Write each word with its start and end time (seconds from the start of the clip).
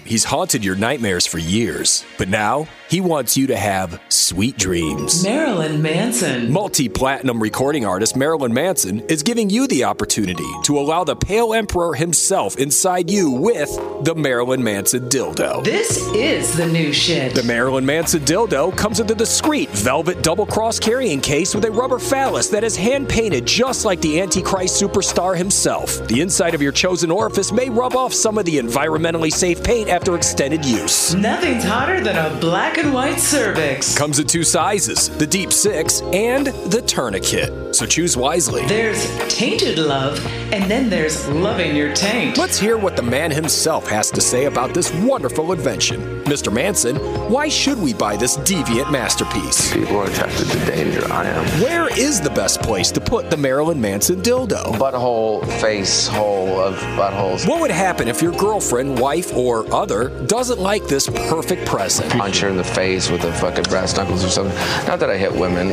He's 0.05 0.23
haunted 0.23 0.63
your 0.63 0.75
nightmares 0.75 1.25
for 1.25 1.39
years, 1.39 2.05
but 2.17 2.29
now 2.29 2.67
he 2.89 3.01
wants 3.01 3.35
you 3.35 3.47
to 3.47 3.57
have 3.57 3.99
sweet 4.09 4.57
dreams. 4.57 5.23
Marilyn 5.23 5.81
Manson. 5.81 6.51
Multi 6.51 6.87
platinum 6.87 7.41
recording 7.41 7.85
artist 7.85 8.15
Marilyn 8.15 8.53
Manson 8.53 8.99
is 9.01 9.23
giving 9.23 9.49
you 9.49 9.67
the 9.67 9.83
opportunity 9.83 10.45
to 10.63 10.77
allow 10.77 11.03
the 11.03 11.15
Pale 11.15 11.53
Emperor 11.53 11.93
himself 11.93 12.57
inside 12.57 13.09
you 13.09 13.31
with 13.31 13.69
the 14.03 14.13
Marilyn 14.15 14.63
Manson 14.63 15.09
dildo. 15.09 15.63
This 15.63 15.97
is 16.13 16.55
the 16.55 16.67
new 16.67 16.93
shit. 16.93 17.33
The 17.33 17.43
Marilyn 17.43 17.85
Manson 17.85 18.21
dildo 18.21 18.75
comes 18.77 18.99
with 18.99 19.09
a 19.11 19.15
discreet 19.15 19.69
velvet 19.69 20.21
double 20.21 20.45
cross 20.45 20.79
carrying 20.79 21.21
case 21.21 21.55
with 21.55 21.65
a 21.65 21.71
rubber 21.71 21.99
phallus 21.99 22.49
that 22.49 22.63
is 22.63 22.75
hand 22.75 23.09
painted 23.09 23.45
just 23.45 23.85
like 23.85 24.01
the 24.01 24.21
Antichrist 24.21 24.81
superstar 24.81 25.35
himself. 25.35 26.07
The 26.07 26.21
inside 26.21 26.53
of 26.53 26.61
your 26.61 26.71
chosen 26.71 27.09
orifice 27.09 27.51
may 27.51 27.69
rub 27.69 27.95
off 27.95 28.13
some 28.13 28.37
of 28.37 28.45
the 28.45 28.57
environmentally 28.57 29.31
safe 29.31 29.63
paint 29.63 29.89
after 29.89 30.15
extended 30.15 30.63
use. 30.63 31.15
Nothing's 31.15 31.63
hotter 31.63 31.99
than 32.01 32.15
a 32.15 32.39
black 32.39 32.74
and 32.77 32.93
white 32.93 33.19
cervix. 33.19 33.97
Comes 33.97 34.19
in 34.19 34.27
two 34.27 34.43
sizes 34.43 35.09
the 35.17 35.27
deep 35.27 35.51
six 35.51 36.01
and 36.01 36.47
the 36.47 36.81
tourniquet. 36.81 37.75
So 37.75 37.85
choose 37.85 38.15
wisely. 38.15 38.65
There's 38.67 39.05
tainted 39.27 39.77
love, 39.77 40.25
and 40.53 40.69
then 40.71 40.89
there's 40.89 41.27
loving 41.27 41.75
your 41.75 41.93
taint. 41.93 42.37
Let's 42.37 42.57
hear 42.57 42.77
what 42.77 42.95
the 42.95 43.01
man 43.03 43.31
himself 43.31 43.87
has 43.89 44.09
to 44.11 44.21
say 44.21 44.45
about 44.45 44.73
this 44.73 44.93
wonderful 44.95 45.51
invention. 45.51 46.23
Mr. 46.23 46.51
Manson, 46.53 46.95
why 47.29 47.49
should 47.49 47.77
we 47.77 47.93
buy 47.93 48.15
this 48.15 48.37
deviant 48.37 48.91
masterpiece? 48.91 49.73
People 49.73 49.97
are 49.97 50.09
attracted 50.09 50.47
to 50.47 50.65
danger. 50.65 51.05
I 51.11 51.25
am. 51.25 51.45
Where 51.61 51.89
is 51.99 52.21
the 52.21 52.29
best 52.29 52.61
place 52.61 52.91
to 52.91 53.01
put 53.01 53.29
the 53.29 53.37
Marilyn 53.37 53.79
Manson 53.79 54.21
dildo? 54.21 54.73
Butthole, 54.77 55.45
face 55.59 56.07
hole 56.07 56.59
of 56.59 56.75
buttholes. 56.97 57.47
What 57.47 57.59
would 57.61 57.71
happen 57.71 58.07
if 58.07 58.21
your 58.21 58.31
girlfriend, 58.33 58.97
wife, 58.99 59.35
or 59.35 59.71
other 59.73 60.09
doesn't 60.27 60.59
like 60.59 60.87
this 60.87 61.07
perfect 61.07 61.65
present? 61.65 62.09
Punch 62.11 62.39
her 62.39 62.47
in 62.47 62.57
the 62.57 62.63
face 62.73 63.09
with 63.09 63.21
the 63.21 63.33
fucking 63.33 63.63
brass 63.65 63.95
knuckles 63.95 64.23
or 64.23 64.29
something. 64.29 64.55
Not 64.87 64.99
that 64.99 65.09
I 65.09 65.17
hit 65.17 65.33
women, 65.33 65.71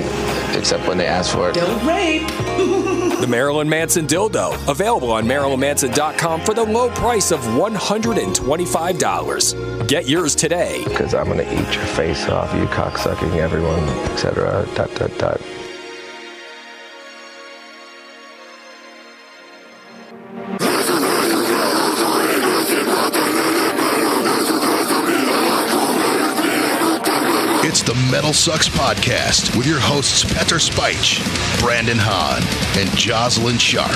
except 0.56 0.86
when 0.88 0.98
they 0.98 1.06
ask 1.06 1.32
for 1.32 1.50
it. 1.50 1.54
Don't 1.54 1.86
rape. 1.86 2.28
The 3.22 3.28
Marilyn 3.28 3.68
Manson 3.68 4.08
dildo, 4.08 4.56
available 4.68 5.12
on 5.12 5.24
MarilynManson.com 5.26 6.40
for 6.40 6.54
the 6.54 6.64
low 6.64 6.90
price 6.90 7.30
of 7.30 7.38
$125. 7.40 9.86
Get 9.86 10.08
yours 10.08 10.34
today. 10.34 10.82
Because 10.82 11.14
I'm 11.14 11.28
gonna 11.28 11.44
eat 11.44 11.72
your 11.72 11.84
face 11.84 12.28
off, 12.28 12.52
you 12.52 12.66
cocksucking 12.66 13.36
everyone, 13.36 13.88
etc. 14.10 14.66
Dot 14.74 14.92
dot 14.96 15.16
dot. 15.18 15.40
It's 27.82 27.90
the 27.90 28.12
Metal 28.12 28.32
Sucks 28.32 28.68
Podcast 28.68 29.56
with 29.56 29.66
your 29.66 29.80
hosts 29.80 30.22
Petar 30.22 30.58
Speich, 30.58 31.18
Brandon 31.60 31.98
Hahn, 31.98 32.40
and 32.80 32.88
Jozalyn 32.90 33.58
Sharp. 33.58 33.90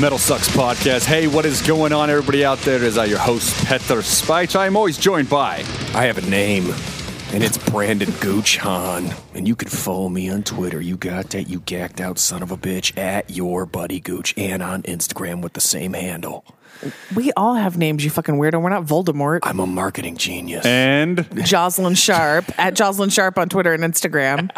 Metal 0.00 0.18
Sucks 0.18 0.48
Podcast. 0.48 1.04
Hey, 1.04 1.28
what 1.28 1.46
is 1.46 1.62
going 1.64 1.92
on, 1.92 2.10
everybody 2.10 2.44
out 2.44 2.58
there? 2.58 2.74
It 2.76 2.82
is 2.82 2.98
I, 2.98 3.04
your 3.04 3.20
host, 3.20 3.54
Petar 3.66 3.98
Speich. 3.98 4.56
I 4.56 4.66
am 4.66 4.76
always 4.76 4.98
joined 4.98 5.30
by. 5.30 5.58
I 5.94 6.06
have 6.06 6.18
a 6.18 6.28
name, 6.28 6.74
and 7.32 7.44
it's 7.44 7.56
Brandon 7.56 8.10
Gooch 8.20 8.56
Hahn. 8.56 9.14
And 9.34 9.46
you 9.46 9.54
can 9.54 9.68
follow 9.68 10.08
me 10.08 10.28
on 10.28 10.42
Twitter. 10.42 10.80
You 10.80 10.96
got 10.96 11.30
that, 11.30 11.48
you 11.48 11.60
gacked 11.60 12.00
out 12.00 12.18
son 12.18 12.42
of 12.42 12.50
a 12.50 12.56
bitch, 12.56 12.98
at 12.98 13.30
your 13.30 13.64
buddy 13.64 14.00
Gooch, 14.00 14.34
and 14.36 14.60
on 14.60 14.82
Instagram 14.82 15.40
with 15.40 15.52
the 15.52 15.60
same 15.60 15.92
handle. 15.92 16.44
We 17.14 17.32
all 17.32 17.54
have 17.54 17.78
names, 17.78 18.04
you 18.04 18.10
fucking 18.10 18.36
weirdo. 18.36 18.60
We're 18.60 18.70
not 18.70 18.84
Voldemort. 18.84 19.40
I'm 19.42 19.60
a 19.60 19.66
marketing 19.66 20.16
genius. 20.16 20.64
And 20.66 21.18
Jozalyn 21.18 21.96
Sharp 21.96 22.46
at 22.58 22.74
Jozalyn 22.74 23.12
Sharp 23.12 23.38
on 23.38 23.48
Twitter 23.48 23.72
and 23.72 23.82
Instagram. 23.82 24.50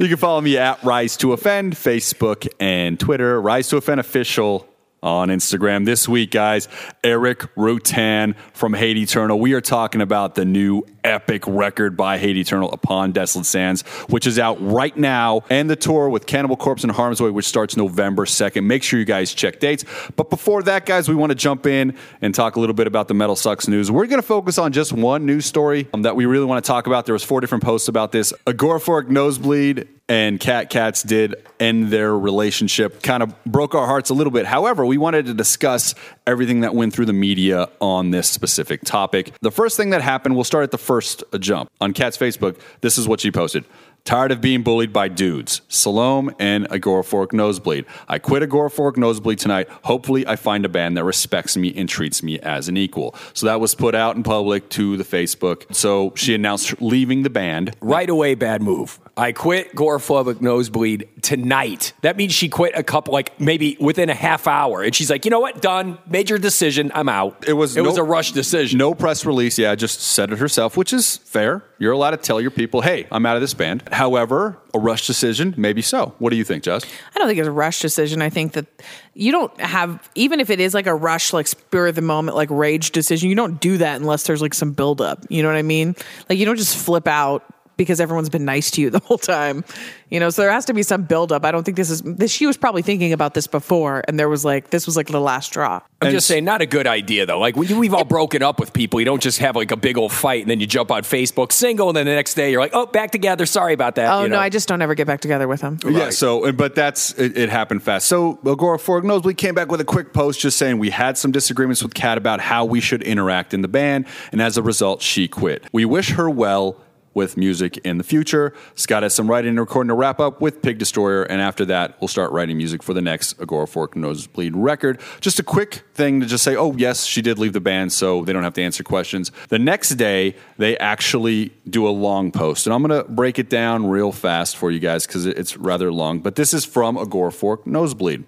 you 0.00 0.08
can 0.08 0.16
follow 0.16 0.40
me 0.40 0.58
at 0.58 0.82
Rise 0.82 1.16
to 1.18 1.32
Offend, 1.32 1.74
Facebook 1.74 2.46
and 2.60 2.98
Twitter. 2.98 3.40
Rise 3.40 3.68
to 3.68 3.76
Offend 3.76 4.00
Official 4.00 4.68
on 5.04 5.28
Instagram. 5.28 5.84
This 5.84 6.08
week, 6.08 6.30
guys, 6.30 6.66
Erik 7.04 7.40
Rutan 7.54 8.34
from 8.54 8.72
Hate 8.72 8.96
Eternal. 8.96 9.38
We 9.38 9.52
are 9.52 9.60
talking 9.60 10.00
about 10.00 10.34
the 10.34 10.46
new 10.46 10.82
epic 11.04 11.44
record 11.46 11.96
by 11.96 12.16
Hate 12.16 12.38
Eternal 12.38 12.72
upon 12.72 13.12
Desolate 13.12 13.44
Sands, 13.44 13.82
which 14.08 14.26
is 14.26 14.38
out 14.38 14.56
right 14.60 14.96
now, 14.96 15.42
and 15.50 15.68
the 15.68 15.76
tour 15.76 16.08
with 16.08 16.24
Cannibal 16.24 16.56
Corpse 16.56 16.82
and 16.82 16.90
Harm's 16.90 17.20
Way, 17.20 17.30
which 17.30 17.46
starts 17.46 17.76
November 17.76 18.24
2nd. 18.24 18.64
Make 18.64 18.82
sure 18.82 18.98
you 18.98 19.04
guys 19.04 19.34
check 19.34 19.60
dates. 19.60 19.84
But 20.16 20.30
before 20.30 20.62
that, 20.62 20.86
guys, 20.86 21.06
we 21.06 21.14
want 21.14 21.30
to 21.30 21.36
jump 21.36 21.66
in 21.66 21.96
and 22.22 22.34
talk 22.34 22.56
a 22.56 22.60
little 22.60 22.74
bit 22.74 22.86
about 22.86 23.08
the 23.08 23.14
Metal 23.14 23.36
Sucks 23.36 23.68
news. 23.68 23.90
We're 23.90 24.06
going 24.06 24.22
to 24.22 24.26
focus 24.26 24.56
on 24.56 24.72
just 24.72 24.94
one 24.94 25.26
news 25.26 25.44
story 25.44 25.86
um, 25.92 26.02
that 26.02 26.16
we 26.16 26.24
really 26.24 26.46
want 26.46 26.64
to 26.64 26.66
talk 26.66 26.86
about. 26.86 27.04
There 27.04 27.12
was 27.12 27.24
four 27.24 27.42
different 27.42 27.62
posts 27.62 27.88
about 27.88 28.10
this. 28.10 28.32
Agoraphobic 28.46 29.08
Nosebleed 29.08 29.88
and 30.08 30.38
Kat 30.38 30.68
Katz 30.68 31.02
did 31.02 31.34
end 31.58 31.88
their 31.90 32.16
relationship. 32.16 33.02
Kind 33.02 33.22
of 33.22 33.44
broke 33.44 33.74
our 33.74 33.86
hearts 33.86 34.10
a 34.10 34.14
little 34.14 34.30
bit. 34.30 34.46
However, 34.46 34.84
we 34.84 34.98
wanted 34.98 35.26
to 35.26 35.34
discuss 35.34 35.94
everything 36.26 36.60
that 36.60 36.74
went 36.74 36.92
through 36.92 37.06
the 37.06 37.12
media 37.12 37.68
on 37.80 38.10
this 38.10 38.28
specific 38.28 38.82
topic. 38.82 39.32
The 39.40 39.50
first 39.50 39.76
thing 39.76 39.90
that 39.90 40.02
happened, 40.02 40.34
we'll 40.34 40.44
start 40.44 40.64
at 40.64 40.70
the 40.72 40.78
first 40.78 41.24
jump. 41.40 41.70
On 41.80 41.92
Kat's 41.92 42.18
Facebook, 42.18 42.58
this 42.82 42.98
is 42.98 43.08
what 43.08 43.20
she 43.20 43.30
posted. 43.30 43.64
Tired 44.04 44.32
of 44.32 44.42
being 44.42 44.62
bullied 44.62 44.92
by 44.92 45.08
dudes. 45.08 45.62
Salome 45.68 46.34
and 46.38 46.68
Agoraphobic 46.68 47.32
Nosebleed. 47.32 47.86
I 48.06 48.18
quit 48.18 48.42
Agoraphobic 48.42 48.98
Nosebleed 48.98 49.38
tonight. 49.38 49.66
Hopefully, 49.84 50.26
I 50.26 50.36
find 50.36 50.66
a 50.66 50.68
band 50.68 50.98
that 50.98 51.04
respects 51.04 51.56
me 51.56 51.72
and 51.74 51.88
treats 51.88 52.22
me 52.22 52.38
as 52.40 52.68
an 52.68 52.76
equal. 52.76 53.14
So 53.32 53.46
that 53.46 53.60
was 53.60 53.74
put 53.74 53.94
out 53.94 54.14
in 54.14 54.22
public 54.22 54.68
to 54.70 54.98
the 54.98 55.04
Facebook. 55.04 55.74
So 55.74 56.12
she 56.16 56.34
announced 56.34 56.82
leaving 56.82 57.22
the 57.22 57.30
band. 57.30 57.74
Right 57.80 58.10
away, 58.10 58.34
bad 58.34 58.60
move. 58.60 59.00
I 59.16 59.30
quit 59.30 59.74
Gorophobic 59.76 60.40
Nosebleed 60.40 61.08
tonight. 61.22 61.92
That 62.00 62.16
means 62.16 62.32
she 62.32 62.48
quit 62.48 62.72
a 62.74 62.82
couple, 62.82 63.12
like 63.12 63.38
maybe 63.40 63.76
within 63.78 64.10
a 64.10 64.14
half 64.14 64.48
hour. 64.48 64.82
And 64.82 64.94
she's 64.94 65.08
like, 65.08 65.24
you 65.24 65.30
know 65.30 65.38
what? 65.38 65.62
Done. 65.62 65.98
Made 66.08 66.28
your 66.28 66.40
decision. 66.40 66.90
I'm 66.94 67.08
out. 67.08 67.44
It 67.46 67.52
was 67.52 67.76
it 67.76 67.82
was 67.82 67.96
a 67.96 68.02
rush 68.02 68.32
decision. 68.32 68.78
No 68.78 68.92
press 68.92 69.24
release. 69.24 69.56
Yeah, 69.56 69.74
just 69.76 70.00
said 70.00 70.32
it 70.32 70.38
herself, 70.38 70.76
which 70.76 70.92
is 70.92 71.18
fair. 71.18 71.62
You're 71.78 71.92
allowed 71.92 72.10
to 72.10 72.16
tell 72.16 72.40
your 72.40 72.50
people, 72.50 72.80
hey, 72.80 73.06
I'm 73.12 73.24
out 73.24 73.36
of 73.36 73.40
this 73.40 73.54
band. 73.54 73.84
However, 73.92 74.58
a 74.72 74.78
rush 74.78 75.06
decision, 75.06 75.54
maybe 75.56 75.82
so. 75.82 76.14
What 76.18 76.30
do 76.30 76.36
you 76.36 76.44
think, 76.44 76.64
Jess? 76.64 76.84
I 77.14 77.18
don't 77.18 77.28
think 77.28 77.38
it's 77.38 77.48
a 77.48 77.52
rush 77.52 77.80
decision. 77.80 78.20
I 78.20 78.30
think 78.30 78.54
that 78.54 78.66
you 79.14 79.30
don't 79.30 79.58
have, 79.60 80.08
even 80.16 80.40
if 80.40 80.50
it 80.50 80.58
is 80.58 80.74
like 80.74 80.86
a 80.86 80.94
rush, 80.94 81.32
like 81.32 81.46
spur 81.46 81.88
of 81.88 81.94
the 81.94 82.02
moment, 82.02 82.36
like 82.36 82.50
rage 82.50 82.90
decision, 82.90 83.28
you 83.28 83.36
don't 83.36 83.60
do 83.60 83.78
that 83.78 84.00
unless 84.00 84.24
there's 84.24 84.42
like 84.42 84.54
some 84.54 84.72
buildup. 84.72 85.24
You 85.28 85.42
know 85.42 85.48
what 85.48 85.56
I 85.56 85.62
mean? 85.62 85.94
Like 86.28 86.38
you 86.38 86.46
don't 86.46 86.56
just 86.56 86.76
flip 86.76 87.06
out 87.06 87.44
because 87.76 88.00
everyone's 88.00 88.28
been 88.28 88.44
nice 88.44 88.70
to 88.72 88.80
you 88.80 88.90
the 88.90 89.00
whole 89.00 89.18
time. 89.18 89.64
You 90.10 90.20
know, 90.20 90.30
so 90.30 90.42
there 90.42 90.52
has 90.52 90.64
to 90.66 90.74
be 90.74 90.82
some 90.82 91.02
buildup. 91.02 91.44
I 91.44 91.50
don't 91.50 91.64
think 91.64 91.76
this 91.76 91.90
is 91.90 92.02
this 92.02 92.30
she 92.30 92.46
was 92.46 92.56
probably 92.56 92.82
thinking 92.82 93.12
about 93.12 93.34
this 93.34 93.46
before 93.46 94.04
and 94.06 94.18
there 94.18 94.28
was 94.28 94.44
like 94.44 94.70
this 94.70 94.86
was 94.86 94.96
like 94.96 95.08
the 95.08 95.20
last 95.20 95.46
straw. 95.46 95.80
I'm 96.00 96.08
And 96.08 96.16
just 96.16 96.26
saying, 96.26 96.44
not 96.44 96.60
a 96.60 96.66
good 96.66 96.86
idea 96.86 97.26
though. 97.26 97.38
Like 97.38 97.56
we- 97.56 97.72
we've 97.74 97.94
all 97.94 98.04
broken 98.04 98.42
up 98.42 98.60
with 98.60 98.72
people. 98.72 99.00
You 99.00 99.06
don't 99.06 99.22
just 99.22 99.38
have 99.38 99.56
like 99.56 99.70
a 99.70 99.76
big 99.76 99.98
old 99.98 100.12
fight 100.12 100.42
and 100.42 100.50
then 100.50 100.60
you 100.60 100.66
jump 100.66 100.90
on 100.90 101.02
Facebook 101.02 101.50
single, 101.52 101.88
and 101.88 101.96
then 101.96 102.06
the 102.06 102.14
next 102.14 102.34
day 102.34 102.50
you're 102.50 102.60
like, 102.60 102.74
oh, 102.74 102.86
back 102.86 103.10
together. 103.10 103.46
Sorry 103.46 103.72
about 103.72 103.96
that. 103.96 104.12
Oh 104.12 104.22
you 104.22 104.28
know? 104.28 104.36
no, 104.36 104.40
I 104.42 104.50
just 104.50 104.68
don't 104.68 104.82
ever 104.82 104.94
get 104.94 105.06
back 105.06 105.20
together 105.20 105.48
with 105.48 105.60
him. 105.60 105.78
Yeah, 105.84 106.10
so 106.10 106.52
but 106.52 106.74
that's 106.74 107.12
it, 107.14 107.36
it 107.36 107.48
happened 107.48 107.82
fast. 107.82 108.06
So 108.06 108.38
Agoraphobic 108.44 109.24
we 109.24 109.34
came 109.34 109.54
back 109.54 109.70
with 109.70 109.80
a 109.80 109.84
quick 109.84 110.12
post 110.12 110.40
just 110.40 110.58
saying 110.58 110.78
we 110.78 110.90
had 110.90 111.16
some 111.18 111.32
disagreements 111.32 111.82
with 111.82 111.94
Kat 111.94 112.18
about 112.18 112.40
how 112.40 112.64
we 112.64 112.80
should 112.80 113.02
interact 113.02 113.54
in 113.54 113.62
the 113.62 113.68
band, 113.68 114.06
and 114.32 114.40
as 114.42 114.56
a 114.56 114.62
result, 114.62 115.02
she 115.02 115.28
quit. 115.28 115.64
We 115.72 115.84
wish 115.84 116.10
her 116.10 116.28
well 116.28 116.76
with 117.14 117.36
music 117.36 117.78
in 117.78 117.98
the 117.98 118.04
future. 118.04 118.52
Scott 118.74 119.02
has 119.02 119.14
some 119.14 119.30
writing 119.30 119.50
and 119.50 119.60
recording 119.60 119.88
to 119.88 119.94
wrap 119.94 120.20
up 120.20 120.40
with 120.40 120.60
Pig 120.62 120.78
Destroyer, 120.78 121.22
and 121.22 121.40
after 121.40 121.64
that, 121.66 122.00
we'll 122.00 122.08
start 122.08 122.32
writing 122.32 122.56
music 122.56 122.82
for 122.82 122.92
the 122.92 123.00
next 123.00 123.38
Agoraphobic 123.38 123.96
Nosebleed 123.96 124.54
record. 124.56 125.00
Just 125.20 125.38
a 125.38 125.42
quick 125.42 125.84
thing 125.94 126.20
to 126.20 126.26
just 126.26 126.44
say, 126.44 126.56
oh 126.56 126.74
yes, 126.76 127.04
she 127.04 127.22
did 127.22 127.38
leave 127.38 127.52
the 127.52 127.60
band, 127.60 127.92
so 127.92 128.24
they 128.24 128.32
don't 128.32 128.42
have 128.42 128.54
to 128.54 128.62
answer 128.62 128.82
questions. 128.82 129.30
The 129.48 129.58
next 129.58 129.90
day, 129.90 130.36
they 130.58 130.76
actually 130.78 131.52
do 131.68 131.86
a 131.86 131.90
long 131.90 132.32
post, 132.32 132.66
and 132.66 132.74
I'm 132.74 132.82
going 132.82 133.02
to 133.02 133.10
break 133.10 133.38
it 133.38 133.48
down 133.48 133.88
real 133.88 134.12
fast 134.12 134.56
for 134.56 134.70
you 134.70 134.80
guys 134.80 135.06
because 135.06 135.26
it's 135.26 135.56
rather 135.56 135.92
long. 135.92 136.20
But 136.20 136.36
this 136.36 136.52
is 136.52 136.64
from 136.64 136.96
Agoraphobic 136.96 137.66
Nosebleed. 137.66 138.24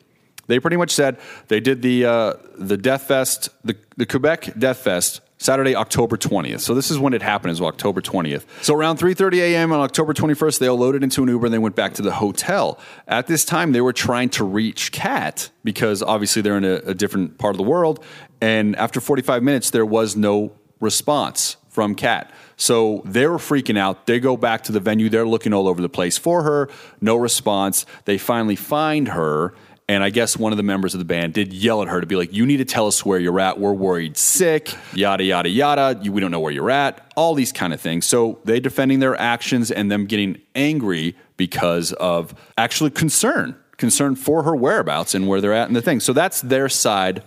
They 0.47 0.61
pretty 0.61 0.77
much 0.77 0.93
said 0.93 1.19
they 1.49 1.61
did 1.61 1.83
the 1.83 2.05
uh, 2.05 2.35
the 2.57 2.77
Death 2.77 3.03
Fest, 3.03 3.49
the, 3.65 3.77
the 3.97 4.07
Quebec 4.07 4.53
Death 4.59 4.79
Fest, 4.79 5.21
Saturday, 5.39 5.77
October 5.77 6.17
20th. 6.17 6.61
So 6.61 6.75
this 6.75 6.91
is 6.91 6.99
when 6.99 7.13
it 7.13 7.23
happened, 7.23 7.53
is 7.53 7.61
October 7.61 8.01
20th. 8.01 8.45
So 8.63 8.75
around 8.75 8.99
3:30 8.99 9.39
a.m. 9.39 9.73
on 9.73 9.81
October 9.81 10.15
21st, 10.15 10.59
they 10.59 10.67
all 10.67 10.79
loaded 10.79 11.03
into 11.03 11.23
an 11.23 11.29
Uber 11.29 11.47
and 11.47 11.55
they 11.55 11.59
went 11.59 11.77
back 11.77 11.95
to 11.95 12.03
the 12.03 12.13
hotel. 12.13 12.79
At 13.07 13.27
this 13.27 13.45
time, 13.45 13.73
they 13.73 13.83
were 13.83 13.93
trying 13.93 14.31
to 14.31 14.45
reach 14.45 14.93
Kat 14.93 15.51
because 15.63 16.03
obviously 16.03 16.41
they're 16.41 16.57
in 16.57 16.65
a, 16.65 16.77
a 16.87 16.95
different 16.95 17.39
part 17.39 17.55
of 17.55 17.59
the 17.59 17.65
world. 17.65 18.03
And 18.41 18.77
after 18.77 19.01
45 19.01 19.43
minutes, 19.43 19.71
there 19.71 19.87
was 19.87 20.17
no 20.17 20.53
response 20.81 21.57
from 21.69 21.95
Kat. 21.95 22.31
So 22.57 23.03
they 23.05 23.27
were 23.27 23.37
freaking 23.37 23.79
out. 23.79 24.07
They 24.07 24.19
go 24.19 24.37
back 24.39 24.65
to 24.65 24.73
the 24.73 24.81
venue. 24.81 25.11
They're 25.11 25.29
looking 25.29 25.53
all 25.53 25.69
over 25.69 25.83
the 25.83 25.91
place 25.91 26.17
for 26.17 26.43
her. 26.43 26.71
No 27.03 27.17
response. 27.17 27.85
They 28.07 28.17
finally 28.17 28.57
find 28.57 29.09
her. 29.09 29.53
And 29.89 30.03
I 30.03 30.11
guess 30.11 30.37
one 30.37 30.53
of 30.53 30.57
the 30.57 30.65
members 30.65 30.95
of 30.95 30.99
the 30.99 31.05
band 31.05 31.33
did 31.33 31.53
yell 31.53 31.81
at 31.81 31.89
her 31.89 32.01
to 32.01 32.07
be 32.07 32.17
like, 32.17 32.33
You 32.33 32.45
need 32.45 32.57
to 32.57 32.65
tell 32.65 32.89
us 32.89 33.05
where 33.05 33.19
you're 33.19 33.39
at. 33.39 33.61
We're 33.61 33.73
worried 33.73 34.17
sick, 34.17 34.75
yada, 34.95 35.23
yada, 35.23 35.49
yada. 35.49 35.99
You, 36.03 36.13
we 36.13 36.21
don't 36.21 36.33
know 36.33 36.41
where 36.41 36.53
you're 36.53 36.71
at, 36.71 37.13
all 37.15 37.35
these 37.35 37.53
kind 37.53 37.73
of 37.73 37.81
things. 37.81 38.05
So 38.05 38.41
they 38.45 38.59
defending 38.59 38.99
their 38.99 39.15
actions 39.17 39.71
and 39.71 39.91
them 39.91 40.07
getting 40.07 40.41
angry 40.57 41.17
because 41.37 41.93
of 41.93 42.35
actually 42.59 42.91
concern, 42.91 43.57
concern 43.77 44.17
for 44.17 44.43
her 44.43 44.57
whereabouts 44.57 45.15
and 45.15 45.29
where 45.29 45.41
they're 45.41 45.53
at 45.53 45.69
and 45.69 45.77
the 45.77 45.83
thing. 45.83 46.01
So 46.01 46.13
that's 46.13 46.41
their 46.41 46.69
side 46.69 47.23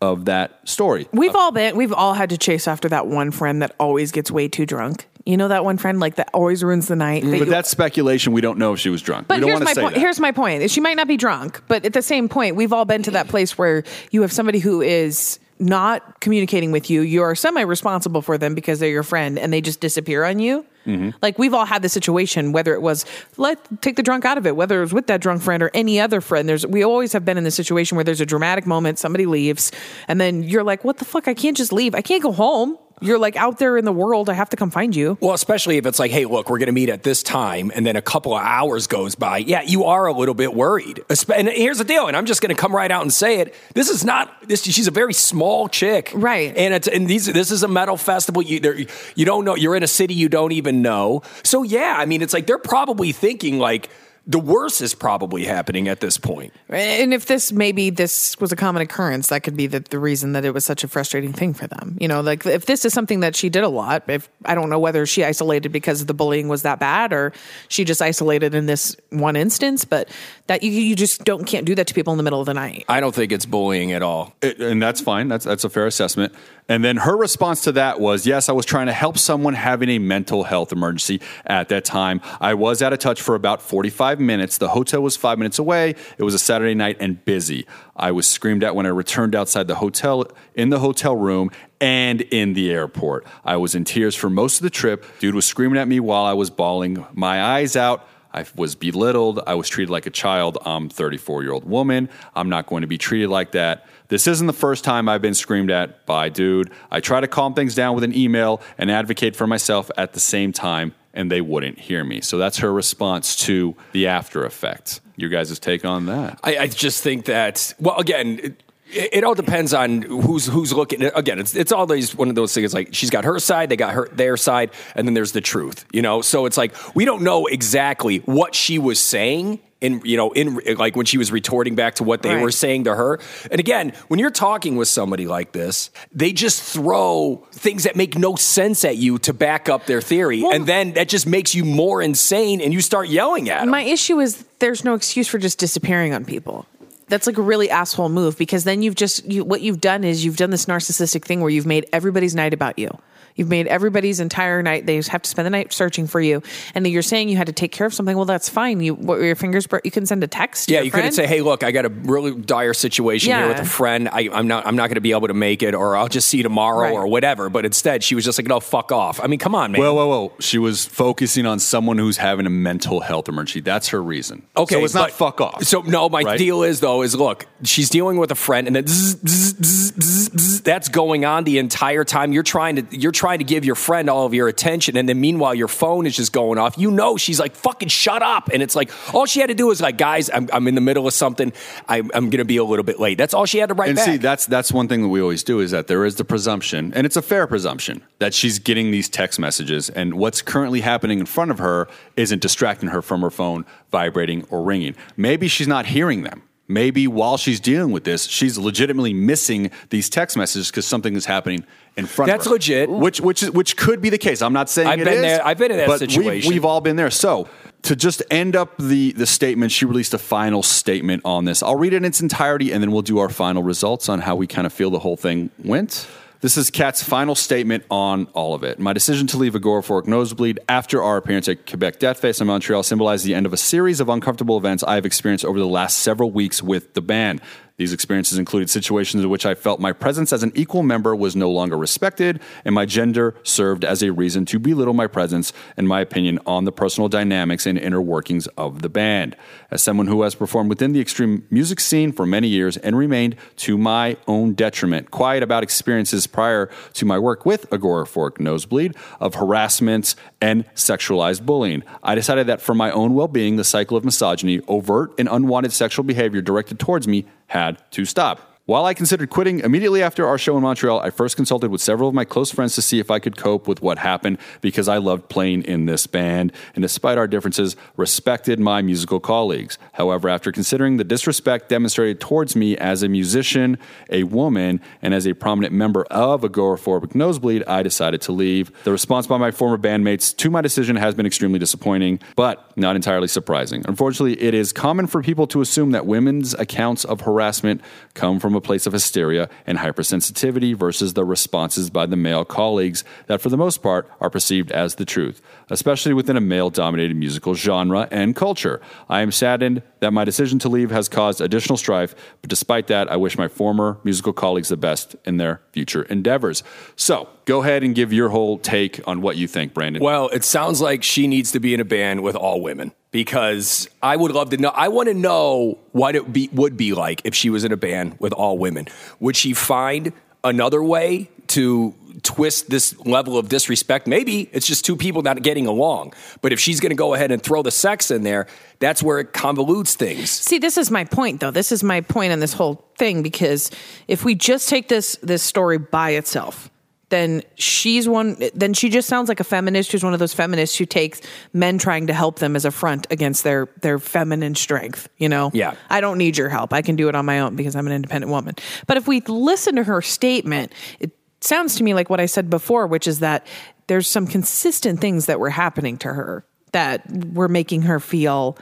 of 0.00 0.24
that 0.26 0.66
story. 0.68 1.08
We've 1.12 1.34
all 1.34 1.50
been 1.52 1.76
we've 1.76 1.92
all 1.92 2.14
had 2.14 2.30
to 2.30 2.38
chase 2.38 2.66
after 2.66 2.88
that 2.88 3.06
one 3.06 3.30
friend 3.30 3.60
that 3.62 3.74
always 3.78 4.12
gets 4.12 4.30
way 4.30 4.48
too 4.48 4.64
drunk. 4.66 5.06
You 5.26 5.36
know 5.36 5.48
that 5.48 5.64
one 5.64 5.76
friend 5.76 6.00
like 6.00 6.14
that 6.14 6.30
always 6.32 6.64
ruins 6.64 6.88
the 6.88 6.96
night. 6.96 7.22
that 7.24 7.30
But 7.38 7.38
you- 7.40 7.44
that's 7.44 7.68
speculation. 7.68 8.32
We 8.32 8.40
don't 8.40 8.58
know 8.58 8.72
if 8.72 8.80
she 8.80 8.88
was 8.88 9.02
drunk. 9.02 9.28
But 9.28 9.42
here's 9.42 9.60
my 9.60 9.74
point. 9.74 9.94
that. 9.94 10.00
Here's 10.00 10.18
my 10.18 10.32
point. 10.32 10.70
She 10.70 10.80
might 10.80 10.96
not 10.96 11.08
be 11.08 11.18
drunk, 11.18 11.62
but 11.68 11.84
at 11.84 11.92
the 11.92 12.00
same 12.02 12.28
point, 12.28 12.56
we've 12.56 12.72
all 12.72 12.86
been 12.86 13.02
to 13.02 13.10
that 13.10 13.28
place 13.28 13.58
where 13.58 13.84
you 14.10 14.22
have 14.22 14.32
somebody 14.32 14.58
who 14.60 14.80
is 14.80 15.38
not 15.60 16.20
communicating 16.20 16.72
with 16.72 16.90
you. 16.90 17.02
You 17.02 17.22
are 17.22 17.34
semi 17.34 17.60
responsible 17.60 18.22
for 18.22 18.38
them 18.38 18.54
because 18.54 18.80
they're 18.80 18.88
your 18.88 19.02
friend, 19.02 19.38
and 19.38 19.52
they 19.52 19.60
just 19.60 19.80
disappear 19.80 20.24
on 20.24 20.38
you. 20.38 20.64
Mm-hmm. 20.86 21.10
Like 21.20 21.38
we've 21.38 21.52
all 21.52 21.66
had 21.66 21.82
the 21.82 21.88
situation, 21.88 22.52
whether 22.52 22.72
it 22.72 22.80
was 22.80 23.04
let 23.36 23.82
take 23.82 23.96
the 23.96 24.02
drunk 24.02 24.24
out 24.24 24.38
of 24.38 24.46
it, 24.46 24.56
whether 24.56 24.78
it 24.78 24.80
was 24.80 24.94
with 24.94 25.06
that 25.08 25.20
drunk 25.20 25.42
friend 25.42 25.62
or 25.62 25.70
any 25.74 26.00
other 26.00 26.20
friend. 26.20 26.48
There's 26.48 26.66
we 26.66 26.82
always 26.82 27.12
have 27.12 27.24
been 27.24 27.36
in 27.36 27.44
the 27.44 27.50
situation 27.50 27.96
where 27.96 28.04
there's 28.04 28.20
a 28.20 28.26
dramatic 28.26 28.66
moment, 28.66 28.98
somebody 28.98 29.26
leaves, 29.26 29.70
and 30.08 30.20
then 30.20 30.42
you're 30.42 30.64
like, 30.64 30.84
"What 30.84 30.96
the 30.96 31.04
fuck? 31.04 31.28
I 31.28 31.34
can't 31.34 31.56
just 31.56 31.72
leave. 31.72 31.94
I 31.94 32.02
can't 32.02 32.22
go 32.22 32.32
home." 32.32 32.78
You're 33.00 33.18
like 33.18 33.36
out 33.36 33.58
there 33.58 33.76
in 33.76 33.84
the 33.84 33.92
world. 33.92 34.28
I 34.28 34.34
have 34.34 34.50
to 34.50 34.56
come 34.56 34.70
find 34.70 34.94
you. 34.94 35.18
Well, 35.20 35.34
especially 35.34 35.76
if 35.78 35.86
it's 35.86 35.98
like, 35.98 36.10
hey, 36.10 36.24
look, 36.24 36.50
we're 36.50 36.58
going 36.58 36.66
to 36.66 36.72
meet 36.72 36.88
at 36.88 37.02
this 37.02 37.22
time, 37.22 37.72
and 37.74 37.86
then 37.86 37.96
a 37.96 38.02
couple 38.02 38.34
of 38.34 38.42
hours 38.42 38.86
goes 38.86 39.14
by. 39.14 39.38
Yeah, 39.38 39.62
you 39.62 39.84
are 39.84 40.06
a 40.06 40.12
little 40.12 40.34
bit 40.34 40.54
worried. 40.54 41.02
And 41.34 41.48
here's 41.48 41.78
the 41.78 41.84
deal, 41.84 42.08
and 42.08 42.16
I'm 42.16 42.26
just 42.26 42.40
going 42.42 42.54
to 42.54 42.60
come 42.60 42.74
right 42.74 42.90
out 42.90 43.02
and 43.02 43.12
say 43.12 43.40
it. 43.40 43.54
This 43.74 43.88
is 43.88 44.04
not 44.04 44.48
this. 44.48 44.62
She's 44.62 44.86
a 44.86 44.92
very 44.92 45.14
small 45.14 45.68
chick, 45.68 46.10
Right. 46.14 46.56
And 46.56 46.74
it's 46.74 46.88
and 46.88 47.08
these. 47.08 47.26
This 47.26 47.50
is 47.50 47.62
a 47.62 47.68
metal 47.68 47.96
festival. 47.96 48.42
You 48.42 48.60
there, 48.60 48.76
you 49.14 49.24
don't 49.24 49.44
know. 49.44 49.56
You're 49.56 49.76
in 49.76 49.82
a 49.82 49.88
city 49.88 50.14
you 50.14 50.28
don't 50.28 50.52
even 50.52 50.82
know. 50.82 51.22
So 51.42 51.62
yeah, 51.62 51.94
I 51.98 52.06
mean, 52.06 52.22
it's 52.22 52.32
like 52.34 52.46
they're 52.46 52.58
probably 52.58 53.12
thinking 53.12 53.58
like 53.58 53.88
the 54.26 54.38
worst 54.38 54.80
is 54.82 54.94
probably 54.94 55.44
happening 55.44 55.88
at 55.88 56.00
this 56.00 56.18
point. 56.18 56.52
And 56.68 57.12
if 57.14 57.26
this 57.26 57.52
maybe 57.52 57.90
this 57.90 58.38
was 58.38 58.52
a 58.52 58.56
common 58.56 58.82
occurrence, 58.82 59.28
that 59.28 59.42
could 59.42 59.56
be 59.56 59.66
the, 59.66 59.80
the 59.80 59.98
reason 59.98 60.32
that 60.34 60.44
it 60.44 60.52
was 60.52 60.64
such 60.64 60.84
a 60.84 60.88
frustrating 60.88 61.32
thing 61.32 61.54
for 61.54 61.66
them. 61.66 61.96
You 62.00 62.06
know, 62.06 62.20
like 62.20 62.44
if 62.46 62.66
this 62.66 62.84
is 62.84 62.92
something 62.92 63.20
that 63.20 63.34
she 63.34 63.48
did 63.48 63.64
a 63.64 63.68
lot, 63.68 64.04
if 64.08 64.28
I 64.44 64.54
don't 64.54 64.70
know 64.70 64.78
whether 64.78 65.06
she 65.06 65.24
isolated 65.24 65.70
because 65.70 66.06
the 66.06 66.14
bullying 66.14 66.48
was 66.48 66.62
that 66.62 66.78
bad 66.78 67.12
or 67.12 67.32
she 67.68 67.84
just 67.84 68.02
isolated 68.02 68.54
in 68.54 68.66
this 68.66 68.94
one 69.08 69.36
instance, 69.36 69.84
but 69.84 70.08
that 70.46 70.62
you 70.62 70.70
you 70.70 70.94
just 70.94 71.24
don't 71.24 71.44
can't 71.44 71.64
do 71.66 71.74
that 71.74 71.86
to 71.86 71.94
people 71.94 72.12
in 72.12 72.16
the 72.18 72.22
middle 72.22 72.40
of 72.40 72.46
the 72.46 72.54
night. 72.54 72.84
I 72.88 73.00
don't 73.00 73.14
think 73.14 73.32
it's 73.32 73.46
bullying 73.46 73.92
at 73.92 74.02
all. 74.02 74.34
It- 74.42 74.60
and 74.60 74.82
that's 74.82 75.00
fine. 75.00 75.28
That's 75.28 75.44
that's 75.44 75.64
a 75.64 75.70
fair 75.70 75.86
assessment. 75.86 76.34
And 76.70 76.84
then 76.84 76.98
her 76.98 77.16
response 77.16 77.62
to 77.62 77.72
that 77.72 77.98
was, 77.98 78.26
"Yes, 78.26 78.48
I 78.48 78.52
was 78.52 78.64
trying 78.64 78.86
to 78.86 78.92
help 78.92 79.18
someone 79.18 79.54
having 79.54 79.88
a 79.88 79.98
mental 79.98 80.44
health 80.44 80.70
emergency 80.70 81.20
at 81.44 81.68
that 81.68 81.84
time. 81.84 82.20
I 82.40 82.54
was 82.54 82.80
out 82.80 82.92
of 82.92 83.00
touch 83.00 83.20
for 83.20 83.34
about 83.34 83.60
45 83.60 84.20
minutes. 84.20 84.56
The 84.56 84.68
hotel 84.68 85.02
was 85.02 85.16
5 85.16 85.36
minutes 85.36 85.58
away. 85.58 85.96
It 86.16 86.22
was 86.22 86.32
a 86.32 86.38
Saturday 86.38 86.74
night 86.74 86.96
and 87.00 87.24
busy. 87.24 87.66
I 87.96 88.12
was 88.12 88.28
screamed 88.28 88.62
at 88.62 88.76
when 88.76 88.86
I 88.86 88.90
returned 88.90 89.34
outside 89.34 89.66
the 89.66 89.74
hotel 89.74 90.24
in 90.54 90.70
the 90.70 90.78
hotel 90.78 91.16
room 91.16 91.50
and 91.80 92.20
in 92.20 92.52
the 92.52 92.70
airport. 92.70 93.26
I 93.44 93.56
was 93.56 93.74
in 93.74 93.82
tears 93.82 94.14
for 94.14 94.30
most 94.30 94.58
of 94.58 94.62
the 94.62 94.70
trip. 94.70 95.04
Dude 95.18 95.34
was 95.34 95.46
screaming 95.46 95.76
at 95.76 95.88
me 95.88 95.98
while 95.98 96.24
I 96.24 96.34
was 96.34 96.50
bawling 96.50 97.04
my 97.12 97.42
eyes 97.42 97.74
out." 97.74 98.06
I 98.32 98.44
was 98.54 98.76
belittled. 98.76 99.40
I 99.44 99.54
was 99.54 99.68
treated 99.68 99.90
like 99.90 100.06
a 100.06 100.10
child. 100.10 100.56
I'm 100.64 100.86
a 100.86 100.88
34 100.88 101.42
year 101.42 101.52
old 101.52 101.64
woman. 101.68 102.08
I'm 102.36 102.48
not 102.48 102.66
going 102.66 102.82
to 102.82 102.86
be 102.86 102.96
treated 102.96 103.28
like 103.28 103.50
that. 103.52 103.86
This 104.10 104.26
isn't 104.26 104.48
the 104.48 104.52
first 104.52 104.82
time 104.82 105.08
I've 105.08 105.22
been 105.22 105.34
screamed 105.34 105.70
at 105.70 106.04
by 106.04 106.28
dude. 106.28 106.70
I 106.90 106.98
try 107.00 107.20
to 107.20 107.28
calm 107.28 107.54
things 107.54 107.76
down 107.76 107.94
with 107.94 108.02
an 108.02 108.14
email 108.14 108.60
and 108.76 108.90
advocate 108.90 109.36
for 109.36 109.46
myself 109.46 109.88
at 109.96 110.12
the 110.14 110.20
same 110.20 110.52
time, 110.52 110.94
and 111.14 111.30
they 111.30 111.40
wouldn't 111.40 111.78
hear 111.78 112.02
me. 112.02 112.20
So 112.20 112.36
that's 112.36 112.58
her 112.58 112.72
response 112.72 113.36
to 113.46 113.76
the 113.92 114.08
after 114.08 114.44
effect. 114.44 115.00
Your 115.14 115.30
guys' 115.30 115.58
take 115.60 115.84
on 115.84 116.06
that? 116.06 116.40
I, 116.42 116.58
I 116.58 116.66
just 116.66 117.04
think 117.04 117.26
that 117.26 117.72
well, 117.78 117.98
again. 117.98 118.56
It, 118.92 119.10
it 119.12 119.24
all 119.24 119.34
depends 119.34 119.72
on 119.74 120.02
who's 120.02 120.46
who's 120.46 120.72
looking. 120.72 121.02
Again, 121.02 121.38
it's 121.38 121.54
it's 121.54 121.72
all 121.72 121.86
these 121.86 122.14
one 122.14 122.28
of 122.28 122.34
those 122.34 122.52
things. 122.54 122.74
Like 122.74 122.88
she's 122.92 123.10
got 123.10 123.24
her 123.24 123.38
side, 123.38 123.68
they 123.68 123.76
got 123.76 123.94
her 123.94 124.08
their 124.12 124.36
side, 124.36 124.70
and 124.94 125.06
then 125.06 125.14
there's 125.14 125.32
the 125.32 125.40
truth. 125.40 125.84
You 125.92 126.02
know, 126.02 126.22
so 126.22 126.46
it's 126.46 126.56
like 126.56 126.74
we 126.94 127.04
don't 127.04 127.22
know 127.22 127.46
exactly 127.46 128.18
what 128.18 128.54
she 128.54 128.78
was 128.78 128.98
saying 129.00 129.60
in 129.80 130.02
you 130.04 130.16
know 130.18 130.30
in 130.32 130.60
like 130.76 130.94
when 130.94 131.06
she 131.06 131.16
was 131.16 131.32
retorting 131.32 131.74
back 131.74 131.94
to 131.94 132.04
what 132.04 132.20
they 132.20 132.34
Right. 132.34 132.42
were 132.42 132.50
saying 132.50 132.84
to 132.84 132.94
her. 132.94 133.18
And 133.50 133.58
again, 133.60 133.92
when 134.08 134.20
you're 134.20 134.30
talking 134.30 134.76
with 134.76 134.88
somebody 134.88 135.26
like 135.26 135.52
this, 135.52 135.90
they 136.12 136.32
just 136.32 136.62
throw 136.62 137.46
things 137.52 137.84
that 137.84 137.96
make 137.96 138.18
no 138.18 138.36
sense 138.36 138.84
at 138.84 138.98
you 138.98 139.18
to 139.20 139.32
back 139.32 139.68
up 139.70 139.86
their 139.86 140.02
theory, 140.02 140.44
and 140.44 140.66
then 140.66 140.92
that 140.94 141.08
just 141.08 141.26
makes 141.26 141.54
you 141.54 141.64
more 141.64 142.02
insane, 142.02 142.60
and 142.60 142.74
you 142.74 142.82
start 142.82 143.08
yelling 143.08 143.48
at 143.48 143.60
them. 143.60 143.70
My 143.70 143.82
issue 143.82 144.20
is 144.20 144.44
there's 144.58 144.84
no 144.84 144.92
excuse 144.94 145.28
for 145.28 145.38
just 145.38 145.58
disappearing 145.58 146.12
on 146.12 146.26
people. 146.26 146.66
That's 147.10 147.26
like 147.26 147.36
a 147.36 147.42
really 147.42 147.68
asshole 147.68 148.08
move 148.08 148.38
because 148.38 148.64
then 148.64 148.82
you've 148.82 148.94
just 148.94 149.24
you, 149.24 149.44
what 149.44 149.60
you've 149.60 149.80
done 149.80 150.04
is 150.04 150.24
you've 150.24 150.36
done 150.36 150.50
this 150.50 150.66
narcissistic 150.66 151.24
thing 151.24 151.40
where 151.40 151.50
you've 151.50 151.66
made 151.66 151.86
everybody's 151.92 152.34
night 152.34 152.54
about 152.54 152.78
you. 152.78 152.88
You've 153.36 153.48
made 153.48 153.66
everybody's 153.68 154.20
entire 154.20 154.62
night. 154.62 154.86
They 154.86 154.96
have 154.96 155.22
to 155.22 155.30
spend 155.30 155.46
the 155.46 155.50
night 155.50 155.72
searching 155.72 156.06
for 156.06 156.20
you, 156.20 156.42
and 156.74 156.84
then 156.84 156.92
you're 156.92 157.02
saying 157.02 157.28
you 157.28 157.36
had 157.36 157.46
to 157.46 157.52
take 157.52 157.72
care 157.72 157.86
of 157.86 157.94
something. 157.94 158.16
Well, 158.16 158.24
that's 158.26 158.48
fine. 158.48 158.80
You 158.80 158.94
what, 158.94 159.20
your 159.20 159.34
fingers. 159.36 159.66
bur- 159.66 159.80
You 159.84 159.90
can 159.90 160.06
send 160.06 160.22
a 160.24 160.26
text. 160.26 160.68
To 160.68 160.74
Yeah, 160.74 160.80
your 160.80 160.84
you 160.86 160.90
could 160.90 161.14
say, 161.14 161.26
"Hey, 161.26 161.40
look, 161.40 161.62
I 161.64 161.70
got 161.70 161.84
a 161.86 161.88
really 161.88 162.32
dire 162.34 162.74
situation 162.74 163.32
here 163.34 163.48
with 163.48 163.58
a 163.60 163.64
friend. 163.64 164.08
I, 164.10 164.28
I'm 164.32 164.46
not, 164.48 164.66
I'm 164.66 164.76
not 164.76 164.88
going 164.88 164.96
to 164.96 165.00
be 165.00 165.12
able 165.12 165.28
to 165.28 165.34
make 165.34 165.62
it, 165.62 165.74
or 165.74 165.96
I'll 165.96 166.08
just 166.08 166.28
see 166.28 166.38
you 166.38 166.42
tomorrow, 166.42 166.80
Right. 166.82 166.92
or 166.92 167.06
whatever." 167.06 167.48
But 167.48 167.64
instead, 167.64 168.02
she 168.04 168.14
was 168.14 168.24
just 168.24 168.38
like, 168.38 168.46
"No, 168.46 168.60
fuck 168.60 168.92
off." 168.92 169.20
I 169.22 169.26
mean, 169.26 169.38
come 169.38 169.54
on, 169.54 169.72
man. 169.72 169.80
Whoa, 169.80 169.94
whoa, 169.94 170.08
whoa. 170.08 170.32
She 170.40 170.58
was 170.58 170.84
focusing 170.86 171.46
on 171.46 171.58
someone 171.58 171.98
who's 171.98 172.16
having 172.18 172.46
a 172.46 172.50
mental 172.50 173.00
health 173.00 173.28
emergency. 173.28 173.60
That's 173.60 173.88
her 173.88 174.02
reason. 174.02 174.42
Okay, 174.56 174.74
So 174.76 174.84
it's 174.84 174.94
not 174.94 175.08
but- 175.10 175.12
fuck 175.12 175.40
off. 175.40 175.64
So 175.64 175.80
no, 175.82 176.08
my 176.08 176.22
right? 176.22 176.38
deal 176.38 176.62
is 176.62 176.80
though 176.80 177.02
is 177.02 177.14
look, 177.14 177.46
she's 177.62 177.88
dealing 177.90 178.18
with 178.18 178.30
a 178.30 178.34
friend, 178.34 178.66
and 178.66 178.76
then 178.76 178.86
zzz, 178.86 179.16
zzz, 179.26 179.54
zzz, 179.56 179.92
zzz, 179.94 180.30
zzz, 180.40 180.60
that's 180.62 180.88
going 180.88 181.24
on 181.24 181.44
the 181.44 181.58
entire 181.58 182.04
time. 182.04 182.32
You're 182.32 182.42
trying 182.42 182.76
to 182.76 182.96
you're 182.96 183.12
trying 183.20 183.38
to 183.38 183.44
give 183.44 183.66
your 183.66 183.74
friend 183.74 184.08
all 184.08 184.24
of 184.24 184.32
your 184.32 184.48
attention, 184.48 184.96
and 184.96 185.06
then 185.06 185.20
meanwhile 185.20 185.54
your 185.54 185.68
phone 185.68 186.06
is 186.06 186.16
just 186.16 186.32
going 186.32 186.58
off. 186.58 186.78
You 186.78 186.90
know 186.90 187.18
she's 187.18 187.38
like, 187.38 187.54
"Fucking 187.54 187.90
shut 187.90 188.22
up!" 188.22 188.48
And 188.50 188.62
it's 188.62 188.74
like 188.74 188.90
all 189.14 189.26
she 189.26 189.40
had 189.40 189.48
to 189.48 189.54
do 189.54 189.66
was 189.66 189.82
like, 189.82 189.98
"Guys, 189.98 190.30
I'm, 190.32 190.48
I'm 190.54 190.66
in 190.66 190.74
the 190.74 190.80
middle 190.80 191.06
of 191.06 191.12
something. 191.12 191.52
I'm, 191.86 192.10
I'm 192.14 192.30
going 192.30 192.38
to 192.38 192.46
be 192.46 192.56
a 192.56 192.64
little 192.64 192.82
bit 192.82 192.98
late." 192.98 193.18
That's 193.18 193.34
all 193.34 193.44
she 193.44 193.58
had 193.58 193.68
to 193.68 193.74
write 193.74 193.90
And 193.90 193.96
back. 193.96 194.06
see, 194.06 194.16
that's 194.16 194.46
that's 194.46 194.72
one 194.72 194.88
thing 194.88 195.02
that 195.02 195.08
we 195.08 195.20
always 195.20 195.42
do 195.42 195.60
is 195.60 195.70
that 195.70 195.86
there 195.86 196.06
is 196.06 196.14
the 196.16 196.24
presumption, 196.24 196.94
and 196.94 197.04
it's 197.04 197.16
a 197.16 197.22
fair 197.22 197.46
presumption 197.46 198.00
that 198.20 198.32
she's 198.32 198.58
getting 198.58 198.90
these 198.90 199.10
text 199.10 199.38
messages, 199.38 199.90
and 199.90 200.14
what's 200.14 200.40
currently 200.40 200.80
happening 200.80 201.20
in 201.20 201.26
front 201.26 201.50
of 201.50 201.58
her 201.58 201.88
isn't 202.16 202.40
distracting 202.40 202.88
her 202.88 203.02
from 203.02 203.20
her 203.20 203.30
phone 203.30 203.66
vibrating 203.90 204.46
or 204.48 204.62
ringing. 204.62 204.94
Maybe 205.18 205.46
she's 205.46 205.68
not 205.68 205.84
hearing 205.86 206.22
them. 206.22 206.42
Maybe 206.70 207.08
while 207.08 207.36
she's 207.36 207.58
dealing 207.58 207.90
with 207.90 208.04
this, 208.04 208.26
she's 208.26 208.56
legitimately 208.56 209.12
missing 209.12 209.72
these 209.88 210.08
text 210.08 210.36
messages 210.36 210.70
because 210.70 210.86
something 210.86 211.16
is 211.16 211.26
happening 211.26 211.64
in 211.96 212.06
front 212.06 212.28
That's 212.30 212.46
of 212.46 212.52
her. 212.52 212.58
That's 212.58 212.68
legit. 212.68 212.88
Which 212.90 213.20
which 213.20 213.42
is, 213.42 213.50
which 213.50 213.76
could 213.76 214.00
be 214.00 214.08
the 214.08 214.18
case. 214.18 214.40
I'm 214.40 214.52
not 214.52 214.70
saying 214.70 214.86
I've 214.88 215.00
it 215.00 215.04
been 215.04 215.14
is, 215.14 215.20
there- 215.22 215.44
I've 215.44 215.58
been 215.58 215.72
in 215.72 215.78
that 215.78 215.88
but 215.88 216.00
we've- 216.00 216.12
situation. 216.12 216.48
We've, 216.48 216.64
all 216.64 216.80
been 216.80 216.94
there. 216.94 217.10
So 217.10 217.48
to 217.82 217.96
just 217.96 218.22
end 218.30 218.54
up 218.54 218.76
the 218.78 219.10
the 219.12 219.26
statement, 219.26 219.72
she 219.72 219.84
released 219.84 220.14
a 220.14 220.18
final 220.18 220.62
statement 220.62 221.22
on 221.24 221.44
this. 221.44 221.60
I'll 221.62 221.74
read 221.76 221.92
it 221.92 221.96
in 221.96 222.04
its 222.04 222.20
entirety, 222.20 222.72
and 222.72 222.80
then 222.82 222.92
we'll 222.92 223.02
do 223.02 223.18
our 223.18 223.28
final 223.30 223.64
results 223.64 224.08
on 224.08 224.20
how 224.20 224.36
we 224.36 224.46
kind 224.46 224.64
of 224.66 224.72
feel 224.72 224.90
the 224.90 225.00
whole 225.00 225.16
thing 225.16 225.50
went. 225.64 226.06
This 226.42 226.56
is 226.56 226.70
Kat's 226.70 227.02
final 227.02 227.34
statement 227.34 227.84
on 227.90 228.24
all 228.32 228.54
of 228.54 228.64
it. 228.64 228.78
My 228.78 228.94
decision 228.94 229.26
to 229.26 229.36
leave 229.36 229.52
Agoraphobic 229.52 230.06
Nosebleed 230.06 230.58
after 230.70 231.02
our 231.02 231.18
appearance 231.18 231.48
at 231.48 231.66
Quebec 231.66 231.98
Death 231.98 232.20
Fest 232.20 232.40
in 232.40 232.46
Montreal 232.46 232.82
symbolized 232.82 233.26
the 233.26 233.34
end 233.34 233.44
of 233.44 233.52
a 233.52 233.58
series 233.58 234.00
of 234.00 234.08
uncomfortable 234.08 234.56
events 234.56 234.82
I 234.82 234.94
have 234.94 235.04
experienced 235.04 235.44
over 235.44 235.58
the 235.58 235.66
last 235.66 235.98
several 235.98 236.30
weeks 236.30 236.62
with 236.62 236.94
the 236.94 237.02
band. 237.02 237.42
These 237.80 237.94
experiences 237.94 238.36
included 238.36 238.68
situations 238.68 239.24
in 239.24 239.30
which 239.30 239.46
I 239.46 239.54
felt 239.54 239.80
my 239.80 239.94
presence 239.94 240.34
as 240.34 240.42
an 240.42 240.52
equal 240.54 240.82
member 240.82 241.16
was 241.16 241.34
no 241.34 241.50
longer 241.50 241.78
respected, 241.78 242.38
and 242.62 242.74
my 242.74 242.84
gender 242.84 243.34
served 243.42 243.86
as 243.86 244.02
a 244.02 244.12
reason 244.12 244.44
to 244.44 244.58
belittle 244.58 244.92
my 244.92 245.06
presence 245.06 245.54
and 245.78 245.88
my 245.88 246.02
opinion 246.02 246.40
on 246.44 246.66
the 246.66 246.72
personal 246.72 247.08
dynamics 247.08 247.64
and 247.64 247.78
inner 247.78 248.02
workings 248.02 248.46
of 248.48 248.82
the 248.82 248.90
band. 248.90 249.34
As 249.70 249.82
someone 249.82 250.08
who 250.08 250.20
has 250.20 250.34
performed 250.34 250.68
within 250.68 250.92
the 250.92 251.00
extreme 251.00 251.46
music 251.48 251.80
scene 251.80 252.12
for 252.12 252.26
many 252.26 252.48
years 252.48 252.76
and 252.76 252.98
remained, 252.98 253.36
to 253.56 253.78
my 253.78 254.18
own 254.28 254.52
detriment, 254.52 255.10
quiet 255.10 255.42
about 255.42 255.62
experiences 255.62 256.26
prior 256.26 256.68
to 256.92 257.06
my 257.06 257.18
work 257.18 257.46
with 257.46 257.70
Agoraphobic 257.70 258.40
Nosebleed 258.40 258.94
of 259.20 259.36
harassment 259.36 260.16
and 260.42 260.66
sexualized 260.74 261.46
bullying, 261.46 261.82
I 262.02 262.14
decided 262.14 262.46
that 262.46 262.60
for 262.60 262.74
my 262.74 262.90
own 262.90 263.14
well 263.14 263.26
being, 263.26 263.56
the 263.56 263.64
cycle 263.64 263.96
of 263.96 264.04
misogyny, 264.04 264.60
overt 264.68 265.14
and 265.18 265.30
unwanted 265.30 265.72
sexual 265.72 266.04
behavior 266.04 266.42
directed 266.42 266.78
towards 266.78 267.08
me 267.08 267.24
had 267.50 267.78
to 267.90 268.04
stop. 268.04 268.49
While 268.70 268.84
I 268.84 268.94
considered 268.94 269.30
quitting 269.30 269.58
immediately 269.58 270.00
after 270.00 270.24
our 270.28 270.38
show 270.38 270.56
in 270.56 270.62
Montreal, 270.62 271.00
I 271.00 271.10
first 271.10 271.34
consulted 271.34 271.72
with 271.72 271.80
several 271.80 272.08
of 272.08 272.14
my 272.14 272.24
close 272.24 272.52
friends 272.52 272.76
to 272.76 272.82
see 272.82 273.00
if 273.00 273.10
I 273.10 273.18
could 273.18 273.36
cope 273.36 273.66
with 273.66 273.82
what 273.82 273.98
happened 273.98 274.38
because 274.60 274.86
I 274.86 274.98
loved 274.98 275.28
playing 275.28 275.64
in 275.64 275.86
this 275.86 276.06
band 276.06 276.52
and 276.76 276.82
despite 276.82 277.18
our 277.18 277.26
differences, 277.26 277.74
respected 277.96 278.60
my 278.60 278.80
musical 278.80 279.18
colleagues. 279.18 279.76
However, 279.94 280.28
after 280.28 280.52
considering 280.52 280.98
the 280.98 281.02
disrespect 281.02 281.68
demonstrated 281.68 282.20
towards 282.20 282.54
me 282.54 282.76
as 282.76 283.02
a 283.02 283.08
musician, 283.08 283.76
a 284.08 284.22
woman, 284.22 284.80
and 285.02 285.14
as 285.14 285.26
a 285.26 285.34
prominent 285.34 285.74
member 285.74 286.04
of 286.04 286.42
Agoraphobic 286.42 287.12
Nosebleed, 287.12 287.64
I 287.66 287.82
decided 287.82 288.20
to 288.20 288.30
leave. 288.30 288.70
The 288.84 288.92
response 288.92 289.26
by 289.26 289.36
my 289.36 289.50
former 289.50 289.78
bandmates 289.78 290.36
to 290.36 290.48
my 290.48 290.60
decision 290.60 290.94
has 290.94 291.16
been 291.16 291.26
extremely 291.26 291.58
disappointing, 291.58 292.20
but 292.36 292.70
not 292.76 292.94
entirely 292.94 293.26
surprising. 293.26 293.82
Unfortunately, 293.88 294.40
it 294.40 294.54
is 294.54 294.72
common 294.72 295.08
for 295.08 295.24
people 295.24 295.48
to 295.48 295.60
assume 295.60 295.90
that 295.90 296.06
women's 296.06 296.54
accounts 296.54 297.04
of 297.04 297.22
harassment 297.22 297.80
come 298.14 298.38
from 298.38 298.54
a 298.54 298.59
place 298.60 298.86
of 298.86 298.92
hysteria 298.92 299.48
and 299.66 299.78
hypersensitivity 299.78 300.74
versus 300.74 301.14
the 301.14 301.24
responses 301.24 301.90
by 301.90 302.06
the 302.06 302.16
male 302.16 302.44
colleagues 302.44 303.04
that, 303.26 303.40
for 303.40 303.48
the 303.48 303.56
most 303.56 303.82
part, 303.82 304.10
are 304.20 304.30
perceived 304.30 304.70
as 304.72 304.96
the 304.96 305.04
truth, 305.04 305.42
especially 305.70 306.12
within 306.12 306.36
a 306.36 306.40
male 306.40 306.70
dominated 306.70 307.16
musical 307.16 307.54
genre 307.54 308.08
and 308.10 308.36
culture. 308.36 308.80
I 309.08 309.22
am 309.22 309.32
saddened 309.32 309.82
that 310.00 310.12
my 310.12 310.24
decision 310.24 310.58
to 310.60 310.68
leave 310.68 310.90
has 310.90 311.08
caused 311.08 311.40
additional 311.40 311.76
strife, 311.76 312.14
but 312.42 312.50
despite 312.50 312.88
that, 312.88 313.10
I 313.10 313.16
wish 313.16 313.38
my 313.38 313.48
former 313.48 313.98
musical 314.04 314.32
colleagues 314.32 314.68
the 314.68 314.76
best 314.76 315.16
in 315.24 315.36
their 315.36 315.60
future 315.72 316.02
endeavors. 316.02 316.62
So, 316.96 317.28
go 317.44 317.62
ahead 317.62 317.82
and 317.82 317.94
give 317.94 318.12
your 318.12 318.28
whole 318.28 318.58
take 318.58 319.00
on 319.08 319.22
what 319.22 319.36
you 319.36 319.48
think, 319.48 319.74
Brandon. 319.74 320.02
Well, 320.02 320.28
it 320.28 320.44
sounds 320.44 320.80
like 320.80 321.02
she 321.02 321.26
needs 321.26 321.52
to 321.52 321.60
be 321.60 321.74
in 321.74 321.80
a 321.80 321.84
band 321.84 322.22
with 322.22 322.36
all 322.36 322.60
women 322.60 322.92
because 323.10 323.88
I 324.02 324.16
would 324.16 324.32
love 324.32 324.50
to 324.50 324.56
know. 324.56 324.68
I 324.68 324.88
want 324.88 325.08
to 325.08 325.14
know 325.14 325.78
what 325.92 326.14
it 326.14 326.32
be, 326.32 326.48
would 326.52 326.76
be 326.76 326.92
like 326.92 327.22
if 327.24 327.34
she 327.34 327.50
was 327.50 327.64
in 327.64 327.72
a 327.72 327.76
band 327.76 328.16
with 328.18 328.32
all 328.32 328.58
women. 328.58 328.86
Would 329.18 329.36
she 329.36 329.52
find 329.52 330.12
another 330.44 330.82
way 330.82 331.28
to 331.48 331.94
twist 332.20 332.70
this 332.70 332.98
level 333.06 333.36
of 333.38 333.48
disrespect? 333.48 334.06
Maybe 334.06 334.48
it's 334.52 334.66
just 334.66 334.84
two 334.84 334.96
people 334.96 335.22
not 335.22 335.42
getting 335.42 335.66
along. 335.66 336.14
But 336.42 336.52
if 336.52 336.60
she's 336.60 336.80
going 336.80 336.90
to 336.90 336.96
go 336.96 337.14
ahead 337.14 337.30
and 337.30 337.42
throw 337.42 337.62
the 337.62 337.70
sex 337.70 338.10
in 338.10 338.22
there, 338.22 338.46
that's 338.78 339.02
where 339.02 339.18
it 339.18 339.32
convolutes 339.32 339.94
things. 339.96 340.30
See, 340.30 340.58
this 340.58 340.76
is 340.78 340.90
my 340.90 341.04
point, 341.04 341.40
though. 341.40 341.50
This 341.50 341.72
is 341.72 341.82
my 341.82 342.00
point 342.00 342.32
on 342.32 342.40
this 342.40 342.52
whole 342.52 342.84
thing 342.98 343.22
because 343.22 343.70
if 344.08 344.24
we 344.24 344.34
just 344.34 344.68
take 344.68 344.88
this 344.88 345.16
this 345.22 345.42
story 345.42 345.78
by 345.78 346.10
itself, 346.10 346.70
then 347.10 347.42
she's 347.56 348.08
one. 348.08 348.36
Then 348.54 348.72
she 348.72 348.88
just 348.88 349.08
sounds 349.08 349.28
like 349.28 349.40
a 349.40 349.44
feminist. 349.44 349.90
She's 349.90 350.04
one 350.04 350.12
of 350.12 350.20
those 350.20 350.32
feminists 350.32 350.76
who 350.78 350.86
takes 350.86 351.20
men 351.52 351.76
trying 351.76 352.06
to 352.06 352.12
help 352.12 352.38
them 352.38 352.54
as 352.54 352.64
a 352.64 352.70
front 352.70 353.08
against 353.10 353.42
their 353.42 353.68
their 353.82 353.98
feminine 353.98 354.54
strength. 354.54 355.08
You 355.18 355.28
know, 355.28 355.50
Yeah. 355.52 355.74
I 355.90 356.00
don't 356.00 356.18
need 356.18 356.38
your 356.38 356.48
help. 356.48 356.72
I 356.72 356.82
can 356.82 356.94
do 356.94 357.08
it 357.08 357.16
on 357.16 357.26
my 357.26 357.40
own 357.40 357.56
because 357.56 357.74
I'm 357.74 357.86
an 357.88 357.92
independent 357.92 358.30
woman. 358.30 358.54
But 358.86 358.96
if 358.96 359.08
we 359.08 359.20
listen 359.22 359.74
to 359.74 359.82
her 359.82 360.00
statement, 360.00 360.72
it 361.00 361.10
sounds 361.40 361.76
to 361.76 361.84
me 361.84 361.94
like 361.94 362.10
what 362.10 362.20
I 362.20 362.26
said 362.26 362.50
before, 362.50 362.86
which 362.86 363.06
is 363.06 363.20
that 363.20 363.46
there's 363.86 364.08
some 364.08 364.26
consistent 364.26 365.00
things 365.00 365.26
that 365.26 365.40
were 365.40 365.50
happening 365.50 365.96
to 365.98 366.08
her 366.08 366.44
that 366.72 367.02
were 367.32 367.48
making 367.48 367.82
her 367.82 367.98
feel 367.98 368.56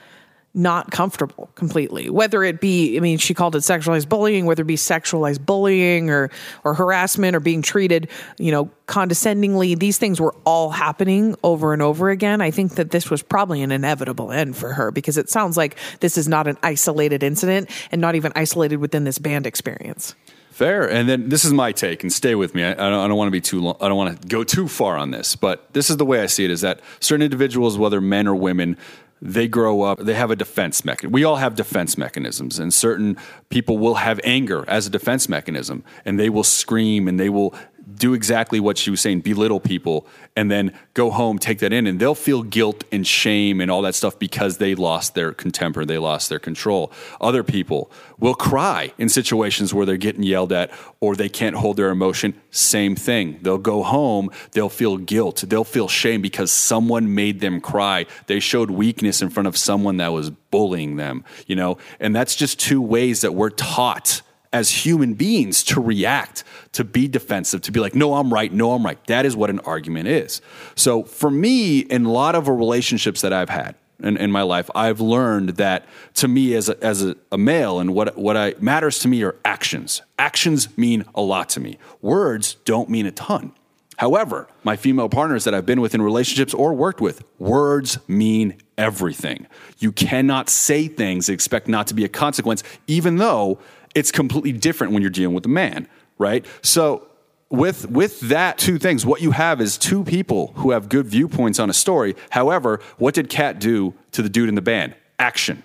not 0.55 0.91
comfortable 0.91 1.51
completely. 1.55 2.09
Whether 2.11 2.43
it 2.43 2.61
be, 2.61 2.97
I 2.97 3.01
mean, 3.01 3.19
she 3.19 3.35
called 3.35 3.55
it 3.55 3.61
sexualized 3.61 4.09
bullying, 4.09 4.47
whether 4.47 4.63
it 4.63 4.67
be 4.67 4.77
sexualized 4.77 5.45
bullying 5.45 6.11
or 6.11 6.31
or 6.65 6.75
harassment 6.75 7.37
or 7.37 7.41
being 7.41 7.63
treated, 7.63 8.09
you 8.39 8.51
know, 8.51 8.71
condescendingly. 8.87 9.75
These 9.75 9.99
things 9.99 10.21
were 10.21 10.35
all 10.45 10.71
happening 10.71 11.37
over 11.45 11.73
and 11.73 11.83
over 11.83 12.11
again. 12.11 12.41
I 12.41 12.51
think 12.51 12.75
that 12.77 12.91
this 12.91 13.11
was 13.11 13.23
probably 13.23 13.63
an 13.63 13.71
inevitable 13.71 14.33
end 14.33 14.57
for 14.57 14.73
her 14.73 14.91
because 14.91 15.19
it 15.19 15.29
sounds 15.29 15.57
like 15.57 15.77
this 16.01 16.17
is 16.17 16.27
not 16.27 16.49
an 16.49 16.57
isolated 16.63 17.23
incident 17.23 17.71
and 17.93 18.01
not 18.01 18.15
even 18.15 18.33
isolated 18.35 18.79
within 18.79 19.05
this 19.05 19.19
band 19.19 19.47
experience. 19.47 20.15
Fair. 20.59 20.91
And 20.91 21.09
then 21.09 21.29
this 21.29 21.45
is 21.45 21.53
my 21.53 21.71
take, 21.71 22.03
and 22.03 22.13
stay 22.13 22.35
with 22.35 22.53
me. 22.53 22.65
I, 22.65 22.73
I 22.73 22.91
don't, 22.91 23.09
don't 23.09 23.17
want 23.17 23.29
to 23.29 23.31
be 23.31 23.41
too 23.41 23.61
long. 23.61 23.77
I 23.81 23.87
don't 23.87 23.97
want 23.97 24.21
to 24.21 24.27
go 24.27 24.43
too 24.43 24.67
far 24.67 24.97
on 24.97 25.13
this, 25.13 25.37
but 25.37 25.73
this 25.73 25.89
is 25.89 25.99
the 25.99 26.05
way 26.05 26.21
I 26.21 26.27
see 26.27 26.45
it: 26.45 26.51
is 26.51 26.63
that 26.63 26.81
certain 26.99 27.23
individuals, 27.23 27.79
whether 27.79 28.01
men 28.01 28.27
or 28.27 28.35
women, 28.35 28.77
they 29.23 29.47
grow 29.47 29.83
up. 29.83 30.01
They 30.01 30.15
have 30.15 30.33
a 30.33 30.37
defense 30.37 30.85
mechanism. 30.85 31.13
We 31.13 31.23
all 31.23 31.37
have 31.37 31.55
defense 31.55 31.97
mechanisms, 31.97 32.59
and 32.59 32.75
certain 32.75 33.17
people 33.51 33.79
will 33.79 33.95
have 33.95 34.19
anger 34.25 34.65
as 34.67 34.89
a 34.89 34.91
defense 34.91 35.29
mechanism, 35.29 35.85
and 36.05 36.19
they 36.19 36.29
will 36.29 36.43
scream 36.43 37.07
and 37.07 37.21
they 37.21 37.29
will 37.29 37.55
do 37.95 38.15
exactly 38.15 38.61
what 38.61 38.77
she 38.77 38.91
was 38.91 39.01
saying, 39.01 39.21
belittle 39.21 39.61
people, 39.61 40.07
and 40.37 40.51
then 40.51 40.73
go 40.95 41.11
home, 41.11 41.39
take 41.39 41.59
that 41.61 41.73
in, 41.73 41.87
and 41.87 41.99
they'll 41.99 42.15
feel 42.15 42.43
guilt 42.43 42.85
and 42.93 43.07
shame 43.07 43.61
and 43.61 43.71
all 43.71 43.83
that 43.83 43.95
stuff 43.95 44.19
because 44.19 44.59
they 44.59 44.75
lost 44.75 45.15
their 45.15 45.33
contemper, 45.33 45.85
they 45.85 45.99
lost 45.99 46.29
their 46.29 46.39
control. 46.39 46.93
Other 47.21 47.43
people 47.43 47.91
will 48.19 48.35
cry 48.35 48.93
in 48.99 49.09
situations 49.09 49.73
where 49.73 49.87
they're 49.87 49.97
getting 49.97 50.23
yelled 50.23 50.53
at 50.53 50.71
or 51.01 51.17
they 51.17 51.29
can't 51.29 51.57
hold 51.57 51.77
their 51.77 51.91
emotion. 51.91 52.35
Same 52.51 52.95
thing. 52.95 53.39
They'll 53.43 53.59
go 53.59 53.83
home, 53.83 54.31
they'll 54.53 54.69
feel 54.69 54.97
guilt, 54.99 55.45
they'll 55.47 55.65
feel 55.65 55.89
shame 55.89 56.21
because 56.21 56.53
someone 56.53 57.15
made 57.15 57.41
them 57.41 57.61
cry. 57.61 58.07
They 58.27 58.41
showed 58.41 58.71
weakness 58.71 59.23
in 59.23 59.31
front 59.31 59.47
of 59.47 59.57
someone 59.57 59.97
that 59.97 60.13
was 60.13 60.31
bullying 60.31 60.97
them, 60.97 61.25
you 61.47 61.57
know? 61.57 61.79
And 62.01 62.15
that's 62.15 62.37
just 62.37 62.61
two 62.61 62.83
ways 62.83 63.23
that 63.23 63.35
we're 63.35 63.51
taught 63.51 64.23
as 64.59 64.71
human 64.71 65.15
beings 65.15 65.63
to 65.63 65.81
react, 65.81 66.43
to 66.73 66.83
be 66.83 67.07
defensive, 67.07 67.63
to 67.63 67.73
be 67.73 67.79
like, 67.79 67.95
no, 67.95 68.15
I'm 68.15 68.35
right, 68.35 68.53
no, 68.53 68.73
I'm 68.73 68.85
right. 68.85 69.03
That 69.07 69.25
is 69.25 69.37
what 69.37 69.51
an 69.51 69.61
argument 69.61 70.09
is. 70.09 70.41
So 70.75 71.05
for 71.05 71.31
me, 71.31 71.79
in 71.79 72.05
a 72.05 72.11
lot 72.11 72.35
of 72.35 72.49
relationships 72.49 73.21
that 73.21 73.33
I've 73.33 73.49
had 73.49 73.77
in, 74.03 74.17
in 74.17 74.33
my 74.33 74.43
life, 74.43 74.69
I've 74.75 75.01
learned 75.01 75.51
that 75.51 75.87
to 76.15 76.27
me 76.27 76.55
as 76.55 76.69
a, 76.69 76.85
as 76.85 77.05
a, 77.05 77.17
a 77.31 77.39
male 77.39 77.79
and 77.79 77.95
what, 77.95 78.17
what 78.19 78.37
I, 78.37 78.55
matters 78.59 78.99
to 79.01 79.09
me 79.09 79.23
are 79.23 79.37
actions. 79.45 80.03
Actions 80.19 80.77
mean 80.77 81.05
a 81.15 81.23
lot 81.23 81.49
to 81.51 81.61
me. 81.61 81.79
Words 82.03 82.57
don't 82.65 82.91
mean 82.91 83.07
a 83.07 83.13
ton. 83.13 83.53
However, 83.99 84.47
my 84.63 84.77
female 84.77 85.09
partners 85.09 85.43
that 85.43 85.55
I've 85.55 85.67
been 85.67 85.81
with 85.81 85.93
in 85.93 86.03
relationships 86.03 86.55
or 86.55 86.73
worked 86.73 87.01
with, 87.01 87.25
words 87.41 87.99
mean 88.07 88.57
everything. 88.77 89.49
You 89.79 89.91
cannot 89.91 90.49
say 90.49 90.87
things 90.87 91.29
expect 91.29 91.67
not 91.67 91.89
to 91.89 91.95
be 91.95 92.05
a 92.05 92.09
consequence, 92.09 92.63
even 92.87 93.17
though 93.17 93.59
it's 93.99 94.13
completely 94.13 94.53
different 94.53 94.93
when 94.93 95.03
you're 95.03 95.11
dealing 95.11 95.35
with 95.35 95.45
a 95.45 95.49
man, 95.49 95.89
right? 96.19 96.47
So 96.63 97.09
with 97.51 97.91
with 97.91 98.21
that 98.21 98.59
two 98.59 98.79
things, 98.79 99.05
what 99.05 99.21
you 99.21 99.33
have 99.33 99.61
is 99.61 99.77
two 99.77 100.05
people 100.05 100.53
who 100.57 100.71
have 100.71 100.89
good 100.89 101.07
viewpoints 101.07 101.59
on 101.59 101.69
a 101.69 101.73
story. 101.73 102.15
However, 102.31 102.81
what 102.99 103.15
did 103.15 103.29
Kat 103.29 103.59
do 103.59 103.95
to 104.13 104.23
the 104.23 104.29
dude 104.29 104.49
in 104.49 104.55
the 104.55 104.63
band? 104.63 104.95
Action. 105.19 105.65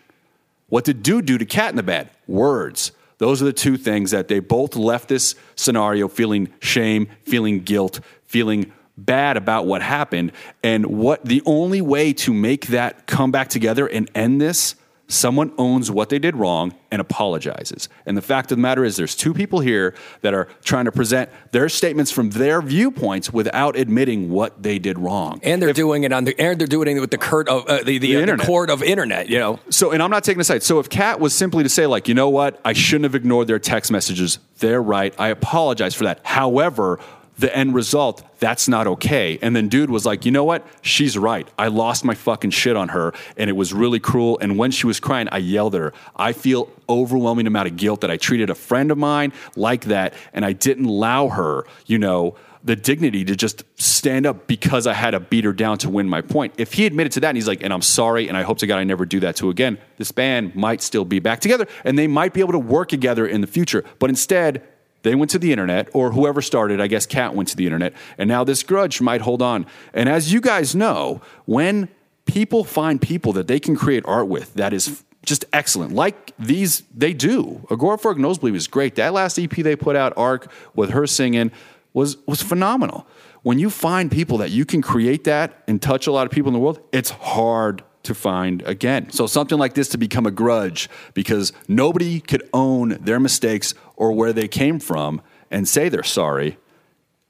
What 0.69 0.85
did 0.85 1.03
dude 1.03 1.25
do 1.25 1.37
to 1.37 1.45
Kat 1.45 1.69
in 1.69 1.75
the 1.75 1.83
band? 1.83 2.09
Words. 2.27 2.91
Those 3.19 3.41
are 3.41 3.45
the 3.45 3.53
two 3.53 3.77
things 3.77 4.11
that 4.11 4.27
they 4.27 4.39
both 4.39 4.75
left 4.75 5.09
this 5.09 5.35
scenario 5.55 6.07
feeling 6.07 6.51
shame, 6.59 7.07
feeling 7.21 7.61
guilt, 7.61 7.99
feeling 8.25 8.73
bad 8.97 9.37
about 9.37 9.67
what 9.67 9.81
happened 9.81 10.31
and 10.63 10.87
what 10.87 11.23
the 11.23 11.41
only 11.45 11.81
way 11.81 12.13
to 12.13 12.33
make 12.33 12.67
that 12.67 13.05
come 13.05 13.31
back 13.31 13.49
together 13.49 13.87
and 13.87 14.09
end 14.15 14.41
this 14.41 14.75
someone 15.07 15.51
owns 15.57 15.91
what 15.91 16.09
they 16.09 16.17
did 16.19 16.35
wrong 16.35 16.73
and 16.91 17.01
apologizes 17.01 17.89
and 18.05 18.15
the 18.17 18.21
fact 18.21 18.51
of 18.51 18.57
the 18.57 18.61
matter 18.61 18.83
is 18.83 18.95
there's 18.95 19.15
two 19.15 19.33
people 19.33 19.59
here 19.59 19.93
that 20.21 20.33
are 20.33 20.47
trying 20.63 20.85
to 20.85 20.91
present 20.91 21.29
their 21.51 21.67
statements 21.69 22.11
from 22.11 22.29
their 22.31 22.61
viewpoints 22.61 23.31
without 23.33 23.75
admitting 23.75 24.29
what 24.29 24.63
they 24.63 24.79
did 24.79 24.97
wrong 24.97 25.39
And 25.43 25.61
they're 25.61 25.73
doing 25.73 26.03
it 26.03 26.11
on 26.13 26.23
the 26.23 26.39
and 26.39 26.59
they're 26.59 26.67
doing 26.67 26.97
it 26.97 26.99
with 26.99 27.11
the 27.11 27.17
court 27.17 27.49
of 27.49 27.65
uh, 27.67 27.77
the, 27.79 27.97
the, 27.97 27.99
The 27.99 28.15
uh, 28.15 28.17
the 28.17 28.21
internet. 28.21 28.69
of 28.69 28.83
internet. 28.83 29.29
You 29.29 29.39
know, 29.39 29.59
So, 29.69 29.91
and 29.91 30.01
I'm 30.01 30.09
not 30.09 30.23
taking 30.23 30.41
a 30.41 30.43
side. 30.43 30.63
So, 30.63 30.79
if 30.79 30.89
Kat 30.89 31.19
was 31.19 31.33
simply 31.33 31.63
to 31.63 31.69
say, 31.69 31.85
like, 31.85 32.07
you 32.07 32.13
know 32.13 32.29
what, 32.29 32.59
I 32.63 32.73
shouldn't 32.73 33.03
have 33.05 33.15
ignored 33.15 33.47
their 33.47 33.59
text 33.59 33.91
messages, 33.91 34.39
they're 34.59 34.81
right. 34.81 35.13
I 35.19 35.29
apologize 35.29 35.93
for 35.95 36.05
that. 36.05 36.19
However, 36.23 36.99
the 37.37 37.55
end 37.55 37.73
result, 37.73 38.23
that's 38.39 38.67
not 38.67 38.87
okay. 38.87 39.39
And 39.41 39.55
then 39.55 39.67
dude 39.67 39.89
was 39.89 40.05
like, 40.05 40.25
you 40.25 40.31
know 40.31 40.43
what? 40.43 40.65
She's 40.81 41.17
right. 41.17 41.47
I 41.57 41.67
lost 41.67 42.05
my 42.05 42.13
fucking 42.13 42.51
shit 42.51 42.75
on 42.75 42.89
her 42.89 43.13
and 43.37 43.49
it 43.49 43.53
was 43.53 43.73
really 43.73 43.99
cruel. 43.99 44.37
And 44.39 44.57
when 44.57 44.71
she 44.71 44.85
was 44.85 44.99
crying, 44.99 45.27
I 45.31 45.39
yelled 45.39 45.75
at 45.75 45.81
her. 45.81 45.93
I 46.15 46.33
feel 46.33 46.69
overwhelming 46.87 47.47
amount 47.47 47.67
of 47.67 47.75
guilt 47.75 48.01
that 48.01 48.11
I 48.11 48.17
treated 48.17 48.49
a 48.49 48.55
friend 48.55 48.91
of 48.91 48.97
mine 48.97 49.33
like 49.55 49.85
that 49.85 50.13
and 50.33 50.45
I 50.45 50.53
didn't 50.53 50.85
allow 50.85 51.29
her, 51.29 51.65
you 51.85 51.97
know, 51.97 52.35
the 52.63 52.75
dignity 52.75 53.25
to 53.25 53.35
just 53.35 53.63
stand 53.75 54.25
up 54.25 54.47
because 54.47 54.87
I 54.87 54.93
had 54.93 55.11
to 55.11 55.19
beat 55.19 55.43
her 55.43 55.51
down 55.51 55.77
to 55.79 55.89
win 55.89 56.07
my 56.07 56.21
point. 56.21 56.53
If 56.57 56.73
he 56.73 56.85
admitted 56.85 57.11
to 57.13 57.19
that 57.21 57.29
and 57.29 57.37
he's 57.37 57.47
like, 57.47 57.61
and 57.61 57.73
I'm 57.73 57.81
sorry, 57.81 58.29
and 58.29 58.37
I 58.37 58.43
hope 58.43 58.59
to 58.59 58.67
God 58.67 58.77
I 58.77 58.85
never 58.85 59.05
do 59.05 59.19
that 59.19 59.35
to 59.37 59.49
again, 59.49 59.77
this 59.97 60.11
band 60.11 60.55
might 60.55 60.81
still 60.81 61.03
be 61.03 61.19
back 61.19 61.41
together 61.41 61.67
and 61.83 61.99
they 61.99 62.07
might 62.07 62.33
be 62.33 62.39
able 62.39 62.53
to 62.53 62.59
work 62.59 62.87
together 62.87 63.27
in 63.27 63.41
the 63.41 63.47
future. 63.47 63.83
But 63.99 64.09
instead, 64.09 64.65
they 65.03 65.15
went 65.15 65.31
to 65.31 65.39
the 65.39 65.51
internet, 65.51 65.89
or 65.93 66.11
whoever 66.11 66.41
started, 66.41 66.81
I 66.81 66.87
guess 66.87 67.05
Kat 67.05 67.35
went 67.35 67.49
to 67.49 67.55
the 67.55 67.65
internet, 67.65 67.93
and 68.17 68.27
now 68.27 68.43
this 68.43 68.63
grudge 68.63 69.01
might 69.01 69.21
hold 69.21 69.41
on. 69.41 69.65
And 69.93 70.09
as 70.09 70.33
you 70.33 70.41
guys 70.41 70.75
know, 70.75 71.21
when 71.45 71.89
people 72.25 72.63
find 72.63 73.01
people 73.01 73.33
that 73.33 73.47
they 73.47 73.59
can 73.59 73.75
create 73.75 74.03
art 74.05 74.27
with 74.27 74.53
that 74.55 74.73
is 74.73 75.03
just 75.25 75.45
excellent, 75.53 75.93
like 75.93 76.31
these 76.37 76.83
they 76.95 77.13
do. 77.13 77.65
Agoraphobic 77.69 78.17
Nosebleed 78.17 78.53
was 78.53 78.67
great. 78.67 78.95
That 78.95 79.13
last 79.13 79.39
EP 79.39 79.51
they 79.51 79.75
put 79.75 79.95
out, 79.95 80.13
Arc, 80.17 80.51
with 80.75 80.89
her 80.91 81.07
singing, 81.07 81.51
was 81.93 82.17
was 82.27 82.41
phenomenal. 82.41 83.07
When 83.41 83.59
you 83.59 83.69
find 83.69 84.09
people 84.09 84.37
that 84.37 84.51
you 84.51 84.65
can 84.65 84.81
create 84.81 85.25
that 85.25 85.63
and 85.67 85.81
touch 85.81 86.07
a 86.07 86.11
lot 86.11 86.25
of 86.25 86.31
people 86.31 86.49
in 86.49 86.53
the 86.53 86.59
world, 86.59 86.79
it's 86.91 87.09
hard 87.09 87.83
to 88.03 88.13
find 88.13 88.61
again. 88.63 89.09
So 89.11 89.27
something 89.27 89.57
like 89.57 89.73
this 89.73 89.89
to 89.89 89.97
become 89.97 90.25
a 90.25 90.31
grudge 90.31 90.89
because 91.13 91.53
nobody 91.67 92.19
could 92.19 92.47
own 92.53 92.97
their 93.01 93.19
mistakes 93.19 93.73
or 94.03 94.11
where 94.11 94.33
they 94.33 94.49
came 94.49 94.79
from 94.79 95.21
and 95.49 95.65
say 95.65 95.87
they're 95.87 96.03
sorry. 96.03 96.57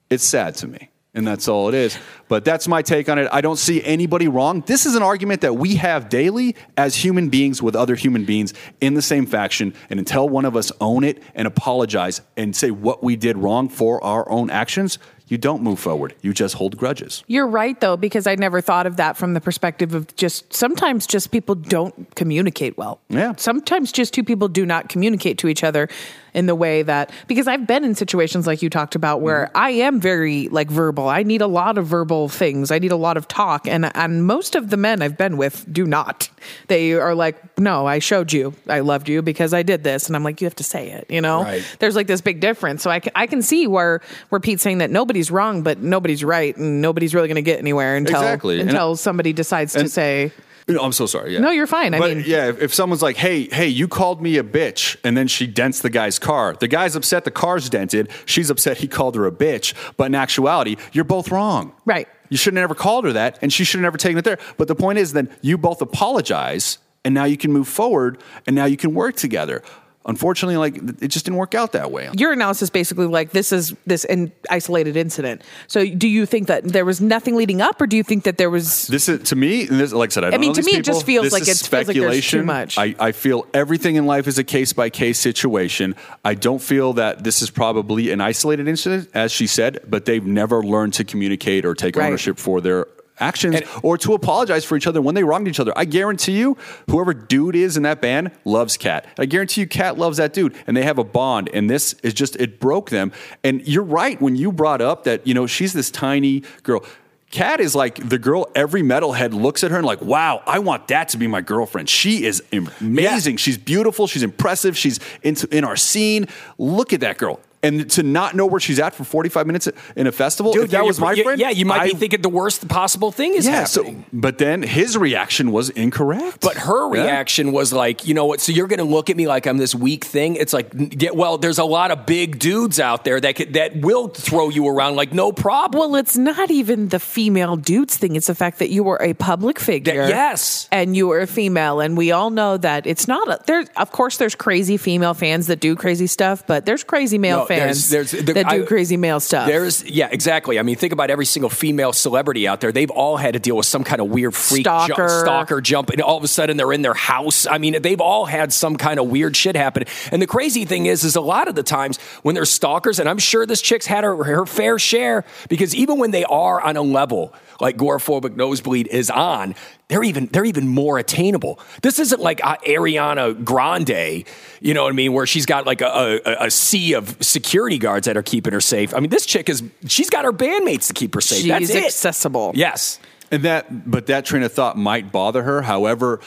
It's 0.09 0.23
sad 0.23 0.55
to 0.55 0.67
me. 0.67 0.89
And 1.13 1.27
that's 1.27 1.47
all 1.47 1.69
it 1.69 1.75
is. 1.75 1.95
But 2.27 2.43
that's 2.43 2.67
my 2.67 2.81
take 2.81 3.07
on 3.07 3.19
it. 3.19 3.29
I 3.31 3.41
don't 3.41 3.57
see 3.57 3.83
anybody 3.83 4.27
wrong. 4.27 4.61
This 4.61 4.87
is 4.87 4.95
an 4.95 5.03
argument 5.03 5.41
that 5.41 5.53
we 5.53 5.75
have 5.75 6.09
daily 6.09 6.55
as 6.75 6.95
human 6.95 7.29
beings 7.29 7.61
with 7.61 7.75
other 7.75 7.93
human 7.93 8.25
beings 8.25 8.55
in 8.81 8.95
the 8.95 9.03
same 9.03 9.27
faction. 9.27 9.75
And 9.91 9.99
until 9.99 10.27
one 10.27 10.45
of 10.45 10.55
us 10.55 10.71
own 10.81 11.03
it 11.03 11.21
and 11.35 11.45
apologize 11.45 12.21
and 12.35 12.55
say 12.55 12.71
what 12.71 13.03
we 13.03 13.15
did 13.15 13.37
wrong 13.37 13.69
for 13.69 14.03
our 14.03 14.27
own 14.31 14.49
actions, 14.49 14.97
you 15.27 15.37
don't 15.37 15.61
move 15.61 15.79
forward. 15.79 16.15
You 16.21 16.33
just 16.33 16.55
hold 16.55 16.77
grudges. 16.77 17.23
You're 17.27 17.47
right 17.47 17.79
though, 17.79 17.95
because 17.95 18.25
I 18.25 18.33
never 18.33 18.59
thought 18.59 18.87
of 18.87 18.97
that 18.97 19.15
from 19.15 19.35
the 19.35 19.41
perspective 19.41 19.93
of 19.93 20.15
just 20.15 20.51
sometimes 20.51 21.05
just 21.05 21.29
people 21.29 21.53
don't 21.53 22.15
communicate 22.15 22.75
well. 22.75 23.01
Yeah. 23.09 23.33
Sometimes 23.37 23.91
just 23.91 24.15
two 24.15 24.23
people 24.23 24.47
do 24.47 24.65
not 24.65 24.89
communicate 24.89 25.37
to 25.39 25.47
each 25.47 25.63
other 25.63 25.89
in 26.33 26.45
the 26.47 26.55
way 26.55 26.81
that 26.83 27.11
because 27.27 27.47
I've 27.47 27.67
been 27.67 27.83
in 27.83 27.95
situations 27.95 28.47
like 28.47 28.61
you 28.61 28.69
talked 28.69 28.95
about 28.95 29.21
where 29.21 29.45
Mm-hmm. 29.47 29.57
I 29.57 29.69
am 29.71 29.99
very 29.99 30.47
like 30.49 30.69
verbal. 30.69 31.07
I 31.07 31.23
need 31.23 31.41
a 31.41 31.47
lot 31.47 31.77
of 31.77 31.85
verbal 31.87 32.29
things. 32.29 32.71
I 32.71 32.79
need 32.79 32.91
a 32.91 32.95
lot 32.95 33.17
of 33.17 33.27
talk 33.27 33.67
and 33.67 33.95
and 33.95 34.25
most 34.25 34.55
of 34.55 34.69
the 34.69 34.77
men 34.77 35.01
I've 35.01 35.17
been 35.17 35.37
with 35.37 35.65
do 35.71 35.85
not. 35.85 36.29
They 36.67 36.93
are 36.93 37.15
like, 37.15 37.57
"No, 37.59 37.85
I 37.85 37.99
showed 37.99 38.31
you. 38.33 38.53
I 38.67 38.79
loved 38.81 39.09
you 39.09 39.21
because 39.21 39.53
I 39.53 39.63
did 39.63 39.83
this." 39.83 40.07
And 40.07 40.15
I'm 40.15 40.23
like, 40.23 40.41
"You 40.41 40.45
have 40.45 40.55
to 40.55 40.63
say 40.63 40.89
it," 40.91 41.05
you 41.09 41.21
know? 41.21 41.43
Right. 41.43 41.63
There's 41.79 41.95
like 41.95 42.07
this 42.07 42.21
big 42.21 42.39
difference. 42.39 42.83
So 42.83 42.89
I 42.89 42.99
can, 42.99 43.11
I 43.15 43.27
can 43.27 43.41
see 43.41 43.67
where 43.67 44.01
where 44.29 44.39
Pete's 44.41 44.61
saying 44.63 44.79
that 44.79 44.91
nobody's 44.91 45.31
wrong, 45.31 45.63
but 45.63 45.79
nobody's 45.79 46.23
right 46.23 46.55
and 46.57 46.81
nobody's 46.81 47.13
really 47.15 47.27
going 47.27 47.35
to 47.35 47.41
get 47.41 47.59
anywhere 47.59 47.95
until 47.95 48.17
Exactly. 48.21 48.59
And- 48.59 48.69
until 48.69 48.95
somebody 48.95 49.33
decides 49.33 49.73
to 49.73 49.87
say 49.89 50.31
No, 50.67 50.81
I'm 50.81 50.91
so 50.93 51.05
sorry. 51.05 51.33
Yeah. 51.33 51.39
No, 51.39 51.51
you're 51.51 51.67
fine. 51.67 51.93
I 51.93 51.99
but 51.99 52.15
mean- 52.15 52.23
yeah, 52.25 52.49
if, 52.49 52.61
if 52.61 52.73
someone's 52.73 53.01
like, 53.01 53.17
"Hey, 53.17 53.47
hey, 53.51 53.67
you 53.67 53.87
called 53.87 54.21
me 54.21 54.37
a 54.37 54.43
bitch," 54.43 54.95
and 55.03 55.17
then 55.17 55.27
she 55.27 55.45
dents 55.47 55.81
the 55.81 55.89
guy's 55.89 56.19
car, 56.19 56.55
the 56.59 56.67
guy's 56.67 56.95
upset 56.95 57.25
the 57.25 57.31
car's 57.31 57.69
dented. 57.69 58.09
She's 58.25 58.49
upset 58.49 58.77
he 58.77 58.87
called 58.87 59.15
her 59.15 59.25
a 59.25 59.31
bitch. 59.31 59.73
But 59.97 60.05
in 60.05 60.15
actuality, 60.15 60.77
you're 60.93 61.03
both 61.03 61.31
wrong. 61.31 61.73
Right. 61.85 62.07
You 62.29 62.37
shouldn't 62.37 62.57
have 62.57 62.63
never 62.69 62.75
called 62.75 63.05
her 63.05 63.13
that, 63.13 63.37
and 63.41 63.51
she 63.51 63.63
should 63.63 63.77
have 63.79 63.83
never 63.83 63.97
taken 63.97 64.17
it 64.17 64.23
there. 64.25 64.39
But 64.57 64.67
the 64.67 64.75
point 64.75 64.97
is, 64.99 65.13
then 65.13 65.29
you 65.41 65.57
both 65.57 65.81
apologize, 65.81 66.79
and 67.05 67.13
now 67.13 67.25
you 67.25 67.37
can 67.37 67.51
move 67.51 67.67
forward, 67.67 68.21
and 68.47 68.55
now 68.55 68.65
you 68.65 68.77
can 68.77 68.93
work 68.93 69.15
together. 69.15 69.61
Unfortunately, 70.05 70.57
like 70.57 70.75
it 71.01 71.07
just 71.07 71.25
didn't 71.25 71.37
work 71.37 71.55
out 71.55 71.71
that 71.71 71.91
way. 71.91 72.09
your 72.17 72.33
analysis 72.33 72.69
basically 72.69 73.05
like 73.05 73.31
this 73.31 73.51
is 73.53 73.73
this 73.85 74.03
an 74.05 74.31
isolated 74.49 74.97
incident. 74.97 75.41
So 75.67 75.85
do 75.85 76.07
you 76.09 76.25
think 76.25 76.47
that 76.47 76.65
there 76.65 76.83
was 76.83 76.99
nothing 76.99 77.35
leading 77.35 77.61
up, 77.61 77.79
or 77.81 77.87
do 77.87 77.95
you 77.95 78.03
think 78.03 78.25
that 78.25 78.37
there 78.37 78.49
was? 78.49 78.87
This 78.87 79.07
is 79.07 79.23
to 79.29 79.35
me. 79.35 79.67
and 79.67 79.79
This, 79.79 79.93
like 79.93 80.09
I 80.09 80.13
said, 80.13 80.23
I, 80.25 80.29
don't 80.31 80.41
mean, 80.41 80.53
to 80.53 80.63
me, 80.63 80.73
it 80.73 80.83
just 80.83 81.05
feels 81.05 81.23
This 81.25 81.33
like 81.33 81.47
it's 81.47 81.61
it 81.65 81.85
feels 81.85 81.97
like 82.15 82.23
too 82.23 82.43
much. 82.43 82.77
I, 82.77 82.95
I 82.99 83.11
feel 83.13 83.45
everything 83.53 83.95
in 83.95 84.05
life 84.05 84.27
is 84.27 84.37
a 84.37 84.43
case 84.43 84.73
by 84.73 84.89
case 84.89 85.19
situation. 85.19 85.95
I 86.25 86.35
don't 86.35 86.61
feel 86.61 86.93
that 86.93 87.23
this 87.23 87.41
is 87.41 87.49
probably 87.49 88.11
an 88.11 88.19
isolated 88.19 88.67
incident, 88.67 89.09
as 89.13 89.31
she 89.31 89.47
said, 89.47 89.79
but 89.87 90.05
they've 90.05 90.25
never 90.25 90.63
learned 90.63 90.93
to 90.95 91.03
communicate 91.05 91.65
or 91.65 91.73
take 91.75 91.95
Right. 91.95 92.07
ownership 92.07 92.37
for 92.39 92.59
their 92.59 92.87
actions 93.19 93.55
And- 93.55 93.65
or 93.83 93.97
to 93.99 94.13
apologize 94.13 94.65
for 94.65 94.75
each 94.75 94.87
other 94.87 95.01
when 95.01 95.15
they 95.15 95.23
wronged 95.23 95.47
each 95.47 95.59
other. 95.59 95.73
I 95.75 95.85
guarantee 95.85 96.37
you, 96.37 96.57
whoever 96.89 97.13
dude 97.13 97.55
is 97.55 97.77
in 97.77 97.83
that 97.83 98.01
band 98.01 98.31
loves 98.45 98.77
Kat. 98.77 99.05
I 99.17 99.25
guarantee 99.25 99.61
you, 99.61 99.67
Kat 99.67 99.97
loves 99.97 100.17
that 100.17 100.33
dude, 100.33 100.55
and 100.67 100.75
they 100.75 100.83
have 100.83 100.97
a 100.97 101.03
bond. 101.03 101.49
And 101.53 101.69
this 101.69 101.93
is 102.03 102.13
just 102.13 102.35
it 102.37 102.59
broke 102.59 102.89
them. 102.89 103.11
And 103.43 103.65
you're 103.67 103.83
right 103.83 104.19
when 104.21 104.35
you 104.35 104.51
brought 104.51 104.81
up 104.81 105.03
that 105.03 105.25
you 105.27 105.33
know 105.33 105.47
she's 105.47 105.73
this 105.73 105.91
tiny 105.91 106.43
girl. 106.63 106.83
Kat 107.31 107.59
is 107.59 107.73
like 107.73 107.95
the 108.07 108.19
girl 108.19 108.47
every 108.53 108.83
metalhead 108.83 109.33
looks 109.33 109.63
at 109.63 109.71
her 109.71 109.77
and 109.77 109.85
like, 109.87 110.01
wow, 110.01 110.43
I 110.45 110.59
want 110.59 110.87
that 110.89 111.09
to 111.09 111.17
be 111.17 111.25
my 111.25 111.41
girlfriend. 111.41 111.89
She 111.89 112.25
is 112.25 112.43
amazing. 112.79 113.37
She's 113.37 113.57
beautiful. 113.57 114.05
She's 114.05 114.21
impressive. 114.21 114.77
She's 114.77 114.99
into, 115.23 115.47
in 115.55 115.63
our 115.63 115.75
scene. 115.75 116.27
Look 116.59 116.93
at 116.93 116.99
that 116.99 117.17
girl. 117.17 117.39
And 117.63 117.89
to 117.91 118.03
not 118.03 118.35
know 118.35 118.45
where 118.45 118.59
she's 118.59 118.77
at 118.79 118.93
for 118.93 119.03
45 119.05 119.47
minutes 119.47 119.69
in 119.95 120.05
a 120.05 120.11
festival, 120.11 120.53
if 120.57 120.71
that 120.71 120.83
was 120.85 120.99
my 120.99 121.13
you- 121.13 121.23
friend, 121.23 121.39
Yeah, 121.39 121.49
you 121.49 121.65
might 121.65 121.81
I- 121.81 121.87
be 121.89 121.93
thinking 121.95 122.21
the 122.21 122.29
worst 122.29 122.67
possible 122.67 123.11
thing 123.11 123.35
is 123.35 123.45
yeah, 123.45 123.65
happening. 123.65 124.01
so 124.01 124.05
but 124.11 124.37
then 124.37 124.63
his 124.63 124.97
reaction 124.97 125.51
was 125.51 125.69
incorrect. 125.69 126.39
But 126.41 126.57
her 126.57 126.93
Yeah. 126.95 127.03
reaction 127.03 127.51
was 127.53 127.71
like, 127.71 128.05
you 128.07 128.13
know 128.13 128.25
what? 128.25 128.41
So 128.41 128.51
you're 128.51 128.67
going 128.67 128.79
to 128.79 128.85
look 128.85 129.09
at 129.09 129.15
me 129.15 129.27
like 129.27 129.45
I'm 129.47 129.57
this 129.57 129.73
weak 129.73 130.03
thing? 130.03 130.35
It's 130.35 130.51
like, 130.53 130.75
get 130.89 131.15
well. 131.15 131.37
There's 131.37 131.57
a 131.57 131.63
lot 131.63 131.91
of 131.91 132.05
big 132.05 132.37
dudes 132.39 132.79
out 132.79 133.05
there 133.05 133.19
that 133.21 133.35
could, 133.35 133.53
that 133.53 133.77
will 133.77 134.09
throw 134.09 134.49
you 134.49 134.67
around 134.67 134.95
like 134.95 135.13
no 135.13 135.31
problem. 135.31 135.79
Well, 135.79 135.95
it's 135.95 136.17
not 136.17 136.51
even 136.51 136.89
the 136.89 136.99
female 136.99 137.55
dudes 137.55 137.95
thing. 137.97 138.15
It's 138.17 138.27
the 138.27 138.35
fact 138.35 138.59
that 138.59 138.69
you 138.71 138.83
were 138.83 138.97
a 139.01 139.13
public 139.13 139.59
figure. 139.59 140.07
yes. 140.09 140.67
And 140.71 140.95
you 140.97 141.07
were 141.07 141.21
a 141.21 141.27
female. 141.27 141.79
And 141.79 141.95
we 141.97 142.11
all 142.11 142.29
know 142.29 142.57
that 142.57 142.85
it's 142.85 143.07
not 143.07 143.27
a, 143.29 143.39
there. 143.45 143.63
Of 143.77 143.91
course, 143.91 144.17
there's 144.17 144.35
crazy 144.35 144.75
female 144.77 145.13
fans 145.13 145.47
that 145.47 145.59
do 145.61 145.75
crazy 145.75 146.07
stuff, 146.07 146.45
but 146.45 146.65
there's 146.65 146.83
crazy 146.83 147.17
male 147.17 147.39
No, 147.39 147.45
there's- 147.45 147.52
fans 147.59 147.89
there's- 147.89 148.11
the- 148.11 148.33
that 148.33 148.49
do 148.49 148.63
I- 148.63 148.65
crazy 148.65 148.97
male 148.97 149.19
stuff. 149.19 149.47
There's 149.47 149.83
yeah, 149.83 150.09
exactly. 150.11 150.59
I 150.59 150.63
mean, 150.63 150.75
think 150.75 150.93
about 150.93 151.09
every 151.09 151.25
single 151.25 151.49
female 151.49 151.93
celebrity 151.93 152.47
out 152.47 152.61
there. 152.61 152.71
They've 152.71 152.89
all 152.91 153.17
had 153.17 153.33
to 153.33 153.39
deal 153.39 153.55
with 153.57 153.65
some 153.65 153.83
kind 153.83 154.01
of 154.01 154.07
weird 154.09 154.33
freak 154.35 154.65
Stalker. 154.65 155.07
stalker 155.21 155.61
jump, 155.61 155.89
and 155.89 156.01
all 156.01 156.17
of 156.17 156.23
a 156.23 156.27
sudden 156.27 156.57
they're 156.57 156.73
in 156.73 156.81
their 156.81 156.93
house. 156.93 157.45
I 157.45 157.57
mean, 157.57 157.81
they've 157.81 158.01
all 158.01 158.25
had 158.25 158.51
some 158.53 158.75
kind 158.77 158.99
of 158.99 159.07
weird 159.07 159.35
shit 159.35 159.55
happen. 159.55 159.85
And 160.11 160.21
the 160.21 160.27
crazy 160.27 160.65
thing 160.65 160.85
is, 160.85 161.03
is 161.03 161.15
a 161.15 161.21
lot 161.21 161.47
of 161.47 161.55
the 161.55 161.63
times 161.63 161.97
when 162.23 162.35
they're 162.35 162.45
stalkers, 162.45 162.99
and 162.99 163.07
I'm 163.09 163.19
sure 163.19 163.45
this 163.45 163.61
chick's 163.61 163.85
had 163.85 164.03
her, 164.03 164.23
her 164.23 164.45
fair 164.45 164.79
share, 164.79 165.23
because 165.49 165.75
even 165.75 165.97
when 165.97 166.11
they 166.11 166.23
are 166.25 166.61
on 166.61 166.77
a 166.77 166.81
level 166.81 167.33
like 167.59 167.77
Goraphobic 167.77 168.35
Nosebleed 168.35 168.87
is 168.87 169.09
on, 169.09 169.55
they're 169.89 170.03
even 170.03 170.27
they're 170.27 170.45
even 170.45 170.67
more 170.67 170.97
attainable. 170.97 171.59
This 171.81 171.99
isn't 171.99 172.21
like 172.21 172.43
uh, 172.43 172.57
Ariana 172.65 173.43
Grande, 173.43 174.25
you 174.61 174.73
know 174.73 174.83
what 174.83 174.89
I 174.89 174.95
mean, 174.95 175.13
where 175.13 175.25
she's 175.27 175.45
got 175.45 175.65
like 175.65 175.81
a, 175.81 176.19
a, 176.25 176.45
a 176.45 176.51
sea 176.51 176.93
of 176.93 177.17
security 177.21 177.77
guards 177.77 178.05
that 178.05 178.15
are 178.17 178.23
keeping 178.23 178.53
her 178.53 178.61
safe. 178.61 178.93
I 178.95 178.99
mean, 178.99 179.09
this 179.09 179.25
chick 179.25 179.49
is 179.49 179.61
she's 179.87 180.09
got 180.09 180.25
her 180.25 180.33
bandmates 180.33 180.87
to 180.87 180.93
keep 180.93 181.13
her 181.15 181.21
safe. 181.21 181.39
She's 181.41 181.47
That's 181.49 181.69
it. 181.69 181.85
accessible. 181.85 182.51
Yes. 182.55 182.99
And 183.31 183.43
that, 183.43 183.89
but 183.89 184.05
that 184.07 184.25
train 184.25 184.43
of 184.43 184.53
thought 184.53 184.77
might 184.77 185.11
bother 185.11 185.41
her. 185.43 185.63
However, 185.63 186.19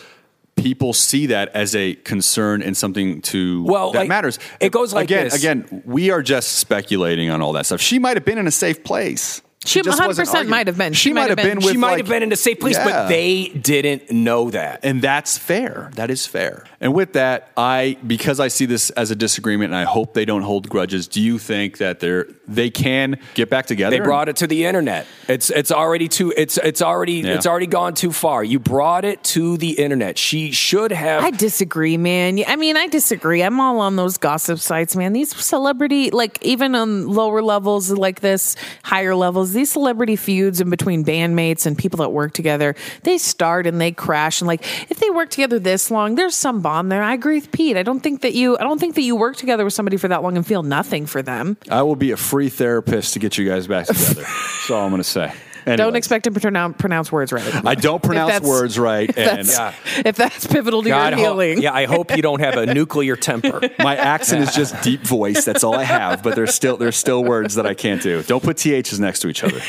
people 0.57 0.93
see 0.93 1.27
that 1.27 1.51
as 1.51 1.77
a 1.77 1.95
concern 1.95 2.63
and 2.63 2.77
something 2.77 3.21
to 3.23 3.63
Well, 3.65 3.93
that 3.93 4.01
like, 4.01 4.09
matters. 4.09 4.39
it 4.59 4.73
goes 4.73 4.93
like 4.93 5.05
again. 5.05 5.25
this. 5.25 5.35
Again, 5.39 5.83
we 5.85 6.11
are 6.11 6.23
just 6.23 6.55
speculating 6.57 7.31
on 7.31 7.43
all 7.43 7.53
that 7.53 7.67
stuff. 7.67 7.81
She 7.81 7.99
might 7.99 8.17
have 8.17 8.25
been 8.25 8.39
in 8.39 8.47
a 8.47 8.51
safe 8.53 8.83
place. 8.83 9.41
She 9.67 9.83
just 9.83 10.01
100% 10.01 10.07
wasn't 10.19 10.49
might 10.49 10.67
have 10.67 10.79
been. 10.79 10.93
She, 10.93 11.09
She 11.11 11.13
might 11.13 11.23
might 11.23 11.31
have 11.31 11.39
have 11.39 11.47
been. 11.49 11.59
been. 11.61 11.69
she 11.73 11.77
might 11.77 11.89
like- 11.91 11.99
have 11.99 12.09
been 12.09 12.23
in 12.23 12.33
a 12.33 12.37
safe 12.37 12.61
place, 12.61 12.77
Yeah. 12.77 12.85
but 12.85 13.09
they 13.09 13.49
didn't 13.49 14.11
know 14.11 14.51
that. 14.51 14.81
and 14.83 15.03
that's 15.03 15.37
fair. 15.39 15.91
That 15.97 16.11
is 16.11 16.27
fair. 16.27 16.65
And 16.81 16.93
with 16.95 17.15
that, 17.15 17.51
I 17.57 17.97
because 18.07 18.39
I 18.41 18.49
see 18.49 18.67
this 18.67 18.91
as 18.91 19.11
a 19.11 19.17
disagreement, 19.17 19.73
and 19.73 19.77
I 19.81 19.85
hope 19.85 20.15
they 20.15 20.25
don't 20.25 20.43
hold 20.43 20.69
grudges. 20.69 21.09
Do 21.09 21.21
you 21.23 21.39
think 21.39 21.79
that 21.79 22.01
they're 22.01 22.27
they 22.47 22.71
can 22.71 23.19
get 23.35 23.49
back 23.51 23.67
together? 23.67 23.97
They 23.97 24.03
brought 24.05 24.29
it 24.29 24.37
to 24.37 24.47
the 24.47 24.67
internet. 24.67 25.07
It's 25.29 25.51
it's 25.51 25.73
already 25.73 26.09
too 26.09 26.33
it's 26.37 26.59
it's 26.59 26.83
already 26.83 27.15
Yeah. 27.15 27.35
it's 27.35 27.47
already 27.47 27.67
gone 27.67 27.95
too 27.95 28.13
far. 28.13 28.45
You 28.45 28.59
brought 28.59 29.05
it 29.05 29.25
to 29.25 29.57
the 29.57 29.71
internet. 29.71 30.19
She 30.19 30.53
should 30.53 30.93
have 30.93 31.25
I 31.25 31.31
disagree, 31.31 31.97
man. 31.97 32.39
I 32.47 32.57
mean, 32.57 32.77
I 32.77 32.87
disagree. 32.89 33.43
I'm 33.43 33.59
all 33.59 33.81
on 33.81 33.97
those 33.97 34.19
gossip 34.19 34.59
sites, 34.59 34.95
man. 34.95 35.13
These 35.15 35.35
celebrity, 35.35 36.11
like 36.11 36.39
even 36.43 36.75
on 36.75 37.09
lower 37.09 37.41
levels 37.43 37.91
like 37.91 38.21
this, 38.21 38.55
higher 38.83 39.15
levels, 39.15 39.53
these 39.57 39.71
celebrity 39.71 40.17
feuds 40.17 40.61
in 40.61 40.71
between 40.71 41.05
bandmates 41.05 41.67
and 41.67 41.77
people 41.77 41.99
that 41.99 42.11
work 42.11 42.33
together, 42.33 42.75
they 43.03 43.19
start 43.19 43.67
and 43.67 43.81
they 43.81 43.93
crash. 43.93 44.41
And 44.41 44.49
like, 44.49 44.63
if 44.91 44.99
they 45.01 45.11
work 45.11 45.31
together 45.31 45.59
this 45.59 45.91
long, 45.91 46.15
there's 46.15 46.37
some 46.37 46.63
bond 46.63 46.93
there. 46.93 47.03
I 47.03 47.15
agree 47.15 47.37
with 47.37 47.51
Pete. 47.51 47.77
I 47.77 47.83
don't 47.83 48.01
think 48.01 48.23
that 48.23 48.35
you, 48.35 48.57
I 48.59 48.63
don't 48.63 48.79
think 48.79 48.95
that 48.95 49.03
you 49.03 49.17
work 49.17 49.37
together 49.37 49.65
with 49.65 49.75
somebody 49.75 49.97
for 49.97 50.09
that 50.09 50.23
long 50.23 50.37
and 50.37 50.47
feel 50.47 50.63
nothing 50.63 51.07
for 51.07 51.23
them. 51.23 51.57
I 51.71 51.83
will 51.83 51.97
be 51.97 52.13
a 52.13 52.17
free 52.17 52.49
therapist 52.49 53.15
to 53.15 53.19
get 53.19 53.39
you 53.39 53.49
guys 53.49 53.67
back 53.67 53.87
together. 53.87 54.23
that's 54.23 54.71
all 54.71 54.85
I'm 54.85 54.91
going 54.91 55.03
to 55.03 55.05
say. 55.05 55.33
Don't 55.75 55.97
expect 55.97 56.27
him 56.27 56.35
to 56.35 56.41
pronounce, 56.41 56.77
pronounce 56.79 57.11
words 57.11 57.33
right. 57.33 57.65
I 57.67 57.75
don't 57.75 58.03
pronounce 58.03 58.41
words 58.47 58.79
right, 58.79 59.11
If 59.11 59.19
and 59.19 59.39
that's, 59.39 59.59
Yeah. 59.59 59.75
if 60.05 60.17
that's 60.17 60.47
pivotal 60.47 60.83
to 60.83 60.89
God, 60.89 61.19
your 61.19 61.35
ho- 61.35 61.41
yeah, 61.41 61.73
I 61.73 61.87
hope 61.87 62.15
you 62.15 62.23
don't 62.23 62.41
have 62.41 62.57
a 62.57 62.73
nuclear 62.73 63.17
temper. 63.17 63.61
my 63.81 63.97
accent 63.97 64.43
is 64.43 64.55
just 64.55 64.81
deep 64.83 65.01
voice. 65.01 65.45
That's 65.45 65.65
all 65.65 65.75
I 65.75 65.83
have. 65.85 66.23
But 66.23 66.37
there's 66.37 66.55
still 66.55 66.77
there's 66.77 66.97
still 66.97 67.25
words 67.25 67.57
that 67.57 67.67
I 67.67 67.75
can't 67.75 68.01
do. 68.03 68.23
Don't 68.23 68.43
put 68.43 68.59
ths 68.59 69.01
next 69.01 69.21
to 69.21 69.29
each 69.29 69.43
other 69.43 69.61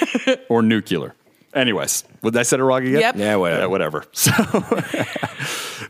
or 0.50 0.62
nuclear. 0.62 1.16
Anyways, 1.58 2.04
would 2.22 2.38
I 2.38 2.44
said 2.44 2.60
it 2.60 2.64
wrong 2.64 2.86
again? 2.86 3.00
Yep. 3.02 3.16
Yeah, 3.16 3.36
whatever. 3.38 3.62
Yeah, 3.62 3.66
whatever. 3.68 4.06
So 4.14 4.32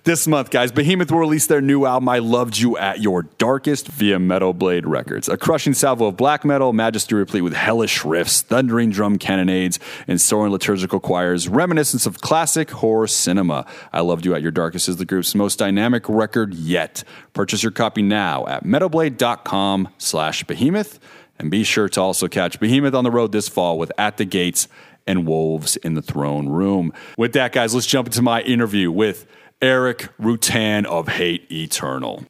this 0.04 0.28
month, 0.28 0.50
guys, 0.52 0.72
Behemoth 0.72 1.12
will 1.12 1.20
release 1.20 1.48
their 1.48 1.62
new 1.62 1.86
album, 1.86 2.08
I 2.08 2.20
Loved 2.20 2.58
You 2.58 2.78
at 2.78 3.02
Your 3.02 3.24
Darkest, 3.24 3.88
via 3.88 4.20
Metal 4.20 4.54
Blade 4.54 4.86
Records. 4.86 5.28
A 5.28 5.38
crushing 5.38 5.74
salvo 5.74 6.06
of 6.06 6.16
black 6.18 6.46
metal, 6.46 6.72
majesty 6.72 7.16
replete 7.16 7.44
with 7.44 7.54
hellish 7.54 8.02
riffs, 8.02 8.42
thundering 8.42 8.90
drum 8.90 9.18
cannonades, 9.18 9.80
and 10.08 10.22
soaring 10.22 10.52
liturgical 10.52 11.00
choirs, 11.00 11.48
reminiscence 11.50 12.06
of 12.06 12.22
classic 12.22 12.72
horror 12.72 13.08
cinema. 13.08 13.66
I 13.92 14.02
Loved 14.02 14.26
You 14.26 14.36
at 14.36 14.42
Your 14.42 14.52
Darkest 14.52 14.88
is 14.88 14.98
the 14.98 15.06
group's 15.06 15.36
most 15.36 15.60
dynamic 15.60 16.08
record 16.08 16.54
yet. 16.54 17.04
Purchase 17.34 17.64
your 17.64 17.72
copy 17.74 18.02
now 18.02 18.46
at 18.48 18.64
metalblade.com 18.64 19.90
slash 19.98 20.44
behemoth. 20.44 21.00
And 21.40 21.52
be 21.52 21.64
sure 21.64 21.88
to 21.90 22.02
also 22.02 22.28
catch 22.28 22.60
Behemoth 22.60 22.96
on 22.96 23.04
the 23.04 23.12
road 23.12 23.32
this 23.32 23.48
fall 23.48 23.78
with 23.78 23.92
At 23.98 24.18
the 24.18 24.26
Gates 24.26 24.68
and 25.08 25.26
Wolves 25.26 25.78
in 25.78 25.94
the 25.94 26.02
Throne 26.02 26.50
Room. 26.50 26.92
With 27.18 27.34
that, 27.34 27.54
guys, 27.54 27.74
let's 27.74 27.88
jump 27.88 28.08
into 28.08 28.22
my 28.22 28.42
interview 28.42 28.92
with 28.92 29.26
Erik 29.62 30.10
Rutan 30.20 30.86
of 30.86 31.08
Hate 31.08 31.52
Eternal. 31.52 32.26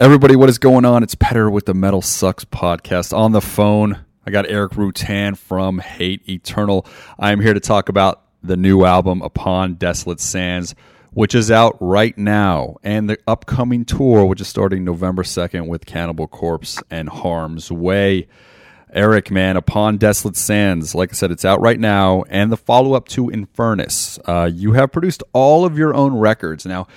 Everybody, 0.00 0.34
what 0.34 0.48
is 0.48 0.58
going 0.58 0.86
on? 0.86 1.02
It's 1.02 1.14
Petar 1.14 1.50
with 1.50 1.66
the 1.66 1.74
Metal 1.74 2.00
Sucks 2.00 2.44
podcast. 2.44 3.16
On 3.16 3.32
the 3.32 3.40
phone, 3.42 3.98
I 4.26 4.30
got 4.30 4.48
Erik 4.48 4.72
Rutan 4.72 5.36
from 5.36 5.78
Hate 5.78 6.26
Eternal. 6.26 6.86
I 7.18 7.32
am 7.32 7.40
here 7.40 7.52
to 7.52 7.60
talk 7.60 7.90
about 7.90 8.22
the 8.42 8.56
new 8.56 8.84
album, 8.84 9.20
Upon 9.20 9.74
Desolate 9.74 10.20
Sands, 10.20 10.74
which 11.12 11.34
is 11.34 11.50
out 11.50 11.76
right 11.80 12.16
now, 12.16 12.76
and 12.82 13.10
the 13.10 13.18
upcoming 13.26 13.84
tour, 13.84 14.24
which 14.24 14.40
is 14.40 14.48
starting 14.48 14.84
November 14.84 15.22
2nd 15.22 15.66
with 15.66 15.86
Cannibal 15.86 16.28
Corpse 16.28 16.82
and 16.90 17.08
Harm's 17.08 17.70
Way. 17.70 18.28
Erik, 18.92 19.30
man, 19.30 19.56
Upon 19.56 19.98
Desolate 19.98 20.36
Sands, 20.36 20.94
like 20.94 21.10
I 21.10 21.14
said, 21.14 21.30
it's 21.30 21.44
out 21.44 21.60
right 21.60 21.78
now, 21.78 22.24
and 22.28 22.50
the 22.50 22.56
follow 22.56 22.94
up 22.94 23.06
to 23.08 23.26
Infernus. 23.26 24.18
Uh, 24.26 24.46
you 24.46 24.72
have 24.72 24.90
produced 24.90 25.22
all 25.32 25.64
of 25.64 25.78
your 25.78 25.94
own 25.94 26.14
records. 26.14 26.66
Now, 26.66 26.88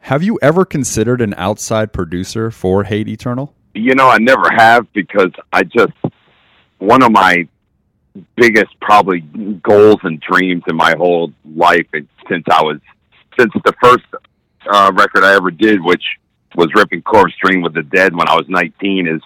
have 0.00 0.22
you 0.22 0.38
ever 0.42 0.64
considered 0.64 1.20
an 1.20 1.34
outside 1.36 1.92
producer 1.92 2.50
for 2.50 2.84
Hate 2.84 3.08
Eternal? 3.08 3.54
You 3.74 3.94
know, 3.94 4.08
I 4.08 4.18
never 4.18 4.48
have 4.50 4.92
because 4.92 5.32
I 5.52 5.64
just 5.64 5.92
one 6.78 7.02
of 7.02 7.12
my 7.12 7.48
biggest 8.36 8.78
probably 8.80 9.20
goals 9.62 9.98
and 10.02 10.20
dreams 10.20 10.62
in 10.68 10.76
my 10.76 10.94
whole 10.96 11.32
life 11.54 11.86
since 12.28 12.44
I 12.50 12.62
was 12.62 12.78
since 13.40 13.52
the 13.64 13.74
first 13.82 14.04
uh, 14.70 14.92
record 14.94 15.24
I 15.24 15.34
ever 15.34 15.50
did, 15.50 15.82
which 15.82 16.04
was 16.54 16.68
ripping 16.74 17.02
Corpse 17.02 17.32
Dream 17.42 17.62
with 17.62 17.74
the 17.74 17.82
Dead 17.82 18.14
when 18.14 18.28
I 18.28 18.34
was 18.34 18.44
19, 18.48 19.08
is 19.08 19.22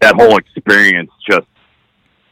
that 0.00 0.14
whole 0.16 0.36
experience 0.36 1.10
just 1.28 1.46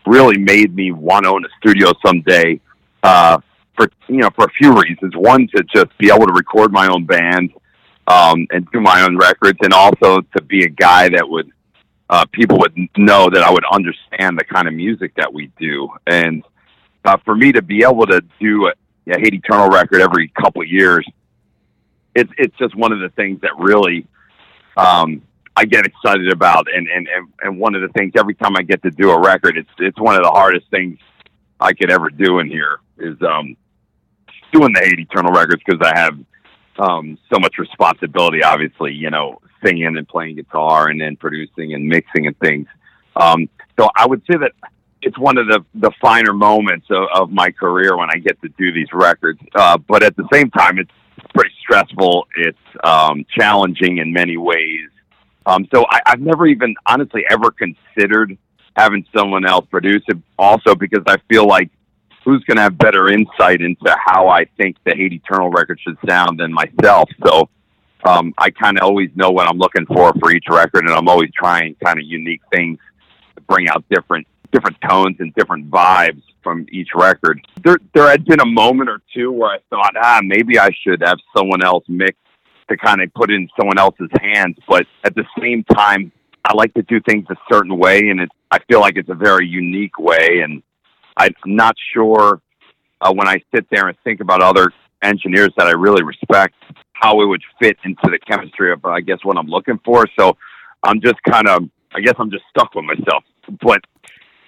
really 0.05 0.37
made 0.37 0.75
me 0.75 0.93
want 0.93 1.25
to 1.25 1.31
own 1.31 1.45
a 1.45 1.49
studio 1.59 1.93
someday. 2.05 2.61
Uh, 3.03 3.39
for 3.77 3.89
you 4.09 4.19
know, 4.19 4.31
for 4.35 4.45
a 4.45 4.51
few 4.51 4.73
reasons. 4.79 5.17
One, 5.17 5.49
to 5.57 5.65
just 5.75 5.97
be 5.99 6.11
able 6.11 6.27
to 6.27 6.33
record 6.33 6.73
my 6.73 6.89
own 6.89 7.07
band 7.07 7.53
um, 8.07 8.47
and 8.51 8.69
do 8.71 8.81
my 8.81 9.03
own 9.03 9.17
records, 9.17 9.59
and 9.63 9.73
also 9.73 10.21
to 10.21 10.43
be 10.43 10.65
a 10.65 10.69
guy 10.69 11.09
that 11.09 11.27
would 11.27 11.51
uh, 12.11 12.27
people 12.33 12.59
would 12.59 12.77
know 12.99 13.31
that 13.31 13.43
I 13.43 13.51
would 13.51 13.65
understand 13.73 14.39
the 14.39 14.45
kind 14.45 14.69
of 14.69 14.75
music 14.75 15.15
that 15.17 15.33
we 15.33 15.51
do. 15.59 15.89
And 16.07 16.45
uh, 17.07 17.17
for 17.25 17.35
me 17.35 17.53
to 17.53 17.63
be 17.63 17.85
able 17.85 18.07
to 18.07 18.23
do 18.39 18.67
a, 18.67 18.73
a 19.11 19.19
Hate 19.19 19.33
Eternal 19.33 19.71
record 19.71 20.03
every 20.03 20.29
couple 20.29 20.61
of 20.61 20.69
years, 20.69 21.07
it's 22.15 22.31
it's 22.39 22.57
just 22.59 22.75
one 22.75 22.93
of 22.93 23.01
the 23.01 23.09
things 23.11 23.41
that 23.43 23.53
really 23.59 24.07
um, 24.77 25.23
I 25.57 25.65
get 25.65 25.87
excited 25.87 26.31
about. 26.33 26.67
And, 26.73 26.89
and 26.89 27.09
and 27.09 27.29
and 27.41 27.59
one 27.59 27.75
of 27.75 27.83
the 27.83 27.89
things 27.89 28.13
every 28.17 28.35
time 28.35 28.57
I 28.57 28.63
get 28.63 28.83
to 28.83 28.91
do 28.91 29.11
a 29.11 29.21
record, 29.21 29.57
it's 29.57 29.71
it's 29.79 30.01
one 30.01 30.17
of 30.17 30.23
the 30.23 30.31
hardest 30.31 30.67
things 30.71 30.99
I 31.61 31.73
could 31.73 31.91
ever 31.91 32.11
do 32.11 32.39
in 32.41 32.49
here 32.49 32.79
is 32.99 33.17
um, 33.23 33.57
doing 34.53 34.73
the 34.73 34.81
Hate 34.81 34.99
Eternal 34.99 35.33
records 35.33 35.63
because 35.65 35.81
I 35.83 35.99
have 35.99 36.19
um, 36.79 37.19
so 37.33 37.39
much 37.39 37.59
responsibility, 37.59 38.43
obviously, 38.43 38.93
you 38.93 39.11
know, 39.11 39.41
singing 39.65 39.97
and 39.97 40.09
playing 40.09 40.37
guitar 40.37 40.89
and 40.89 41.01
then 41.01 41.17
producing 41.17 41.75
and 41.75 41.87
mixing 41.87 42.27
and 42.27 42.39
things. 42.39 42.67
Um, 43.17 43.49
so 43.79 43.89
I 43.97 44.07
would 44.07 44.23
say 44.31 44.39
that 44.39 44.53
it's 45.03 45.19
one 45.19 45.37
of 45.37 45.47
the, 45.47 45.65
the 45.75 45.91
finer 46.01 46.33
moments 46.33 46.87
of, 46.91 47.05
of 47.15 47.31
my 47.31 47.51
career 47.51 47.97
when 47.97 48.09
I 48.11 48.19
get 48.19 48.41
to 48.43 48.49
do 48.49 48.73
these 48.73 48.89
records. 48.93 49.41
Uh, 49.55 49.77
but 49.79 50.03
at 50.03 50.17
the 50.17 50.27
same 50.33 50.51
time, 50.51 50.79
it's 50.79 50.91
pretty 51.35 51.55
stressful. 51.61 52.27
It's 52.37 52.59
um, 52.85 53.25
challenging 53.31 53.99
in 53.99 54.13
many 54.13 54.37
ways. 54.37 54.89
Um, 55.47 55.67
so 55.75 55.85
I, 55.89 56.01
I've 56.07 56.21
never 56.21 56.47
even 56.47 56.75
honestly 56.87 57.25
ever 57.29 57.51
considered 57.51 58.37
having 58.77 59.05
someone 59.15 59.45
else 59.45 59.67
produce 59.71 60.03
it 60.09 60.17
also 60.39 60.75
because 60.75 61.03
I 61.07 61.17
feel 61.29 61.47
like 61.47 61.71
who's 62.25 62.43
going 62.45 62.57
to 62.57 62.63
have 62.63 62.79
better 62.79 63.09
insight 63.09 63.61
into 63.61 63.97
how 64.07 64.29
I 64.29 64.45
think 64.57 64.77
the 64.85 64.95
Hate 64.95 65.13
Eternal 65.13 65.51
record 65.51 65.81
should 65.81 65.99
sound 66.09 66.39
than 66.39 66.53
myself. 66.53 67.11
So 67.27 67.49
um, 68.05 68.33
I 68.39 68.51
kind 68.51 68.79
of 68.79 68.85
always 68.85 69.11
know 69.15 69.31
what 69.31 69.49
I'm 69.49 69.59
looking 69.59 69.87
for 69.87 70.13
for 70.21 70.31
each 70.31 70.47
record, 70.49 70.85
and 70.85 70.95
I'm 70.95 71.09
always 71.09 71.31
trying 71.35 71.75
kind 71.85 71.99
of 71.99 72.05
unique 72.05 72.43
things 72.53 72.79
to 73.37 73.41
bring 73.43 73.69
out 73.69 73.85
different 73.91 74.27
different 74.53 74.77
tones 74.87 75.17
and 75.19 75.35
different 75.35 75.71
vibes 75.71 76.23
from 76.43 76.67
each 76.71 76.89
record. 76.95 77.41
There 77.65 77.79
there 77.95 78.09
had 78.09 78.25
been 78.25 78.41
a 78.41 78.47
moment 78.47 78.91
or 78.91 79.01
two 79.15 79.33
where 79.33 79.51
I 79.51 79.59
thought, 79.71 79.95
ah, 80.01 80.21
maybe 80.23 80.59
I 80.59 80.71
should 80.83 81.03
have 81.05 81.19
someone 81.37 81.65
else 81.65 81.85
mix 81.89 82.17
to 82.69 82.77
kind 82.77 83.03
of 83.03 83.13
put 83.15 83.31
in 83.31 83.49
someone 83.59 83.79
else's 83.79 84.11
hands, 84.21 84.57
but 84.69 84.87
at 85.05 85.15
the 85.15 85.25
same 85.41 85.65
time, 85.65 86.13
I 86.45 86.55
like 86.55 86.75
to 86.75 86.83
do 86.83 87.01
things 87.01 87.27
a 87.31 87.37
certain 87.51 87.79
way, 87.79 88.09
and 88.09 88.21
it's 88.21 88.33
I 88.51 88.59
feel 88.69 88.81
like 88.81 88.97
it's 88.97 89.09
a 89.09 89.15
very 89.15 89.47
unique 89.47 89.99
way, 89.99 90.41
and 90.43 90.63
I'm 91.17 91.35
not 91.47 91.75
sure 91.93 92.41
uh, 93.01 93.13
when 93.13 93.29
I 93.29 93.43
sit 93.55 93.67
there 93.71 93.89
and 93.89 93.97
think 94.05 94.21
about 94.21 94.43
other 94.43 94.73
engineers 95.03 95.51
that 95.57 95.67
I 95.67 95.73
really 95.73 96.03
respect 96.03 96.55
how 96.93 97.21
it 97.21 97.27
would 97.27 97.43
fit 97.61 97.77
into 97.85 98.03
the 98.05 98.19
chemistry 98.21 98.73
of 98.73 98.85
I 98.85 99.01
guess 99.01 99.19
what 99.25 99.37
I'm 99.37 99.49
looking 99.49 99.81
for. 99.85 100.07
So 100.19 100.37
I'm 100.85 101.01
just 101.01 101.21
kind 101.29 101.49
of 101.49 101.65
I 101.95 102.01
guess 102.01 102.15
I'm 102.19 102.31
just 102.31 102.45
stuck 102.51 102.75
with 102.75 102.85
myself, 102.85 103.25
but 103.61 103.81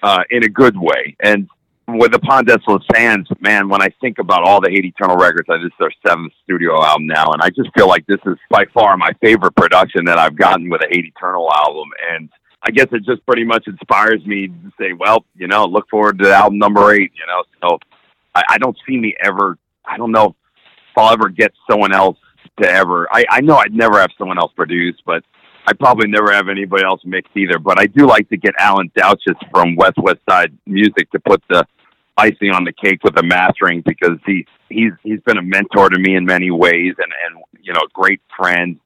uh, 0.03 0.23
in 0.31 0.45
a 0.45 0.49
good 0.49 0.77
way. 0.77 1.17
And 1.23 1.49
with 1.89 2.15
Upon 2.15 2.45
Desolate 2.45 2.83
Sands, 2.95 3.29
man, 3.41 3.69
when 3.69 3.83
I 3.83 3.89
think 4.01 4.19
about 4.19 4.43
all 4.43 4.61
the 4.61 4.71
Hate 4.71 4.85
Eternal 4.85 5.17
records, 5.17 5.49
I 5.51 5.59
this 5.59 5.67
is 5.67 5.73
their 5.79 5.93
seventh 6.07 6.33
studio 6.43 6.83
album 6.83 7.07
now, 7.07 7.33
and 7.33 7.43
I 7.43 7.51
just 7.51 7.71
feel 7.77 7.89
like 7.89 8.07
this 8.07 8.21
is 8.27 8.37
by 8.51 8.65
far 8.73 8.97
my 8.97 9.13
favorite 9.21 9.55
production 9.57 10.05
that 10.07 10.19
I've 10.19 10.37
gotten 10.37 10.69
with 10.69 10.81
a 10.83 10.89
Hate 10.91 11.05
Eternal 11.05 11.51
album. 11.53 11.89
And 12.11 12.29
I 12.63 12.71
guess 12.71 12.87
it 12.93 13.05
just 13.05 13.25
pretty 13.27 13.45
much 13.45 13.67
inspires 13.67 14.25
me 14.25 14.49
to 14.49 14.73
say, 14.81 14.93
well, 14.93 15.25
you 15.37 15.47
know, 15.47 15.67
look 15.67 15.89
forward 15.91 16.19
to 16.21 16.35
album 16.35 16.59
number 16.59 16.93
eight, 16.95 17.13
you 17.15 17.27
know. 17.27 17.45
So 17.63 17.79
I, 18.35 18.43
I 18.51 18.59
don't 18.59 18.77
see 18.87 18.97
me 18.97 19.15
ever 19.23 19.59
I 19.85 19.97
don't 19.97 20.13
know 20.13 20.29
if 20.29 20.99
I'll 20.99 21.13
ever 21.13 21.29
get 21.29 21.53
someone 21.71 21.95
else 21.95 22.19
to 22.61 22.69
ever 22.69 23.09
I, 23.13 23.25
I 23.31 23.41
know 23.41 23.57
I'd 23.57 23.75
never 23.75 24.01
have 24.01 24.11
someone 24.19 24.39
else 24.39 24.53
produce, 24.55 24.97
but 25.05 25.25
I 25.67 25.73
probably 25.73 26.09
never 26.09 26.33
have 26.33 26.49
anybody 26.49 26.85
else 26.85 27.01
mix 27.05 27.31
either. 27.35 27.59
But 27.59 27.79
I 27.81 27.87
do 27.87 28.07
like 28.07 28.29
to 28.31 28.37
get 28.37 28.55
Alan 28.59 28.91
Douches 28.97 29.37
from 29.51 29.77
West 29.77 29.99
West 29.99 30.21
Side 30.29 30.57
Music 30.67 31.11
to 31.13 31.21
put 31.21 31.43
the 31.49 31.67
icing 32.17 32.51
on 32.51 32.65
the 32.65 32.73
cake 32.73 33.03
with 33.03 33.15
the 33.15 33.23
mastering 33.23 33.83
because 33.85 34.19
he 34.27 34.47
he's 34.69 34.93
he's 35.03 35.21
been 35.21 35.39
a 35.39 35.43
mentor 35.43 35.89
to 35.89 35.99
me 35.99 36.15
in 36.15 36.25
many 36.25 36.51
ways 36.51 36.95
and 36.99 37.13
and 37.27 37.43
you 37.61 37.73
know 37.73 37.81
a 37.81 37.91
great 37.93 38.21
friend 38.37 38.79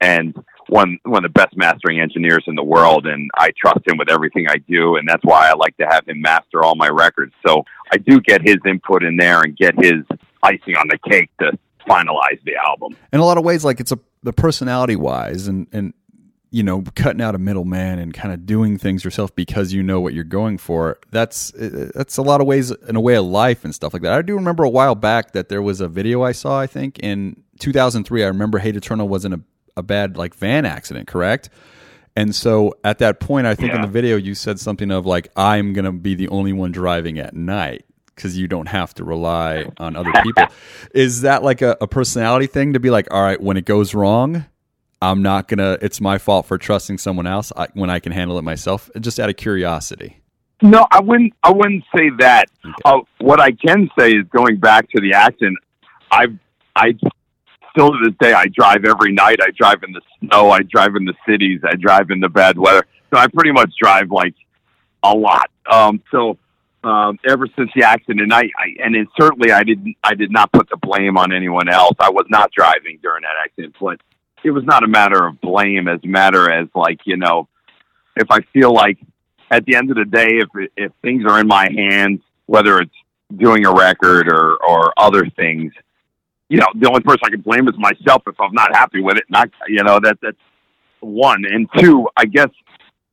and 0.00 0.34
one 0.68 0.98
one 1.04 1.24
of 1.24 1.32
the 1.32 1.38
best 1.38 1.56
mastering 1.56 2.00
engineers 2.00 2.44
in 2.46 2.54
the 2.54 2.62
world, 2.62 3.06
and 3.06 3.30
I 3.36 3.52
trust 3.58 3.86
him 3.86 3.96
with 3.98 4.10
everything 4.10 4.46
I 4.48 4.56
do, 4.56 4.96
and 4.96 5.08
that's 5.08 5.24
why 5.24 5.48
I 5.48 5.54
like 5.54 5.76
to 5.78 5.86
have 5.86 6.06
him 6.06 6.20
master 6.20 6.62
all 6.62 6.74
my 6.74 6.88
records. 6.88 7.34
So 7.46 7.64
I 7.92 7.98
do 7.98 8.20
get 8.20 8.42
his 8.42 8.56
input 8.66 9.02
in 9.02 9.16
there 9.16 9.42
and 9.42 9.56
get 9.56 9.74
his 9.76 10.04
icing 10.42 10.76
on 10.76 10.88
the 10.88 10.98
cake 11.10 11.30
to 11.40 11.52
finalize 11.88 12.42
the 12.44 12.54
album. 12.56 12.96
In 13.12 13.20
a 13.20 13.24
lot 13.24 13.38
of 13.38 13.44
ways, 13.44 13.64
like 13.64 13.80
it's 13.80 13.92
a 13.92 13.98
the 14.22 14.32
personality 14.32 14.96
wise, 14.96 15.48
and 15.48 15.66
and 15.72 15.92
you 16.54 16.62
know, 16.62 16.84
cutting 16.94 17.20
out 17.20 17.34
a 17.34 17.38
middleman 17.38 17.98
and 17.98 18.14
kind 18.14 18.32
of 18.32 18.46
doing 18.46 18.78
things 18.78 19.02
yourself 19.02 19.34
because 19.34 19.72
you 19.72 19.82
know 19.82 20.00
what 20.00 20.14
you're 20.14 20.22
going 20.22 20.56
for. 20.56 21.00
That's 21.10 21.52
eh, 21.58 21.68
eh, 21.74 21.86
that's 21.92 22.16
a 22.16 22.22
lot 22.22 22.40
of 22.40 22.46
ways 22.46 22.70
in 22.70 22.94
a 22.94 23.00
way 23.00 23.16
of 23.16 23.24
life 23.24 23.64
and 23.64 23.74
stuff 23.74 23.92
like 23.92 24.02
that. 24.02 24.12
I 24.12 24.22
do 24.22 24.36
remember 24.36 24.62
a 24.62 24.68
while 24.68 24.94
back 24.94 25.32
that 25.32 25.48
there 25.48 25.60
was 25.60 25.80
a 25.80 25.88
video 25.88 26.22
I 26.22 26.30
saw. 26.30 26.60
I 26.60 26.68
think 26.68 27.00
in 27.00 27.42
2003. 27.58 28.22
I 28.22 28.28
remember 28.28 28.60
Hate 28.60 28.76
Eternal 28.76 29.08
was 29.08 29.24
in 29.24 29.32
a, 29.32 29.40
a 29.76 29.82
bad 29.82 30.16
like 30.16 30.36
van 30.36 30.64
accident, 30.64 31.08
correct? 31.08 31.50
And 32.14 32.32
so 32.32 32.74
at 32.84 32.98
that 32.98 33.18
point, 33.18 33.48
I 33.48 33.56
think 33.56 33.70
yeah. 33.70 33.76
in 33.76 33.82
the 33.82 33.88
video 33.88 34.16
you 34.16 34.36
said 34.36 34.60
something 34.60 34.92
of 34.92 35.06
like, 35.06 35.30
"I'm 35.34 35.72
gonna 35.72 35.90
be 35.90 36.14
the 36.14 36.28
only 36.28 36.52
one 36.52 36.70
driving 36.70 37.18
at 37.18 37.34
night." 37.34 37.84
because 38.14 38.38
you 38.38 38.46
don't 38.46 38.68
have 38.68 38.94
to 38.94 39.02
rely 39.02 39.66
on 39.78 39.96
other 39.96 40.12
people. 40.22 40.46
Is 40.94 41.22
that 41.22 41.42
like 41.42 41.62
a, 41.62 41.76
a, 41.80 41.88
personality 41.88 42.46
thing 42.46 42.74
to 42.74 42.78
be 42.78 42.88
like, 42.88 43.08
all 43.10 43.20
right, 43.20 43.42
when 43.42 43.56
it 43.56 43.64
goes 43.64 43.92
wrong, 43.92 44.44
I'm 45.10 45.22
not 45.22 45.48
gonna. 45.48 45.78
It's 45.82 46.00
my 46.00 46.18
fault 46.18 46.46
for 46.46 46.58
trusting 46.58 46.98
someone 46.98 47.26
else 47.26 47.52
I, 47.56 47.68
when 47.74 47.90
I 47.90 47.98
can 47.98 48.12
handle 48.12 48.38
it 48.38 48.42
myself. 48.42 48.90
Just 49.00 49.20
out 49.20 49.28
of 49.28 49.36
curiosity. 49.36 50.20
No, 50.62 50.86
I 50.90 51.00
wouldn't. 51.00 51.32
I 51.42 51.50
wouldn't 51.52 51.84
say 51.94 52.10
that. 52.20 52.46
Okay. 52.64 52.74
Uh, 52.84 53.00
what 53.18 53.40
I 53.40 53.52
can 53.52 53.90
say 53.98 54.10
is 54.10 54.24
going 54.34 54.58
back 54.58 54.88
to 54.90 55.00
the 55.00 55.12
accident. 55.12 55.58
I've 56.10 56.38
I 56.76 56.94
still 57.70 57.90
to 57.90 57.98
this 58.04 58.14
day 58.20 58.32
I 58.32 58.46
drive 58.46 58.84
every 58.84 59.12
night. 59.12 59.38
I 59.42 59.50
drive 59.50 59.82
in 59.82 59.92
the 59.92 60.00
snow. 60.20 60.50
I 60.50 60.62
drive 60.62 60.96
in 60.96 61.04
the 61.04 61.14
cities. 61.28 61.60
I 61.64 61.74
drive 61.74 62.10
in 62.10 62.20
the 62.20 62.28
bad 62.28 62.58
weather. 62.58 62.86
So 63.12 63.18
I 63.18 63.26
pretty 63.26 63.52
much 63.52 63.72
drive 63.80 64.10
like 64.10 64.34
a 65.02 65.12
lot. 65.12 65.50
Um, 65.70 66.02
so 66.10 66.38
um, 66.82 67.18
ever 67.28 67.46
since 67.56 67.70
the 67.74 67.82
accident, 67.82 68.32
I, 68.32 68.42
I 68.42 68.82
and 68.82 68.94
it, 68.94 69.08
certainly 69.20 69.52
I 69.52 69.64
didn't. 69.64 69.96
I 70.04 70.14
did 70.14 70.30
not 70.30 70.52
put 70.52 70.68
the 70.68 70.76
blame 70.76 71.16
on 71.16 71.32
anyone 71.32 71.68
else. 71.68 71.96
I 71.98 72.10
was 72.10 72.26
not 72.28 72.50
driving 72.52 72.98
during 73.02 73.22
that 73.22 73.34
accident, 73.42 73.74
but 73.80 74.00
it 74.44 74.50
was 74.50 74.64
not 74.64 74.84
a 74.84 74.88
matter 74.88 75.26
of 75.26 75.40
blame 75.40 75.88
as 75.88 76.00
a 76.04 76.06
matter 76.06 76.50
as 76.50 76.68
like 76.74 77.00
you 77.04 77.16
know 77.16 77.48
if 78.16 78.30
i 78.30 78.40
feel 78.52 78.72
like 78.72 78.98
at 79.50 79.64
the 79.64 79.74
end 79.74 79.90
of 79.90 79.96
the 79.96 80.04
day 80.04 80.38
if 80.38 80.70
if 80.76 80.92
things 81.02 81.24
are 81.26 81.40
in 81.40 81.46
my 81.46 81.68
hands 81.74 82.20
whether 82.46 82.78
it's 82.78 82.94
doing 83.36 83.64
a 83.66 83.72
record 83.72 84.28
or 84.28 84.56
or 84.62 84.92
other 84.96 85.26
things 85.30 85.72
you 86.48 86.58
know 86.58 86.66
the 86.76 86.88
only 86.88 87.00
person 87.00 87.20
i 87.24 87.30
can 87.30 87.40
blame 87.40 87.66
is 87.68 87.74
myself 87.78 88.22
if 88.26 88.38
i'm 88.40 88.52
not 88.52 88.74
happy 88.74 89.00
with 89.00 89.16
it. 89.16 89.24
Not 89.28 89.50
you 89.66 89.82
know 89.82 89.98
that 90.00 90.18
that's 90.20 90.36
one. 91.00 91.44
And 91.44 91.68
two 91.78 92.08
i 92.16 92.26
guess 92.26 92.50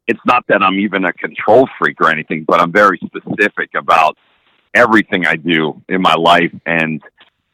it's 0.08 0.20
not 0.26 0.46
that 0.48 0.62
i'm 0.62 0.80
even 0.80 1.06
a 1.06 1.14
control 1.14 1.68
freak 1.80 2.00
or 2.02 2.10
anything 2.10 2.44
but 2.48 2.60
i'm 2.60 2.72
very 2.72 3.00
specific 3.06 3.70
about 3.76 4.18
everything 4.74 5.26
i 5.26 5.36
do 5.36 5.82
in 5.90 6.02
my 6.02 6.16
life. 6.16 6.54
And 6.66 7.02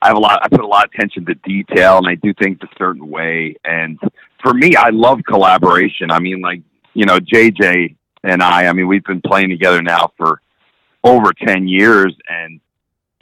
I 0.02 0.08
have 0.08 0.18
a 0.18 0.20
lot. 0.20 0.40
I 0.44 0.48
put 0.48 0.62
a 0.62 0.68
lot 0.68 0.86
of 0.86 0.92
attention 0.94 1.26
to 1.26 1.34
detail, 1.36 1.98
and 1.98 2.08
I 2.08 2.16
do 2.16 2.34
things 2.34 2.60
a 2.62 2.68
certain 2.78 3.10
way. 3.10 3.56
And 3.64 4.00
for 4.44 4.54
me, 4.54 4.76
I 4.76 4.90
love 4.90 5.20
collaboration. 5.28 6.12
I 6.12 6.20
mean, 6.20 6.42
like 6.42 6.62
you 6.94 7.06
know, 7.06 7.20
JJ 7.20 7.96
and 8.24 8.44
I. 8.44 8.68
I 8.68 8.74
mean, 8.74 8.88
we've 8.88 9.04
been 9.04 9.22
playing 9.22 9.50
together 9.50 9.82
now 9.82 10.12
for 10.18 10.42
over 11.04 11.32
ten 11.34 11.68
years, 11.68 12.16
and 12.28 12.60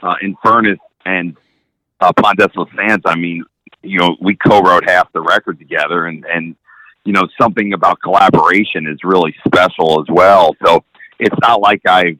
uh, 0.02 0.14
Infernus 0.22 0.78
and 1.04 1.36
uh, 2.00 2.12
Upon 2.16 2.36
Desolate 2.36 2.68
Sands. 2.76 3.04
I 3.06 3.16
mean, 3.16 3.44
you 3.82 3.98
know, 3.98 4.16
we 4.20 4.36
co-wrote 4.36 4.88
half 4.88 5.10
the 5.12 5.20
record 5.20 5.58
together, 5.58 6.06
and 6.06 6.24
and 6.26 6.56
you 7.04 7.12
know, 7.12 7.26
something 7.40 7.72
about 7.72 8.00
collaboration 8.02 8.86
is 8.86 8.98
really 9.04 9.34
special 9.46 10.00
as 10.00 10.06
well. 10.08 10.54
So 10.64 10.84
it's 11.18 11.38
not 11.40 11.60
like 11.60 11.86
I've 11.86 12.18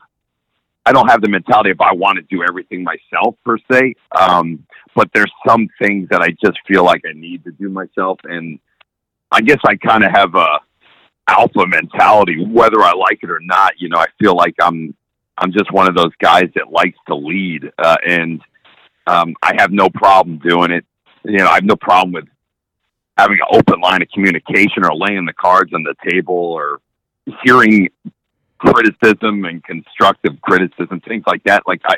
I 0.86 0.92
don't 0.92 1.10
have 1.10 1.20
the 1.20 1.28
mentality 1.28 1.70
if 1.70 1.80
I 1.80 1.92
want 1.92 2.16
to 2.16 2.22
do 2.34 2.44
everything 2.44 2.84
myself 2.84 3.34
per 3.44 3.58
se. 3.70 3.94
Um, 4.18 4.64
but 4.94 5.10
there's 5.12 5.32
some 5.46 5.68
things 5.82 6.08
that 6.10 6.22
I 6.22 6.28
just 6.42 6.58
feel 6.66 6.84
like 6.84 7.02
I 7.04 7.12
need 7.12 7.42
to 7.44 7.50
do 7.50 7.68
myself, 7.68 8.20
and 8.24 8.60
I 9.32 9.40
guess 9.40 9.58
I 9.66 9.74
kind 9.76 10.04
of 10.04 10.12
have 10.12 10.34
a 10.36 10.60
alpha 11.28 11.66
mentality, 11.66 12.44
whether 12.44 12.80
I 12.82 12.92
like 12.92 13.18
it 13.22 13.30
or 13.30 13.40
not. 13.40 13.72
You 13.78 13.88
know, 13.88 13.98
I 13.98 14.06
feel 14.20 14.36
like 14.36 14.54
I'm 14.62 14.94
I'm 15.38 15.52
just 15.52 15.72
one 15.72 15.88
of 15.88 15.96
those 15.96 16.12
guys 16.20 16.44
that 16.54 16.70
likes 16.70 16.98
to 17.08 17.16
lead, 17.16 17.70
uh, 17.78 17.96
and 18.06 18.40
um, 19.08 19.34
I 19.42 19.54
have 19.58 19.72
no 19.72 19.90
problem 19.90 20.38
doing 20.38 20.70
it. 20.70 20.86
You 21.24 21.38
know, 21.38 21.48
I 21.48 21.54
have 21.54 21.64
no 21.64 21.76
problem 21.76 22.12
with 22.12 22.28
having 23.18 23.38
an 23.40 23.58
open 23.58 23.80
line 23.80 24.02
of 24.02 24.08
communication 24.10 24.84
or 24.84 24.94
laying 24.94 25.24
the 25.24 25.32
cards 25.32 25.72
on 25.74 25.82
the 25.82 25.94
table 26.08 26.34
or 26.34 26.80
hearing 27.44 27.88
criticism 28.58 29.44
and 29.44 29.62
constructive 29.64 30.40
criticism, 30.42 31.00
things 31.00 31.24
like 31.26 31.42
that. 31.44 31.62
Like 31.66 31.80
I, 31.86 31.96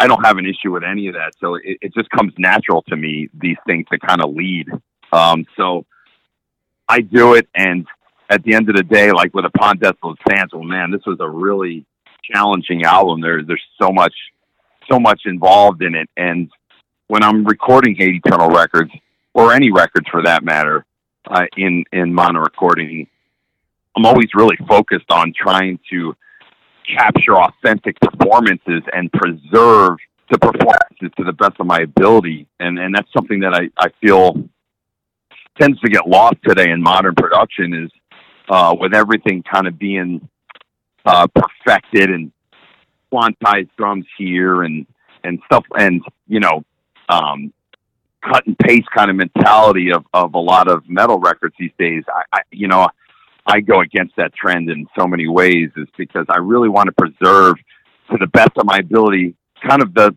I 0.00 0.06
don't 0.06 0.24
have 0.24 0.38
an 0.38 0.46
issue 0.46 0.72
with 0.72 0.84
any 0.84 1.08
of 1.08 1.14
that. 1.14 1.32
So 1.40 1.56
it, 1.56 1.78
it 1.80 1.94
just 1.94 2.10
comes 2.10 2.32
natural 2.38 2.82
to 2.82 2.96
me 2.96 3.28
these 3.34 3.56
things 3.66 3.86
to 3.92 3.98
kind 3.98 4.22
of 4.22 4.34
lead. 4.34 4.68
Um, 5.12 5.44
so 5.56 5.86
I 6.88 7.00
do 7.00 7.34
it, 7.34 7.48
and 7.54 7.86
at 8.30 8.42
the 8.44 8.54
end 8.54 8.68
of 8.68 8.76
the 8.76 8.82
day, 8.82 9.10
like 9.12 9.34
with 9.34 9.44
Upon 9.44 9.78
Desolate 9.78 10.18
Sands, 10.28 10.52
well, 10.52 10.62
man, 10.62 10.90
this 10.90 11.02
was 11.06 11.18
a 11.20 11.28
really 11.28 11.86
challenging 12.22 12.84
album. 12.84 13.20
There's 13.20 13.46
there's 13.46 13.62
so 13.80 13.90
much, 13.90 14.14
so 14.90 14.98
much 14.98 15.22
involved 15.24 15.82
in 15.82 15.94
it, 15.94 16.08
and 16.16 16.50
when 17.08 17.22
I'm 17.22 17.44
recording 17.44 17.94
Hate 17.96 18.22
Eternal 18.24 18.50
records 18.50 18.90
or 19.34 19.52
any 19.52 19.72
records 19.72 20.06
for 20.10 20.22
that 20.22 20.44
matter, 20.44 20.84
uh, 21.26 21.46
in 21.56 21.84
in 21.92 22.14
mono 22.14 22.40
recording, 22.40 23.08
I'm 23.98 24.06
always 24.06 24.28
really 24.32 24.56
focused 24.68 25.10
on 25.10 25.32
trying 25.36 25.80
to 25.90 26.14
capture 26.96 27.36
authentic 27.36 27.98
performances 27.98 28.82
and 28.92 29.10
preserve 29.12 29.98
the 30.30 30.38
performances 30.38 31.10
to 31.16 31.24
the 31.24 31.32
best 31.32 31.54
of 31.58 31.66
my 31.66 31.80
ability. 31.80 32.46
And 32.60 32.78
and 32.78 32.94
that's 32.94 33.12
something 33.12 33.40
that 33.40 33.54
I, 33.54 33.70
I 33.76 33.88
feel 34.00 34.48
tends 35.60 35.80
to 35.80 35.90
get 35.90 36.06
lost 36.06 36.36
today 36.46 36.70
in 36.70 36.80
modern 36.80 37.16
production 37.16 37.74
is 37.74 37.90
uh, 38.48 38.76
with 38.78 38.94
everything 38.94 39.42
kind 39.42 39.66
of 39.66 39.80
being 39.80 40.28
uh, 41.04 41.26
perfected 41.34 42.10
and 42.10 42.30
quantized 43.12 43.70
drums 43.76 44.06
here 44.16 44.62
and 44.62 44.86
and 45.24 45.40
stuff 45.46 45.64
and 45.76 46.02
you 46.28 46.38
know 46.38 46.64
um, 47.08 47.52
cut 48.22 48.46
and 48.46 48.56
paste 48.60 48.86
kind 48.94 49.10
of 49.10 49.16
mentality 49.16 49.90
of, 49.92 50.04
of 50.14 50.34
a 50.34 50.38
lot 50.38 50.68
of 50.68 50.88
metal 50.88 51.18
records 51.18 51.56
these 51.58 51.72
days. 51.80 52.04
I, 52.08 52.22
I 52.32 52.40
you 52.52 52.68
know 52.68 52.86
I 53.48 53.60
go 53.60 53.80
against 53.80 54.14
that 54.16 54.34
trend 54.34 54.68
in 54.68 54.86
so 54.96 55.06
many 55.06 55.26
ways 55.26 55.70
is 55.76 55.88
because 55.96 56.26
I 56.28 56.36
really 56.36 56.68
want 56.68 56.88
to 56.88 56.92
preserve 56.92 57.56
to 58.10 58.18
the 58.18 58.26
best 58.26 58.50
of 58.58 58.66
my 58.66 58.78
ability 58.78 59.34
kind 59.66 59.82
of 59.82 59.94
the, 59.94 60.14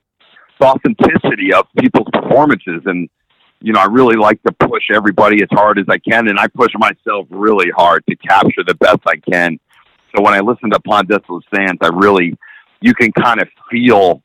the 0.59 0.65
authenticity 0.65 1.53
of 1.53 1.65
people's 1.79 2.07
performances 2.13 2.81
and 2.85 3.09
you 3.61 3.71
know 3.71 3.79
I 3.79 3.85
really 3.85 4.17
like 4.17 4.41
to 4.43 4.51
push 4.51 4.83
everybody 4.93 5.41
as 5.41 5.47
hard 5.51 5.79
as 5.79 5.85
I 5.89 5.97
can 5.97 6.27
and 6.27 6.37
I 6.37 6.47
push 6.47 6.71
myself 6.75 7.27
really 7.29 7.71
hard 7.75 8.03
to 8.09 8.15
capture 8.17 8.63
the 8.67 8.75
best 8.75 8.99
I 9.07 9.15
can. 9.31 9.59
So 10.13 10.21
when 10.21 10.33
I 10.33 10.41
listen 10.41 10.69
to 10.71 10.75
Upon 10.75 11.05
Desolate 11.07 11.45
Sands, 11.55 11.79
I 11.81 11.89
really 11.93 12.37
you 12.81 12.93
can 12.93 13.13
kind 13.13 13.41
of 13.41 13.47
feel 13.69 14.21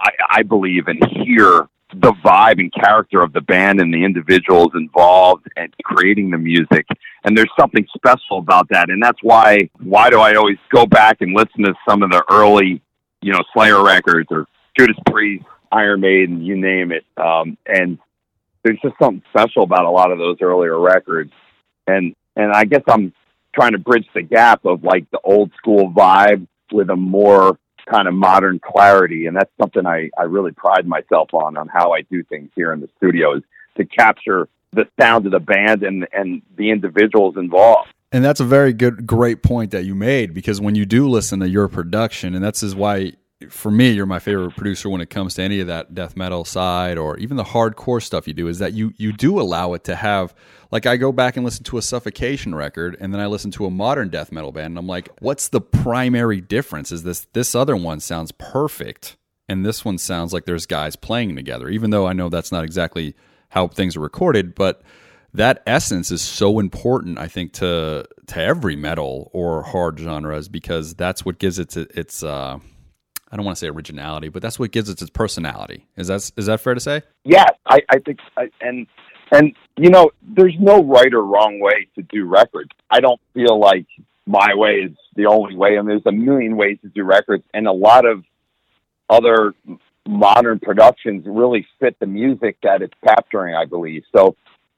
I, 0.00 0.10
I 0.30 0.42
believe 0.42 0.88
and 0.88 1.00
hear 1.24 1.68
the 1.94 2.12
vibe 2.24 2.58
and 2.58 2.72
character 2.72 3.22
of 3.22 3.32
the 3.32 3.40
band 3.40 3.80
and 3.80 3.92
the 3.92 4.04
individuals 4.04 4.70
involved 4.74 5.46
and 5.56 5.74
creating 5.84 6.30
the 6.30 6.38
music. 6.38 6.86
And 7.24 7.36
there's 7.36 7.50
something 7.58 7.86
special 7.94 8.38
about 8.38 8.68
that. 8.70 8.90
And 8.90 9.02
that's 9.02 9.18
why, 9.22 9.68
why 9.82 10.10
do 10.10 10.18
I 10.20 10.34
always 10.34 10.58
go 10.70 10.86
back 10.86 11.20
and 11.20 11.34
listen 11.34 11.64
to 11.64 11.74
some 11.88 12.02
of 12.02 12.10
the 12.10 12.24
early, 12.30 12.82
you 13.20 13.32
know, 13.32 13.42
Slayer 13.52 13.82
records 13.82 14.28
or 14.30 14.46
Judas 14.78 14.96
Priest, 15.06 15.44
Iron 15.70 16.00
Maiden, 16.00 16.42
you 16.42 16.56
name 16.56 16.92
it. 16.92 17.04
Um, 17.16 17.56
and 17.66 17.98
there's 18.62 18.80
just 18.82 18.94
something 19.00 19.22
special 19.30 19.62
about 19.62 19.84
a 19.84 19.90
lot 19.90 20.10
of 20.10 20.18
those 20.18 20.38
earlier 20.40 20.78
records. 20.78 21.32
And, 21.86 22.14
and 22.36 22.52
I 22.52 22.64
guess 22.64 22.82
I'm 22.88 23.12
trying 23.54 23.72
to 23.72 23.78
bridge 23.78 24.06
the 24.14 24.22
gap 24.22 24.64
of 24.64 24.82
like 24.82 25.10
the 25.10 25.20
old 25.22 25.52
school 25.58 25.92
vibe 25.92 26.46
with 26.72 26.90
a 26.90 26.96
more 26.96 27.58
kind 27.90 28.08
of 28.08 28.14
modern 28.14 28.58
clarity. 28.58 29.26
And 29.26 29.36
that's 29.36 29.50
something 29.60 29.86
I, 29.86 30.10
I 30.18 30.24
really 30.24 30.52
pride 30.52 30.86
myself 30.86 31.32
on, 31.32 31.56
on 31.56 31.68
how 31.68 31.92
I 31.92 32.02
do 32.02 32.22
things 32.24 32.50
here 32.54 32.72
in 32.72 32.80
the 32.80 32.88
studio 32.96 33.36
is 33.36 33.42
to 33.76 33.84
capture 33.84 34.48
the 34.72 34.86
sound 35.00 35.26
of 35.26 35.32
the 35.32 35.40
band 35.40 35.82
and, 35.82 36.06
and 36.12 36.42
the 36.56 36.70
individuals 36.70 37.36
involved. 37.36 37.88
And 38.10 38.24
that's 38.24 38.40
a 38.40 38.44
very 38.44 38.72
good, 38.72 39.06
great 39.06 39.42
point 39.42 39.70
that 39.70 39.84
you 39.84 39.94
made 39.94 40.34
because 40.34 40.60
when 40.60 40.74
you 40.74 40.84
do 40.84 41.08
listen 41.08 41.40
to 41.40 41.48
your 41.48 41.68
production, 41.68 42.34
and 42.34 42.44
that's 42.44 42.62
is 42.62 42.74
why 42.74 43.12
for 43.48 43.70
me, 43.70 43.90
you're 43.90 44.06
my 44.06 44.18
favorite 44.18 44.56
producer 44.56 44.88
when 44.88 45.00
it 45.00 45.10
comes 45.10 45.34
to 45.34 45.42
any 45.42 45.60
of 45.60 45.66
that 45.66 45.94
death 45.94 46.16
metal 46.16 46.44
side 46.44 46.98
or 46.98 47.16
even 47.18 47.36
the 47.36 47.44
hardcore 47.44 48.02
stuff 48.02 48.26
you 48.26 48.34
do. 48.34 48.48
Is 48.48 48.58
that 48.58 48.72
you 48.72 48.92
you 48.96 49.12
do 49.12 49.40
allow 49.40 49.74
it 49.74 49.84
to 49.84 49.96
have 49.96 50.34
like 50.70 50.86
I 50.86 50.96
go 50.96 51.12
back 51.12 51.36
and 51.36 51.44
listen 51.44 51.64
to 51.64 51.78
a 51.78 51.82
Suffocation 51.82 52.54
record, 52.54 52.96
and 52.98 53.12
then 53.12 53.20
I 53.20 53.26
listen 53.26 53.50
to 53.52 53.66
a 53.66 53.70
modern 53.70 54.08
death 54.08 54.32
metal 54.32 54.52
band, 54.52 54.68
and 54.68 54.78
I'm 54.78 54.86
like, 54.86 55.10
what's 55.20 55.48
the 55.48 55.60
primary 55.60 56.40
difference? 56.40 56.90
Is 56.90 57.02
this 57.02 57.26
this 57.32 57.54
other 57.54 57.76
one 57.76 58.00
sounds 58.00 58.32
perfect, 58.32 59.16
and 59.48 59.64
this 59.64 59.84
one 59.84 59.98
sounds 59.98 60.32
like 60.32 60.46
there's 60.46 60.66
guys 60.66 60.96
playing 60.96 61.36
together, 61.36 61.68
even 61.68 61.90
though 61.90 62.06
I 62.06 62.12
know 62.12 62.28
that's 62.28 62.52
not 62.52 62.64
exactly 62.64 63.14
how 63.50 63.68
things 63.68 63.96
are 63.96 64.00
recorded, 64.00 64.54
but 64.54 64.82
that 65.34 65.62
essence 65.66 66.10
is 66.10 66.22
so 66.22 66.58
important, 66.58 67.18
I 67.18 67.28
think, 67.28 67.52
to 67.54 68.06
to 68.26 68.40
every 68.40 68.76
metal 68.76 69.30
or 69.32 69.62
hard 69.62 69.98
genres 69.98 70.48
because 70.48 70.94
that's 70.94 71.24
what 71.24 71.38
gives 71.38 71.58
it 71.58 71.76
its 71.76 72.22
uh, 72.22 72.58
I 73.32 73.36
don't 73.36 73.46
want 73.46 73.56
to 73.56 73.60
say 73.60 73.68
originality, 73.68 74.28
but 74.28 74.42
that's 74.42 74.58
what 74.58 74.72
gives 74.72 74.90
it 74.90 75.00
its 75.00 75.10
personality. 75.10 75.86
Is 75.96 76.08
that 76.08 76.30
is 76.36 76.46
that 76.46 76.60
fair 76.60 76.74
to 76.74 76.80
say? 76.80 77.02
Yes, 77.24 77.50
I, 77.64 77.80
I 77.88 77.98
think, 77.98 78.18
I, 78.36 78.50
and 78.60 78.86
and 79.30 79.54
you 79.78 79.88
know, 79.88 80.10
there's 80.22 80.54
no 80.60 80.84
right 80.84 81.12
or 81.12 81.24
wrong 81.24 81.58
way 81.58 81.88
to 81.94 82.02
do 82.02 82.26
records. 82.26 82.70
I 82.90 83.00
don't 83.00 83.20
feel 83.32 83.58
like 83.58 83.86
my 84.26 84.54
way 84.54 84.74
is 84.84 84.92
the 85.16 85.26
only 85.26 85.56
way, 85.56 85.76
and 85.76 85.88
there's 85.88 86.04
a 86.04 86.12
million 86.12 86.56
ways 86.56 86.76
to 86.82 86.88
do 86.88 87.04
records, 87.04 87.42
and 87.54 87.66
a 87.66 87.72
lot 87.72 88.04
of 88.04 88.22
other 89.08 89.54
modern 90.06 90.58
productions 90.58 91.24
really 91.26 91.66
fit 91.80 91.98
the 92.00 92.06
music 92.06 92.58
that 92.62 92.82
it's 92.82 92.94
capturing. 93.02 93.54
I 93.54 93.64
believe 93.64 94.02
so. 94.14 94.36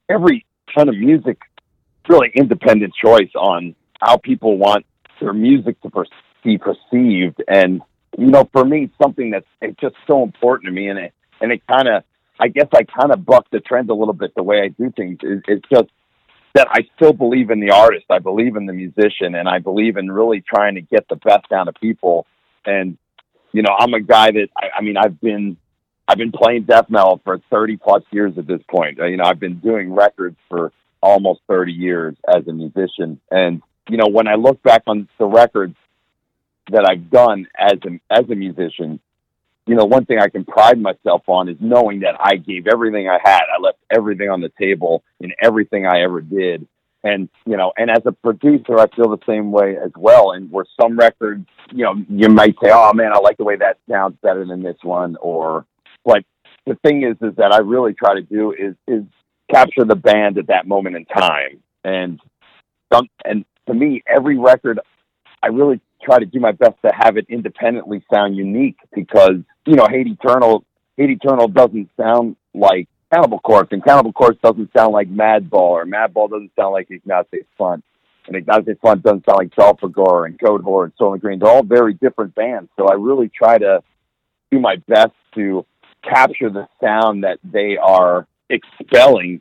Every 0.08 0.46
kind 0.72 0.88
of 0.88 0.96
music, 0.96 1.40
really 2.08 2.30
independent 2.34 2.94
choice 3.02 3.30
on 3.34 3.74
how 4.00 4.16
people 4.18 4.58
want 4.58 4.86
their 5.20 5.32
music 5.32 5.80
to 5.82 5.90
be 6.44 6.58
perceived, 6.58 7.42
and 7.48 7.82
you 8.18 8.27
know, 8.27 8.48
for 8.53 8.64
me, 8.64 8.90
something 9.00 9.31
that's 9.31 9.46
it's 9.61 9.79
just 9.81 9.96
so 10.07 10.22
important 10.22 10.66
to 10.66 10.72
me, 10.72 10.88
and 10.88 10.98
it 10.98 11.12
and 11.40 11.53
it 11.53 11.62
kind 11.66 11.88
of, 11.88 12.05
I 12.38 12.48
guess, 12.48 12.68
I 12.72 12.85
kind 12.85 13.12
of 13.12 13.24
buck 13.24 13.46
the 13.50 13.61
trend 13.61 13.90
a 13.90 13.94
little 13.94 14.14
bit 14.14 14.35
the 14.35 14.42
way 14.42 14.61
I 14.61 14.68
do 14.68 14.92
things. 14.96 15.18
Is 15.22 15.42
it's 15.48 15.66
just 15.72 15.88
that 16.55 16.68
I 16.70 16.83
still 16.96 17.12
believe 17.12 17.50
in 17.50 17.61
the 17.61 17.72
artist, 17.72 18.07
I 18.11 18.20
believe 18.20 18.57
in 18.57 18.66
the 18.66 18.72
musician, 18.72 19.35
and 19.35 19.48
I 19.48 19.59
believe 19.59 19.96
in 19.96 20.11
really 20.11 20.42
trying 20.42 20.77
to 20.77 20.81
get 20.81 21.09
the 21.09 21.16
best 21.16 21.50
out 21.53 21.68
of 21.68 21.74
people. 21.81 22.27
And 22.64 22.96
you 23.53 23.62
know, 23.62 23.74
I'm 23.79 23.94
a 23.94 24.00
guy 24.00 24.31
that 24.31 24.48
I, 24.57 24.79
I 24.79 24.83
mean, 24.83 24.96
I've 24.96 25.20
been 25.20 25.57
I've 26.07 26.18
been 26.18 26.33
playing 26.33 26.64
death 26.64 26.87
metal 26.88 27.20
for 27.24 27.40
30 27.50 27.79
plus 27.79 28.03
years 28.11 28.35
at 28.37 28.46
this 28.46 28.61
point. 28.70 28.98
You 28.98 29.16
know, 29.16 29.24
I've 29.24 29.40
been 29.40 29.59
doing 29.59 29.92
records 29.92 30.37
for 30.48 30.72
almost 31.00 31.40
30 31.48 31.72
years 31.72 32.14
as 32.29 32.46
a 32.46 32.53
musician, 32.53 33.20
and 33.31 33.62
you 33.88 33.96
know, 33.96 34.07
when 34.07 34.29
I 34.29 34.37
look 34.37 34.62
back 34.62 34.83
on 34.87 35.09
the 35.18 35.27
records 35.27 35.77
that 36.70 36.87
I've 36.88 37.11
done 37.11 37.46
as 37.59 37.79
a 37.85 38.00
as 38.11 38.29
a 38.31 38.35
musician, 38.35 39.00
you 39.66 39.74
know, 39.74 39.85
one 39.85 40.05
thing 40.05 40.18
I 40.18 40.29
can 40.29 40.44
pride 40.44 40.81
myself 40.81 41.22
on 41.27 41.48
is 41.48 41.57
knowing 41.61 42.00
that 42.00 42.16
I 42.20 42.37
gave 42.37 42.66
everything 42.66 43.09
I 43.09 43.18
had. 43.22 43.42
I 43.42 43.61
left 43.61 43.79
everything 43.90 44.29
on 44.29 44.40
the 44.40 44.53
table 44.59 45.03
in 45.20 45.33
everything 45.40 45.87
I 45.87 46.03
ever 46.03 46.20
did. 46.20 46.66
And, 47.03 47.29
you 47.44 47.57
know, 47.57 47.72
and 47.77 47.90
as 47.90 48.03
a 48.07 48.12
producer, 48.12 48.79
I 48.79 48.87
feel 48.96 49.11
the 49.11 49.24
same 49.27 49.53
way 49.53 49.77
as 49.77 49.90
well. 49.96 50.33
And 50.33 50.50
where 50.50 50.64
some 50.81 50.98
records, 50.98 51.46
you 51.70 51.85
know, 51.85 51.94
you 52.09 52.29
might 52.31 52.55
say, 52.62 52.70
oh 52.72 52.92
man, 52.94 53.12
I 53.12 53.18
like 53.18 53.37
the 53.37 53.44
way 53.44 53.57
that 53.57 53.79
sounds 53.90 54.16
better 54.22 54.46
than 54.46 54.62
this 54.62 54.79
one. 54.83 55.16
Or, 55.20 55.66
but 56.05 56.24
the 56.66 56.77
thing 56.77 57.03
is, 57.03 57.16
is 57.20 57.37
that 57.37 57.53
I 57.53 57.59
really 57.59 57.92
try 57.92 58.14
to 58.14 58.22
do 58.22 58.53
is, 58.53 58.74
is 58.87 59.05
capture 59.50 59.85
the 59.85 59.94
band 59.94 60.38
at 60.38 60.46
that 60.46 60.66
moment 60.66 60.96
in 60.96 61.05
time. 61.05 61.62
And, 61.85 62.20
and 63.24 63.44
to 63.66 63.74
me, 63.74 64.03
every 64.07 64.38
record, 64.38 64.81
I 65.42 65.48
really 65.48 65.81
try 66.04 66.18
to 66.18 66.26
do 66.26 66.40
my 66.40 66.52
best 66.52 66.74
to 66.84 66.92
have 66.94 67.16
it 67.16 67.26
independently 67.28 68.04
sound 68.12 68.36
unique 68.36 68.78
because 68.94 69.36
you 69.66 69.74
know 69.74 69.86
Hate 69.88 70.06
Eternal 70.06 70.64
Hate 70.96 71.10
Eternal 71.10 71.48
doesn't 71.48 71.90
sound 71.96 72.36
like 72.54 72.88
Cannibal 73.12 73.40
Corpse 73.40 73.72
and 73.72 73.84
Cannibal 73.84 74.12
Corpse 74.12 74.38
doesn't 74.42 74.70
sound 74.76 74.92
like 74.92 75.08
Madball 75.08 75.52
or 75.52 75.84
Madball 75.84 76.30
doesn't 76.30 76.52
sound 76.56 76.72
like 76.72 76.90
Agnostic 76.90 77.46
Front 77.56 77.84
and 78.26 78.36
Agnostic 78.36 78.80
Front 78.80 79.02
doesn't 79.02 79.24
sound 79.26 79.38
like 79.38 79.50
Belphegor 79.50 80.26
and 80.26 80.38
Goat 80.38 80.62
Whore 80.62 80.84
and 80.84 80.96
Soilent 80.96 81.20
Green. 81.20 81.38
They're 81.38 81.50
all 81.50 81.62
very 81.62 81.94
different 81.94 82.34
bands, 82.34 82.70
so 82.76 82.86
I 82.88 82.94
really 82.94 83.28
try 83.28 83.58
to 83.58 83.82
do 84.50 84.60
my 84.60 84.76
best 84.88 85.12
to 85.34 85.66
capture 86.02 86.50
the 86.50 86.68
sound 86.82 87.24
that 87.24 87.38
they 87.42 87.76
are 87.76 88.26
expelling 88.48 89.40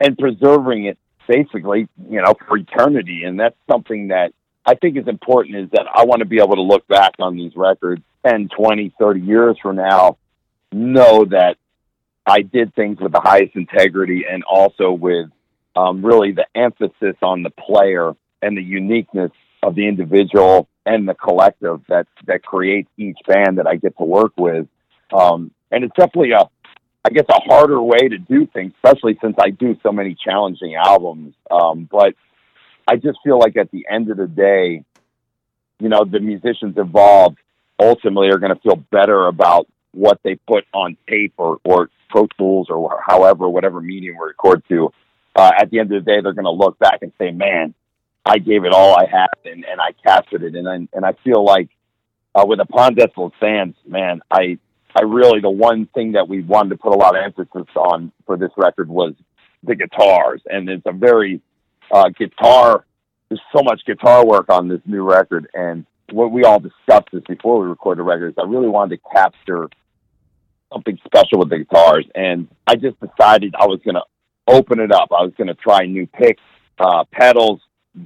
and 0.00 0.16
preserving 0.16 0.86
it 0.86 0.98
basically, 1.28 1.88
you 2.10 2.20
know, 2.20 2.34
for 2.46 2.56
eternity. 2.56 3.24
And 3.24 3.38
that's 3.38 3.56
something 3.70 4.08
that 4.08 4.32
I 4.66 4.74
think 4.74 4.96
is 4.96 5.08
important 5.08 5.56
is 5.56 5.70
that 5.72 5.86
I 5.92 6.04
want 6.04 6.20
to 6.20 6.26
be 6.26 6.38
able 6.38 6.56
to 6.56 6.62
look 6.62 6.86
back 6.88 7.12
on 7.18 7.36
these 7.36 7.52
records 7.54 8.02
10, 8.26 8.48
20, 8.56 8.94
30 8.98 9.20
years 9.20 9.56
from 9.60 9.76
now, 9.76 10.16
know 10.72 11.24
that 11.26 11.56
I 12.26 12.40
did 12.40 12.74
things 12.74 12.98
with 13.00 13.12
the 13.12 13.20
highest 13.20 13.54
integrity 13.54 14.24
and 14.30 14.42
also 14.44 14.92
with 14.92 15.28
um, 15.76 16.04
really 16.04 16.32
the 16.32 16.46
emphasis 16.54 17.16
on 17.22 17.42
the 17.42 17.50
player 17.50 18.12
and 18.40 18.56
the 18.56 18.62
uniqueness 18.62 19.32
of 19.62 19.74
the 19.74 19.86
individual 19.86 20.68
and 20.86 21.08
the 21.08 21.14
collective 21.14 21.80
that 21.88 22.06
that 22.26 22.42
creates 22.42 22.88
each 22.96 23.18
band 23.26 23.58
that 23.58 23.66
I 23.66 23.76
get 23.76 23.96
to 23.98 24.04
work 24.04 24.32
with. 24.36 24.66
Um, 25.12 25.50
and 25.70 25.84
it's 25.84 25.94
definitely 25.96 26.32
a, 26.32 26.48
I 27.04 27.10
guess, 27.10 27.24
a 27.28 27.40
harder 27.40 27.80
way 27.80 28.08
to 28.08 28.18
do 28.18 28.46
things, 28.46 28.72
especially 28.82 29.18
since 29.22 29.36
I 29.38 29.50
do 29.50 29.76
so 29.82 29.92
many 29.92 30.14
challenging 30.14 30.74
albums. 30.76 31.34
Um, 31.50 31.88
but 31.90 32.14
I 32.86 32.96
just 32.96 33.18
feel 33.24 33.38
like 33.38 33.56
at 33.56 33.70
the 33.70 33.86
end 33.90 34.10
of 34.10 34.16
the 34.16 34.26
day, 34.26 34.84
you 35.80 35.88
know, 35.88 36.04
the 36.04 36.20
musicians 36.20 36.76
involved 36.76 37.38
ultimately 37.80 38.28
are 38.28 38.38
going 38.38 38.54
to 38.54 38.60
feel 38.60 38.76
better 38.76 39.26
about 39.26 39.66
what 39.92 40.18
they 40.22 40.36
put 40.36 40.64
on 40.72 40.96
tape 41.08 41.34
or, 41.36 41.58
or 41.64 41.90
Pro 42.10 42.26
Tools 42.38 42.68
or 42.70 43.02
however, 43.06 43.48
whatever 43.48 43.80
medium 43.80 44.16
we 44.16 44.26
record 44.26 44.62
to. 44.68 44.92
Uh, 45.36 45.50
at 45.58 45.70
the 45.70 45.80
end 45.80 45.92
of 45.92 46.04
the 46.04 46.10
day, 46.10 46.20
they're 46.20 46.32
going 46.32 46.44
to 46.44 46.50
look 46.50 46.78
back 46.78 46.98
and 47.02 47.12
say, 47.18 47.30
man, 47.30 47.74
I 48.24 48.38
gave 48.38 48.64
it 48.64 48.72
all 48.72 48.96
I 48.96 49.06
had 49.06 49.28
and, 49.44 49.64
and 49.64 49.80
I 49.80 49.92
captured 50.06 50.42
it. 50.42 50.54
And 50.54 50.68
I, 50.68 50.74
and 50.92 51.04
I 51.04 51.14
feel 51.24 51.44
like 51.44 51.68
uh, 52.34 52.44
with 52.46 52.60
Upon 52.60 52.94
Desolate 52.94 53.32
Sands, 53.40 53.76
man, 53.86 54.20
I, 54.30 54.58
I 54.94 55.02
really, 55.02 55.40
the 55.40 55.50
one 55.50 55.86
thing 55.86 56.12
that 56.12 56.28
we 56.28 56.42
wanted 56.42 56.70
to 56.70 56.76
put 56.76 56.92
a 56.92 56.96
lot 56.96 57.16
of 57.16 57.24
emphasis 57.24 57.68
on 57.76 58.12
for 58.26 58.36
this 58.36 58.50
record 58.56 58.88
was 58.88 59.14
the 59.62 59.74
guitars. 59.74 60.42
And 60.46 60.68
it's 60.68 60.86
a 60.86 60.92
very 60.92 61.40
uh, 61.90 62.08
guitar. 62.10 62.84
There's 63.28 63.40
so 63.54 63.62
much 63.62 63.82
guitar 63.86 64.24
work 64.24 64.48
on 64.48 64.68
this 64.68 64.80
new 64.84 65.02
record, 65.02 65.48
and 65.54 65.86
what 66.10 66.30
we 66.30 66.44
all 66.44 66.60
discussed 66.60 67.08
this 67.12 67.22
before 67.26 67.60
we 67.60 67.68
recorded 67.68 68.00
the 68.00 68.04
record 68.04 68.28
is 68.28 68.34
I 68.38 68.44
really 68.44 68.68
wanted 68.68 68.96
to 68.96 69.02
capture 69.14 69.68
something 70.72 70.98
special 71.04 71.38
with 71.38 71.50
the 71.50 71.58
guitars, 71.58 72.06
and 72.14 72.48
I 72.66 72.76
just 72.76 72.96
decided 73.00 73.54
I 73.58 73.66
was 73.66 73.80
going 73.84 73.94
to 73.94 74.04
open 74.46 74.80
it 74.80 74.92
up. 74.92 75.08
I 75.10 75.22
was 75.22 75.32
going 75.36 75.48
to 75.48 75.54
try 75.54 75.86
new 75.86 76.06
picks, 76.06 76.42
uh, 76.78 77.04
pedals, 77.12 77.60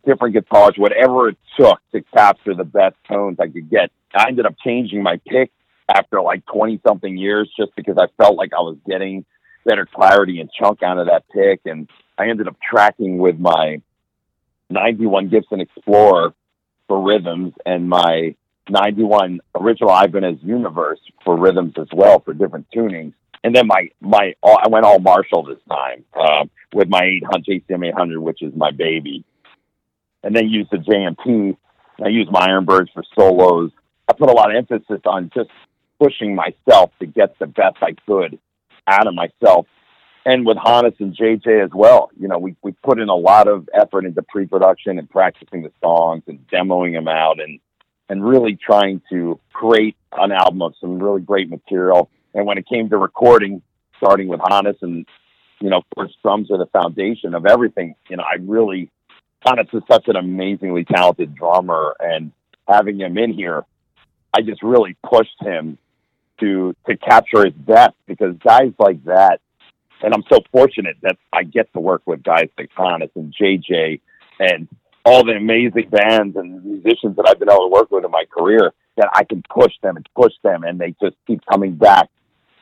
different 0.06 0.34
guitars, 0.34 0.74
whatever 0.76 1.28
it 1.28 1.38
took 1.58 1.80
to 1.92 2.02
capture 2.14 2.54
the 2.54 2.64
best 2.64 2.96
tones 3.08 3.38
I 3.40 3.48
could 3.48 3.70
get. 3.70 3.90
I 4.14 4.28
ended 4.28 4.46
up 4.46 4.54
changing 4.64 5.02
my 5.02 5.20
pick 5.26 5.50
after 5.88 6.20
like 6.20 6.44
20 6.46 6.80
something 6.86 7.16
years 7.16 7.50
just 7.58 7.74
because 7.76 7.96
I 7.98 8.06
felt 8.22 8.36
like 8.36 8.52
I 8.52 8.60
was 8.60 8.76
getting 8.86 9.24
better 9.68 9.86
clarity 9.86 10.40
and 10.40 10.50
chunk 10.58 10.82
out 10.82 10.98
of 10.98 11.06
that 11.06 11.24
pick. 11.28 11.60
And 11.66 11.88
I 12.16 12.28
ended 12.28 12.48
up 12.48 12.56
tracking 12.60 13.18
with 13.18 13.38
my 13.38 13.80
91 14.70 15.28
Gibson 15.28 15.60
Explorer 15.60 16.32
for 16.88 17.02
rhythms 17.06 17.52
and 17.66 17.88
my 17.88 18.34
91 18.70 19.40
original 19.54 19.90
Ibanez 19.90 20.38
Universe 20.42 21.00
for 21.24 21.36
rhythms 21.36 21.74
as 21.78 21.88
well 21.92 22.20
for 22.20 22.32
different 22.32 22.66
tunings. 22.74 23.12
And 23.44 23.54
then 23.54 23.66
my, 23.66 23.90
my, 24.00 24.34
I 24.42 24.68
went 24.68 24.84
all 24.84 24.98
Marshall 24.98 25.44
this 25.44 25.58
time, 25.68 26.04
um, 26.18 26.50
with 26.74 26.88
my 26.88 27.02
800, 27.02 27.64
JCM 27.68 27.88
800, 27.88 28.20
which 28.20 28.42
is 28.42 28.52
my 28.56 28.72
baby. 28.72 29.24
And 30.24 30.34
then 30.34 30.48
used 30.48 30.70
the 30.72 30.78
JMP. 30.78 31.56
I 32.04 32.08
used 32.08 32.32
my 32.32 32.48
Ironbirds 32.48 32.92
for 32.92 33.04
solos. 33.14 33.70
I 34.08 34.14
put 34.14 34.28
a 34.28 34.32
lot 34.32 34.50
of 34.50 34.56
emphasis 34.56 35.00
on 35.04 35.30
just 35.34 35.50
pushing 36.00 36.34
myself 36.34 36.90
to 37.00 37.06
get 37.06 37.38
the 37.38 37.46
best 37.46 37.76
I 37.80 37.94
could 38.06 38.38
of 39.06 39.14
myself 39.14 39.66
and 40.24 40.44
with 40.44 40.58
Hannes 40.62 40.94
and 40.98 41.16
JJ 41.16 41.64
as 41.64 41.70
well. 41.74 42.10
You 42.18 42.28
know, 42.28 42.38
we, 42.38 42.54
we 42.62 42.72
put 42.72 42.98
in 42.98 43.08
a 43.08 43.14
lot 43.14 43.48
of 43.48 43.68
effort 43.72 44.04
into 44.04 44.22
pre-production 44.22 44.98
and 44.98 45.08
practicing 45.08 45.62
the 45.62 45.72
songs 45.80 46.22
and 46.26 46.46
demoing 46.48 46.92
them 46.92 47.08
out 47.08 47.40
and, 47.40 47.60
and 48.08 48.22
really 48.22 48.56
trying 48.56 49.00
to 49.10 49.40
create 49.52 49.96
an 50.12 50.32
album 50.32 50.62
of 50.62 50.74
some 50.80 50.98
really 50.98 51.22
great 51.22 51.48
material. 51.48 52.10
And 52.34 52.46
when 52.46 52.58
it 52.58 52.68
came 52.68 52.90
to 52.90 52.98
recording, 52.98 53.62
starting 53.96 54.28
with 54.28 54.40
Hannes 54.48 54.76
and, 54.82 55.06
you 55.60 55.70
know, 55.70 55.78
of 55.78 55.84
course, 55.94 56.12
drums 56.22 56.50
are 56.50 56.58
the 56.58 56.66
foundation 56.66 57.34
of 57.34 57.46
everything. 57.46 57.94
You 58.10 58.18
know, 58.18 58.22
I 58.22 58.36
really, 58.40 58.90
Hannes 59.46 59.68
is 59.72 59.82
such 59.90 60.08
an 60.08 60.16
amazingly 60.16 60.84
talented 60.84 61.34
drummer 61.34 61.96
and 62.00 62.32
having 62.68 63.00
him 63.00 63.16
in 63.16 63.32
here, 63.32 63.64
I 64.34 64.42
just 64.42 64.62
really 64.62 64.96
pushed 65.02 65.40
him 65.40 65.78
to, 66.40 66.74
to 66.88 66.96
capture 66.96 67.44
his 67.44 67.54
best 67.54 67.94
because 68.06 68.36
guys 68.44 68.72
like 68.78 69.04
that, 69.04 69.40
and 70.02 70.14
I'm 70.14 70.24
so 70.30 70.38
fortunate 70.52 70.96
that 71.02 71.16
I 71.32 71.42
get 71.42 71.72
to 71.72 71.80
work 71.80 72.02
with 72.06 72.22
guys 72.22 72.48
like 72.56 72.70
Hannes 72.76 73.10
and 73.14 73.34
JJ 73.34 74.00
and 74.38 74.68
all 75.04 75.24
the 75.24 75.32
amazing 75.32 75.88
bands 75.90 76.36
and 76.36 76.64
musicians 76.64 77.16
that 77.16 77.26
I've 77.26 77.38
been 77.38 77.50
able 77.50 77.68
to 77.68 77.72
work 77.72 77.90
with 77.90 78.04
in 78.04 78.10
my 78.10 78.24
career 78.30 78.72
that 78.96 79.08
I 79.14 79.24
can 79.24 79.42
push 79.48 79.72
them 79.82 79.96
and 79.96 80.06
push 80.14 80.32
them 80.42 80.64
and 80.64 80.78
they 80.78 80.94
just 81.02 81.16
keep 81.26 81.40
coming 81.50 81.76
back 81.76 82.08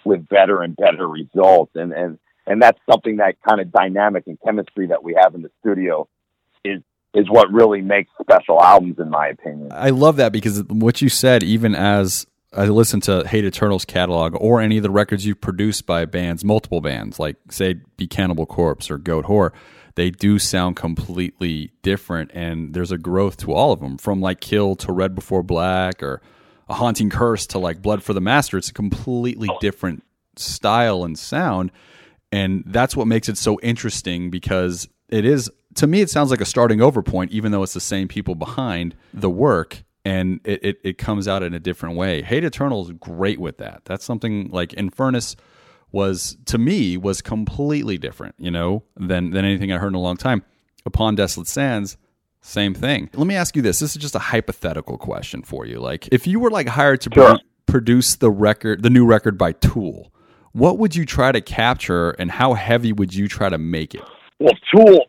with 0.04 0.28
better 0.28 0.62
and 0.62 0.76
better 0.76 1.08
results. 1.08 1.72
And, 1.74 1.92
and, 1.92 2.18
and 2.46 2.62
that's 2.62 2.78
something 2.90 3.16
that 3.16 3.36
kind 3.46 3.60
of 3.60 3.72
dynamic 3.72 4.24
and 4.26 4.38
chemistry 4.44 4.86
that 4.88 5.02
we 5.02 5.16
have 5.20 5.34
in 5.34 5.42
the 5.42 5.50
studio 5.60 6.08
is, 6.64 6.82
is 7.14 7.28
what 7.28 7.50
really 7.50 7.80
makes 7.80 8.10
special 8.20 8.62
albums 8.62 8.98
in 8.98 9.10
my 9.10 9.28
opinion. 9.28 9.70
I 9.72 9.90
love 9.90 10.16
that 10.16 10.32
because 10.32 10.62
what 10.64 11.02
you 11.02 11.08
said, 11.08 11.42
even 11.42 11.74
as 11.74 12.26
I 12.56 12.66
listen 12.68 13.00
to 13.02 13.26
Hate 13.26 13.44
Eternal's 13.44 13.84
catalog 13.84 14.34
or 14.40 14.60
any 14.60 14.78
of 14.78 14.82
the 14.82 14.90
records 14.90 15.26
you've 15.26 15.40
produced 15.40 15.84
by 15.84 16.06
bands, 16.06 16.42
multiple 16.42 16.80
bands, 16.80 17.18
like 17.18 17.36
say 17.50 17.74
Be 17.96 18.06
Cannibal 18.06 18.46
Corpse 18.46 18.90
or 18.90 18.96
Goat 18.96 19.26
Whore, 19.26 19.52
they 19.96 20.10
do 20.10 20.38
sound 20.38 20.76
completely 20.76 21.72
different, 21.82 22.30
and 22.34 22.74
there's 22.74 22.92
a 22.92 22.98
growth 22.98 23.38
to 23.38 23.52
all 23.52 23.72
of 23.72 23.80
them, 23.80 23.98
from 23.98 24.20
like 24.20 24.40
Kill 24.40 24.76
to 24.76 24.92
Red 24.92 25.14
Before 25.14 25.42
Black 25.42 26.02
or 26.02 26.20
A 26.68 26.74
Haunting 26.74 27.10
Curse 27.10 27.46
to 27.48 27.58
like 27.58 27.82
Blood 27.82 28.02
for 28.02 28.12
the 28.12 28.20
Master. 28.20 28.58
It's 28.58 28.68
a 28.68 28.74
completely 28.74 29.48
different 29.60 30.04
style 30.36 31.02
and 31.02 31.18
sound, 31.18 31.72
and 32.30 32.62
that's 32.66 32.94
what 32.94 33.06
makes 33.06 33.28
it 33.28 33.38
so 33.38 33.58
interesting 33.62 34.30
because 34.30 34.86
it 35.08 35.24
is 35.24 35.50
to 35.76 35.86
me 35.86 36.02
it 36.02 36.10
sounds 36.10 36.30
like 36.30 36.42
a 36.42 36.46
starting 36.46 36.82
over 36.82 37.02
point, 37.02 37.32
even 37.32 37.52
though 37.52 37.62
it's 37.62 37.74
the 37.74 37.80
same 37.80 38.06
people 38.06 38.34
behind 38.34 38.94
the 39.14 39.30
work 39.30 39.82
and 40.06 40.40
it, 40.44 40.64
it, 40.64 40.78
it, 40.84 40.98
comes 40.98 41.26
out 41.26 41.42
in 41.42 41.52
a 41.52 41.58
different 41.58 41.96
way. 41.96 42.22
Hate 42.22 42.44
Eternal 42.44 42.84
is 42.84 42.92
great 42.92 43.40
with 43.40 43.58
that. 43.58 43.82
That's 43.84 44.04
something 44.04 44.48
like 44.52 44.70
Infernus 44.70 45.34
was 45.90 46.36
to 46.46 46.58
me 46.58 46.96
was 46.96 47.20
completely 47.20 47.98
different, 47.98 48.36
you 48.38 48.52
know, 48.52 48.84
than 48.96 49.30
than 49.30 49.44
anything 49.44 49.72
I 49.72 49.78
heard 49.78 49.88
in 49.88 49.94
a 49.94 50.00
long 50.00 50.16
time. 50.16 50.44
Upon 50.84 51.16
Desolate 51.16 51.48
Sands, 51.48 51.96
same 52.40 52.72
thing. 52.72 53.10
Let 53.14 53.26
me 53.26 53.34
ask 53.34 53.56
you 53.56 53.62
this. 53.62 53.80
This 53.80 53.96
is 53.96 54.00
just 54.00 54.14
a 54.14 54.20
hypothetical 54.20 54.96
question 54.96 55.42
for 55.42 55.66
you. 55.66 55.80
Like 55.80 56.08
if 56.12 56.28
you 56.28 56.38
were 56.38 56.50
like 56.50 56.68
hired 56.68 57.00
to 57.02 57.10
Sure. 57.12 57.38
produce 57.66 58.14
the 58.14 58.30
record, 58.30 58.84
the 58.84 58.90
new 58.90 59.04
record 59.04 59.36
by 59.36 59.52
Tool, 59.52 60.12
what 60.52 60.78
would 60.78 60.94
you 60.94 61.04
try 61.04 61.32
to 61.32 61.40
capture 61.40 62.10
and 62.10 62.30
how 62.30 62.54
heavy 62.54 62.92
would 62.92 63.12
you 63.12 63.26
try 63.26 63.48
to 63.48 63.58
make 63.58 63.92
it? 63.92 64.04
Well, 64.38 64.54
Tool, 64.72 65.06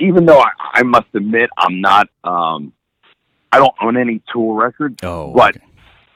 even 0.00 0.26
though 0.26 0.40
I, 0.40 0.50
I 0.74 0.82
must 0.82 1.06
admit 1.14 1.48
I'm 1.56 1.80
not, 1.80 2.08
um, 2.24 2.74
I 3.54 3.58
don't 3.58 3.74
own 3.80 3.96
any 3.96 4.20
Tool 4.32 4.54
records, 4.54 4.96
Oh, 5.04 5.32
but 5.32 5.56
okay. 5.56 5.64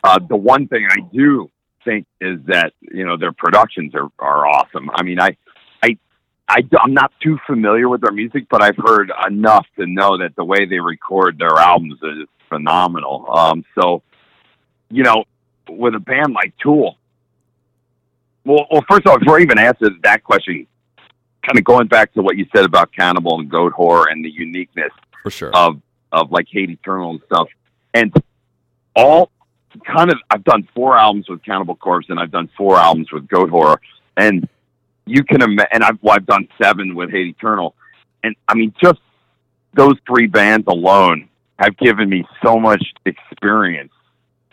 uh, 0.03 0.19
the 0.19 0.35
one 0.35 0.67
thing 0.67 0.89
I 0.91 0.97
do 1.13 1.49
think 1.85 2.05
is 2.21 2.41
that 2.47 2.73
you 2.81 3.07
know 3.07 3.17
their 3.17 3.31
productions 3.33 3.95
are, 3.95 4.09
are 4.19 4.45
awesome. 4.45 4.91
I 4.93 5.05
mean, 5.05 5.21
I, 5.21 5.37
I, 5.81 5.97
I, 6.49 6.65
am 6.83 6.95
not 6.95 7.13
too 7.23 7.39
familiar 7.47 7.89
with 7.89 8.01
their 8.01 8.11
music, 8.11 8.49
but 8.51 8.61
I've 8.61 8.77
heard 8.77 9.13
enough 9.29 9.67
to 9.79 9.87
know 9.87 10.19
that 10.19 10.35
the 10.35 10.45
way 10.45 10.67
they 10.67 10.81
record 10.81 11.39
their 11.39 11.57
albums 11.57 12.01
is 12.03 12.27
phenomenal. 12.49 13.27
Um, 13.33 13.65
so, 13.81 14.03
you 14.91 15.05
know, 15.05 15.23
with 15.69 15.95
a 15.95 16.01
band 16.01 16.33
like 16.33 16.55
Tool, 16.61 16.99
well, 18.45 18.67
well, 18.69 18.85
first 18.91 19.07
of 19.07 19.13
all, 19.13 19.19
before 19.21 19.39
I 19.39 19.43
even 19.43 19.61
answer 19.61 19.91
that 20.03 20.25
question, 20.25 20.67
kind 21.47 21.57
of 21.57 21.63
going 21.63 21.87
back 21.87 22.13
to 22.15 22.23
what 22.23 22.37
you 22.37 22.47
said 22.53 22.65
about 22.65 22.93
Cannibal 22.93 23.39
and 23.39 23.49
Goat 23.49 23.75
Whore 23.75 24.07
and 24.11 24.25
the 24.25 24.31
uniqueness 24.31 24.91
for 25.23 25.31
sure. 25.31 25.55
of 25.55 25.81
of 26.13 26.31
like 26.31 26.47
Hate 26.51 26.71
Eternal 26.71 27.11
and 27.11 27.21
stuff. 27.27 27.49
And 27.95 28.13
all 28.95 29.31
kind 29.87 30.11
of 30.11 30.19
I've 30.31 30.45
done 30.45 30.69
four 30.75 30.97
albums 30.97 31.29
with 31.29 31.43
Cannibal 31.43 31.77
Corpse 31.77 32.07
and 32.09 32.19
I've 32.19 32.31
done 32.31 32.49
four 32.57 32.77
albums 32.77 33.13
with 33.13 33.29
Goat 33.29 33.51
Whore. 33.51 33.79
And 34.17 34.49
you 35.07 35.25
can 35.25 35.43
imagine 35.43 35.69
and 35.73 35.85
I've 35.85 35.99
well, 36.03 36.17
I've 36.17 36.27
done 36.27 36.49
seven 36.61 36.95
with 36.95 37.11
Hate 37.11 37.29
Eternal. 37.29 37.75
And 38.23 38.35
I 38.47 38.55
mean 38.55 38.75
just 38.83 39.01
those 39.75 39.97
three 40.07 40.27
bands 40.27 40.67
alone 40.67 41.29
have 41.59 41.77
given 41.77 42.09
me 42.09 42.27
so 42.43 42.59
much 42.59 42.85
experience 43.05 43.93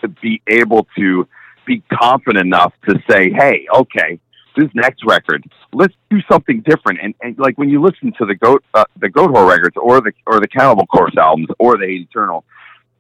to 0.02 0.08
be 0.08 0.42
able 0.48 0.88
to 0.98 1.28
be 1.66 1.82
confident 1.92 2.46
enough 2.46 2.74
to 2.88 3.02
say, 3.10 3.32
Hey, 3.32 3.68
okay, 3.74 4.20
this 4.56 4.70
next 4.74 5.04
record, 5.06 5.44
let's 5.74 5.94
do 6.10 6.20
something 6.30 6.62
different. 6.62 7.00
And, 7.02 7.14
and 7.22 7.38
like 7.38 7.58
when 7.58 7.70
you 7.70 7.82
listen 7.82 8.14
to 8.18 8.26
the 8.26 8.36
goat, 8.36 8.64
uh, 8.74 8.86
the 9.00 9.10
Goat 9.10 9.32
Whore 9.32 9.50
records, 9.50 9.76
or 9.78 10.02
the 10.02 10.12
or 10.26 10.40
the 10.40 10.48
Cannibal 10.48 10.86
Corpse 10.88 11.18
albums, 11.18 11.48
or 11.60 11.78
the 11.78 11.86
Eternal, 11.86 12.44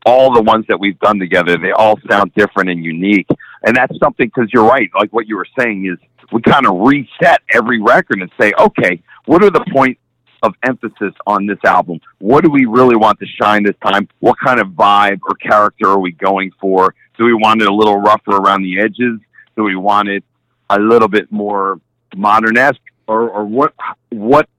all 0.05 0.33
the 0.33 0.41
ones 0.41 0.65
that 0.67 0.79
we've 0.79 0.99
done 0.99 1.19
together, 1.19 1.57
they 1.57 1.71
all 1.71 1.99
sound 2.09 2.33
different 2.35 2.69
and 2.69 2.83
unique. 2.83 3.27
And 3.63 3.75
that's 3.75 3.97
something 3.99 4.27
because 4.33 4.49
you're 4.53 4.65
right. 4.65 4.89
Like 4.95 5.11
what 5.11 5.27
you 5.27 5.35
were 5.35 5.47
saying 5.57 5.87
is 5.87 5.97
we 6.31 6.41
kind 6.41 6.67
of 6.67 6.79
reset 6.79 7.41
every 7.51 7.81
record 7.81 8.21
and 8.21 8.31
say, 8.39 8.53
okay, 8.59 9.01
what 9.25 9.43
are 9.43 9.49
the 9.49 9.65
points 9.73 9.99
of 10.43 10.53
emphasis 10.63 11.13
on 11.25 11.47
this 11.47 11.57
album? 11.65 11.99
What 12.19 12.43
do 12.43 12.51
we 12.51 12.65
really 12.65 12.95
want 12.95 13.19
to 13.19 13.25
shine 13.25 13.63
this 13.63 13.75
time? 13.83 14.07
What 14.19 14.37
kind 14.39 14.59
of 14.59 14.67
vibe 14.69 15.19
or 15.27 15.35
character 15.35 15.87
are 15.87 15.99
we 15.99 16.11
going 16.11 16.51
for? 16.61 16.93
Do 17.17 17.25
we 17.25 17.33
want 17.33 17.61
it 17.61 17.67
a 17.67 17.73
little 17.73 17.97
rougher 17.97 18.31
around 18.31 18.61
the 18.61 18.79
edges? 18.79 19.19
Do 19.55 19.63
we 19.63 19.75
want 19.75 20.09
it 20.09 20.23
a 20.69 20.79
little 20.79 21.07
bit 21.07 21.31
more 21.31 21.79
modern 22.15 22.57
esque, 22.57 22.79
or, 23.07 23.29
or 23.29 23.45
what 23.45 23.73
what 24.09 24.49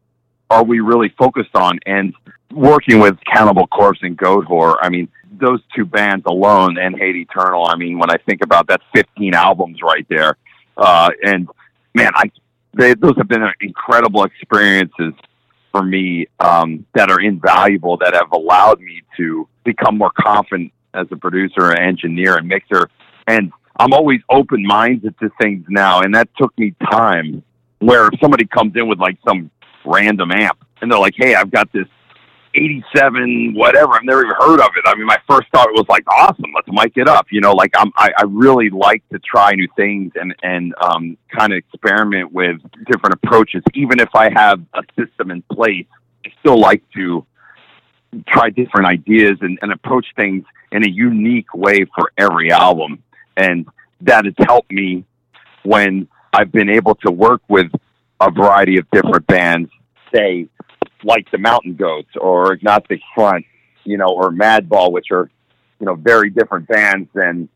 are 0.50 0.64
we 0.64 0.80
really 0.80 1.12
focused 1.18 1.54
on? 1.54 1.78
And 1.86 2.14
working 2.52 3.00
with 3.00 3.18
Cannibal 3.32 3.66
Corpse 3.66 3.98
and 4.02 4.16
Goat 4.16 4.46
Whore, 4.46 4.76
I 4.80 4.88
mean, 4.88 5.08
those 5.38 5.60
two 5.74 5.84
bands 5.84 6.24
alone 6.26 6.78
and 6.78 6.96
Hate 6.96 7.16
Eternal. 7.16 7.66
I 7.66 7.76
mean, 7.76 7.98
when 7.98 8.10
I 8.10 8.16
think 8.26 8.42
about 8.42 8.68
that, 8.68 8.80
fifteen 8.94 9.34
albums 9.34 9.80
right 9.82 10.06
there, 10.08 10.36
uh, 10.76 11.10
and 11.24 11.48
man, 11.94 12.10
I 12.14 12.30
they, 12.74 12.94
those 12.94 13.16
have 13.16 13.28
been 13.28 13.44
incredible 13.60 14.24
experiences 14.24 15.14
for 15.72 15.82
me 15.82 16.26
um, 16.40 16.86
that 16.94 17.10
are 17.10 17.20
invaluable 17.20 17.96
that 17.98 18.14
have 18.14 18.32
allowed 18.32 18.80
me 18.80 19.02
to 19.16 19.48
become 19.64 19.98
more 19.98 20.12
confident 20.18 20.72
as 20.94 21.06
a 21.10 21.16
producer, 21.16 21.72
engineer, 21.72 22.36
and 22.36 22.48
mixer, 22.48 22.88
and 23.26 23.52
I'm 23.78 23.92
always 23.92 24.20
open 24.30 24.62
minded 24.62 25.18
to 25.20 25.30
things 25.40 25.64
now, 25.68 26.00
and 26.00 26.14
that 26.14 26.28
took 26.38 26.56
me 26.58 26.74
time. 26.90 27.42
Where 27.78 28.06
if 28.06 28.18
somebody 28.20 28.46
comes 28.46 28.72
in 28.74 28.88
with 28.88 28.98
like 28.98 29.18
some 29.28 29.50
random 29.84 30.32
amp 30.32 30.64
and 30.80 30.90
they're 30.90 30.98
like, 30.98 31.14
"Hey, 31.16 31.34
I've 31.34 31.50
got 31.50 31.70
this 31.72 31.86
87 32.54 33.52
whatever," 33.54 33.92
I've 33.92 34.04
never 34.04 34.24
even 34.24 34.36
heard 34.38 34.60
of 34.60 34.70
it. 34.76 34.84
I 34.86 34.94
mean, 34.94 35.06
my 35.06 35.18
first 35.28 35.48
thought 35.52 35.68
was 35.72 35.84
like, 35.88 36.04
"Awesome, 36.10 36.52
let's 36.54 36.68
mic 36.70 36.92
it 36.96 37.06
up." 37.06 37.26
You 37.30 37.42
know, 37.42 37.52
like 37.52 37.72
I'm, 37.76 37.92
I, 37.96 38.12
I 38.16 38.24
really 38.26 38.70
like 38.70 39.06
to 39.10 39.18
try 39.18 39.52
new 39.52 39.68
things 39.76 40.12
and 40.14 40.34
and 40.42 40.74
um, 40.80 41.18
kind 41.36 41.52
of 41.52 41.58
experiment 41.58 42.32
with 42.32 42.56
different 42.90 43.14
approaches, 43.22 43.62
even 43.74 44.00
if 44.00 44.08
I 44.14 44.30
have 44.32 44.60
a 44.72 44.82
system 44.98 45.30
in 45.30 45.42
place. 45.52 45.86
I 46.24 46.30
still 46.40 46.58
like 46.58 46.82
to 46.94 47.26
try 48.26 48.50
different 48.50 48.86
ideas 48.86 49.38
and, 49.40 49.58
and 49.62 49.72
approach 49.72 50.06
things 50.16 50.44
in 50.72 50.84
a 50.84 50.88
unique 50.88 51.52
way 51.54 51.84
for 51.94 52.12
every 52.18 52.50
album. 52.50 53.02
And 53.36 53.66
that 54.02 54.24
has 54.24 54.34
helped 54.46 54.70
me 54.70 55.04
when 55.64 56.08
I've 56.32 56.52
been 56.52 56.68
able 56.68 56.94
to 56.96 57.10
work 57.10 57.42
with 57.48 57.70
a 58.20 58.30
variety 58.30 58.78
of 58.78 58.90
different 58.90 59.26
bands, 59.26 59.70
say, 60.14 60.48
like 61.04 61.30
the 61.30 61.38
Mountain 61.38 61.76
Goats 61.76 62.10
or 62.20 62.52
Agnostic 62.52 63.00
Front, 63.14 63.44
you 63.84 63.98
know, 63.98 64.08
or 64.08 64.30
Madball, 64.30 64.92
which 64.92 65.06
are, 65.10 65.30
you 65.80 65.86
know, 65.86 65.94
very 65.94 66.30
different 66.30 66.66
bands 66.68 67.08
than 67.14 67.48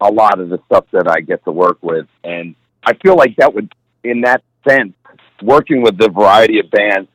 a 0.00 0.10
lot 0.10 0.40
of 0.40 0.48
the 0.48 0.58
stuff 0.66 0.86
that 0.92 1.08
I 1.08 1.20
get 1.20 1.44
to 1.44 1.52
work 1.52 1.78
with. 1.82 2.06
And 2.24 2.54
I 2.84 2.94
feel 2.94 3.16
like 3.16 3.36
that 3.36 3.54
would, 3.54 3.72
in 4.04 4.22
that 4.22 4.42
sense, 4.66 4.94
working 5.42 5.82
with 5.82 5.98
the 5.98 6.08
variety 6.08 6.58
of 6.60 6.70
bands 6.70 7.08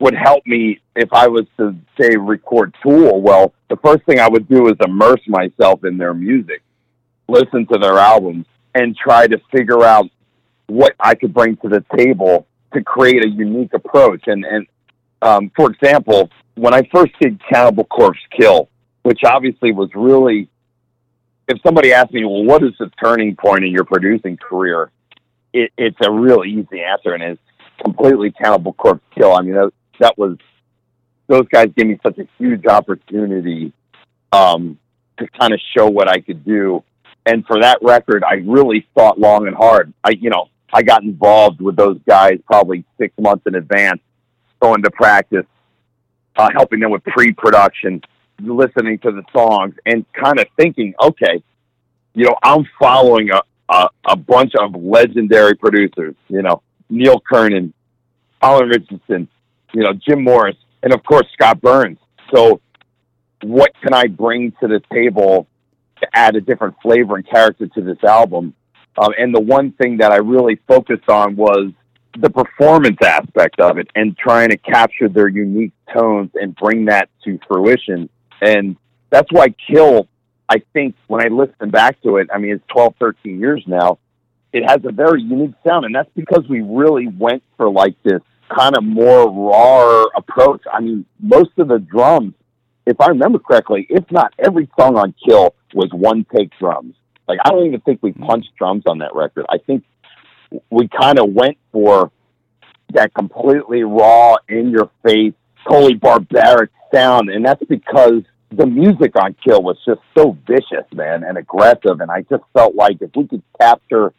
would 0.00 0.14
help 0.14 0.46
me 0.46 0.80
if 0.96 1.12
I 1.12 1.28
was 1.28 1.46
to 1.58 1.74
say 2.00 2.16
record 2.16 2.74
Tool. 2.82 3.20
Well, 3.20 3.54
the 3.70 3.76
first 3.76 4.04
thing 4.04 4.20
I 4.20 4.28
would 4.28 4.48
do 4.48 4.68
is 4.68 4.74
immerse 4.84 5.20
myself 5.26 5.84
in 5.84 5.96
their 5.96 6.14
music, 6.14 6.62
listen 7.28 7.66
to 7.72 7.78
their 7.78 7.98
albums, 7.98 8.46
and 8.74 8.96
try 8.96 9.26
to 9.26 9.38
figure 9.52 9.84
out 9.84 10.06
what 10.66 10.94
I 10.98 11.14
could 11.14 11.32
bring 11.34 11.56
to 11.58 11.68
the 11.68 11.84
table 11.96 12.46
to 12.72 12.82
create 12.82 13.24
a 13.24 13.28
unique 13.28 13.74
approach. 13.74 14.24
And 14.26 14.44
and 14.44 14.66
um, 15.22 15.50
for 15.56 15.70
example, 15.70 16.30
when 16.54 16.74
I 16.74 16.82
first 16.92 17.12
did 17.20 17.40
Cannibal 17.50 17.84
Corpse 17.84 18.20
Kill, 18.38 18.68
which 19.02 19.20
obviously 19.24 19.72
was 19.72 19.90
really, 19.94 20.48
if 21.48 21.58
somebody 21.64 21.92
asked 21.92 22.12
me, 22.12 22.24
well, 22.24 22.44
what 22.44 22.62
is 22.62 22.72
the 22.78 22.90
turning 23.02 23.36
point 23.36 23.64
in 23.64 23.70
your 23.70 23.84
producing 23.84 24.36
career? 24.36 24.90
It, 25.52 25.72
it's 25.78 25.96
a 26.02 26.10
real 26.10 26.44
easy 26.44 26.82
answer, 26.82 27.14
and 27.14 27.22
it's 27.22 27.40
completely 27.82 28.32
Cannibal 28.32 28.72
Corpse 28.72 29.04
Kill. 29.16 29.34
I 29.34 29.42
mean, 29.42 29.54
that, 29.54 29.72
that 30.00 30.18
was 30.18 30.36
those 31.26 31.46
guys 31.48 31.68
gave 31.76 31.86
me 31.86 31.98
such 32.02 32.18
a 32.18 32.28
huge 32.38 32.66
opportunity 32.66 33.72
um, 34.32 34.78
to 35.18 35.26
kind 35.38 35.54
of 35.54 35.60
show 35.76 35.88
what 35.88 36.08
I 36.08 36.20
could 36.20 36.44
do. 36.44 36.82
And 37.26 37.46
for 37.46 37.60
that 37.60 37.78
record, 37.82 38.22
I 38.22 38.34
really 38.34 38.86
thought 38.94 39.18
long 39.18 39.46
and 39.46 39.56
hard. 39.56 39.92
I, 40.02 40.10
you 40.10 40.30
know, 40.30 40.48
I 40.72 40.82
got 40.82 41.02
involved 41.02 41.60
with 41.60 41.76
those 41.76 41.98
guys 42.06 42.38
probably 42.46 42.84
six 42.98 43.14
months 43.18 43.46
in 43.46 43.54
advance, 43.54 44.00
going 44.60 44.82
to 44.82 44.90
practice, 44.90 45.46
uh, 46.36 46.50
helping 46.54 46.80
them 46.80 46.90
with 46.90 47.04
pre-production, 47.04 48.02
listening 48.40 48.98
to 48.98 49.12
the 49.12 49.22
songs, 49.32 49.74
and 49.86 50.04
kind 50.12 50.38
of 50.40 50.46
thinking, 50.56 50.94
okay, 51.00 51.42
you 52.14 52.24
know, 52.24 52.34
I'm 52.42 52.66
following 52.78 53.30
a, 53.30 53.40
a, 53.68 53.88
a 54.06 54.16
bunch 54.16 54.52
of 54.60 54.74
legendary 54.74 55.54
producers, 55.54 56.14
you 56.28 56.42
know, 56.42 56.62
Neil 56.90 57.20
Kernon, 57.20 57.72
Alan 58.42 58.68
Richardson, 58.68 59.28
you 59.72 59.82
know, 59.82 59.92
Jim 59.92 60.22
Morris, 60.22 60.56
and 60.82 60.92
of 60.92 61.02
course 61.04 61.26
Scott 61.32 61.60
Burns. 61.60 61.98
So, 62.34 62.60
what 63.42 63.72
can 63.82 63.92
I 63.92 64.06
bring 64.06 64.52
to 64.60 64.68
the 64.68 64.80
table 64.92 65.46
to 66.00 66.08
add 66.12 66.36
a 66.36 66.40
different 66.40 66.76
flavor 66.82 67.16
and 67.16 67.28
character 67.28 67.66
to 67.66 67.80
this 67.80 68.02
album? 68.04 68.54
Um, 68.96 69.12
and 69.18 69.34
the 69.34 69.40
one 69.40 69.72
thing 69.72 69.98
that 69.98 70.12
I 70.12 70.16
really 70.16 70.60
focused 70.68 71.08
on 71.08 71.36
was 71.36 71.72
the 72.16 72.30
performance 72.30 72.98
aspect 73.02 73.58
of 73.60 73.78
it 73.78 73.88
and 73.94 74.16
trying 74.16 74.50
to 74.50 74.56
capture 74.56 75.08
their 75.08 75.28
unique 75.28 75.72
tones 75.92 76.30
and 76.34 76.54
bring 76.54 76.84
that 76.84 77.08
to 77.24 77.38
fruition. 77.48 78.08
And 78.40 78.76
that's 79.10 79.28
why 79.32 79.48
Kill 79.68 80.08
I 80.48 80.62
think 80.72 80.94
when 81.06 81.22
I 81.22 81.28
listen 81.28 81.70
back 81.70 82.00
to 82.02 82.18
it, 82.18 82.28
I 82.32 82.38
mean, 82.38 82.52
it's 82.52 82.64
12, 82.68 82.94
13 83.00 83.40
years 83.40 83.64
now. 83.66 83.98
It 84.52 84.62
has 84.68 84.80
a 84.84 84.92
very 84.92 85.22
unique 85.22 85.54
sound, 85.66 85.84
and 85.84 85.94
that's 85.94 86.10
because 86.14 86.44
we 86.48 86.60
really 86.60 87.08
went 87.08 87.42
for 87.56 87.70
like 87.70 88.00
this 88.02 88.20
kind 88.54 88.76
of 88.76 88.84
more 88.84 89.28
raw 89.30 90.04
approach. 90.16 90.62
I 90.72 90.80
mean, 90.80 91.06
most 91.18 91.50
of 91.58 91.68
the 91.68 91.78
drums, 91.78 92.34
if 92.86 93.00
I 93.00 93.08
remember 93.08 93.38
correctly, 93.38 93.86
if 93.88 94.04
not 94.10 94.32
every 94.38 94.68
song 94.78 94.96
on 94.96 95.14
Kill 95.26 95.54
was 95.74 95.90
one 95.92 96.26
take 96.34 96.50
drums. 96.58 96.94
Like 97.26 97.38
I 97.44 97.50
don't 97.50 97.66
even 97.66 97.80
think 97.80 98.00
we 98.02 98.12
hmm. 98.12 98.24
punched 98.24 98.50
drums 98.58 98.84
on 98.86 98.98
that 98.98 99.14
record. 99.14 99.46
I 99.48 99.58
think 99.58 99.84
we 100.70 100.88
kind 100.88 101.18
of 101.18 101.30
went 101.30 101.58
for 101.72 102.10
that 102.92 103.12
completely 103.14 103.82
raw, 103.82 104.36
in 104.48 104.70
your 104.70 104.90
face, 105.04 105.32
totally 105.68 105.94
barbaric 105.94 106.70
sound, 106.92 107.28
and 107.30 107.44
that's 107.44 107.62
because 107.68 108.22
the 108.52 108.66
music 108.66 109.16
on 109.16 109.34
Kill 109.44 109.62
was 109.62 109.76
just 109.84 110.00
so 110.16 110.36
vicious, 110.46 110.86
man, 110.92 111.24
and 111.24 111.36
aggressive. 111.36 112.00
And 112.00 112.10
I 112.10 112.20
just 112.22 112.44
felt 112.52 112.76
like 112.76 112.98
if 113.00 113.10
we 113.16 113.26
could 113.26 113.42
capture 113.60 114.12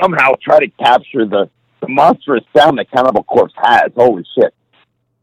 somehow 0.00 0.32
try 0.42 0.58
to 0.58 0.68
capture 0.68 1.24
the, 1.24 1.48
the 1.80 1.88
monstrous 1.88 2.44
sound 2.56 2.78
that 2.78 2.90
Cannibal 2.90 3.24
Corpse 3.24 3.54
has, 3.56 3.90
holy 3.96 4.24
shit! 4.34 4.52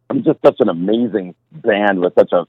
I'm 0.09 0.23
just 0.23 0.39
such 0.43 0.55
an 0.59 0.69
amazing 0.69 1.35
band 1.51 1.99
with 1.99 2.13
such 2.17 2.31
a 2.31 2.45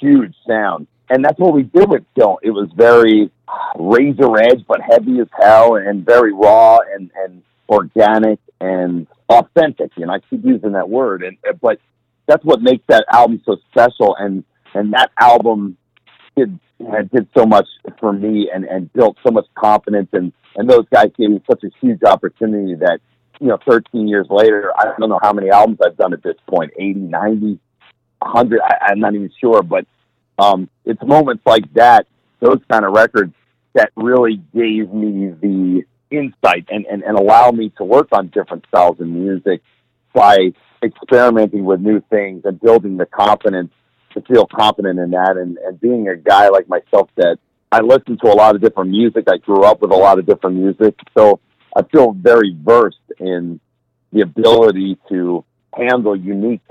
huge 0.00 0.34
sound, 0.46 0.86
and 1.10 1.24
that's 1.24 1.38
what 1.38 1.54
we 1.54 1.62
did 1.62 1.88
with 1.88 2.04
Kill. 2.14 2.38
It 2.42 2.50
was 2.50 2.68
very 2.76 3.30
razor 3.78 4.36
edge, 4.38 4.64
but 4.66 4.80
heavy 4.80 5.20
as 5.20 5.28
hell, 5.40 5.76
and 5.76 6.04
very 6.04 6.32
raw 6.32 6.78
and 6.94 7.10
and 7.24 7.42
organic 7.68 8.38
and 8.60 9.06
authentic. 9.28 9.90
You 9.96 10.06
know, 10.06 10.14
I 10.14 10.18
keep 10.30 10.44
using 10.44 10.72
that 10.72 10.88
word, 10.88 11.22
and 11.22 11.36
but 11.60 11.80
that's 12.26 12.44
what 12.44 12.60
makes 12.60 12.84
that 12.88 13.04
album 13.12 13.42
so 13.44 13.56
special. 13.70 14.16
And 14.16 14.44
and 14.74 14.92
that 14.92 15.10
album 15.18 15.76
did 16.36 16.58
did 17.12 17.28
so 17.36 17.44
much 17.46 17.66
for 17.98 18.12
me 18.12 18.50
and 18.52 18.64
and 18.64 18.92
built 18.92 19.16
so 19.26 19.32
much 19.32 19.46
confidence. 19.54 20.08
And 20.12 20.32
and 20.56 20.68
those 20.68 20.86
guys 20.92 21.08
gave 21.18 21.30
me 21.30 21.42
such 21.50 21.62
a 21.64 21.70
huge 21.80 22.02
opportunity 22.04 22.74
that 22.76 23.00
you 23.40 23.46
know, 23.46 23.58
13 23.68 24.08
years 24.08 24.26
later, 24.30 24.72
I 24.76 24.84
don't 24.98 25.08
know 25.08 25.20
how 25.22 25.32
many 25.32 25.50
albums 25.50 25.78
I've 25.84 25.96
done 25.96 26.12
at 26.12 26.22
this 26.22 26.34
point 26.48 26.72
80, 26.76 27.00
90, 27.00 27.58
100. 28.20 28.60
I, 28.62 28.76
I'm 28.88 29.00
not 29.00 29.14
even 29.14 29.30
sure, 29.40 29.62
but 29.62 29.86
um, 30.38 30.68
it's 30.84 31.02
moments 31.02 31.42
like 31.46 31.72
that, 31.74 32.06
those 32.40 32.60
kind 32.70 32.84
of 32.84 32.92
records 32.92 33.34
that 33.74 33.90
really 33.96 34.42
gave 34.54 34.92
me 34.92 35.32
the 35.40 35.82
insight 36.10 36.66
and, 36.70 36.86
and, 36.86 37.02
and 37.02 37.18
allow 37.18 37.50
me 37.50 37.72
to 37.78 37.84
work 37.84 38.08
on 38.12 38.28
different 38.28 38.64
styles 38.68 38.98
of 39.00 39.06
music 39.06 39.62
by 40.12 40.52
experimenting 40.82 41.64
with 41.64 41.80
new 41.80 42.00
things 42.08 42.42
and 42.44 42.60
building 42.60 42.96
the 42.96 43.06
confidence 43.06 43.70
to 44.14 44.20
feel 44.22 44.46
confident 44.46 44.98
in 44.98 45.10
that 45.10 45.36
and, 45.36 45.58
and 45.58 45.80
being 45.80 46.08
a 46.08 46.16
guy 46.16 46.48
like 46.48 46.68
myself 46.68 47.10
that 47.16 47.38
I 47.70 47.80
listen 47.80 48.16
to 48.18 48.32
a 48.32 48.34
lot 48.34 48.54
of 48.54 48.62
different 48.62 48.90
music. 48.90 49.24
I 49.28 49.36
grew 49.36 49.64
up 49.64 49.82
with 49.82 49.90
a 49.90 49.96
lot 49.96 50.18
of 50.18 50.26
different 50.26 50.56
music. 50.56 50.98
So 51.16 51.40
I 51.76 51.82
feel 51.82 52.12
very 52.12 52.56
versed 52.58 52.96
in 53.18 53.60
the 54.12 54.22
ability 54.22 54.98
to 55.10 55.44
handle 55.74 56.16
unique 56.16 56.62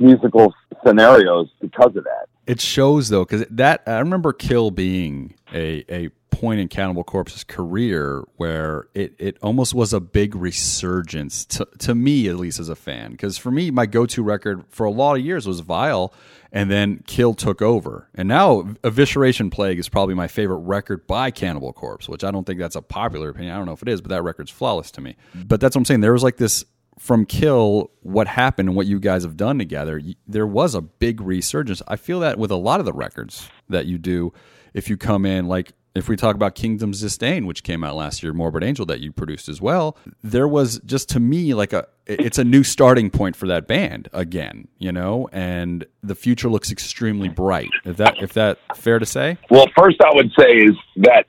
musical 0.00 0.54
scenarios 0.84 1.48
because 1.60 1.94
of 1.96 2.04
that. 2.04 2.26
It 2.46 2.60
shows 2.60 3.08
though, 3.08 3.24
because 3.24 3.46
that 3.50 3.82
I 3.86 3.98
remember 3.98 4.32
Kill 4.32 4.70
being 4.70 5.34
a 5.52 5.84
a 5.88 6.10
point 6.30 6.58
in 6.58 6.68
Cannibal 6.68 7.04
Corpse's 7.04 7.44
career 7.44 8.24
where 8.36 8.88
it, 8.94 9.14
it 9.18 9.36
almost 9.42 9.74
was 9.74 9.92
a 9.92 10.00
big 10.00 10.34
resurgence 10.34 11.44
to, 11.44 11.68
to 11.78 11.94
me 11.94 12.28
at 12.28 12.36
least 12.36 12.58
as 12.58 12.70
a 12.70 12.74
fan. 12.74 13.10
Because 13.10 13.36
for 13.36 13.50
me 13.50 13.70
my 13.70 13.84
go-to 13.84 14.22
record 14.22 14.64
for 14.70 14.86
a 14.86 14.90
lot 14.90 15.16
of 15.16 15.24
years 15.24 15.46
was 15.46 15.60
Vile 15.60 16.14
and 16.50 16.70
then 16.70 17.02
Kill 17.06 17.34
took 17.34 17.60
over. 17.60 18.08
And 18.14 18.26
now 18.26 18.62
Evisceration 18.82 19.52
Plague 19.52 19.78
is 19.78 19.90
probably 19.90 20.14
my 20.14 20.28
favorite 20.28 20.60
record 20.60 21.06
by 21.06 21.30
Cannibal 21.30 21.74
Corpse 21.74 22.08
which 22.08 22.24
I 22.24 22.30
don't 22.30 22.46
think 22.46 22.58
that's 22.58 22.76
a 22.76 22.82
popular 22.82 23.28
opinion. 23.28 23.52
I 23.52 23.58
don't 23.58 23.66
know 23.66 23.72
if 23.72 23.82
it 23.82 23.88
is 23.88 24.00
but 24.00 24.08
that 24.08 24.22
record's 24.22 24.50
flawless 24.50 24.90
to 24.92 25.02
me. 25.02 25.16
But 25.34 25.60
that's 25.60 25.76
what 25.76 25.80
I'm 25.80 25.84
saying. 25.84 26.00
There 26.00 26.12
was 26.14 26.22
like 26.22 26.38
this 26.38 26.64
from 27.00 27.24
Kill, 27.24 27.90
what 28.02 28.26
happened 28.26 28.68
and 28.68 28.76
what 28.76 28.86
you 28.86 29.00
guys 29.00 29.22
have 29.22 29.34
done 29.34 29.58
together, 29.58 30.02
there 30.28 30.46
was 30.46 30.74
a 30.74 30.82
big 30.82 31.22
resurgence. 31.22 31.80
I 31.88 31.96
feel 31.96 32.20
that 32.20 32.38
with 32.38 32.50
a 32.50 32.56
lot 32.56 32.78
of 32.78 32.84
the 32.84 32.92
records 32.92 33.48
that 33.70 33.86
you 33.86 33.96
do, 33.96 34.34
if 34.74 34.90
you 34.90 34.98
come 34.98 35.24
in, 35.24 35.48
like 35.48 35.72
if 35.94 36.10
we 36.10 36.16
talk 36.16 36.34
about 36.34 36.54
Kingdom's 36.54 37.00
Disdain, 37.00 37.46
which 37.46 37.62
came 37.62 37.82
out 37.82 37.96
last 37.96 38.22
year, 38.22 38.34
Morbid 38.34 38.62
Angel 38.62 38.84
that 38.84 39.00
you 39.00 39.12
produced 39.12 39.48
as 39.48 39.62
well, 39.62 39.96
there 40.22 40.46
was 40.46 40.78
just 40.84 41.08
to 41.08 41.20
me 41.20 41.54
like 41.54 41.72
a 41.72 41.86
it's 42.06 42.36
a 42.36 42.44
new 42.44 42.62
starting 42.62 43.08
point 43.08 43.34
for 43.34 43.46
that 43.46 43.66
band 43.66 44.10
again, 44.12 44.68
you 44.78 44.92
know, 44.92 45.26
and 45.32 45.86
the 46.02 46.14
future 46.14 46.50
looks 46.50 46.70
extremely 46.70 47.30
bright. 47.30 47.70
Is 47.86 47.96
that 47.96 48.22
if 48.22 48.34
that 48.34 48.58
fair 48.76 48.98
to 48.98 49.06
say? 49.06 49.38
Well, 49.48 49.66
first 49.74 50.02
I 50.02 50.14
would 50.14 50.30
say 50.38 50.52
is 50.52 50.76
that 50.96 51.26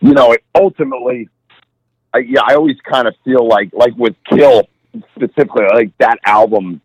you 0.00 0.14
know, 0.14 0.36
ultimately 0.56 1.28
I, 2.14 2.18
yeah, 2.18 2.40
I 2.46 2.54
always 2.54 2.76
kind 2.88 3.08
of 3.08 3.14
feel 3.24 3.46
like 3.46 3.70
like 3.72 3.94
with 3.96 4.14
Kill 4.28 4.68
specifically 5.16 5.64
like 5.72 5.96
that 5.98 6.18
album 6.24 6.82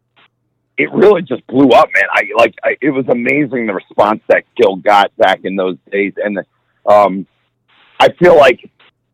it 0.77 0.91
really 0.93 1.23
just 1.23 1.45
blew 1.47 1.69
up, 1.69 1.89
man. 1.93 2.03
I 2.11 2.23
like 2.37 2.55
I, 2.63 2.77
it 2.81 2.91
was 2.91 3.05
amazing 3.09 3.65
the 3.65 3.73
response 3.73 4.21
that 4.27 4.43
Kill 4.55 4.75
got 4.75 5.15
back 5.17 5.39
in 5.43 5.55
those 5.55 5.77
days, 5.91 6.13
and 6.23 6.39
um, 6.85 7.25
I 7.99 8.09
feel 8.13 8.37
like 8.37 8.59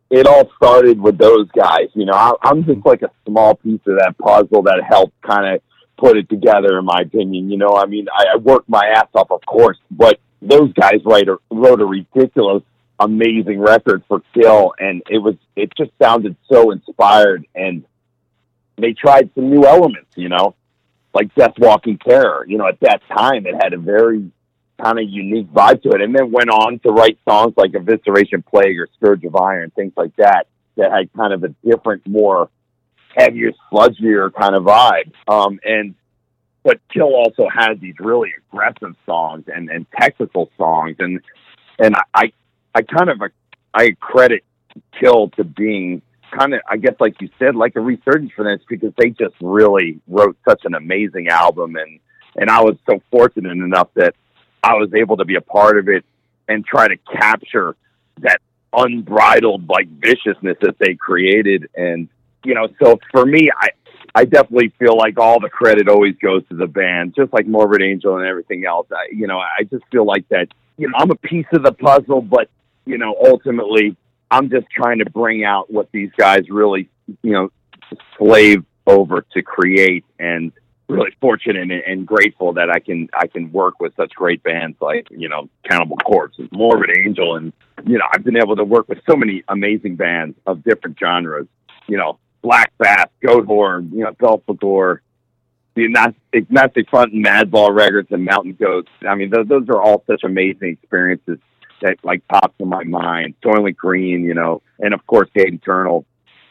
it 0.10 0.28
all 0.28 0.52
started 0.58 1.00
with 1.00 1.18
those 1.18 1.50
guys. 1.52 1.88
You 1.94 2.06
know, 2.06 2.14
I, 2.14 2.34
I'm 2.44 2.66
just 2.66 2.86
like 2.86 3.02
a 3.02 3.12
small 3.26 3.56
piece 3.56 3.80
of 3.88 3.98
that 3.98 4.18
puzzle 4.18 4.64
that 4.64 4.84
helped 4.88 5.20
kind 5.22 5.56
of 5.56 5.62
put 5.98 6.18
it 6.18 6.30
together, 6.30 6.78
in 6.78 6.86
my 6.86 7.02
opinion. 7.02 7.50
You 7.50 7.58
know, 7.58 7.78
I 7.78 7.86
mean, 7.86 8.08
I, 8.14 8.34
I 8.34 8.38
worked 8.38 8.68
my 8.68 8.86
ass 8.96 9.08
off, 9.16 9.32
of 9.32 9.42
course, 9.46 9.78
but 9.90 10.20
those 10.42 10.74
guys 10.74 11.00
write 11.06 11.30
a, 11.30 11.38
wrote 11.50 11.80
a 11.80 11.86
ridiculous, 11.86 12.64
amazing 13.04 13.60
record 13.60 14.04
for 14.08 14.22
Kill, 14.34 14.74
and 14.80 15.02
it 15.10 15.20
was 15.20 15.36
it 15.56 15.72
just 15.78 15.92
sounded 16.02 16.36
so 16.52 16.72
inspired, 16.72 17.46
and 17.56 17.86
they 18.78 18.94
tried 18.94 19.30
some 19.36 19.50
new 19.50 19.66
elements. 19.66 20.12
You 20.16 20.30
know 20.30 20.56
like 21.14 21.34
Death 21.36 21.54
Walking 21.58 21.98
Terror. 21.98 22.46
You 22.48 22.58
know, 22.58 22.68
at 22.68 22.80
that 22.82 23.02
time, 23.16 23.46
it 23.46 23.56
had 23.62 23.74
a 23.74 23.78
very 23.78 24.32
kind 24.82 25.00
of 25.00 25.08
unique 25.08 25.52
vibe 25.52 25.82
to 25.84 25.90
it, 25.90 26.02
and 26.02 26.16
then 26.16 26.32
went 26.32 26.50
on 26.50 26.80
to 26.80 26.90
write 26.90 27.18
songs 27.28 27.54
like 27.56 27.72
Evisceration 27.72 28.46
Plague 28.46 28.80
or 28.80 28.88
Scourge 28.98 29.24
of 29.24 29.36
Iron, 29.36 29.72
things 29.72 29.94
like 29.96 30.16
that, 30.18 30.48
that 30.78 30.92
had 30.92 31.14
kind 31.14 31.34
of 31.34 31.44
a 31.44 31.50
different, 31.64 32.06
more 32.08 32.50
heavier, 33.16 33.52
sludgier 33.72 34.34
kind 34.34 34.56
of 34.56 34.64
vibe. 34.64 35.12
Um, 35.28 35.60
and 35.64 35.96
but 36.64 36.80
Kill 36.92 37.14
also 37.14 37.48
had 37.54 37.82
these 37.82 37.96
really 38.00 38.32
aggressive 38.50 38.96
songs 39.06 39.46
and, 39.54 39.70
and 39.70 39.86
technical 39.92 40.50
songs, 40.58 40.96
and 41.00 41.22
and 41.78 41.96
I 42.14 42.32
I 42.76 42.82
kind 42.82 43.10
of 43.10 43.22
I 43.74 43.92
credit 44.00 44.44
Kill 45.00 45.30
to 45.30 45.44
being 45.44 46.02
kind 46.36 46.54
of, 46.56 46.62
I 46.68 46.78
guess, 46.78 46.96
like 47.00 47.22
you 47.22 47.30
said, 47.38 47.56
like 47.56 47.76
a 47.76 47.80
resurgence 47.80 48.32
for 48.36 48.44
them 48.44 48.58
because 48.68 48.92
they 48.98 49.12
just 49.12 49.36
really 49.40 50.00
wrote 50.08 50.36
such 50.48 50.62
an 50.66 50.74
amazing 50.74 51.28
album, 51.28 51.76
and 51.76 52.00
and 52.36 52.50
I 52.50 52.62
was 52.62 52.76
so 52.90 53.02
fortunate 53.12 53.52
enough 53.52 53.90
that 53.96 54.16
I 54.64 54.74
was 54.74 54.94
able 54.96 55.18
to 55.18 55.26
be 55.26 55.36
a 55.36 55.42
part 55.42 55.78
of 55.78 55.90
it 55.90 56.04
and 56.48 56.66
try 56.66 56.88
to 56.88 56.98
capture 56.98 57.76
that 58.20 58.42
unbridled 58.76 59.70
like 59.70 59.88
viciousness 59.88 60.58
that 60.62 60.80
they 60.80 60.96
created, 60.96 61.70
and 61.76 62.10
you 62.44 62.56
know, 62.56 62.68
so 62.82 63.00
for 63.12 63.26
me, 63.26 63.50
I. 63.56 63.70
I 64.16 64.26
definitely 64.26 64.72
feel 64.78 64.96
like 64.96 65.18
all 65.18 65.40
the 65.40 65.50
credit 65.50 65.90
always 65.90 66.16
goes 66.18 66.48
to 66.50 66.56
the 66.56 66.68
band, 66.68 67.16
just 67.16 67.34
like 67.34 67.48
Morbid 67.48 67.82
Angel 67.82 68.16
and 68.18 68.28
everything 68.28 68.64
else. 68.64 68.86
I, 68.92 69.08
you 69.12 69.26
know, 69.26 69.40
I 69.40 69.64
just 69.64 69.84
feel 69.92 70.06
like 70.06 70.30
that. 70.30 70.50
You 70.78 70.88
know, 70.90 70.98
I'm 71.00 71.10
a 71.10 71.16
piece 71.16 71.48
of 71.52 71.64
the 71.64 71.72
puzzle, 71.72 72.22
but 72.22 72.48
you 72.86 72.98
know, 72.98 73.16
ultimately, 73.20 73.96
I'm 74.30 74.50
just 74.50 74.68
trying 74.70 75.00
to 75.00 75.10
bring 75.10 75.44
out 75.44 75.72
what 75.72 75.92
these 75.92 76.10
guys 76.18 76.50
really, 76.50 76.90
you 77.22 77.32
know, 77.32 77.52
slave 78.18 78.64
over 78.86 79.26
to 79.34 79.42
create 79.42 80.06
and 80.20 80.52
really 80.90 81.12
fortunate 81.22 81.84
and, 81.88 82.06
grateful 82.06 82.54
that 82.54 82.70
I 82.70 82.80
can 82.80 83.10
I 83.14 83.28
can 83.28 83.52
work 83.52 83.80
with 83.80 83.96
such 83.96 84.14
great 84.14 84.44
bands 84.44 84.78
like 84.82 85.08
you 85.10 85.30
know 85.30 85.50
Cannibal 85.68 85.96
Corpse 85.98 86.38
and 86.38 86.50
Morbid 86.52 86.90
Angel 86.98 87.36
and 87.36 87.54
you 87.86 87.98
know 87.98 88.06
I've 88.12 88.24
been 88.24 88.38
able 88.38 88.58
to 88.58 88.64
work 88.64 88.90
with 88.90 89.00
so 89.10 89.16
many 89.16 89.44
amazing 89.48 89.96
bands 89.96 90.38
of 90.46 90.64
different 90.64 90.98
genres 91.00 91.48
you 91.88 91.98
know 91.98 92.20
Black 92.42 92.78
Breath, 92.78 93.10
Goat 93.26 93.48
Whore, 93.48 93.90
you 93.92 94.04
know 94.04 94.12
Belphegor, 94.12 95.00
the 95.76 95.86
Agnostic 96.34 96.90
Front 96.90 97.14
and 97.14 97.26
Madball 97.26 97.74
Records 97.74 98.10
and 98.12 98.26
Mountain 98.26 98.54
Goats. 98.54 98.90
I 99.08 99.16
mean 99.16 99.30
those 99.30 99.48
those 99.48 99.70
are 99.70 99.82
all 99.82 100.04
such 100.06 100.24
amazing 100.24 100.78
experiences 100.82 101.40
that 101.84 101.98
like 102.04 102.28
pops 102.28 102.56
in 102.60 102.68
my 102.68 102.84
mind. 102.84 103.36
Soilent 103.44 103.76
Green, 103.76 104.24
you 104.24 104.34
know, 104.34 104.62
and 104.80 104.94
of 104.94 105.06
course 105.06 105.30
Hate 105.34 105.54
Eternal. 105.54 106.06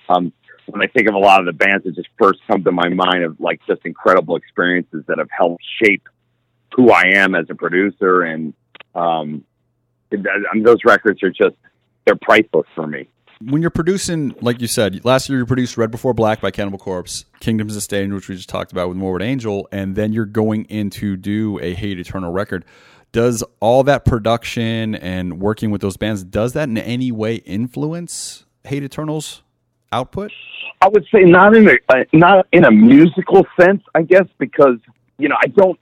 Um, 0.09 0.33
when 0.66 0.83
I 0.83 0.87
think 0.87 1.09
of 1.09 1.14
a 1.14 1.18
lot 1.18 1.41
of 1.41 1.47
the 1.47 1.53
bands 1.53 1.85
that 1.85 1.97
just 1.97 2.09
first 2.18 2.41
come 2.47 2.62
to 2.64 2.72
my 2.72 2.89
mind 2.89 3.24
of 3.24 3.41
like 3.41 3.61
just 3.66 3.80
incredible 3.85 4.37
experiences 4.37 5.05
that 5.09 5.18
have 5.18 5.28
helped 5.37 5.64
shape 5.83 6.09
who 6.74 6.91
I 6.91 7.03
am 7.14 7.35
as 7.35 7.47
a 7.51 7.55
producer, 7.55 8.22
and 8.22 8.55
um, 8.95 9.45
it, 10.11 10.20
and 10.53 10.64
those 10.64 10.78
records 10.85 11.22
are 11.22 11.30
just 11.30 11.57
they're 12.07 12.16
priceless 12.16 12.66
for 12.74 12.87
me. 12.87 13.09
When 13.45 13.61
you're 13.61 13.72
producing, 13.72 14.37
like 14.41 14.61
you 14.61 14.68
said, 14.68 15.05
last 15.05 15.28
year 15.28 15.39
you 15.39 15.47
produced 15.47 15.76
Red 15.76 15.91
Before 15.91 16.14
Black 16.14 16.41
by 16.41 16.53
Cannibal 16.53 16.78
Corpse, 16.78 17.24
Kingdom's 17.41 17.74
Disdain, 17.74 18.14
which 18.14 18.28
we 18.28 18.37
just 18.37 18.49
talked 18.49 18.70
about 18.70 18.89
with 18.89 18.97
Morbid 18.97 19.26
Angel, 19.26 19.68
and 19.72 19.97
then 19.97 20.12
you're 20.12 20.26
going 20.26 20.64
in 20.66 20.91
to 20.91 21.16
do 21.16 21.59
a 21.61 21.74
Hate 21.74 21.99
Eternal 21.99 22.30
record 22.30 22.64
does 23.13 23.45
all 23.61 23.85
that 23.85 24.05
production 24.05 24.95
and 24.95 25.41
working 25.41 25.71
with 25.71 25.81
those 25.81 25.97
bands 25.97 26.25
does 26.25 26.55
that 26.55 26.69
in 26.69 26.79
any 26.79 27.13
way 27.13 27.37
influence 27.37 28.45
Hate 28.65 28.83
Eternal's 28.83 29.43
output? 29.93 30.33
I 30.81 30.89
would 30.89 31.07
say 31.15 31.23
not 31.23 31.55
in 31.55 31.69
a 31.69 31.77
uh, 31.89 32.05
not 32.13 32.47
in 32.53 32.65
a 32.65 32.71
musical 32.71 33.47
sense, 33.61 33.83
I 33.95 34.03
guess, 34.03 34.27
because 34.39 34.79
you 35.19 35.29
know 35.29 35.37
I 35.41 35.47
don't 35.49 35.79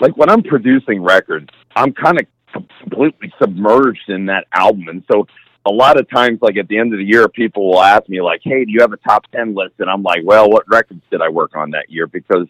like 0.00 0.16
when 0.16 0.28
I'm 0.28 0.42
producing 0.42 1.02
records, 1.02 1.48
I'm 1.76 1.92
kind 1.92 2.18
of 2.20 2.26
completely 2.52 3.32
submerged 3.40 4.08
in 4.08 4.26
that 4.26 4.46
album, 4.52 4.88
and 4.88 5.04
so 5.12 5.26
a 5.66 5.70
lot 5.70 6.00
of 6.00 6.08
times, 6.08 6.38
like 6.40 6.56
at 6.56 6.68
the 6.68 6.78
end 6.78 6.92
of 6.92 6.98
the 6.98 7.04
year, 7.04 7.28
people 7.28 7.68
will 7.68 7.82
ask 7.82 8.08
me 8.08 8.20
like, 8.20 8.40
"Hey, 8.42 8.64
do 8.64 8.72
you 8.72 8.80
have 8.80 8.92
a 8.92 8.96
top 8.96 9.30
ten 9.30 9.54
list?" 9.54 9.74
And 9.78 9.90
I'm 9.90 10.02
like, 10.02 10.22
"Well, 10.24 10.50
what 10.50 10.64
records 10.68 11.02
did 11.10 11.20
I 11.20 11.28
work 11.28 11.54
on 11.54 11.70
that 11.72 11.90
year?" 11.90 12.06
Because 12.06 12.48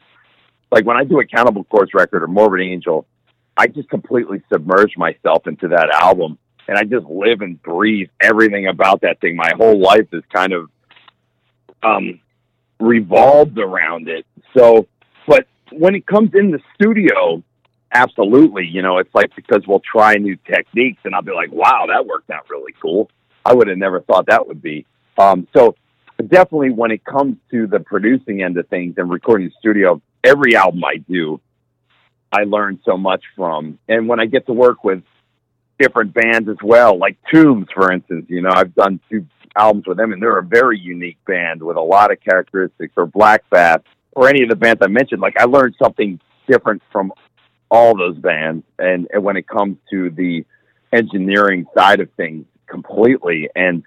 like 0.71 0.87
when 0.87 0.97
I 0.97 1.05
do 1.05 1.19
a 1.21 1.27
Cannibal 1.27 1.65
Corpse 1.65 1.93
record 1.93 2.23
or 2.23 2.29
Morbid 2.29 2.61
Angel, 2.61 3.07
I 3.61 3.67
just 3.67 3.91
completely 3.91 4.43
submerge 4.51 4.97
myself 4.97 5.47
into 5.47 5.69
that 5.69 5.91
album 5.91 6.39
and 6.67 6.79
I 6.79 6.85
just 6.85 7.05
live 7.05 7.43
and 7.43 7.63
breathe 7.63 8.09
everything 8.19 8.69
about 8.69 9.03
that 9.03 9.21
thing. 9.21 9.37
My 9.37 9.53
whole 9.55 9.79
life 9.79 10.09
is 10.15 10.23
kind 10.35 10.55
of 10.55 10.71
um, 11.83 12.21
revolved 12.79 13.59
around 13.59 14.09
it. 14.09 14.25
So, 14.57 14.87
but 15.27 15.47
when 15.73 15.95
it 15.95 16.07
comes 16.07 16.31
in 16.33 16.53
the 16.53 16.61
studio, 16.75 17.43
absolutely, 17.93 18.67
you 18.67 18.81
know, 18.81 18.97
it's 18.97 19.15
like 19.15 19.37
because 19.37 19.63
we'll 19.67 19.81
try 19.81 20.15
new 20.15 20.37
techniques 20.51 21.03
and 21.05 21.15
I'll 21.15 21.21
be 21.21 21.33
like, 21.33 21.53
wow, 21.53 21.85
that 21.89 22.07
worked 22.07 22.31
out 22.31 22.49
really 22.49 22.75
cool. 22.81 23.11
I 23.45 23.53
would 23.53 23.69
have 23.69 23.77
never 23.77 24.01
thought 24.01 24.27
that 24.29 24.47
would 24.47 24.63
be. 24.63 24.87
Um, 25.19 25.47
so 25.55 25.75
definitely 26.29 26.71
when 26.71 26.93
it 26.93 27.05
comes 27.05 27.37
to 27.51 27.67
the 27.67 27.81
producing 27.81 28.43
end 28.43 28.57
of 28.57 28.69
things 28.69 28.95
and 28.97 29.11
recording 29.11 29.49
the 29.49 29.55
studio, 29.59 30.01
every 30.25 30.57
album 30.57 30.83
I 30.83 30.97
do, 30.97 31.43
I 32.33 32.45
learned 32.45 32.81
so 32.85 32.97
much 32.97 33.25
from. 33.37 33.79
And 33.89 34.09
when 34.09 34.21
I 34.21 34.27
get 34.27 34.47
to 34.47 34.53
work 34.53 34.85
with 34.85 35.03
different 35.79 36.15
bands 36.15 36.49
as 36.49 36.57
well, 36.63 36.97
like 36.99 37.17
Tombs, 37.33 37.67
for 37.75 37.93
instance, 37.93 38.27
you 38.29 38.43
know, 38.43 38.51
I've 38.53 38.75
done 38.75 39.01
two 39.11 39.27
albums 39.57 39.85
with 39.87 39.97
them 39.97 40.13
and 40.13 40.23
they're 40.23 40.39
a 40.39 40.45
very 40.45 40.79
unique 40.79 41.19
band 41.27 41.63
with 41.63 41.77
a 41.77 41.81
lot 41.81 42.13
of 42.13 42.21
characteristics 42.21 42.93
or 42.97 43.07
Black 43.07 43.49
Breath 43.51 43.83
or 44.13 44.29
any 44.29 44.43
of 44.43 44.49
the 44.49 44.57
bands 44.57 44.81
I 44.83 44.89
mentioned. 44.89 45.21
Like 45.21 45.37
I 45.39 45.45
learned 45.45 45.75
something 45.83 46.21
different 46.49 46.83
from 46.93 47.13
all 47.71 47.97
those 47.97 48.17
bands. 48.19 48.65
And, 48.79 49.09
and 49.13 49.25
when 49.25 49.37
it 49.37 49.49
comes 49.49 49.79
to 49.91 50.11
the 50.11 50.45
engineering 50.93 51.67
side 51.77 52.01
of 52.01 52.11
things 52.17 52.45
completely 52.67 53.49
and 53.55 53.83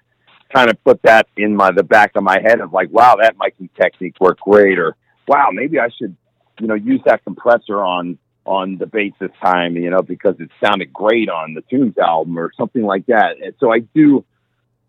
kind 0.54 0.70
of 0.70 0.82
put 0.84 1.02
that 1.04 1.28
in 1.38 1.56
my, 1.56 1.72
the 1.72 1.84
back 1.84 2.12
of 2.16 2.24
my 2.24 2.40
head 2.42 2.60
of 2.60 2.74
like, 2.74 2.90
wow, 2.92 3.16
that 3.22 3.38
miking 3.38 3.70
technique 3.80 4.16
worked 4.20 4.42
great. 4.42 4.80
Or 4.80 4.96
wow, 5.28 5.50
maybe 5.52 5.80
I 5.80 5.90
should, 5.98 6.16
you 6.60 6.68
know, 6.68 6.76
use 6.76 7.02
that 7.06 7.24
compressor 7.24 7.82
on 7.82 8.18
on 8.46 8.78
the 8.78 8.86
bass 8.86 9.14
this 9.20 9.32
time, 9.44 9.76
you 9.76 9.90
know, 9.90 10.02
because 10.02 10.36
it 10.40 10.50
sounded 10.64 10.92
great 10.92 11.30
on 11.30 11.54
the 11.54 11.62
Tombs 11.62 11.98
album 11.98 12.38
or 12.38 12.52
something 12.58 12.84
like 12.84 13.06
that. 13.08 13.38
And 13.44 13.54
so 13.60 13.72
I 13.72 13.80
do. 13.80 14.26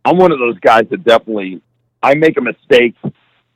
I'm 0.05 0.19
one 0.19 0.33
of 0.33 0.39
those 0.39 0.59
guys 0.59 0.85
that 0.91 1.05
definitely 1.05 1.63
I 2.03 2.15
make 2.15 2.37
a 2.37 2.43
mistake, 2.43 2.95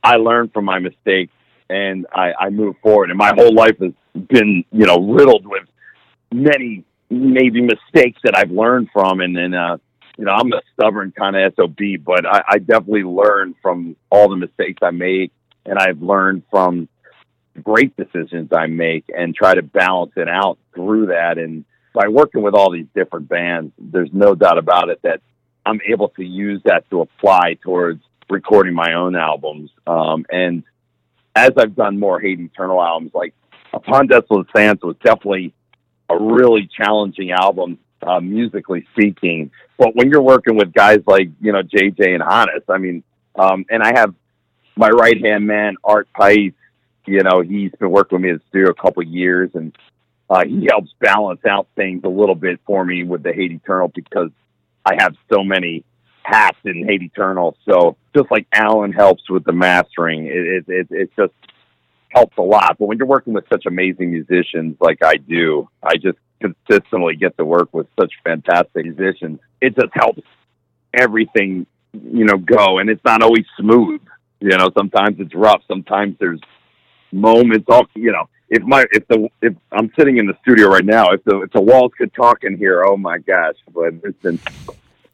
I 0.03 0.15
learn 0.15 0.49
from 0.49 0.65
my 0.65 0.79
mistakes, 0.79 1.33
and 1.69 2.07
I, 2.13 2.31
I 2.39 2.49
move 2.49 2.75
forward. 2.81 3.09
And 3.09 3.17
my 3.17 3.33
whole 3.35 3.53
life 3.53 3.77
has 3.79 3.91
been, 4.13 4.63
you 4.71 4.85
know, 4.85 4.97
riddled 4.97 5.45
with 5.45 5.67
many 6.33 6.83
maybe 7.09 7.61
mistakes 7.61 8.19
that 8.23 8.35
I've 8.35 8.51
learned 8.51 8.89
from, 8.93 9.21
and 9.21 9.35
then. 9.35 9.53
uh 9.53 9.77
you 10.17 10.25
know, 10.25 10.33
I'm 10.33 10.51
a 10.51 10.59
stubborn 10.73 11.13
kind 11.17 11.37
of 11.37 11.53
SOB, 11.55 11.77
but 12.03 12.25
I, 12.25 12.43
I 12.49 12.57
definitely 12.57 13.03
learn 13.03 13.55
from 13.61 13.95
all 14.09 14.27
the 14.27 14.35
mistakes 14.35 14.79
I 14.83 14.91
make, 14.91 15.31
and 15.65 15.79
I've 15.79 16.01
learned 16.01 16.43
from 16.51 16.89
great 17.59 17.95
decisions 17.95 18.49
I 18.51 18.67
make 18.67 19.05
and 19.15 19.35
try 19.35 19.53
to 19.53 19.61
balance 19.61 20.13
it 20.15 20.27
out 20.27 20.57
through 20.73 21.07
that. 21.07 21.37
And 21.37 21.65
by 21.93 22.07
working 22.07 22.41
with 22.41 22.53
all 22.53 22.71
these 22.71 22.87
different 22.95 23.29
bands, 23.29 23.73
there's 23.77 24.09
no 24.13 24.35
doubt 24.35 24.57
about 24.57 24.89
it 24.89 25.01
that 25.03 25.21
I'm 25.65 25.79
able 25.87 26.09
to 26.09 26.23
use 26.23 26.61
that 26.65 26.89
to 26.89 27.01
apply 27.01 27.57
towards 27.61 28.01
recording 28.29 28.73
my 28.73 28.93
own 28.93 29.15
albums. 29.15 29.71
Um, 29.85 30.25
and 30.29 30.63
as 31.35 31.51
I've 31.57 31.75
done 31.75 31.99
more 31.99 32.19
Hate 32.19 32.39
Eternal 32.39 32.81
albums, 32.81 33.11
like 33.13 33.33
Upon 33.73 34.07
Desolate 34.07 34.47
Sands 34.55 34.81
was 34.81 34.95
definitely 35.03 35.53
a 36.09 36.17
really 36.17 36.67
challenging 36.75 37.31
album, 37.31 37.77
uh, 38.01 38.19
musically 38.19 38.87
speaking. 38.93 39.51
But 39.77 39.95
when 39.95 40.09
you're 40.09 40.21
working 40.21 40.55
with 40.55 40.73
guys 40.73 40.99
like, 41.05 41.29
you 41.39 41.51
know, 41.51 41.61
JJ 41.61 42.15
and 42.15 42.23
Hannes, 42.23 42.63
I 42.67 42.77
mean, 42.77 43.03
um, 43.35 43.65
and 43.69 43.83
I 43.83 43.93
have 43.95 44.13
my 44.75 44.89
right 44.89 45.23
hand 45.23 45.45
man, 45.45 45.75
Art 45.83 46.07
Paiz, 46.17 46.53
you 47.09 47.23
know, 47.23 47.41
he's 47.41 47.71
been 47.79 47.91
working 47.91 48.17
with 48.17 48.23
me 48.23 48.29
in 48.29 48.35
the 48.35 48.41
studio 48.49 48.69
a 48.69 48.73
couple 48.73 49.01
of 49.01 49.09
years, 49.09 49.49
and 49.53 49.75
uh, 50.29 50.43
he 50.45 50.67
helps 50.69 50.91
balance 50.99 51.43
out 51.45 51.67
things 51.75 52.01
a 52.03 52.09
little 52.09 52.35
bit 52.35 52.59
for 52.65 52.85
me 52.85 53.03
with 53.03 53.23
the 53.23 53.33
Hate 53.33 53.51
Eternal 53.51 53.87
because 53.87 54.29
I 54.85 54.95
have 54.99 55.15
so 55.33 55.43
many 55.43 55.83
hats 56.23 56.57
in 56.63 56.85
Hate 56.87 57.01
Eternal. 57.01 57.57
So 57.67 57.97
just 58.15 58.29
like 58.29 58.45
Alan 58.53 58.91
helps 58.91 59.29
with 59.29 59.43
the 59.43 59.53
mastering, 59.53 60.27
it 60.27 60.31
it, 60.31 60.65
it, 60.67 60.87
it 60.91 61.09
just 61.17 61.33
helps 62.09 62.37
a 62.37 62.41
lot. 62.41 62.77
But 62.77 62.85
when 62.85 62.97
you're 62.97 63.07
working 63.07 63.33
with 63.33 63.45
such 63.51 63.65
amazing 63.65 64.11
musicians 64.11 64.77
like 64.79 65.03
I 65.03 65.15
do, 65.15 65.69
I 65.81 65.95
just 65.95 66.17
consistently 66.39 67.15
get 67.15 67.37
to 67.37 67.45
work 67.45 67.73
with 67.73 67.87
such 67.99 68.13
fantastic 68.23 68.85
musicians. 68.85 69.39
It 69.61 69.75
just 69.75 69.91
helps 69.93 70.21
everything, 70.93 71.65
you 71.93 72.25
know, 72.25 72.37
go. 72.37 72.79
And 72.79 72.89
it's 72.89 73.03
not 73.03 73.21
always 73.21 73.45
smooth. 73.59 74.01
You 74.39 74.57
know, 74.57 74.69
sometimes 74.77 75.19
it's 75.19 75.35
rough. 75.35 75.61
Sometimes 75.67 76.15
there's 76.19 76.39
moments 77.11 77.65
all 77.69 77.85
you 77.95 78.11
know 78.11 78.29
if 78.49 78.63
my 78.63 78.85
if 78.91 79.07
the 79.07 79.27
if 79.41 79.53
i'm 79.71 79.91
sitting 79.97 80.17
in 80.17 80.25
the 80.25 80.35
studio 80.41 80.67
right 80.67 80.85
now 80.85 81.09
if 81.11 81.23
the 81.23 81.41
if 81.41 81.51
the 81.51 81.61
walls 81.61 81.91
could 81.97 82.13
talk 82.13 82.43
in 82.43 82.57
here 82.57 82.83
oh 82.85 82.97
my 82.97 83.17
gosh 83.17 83.55
but 83.73 83.93
it's 84.03 84.21
been 84.21 84.39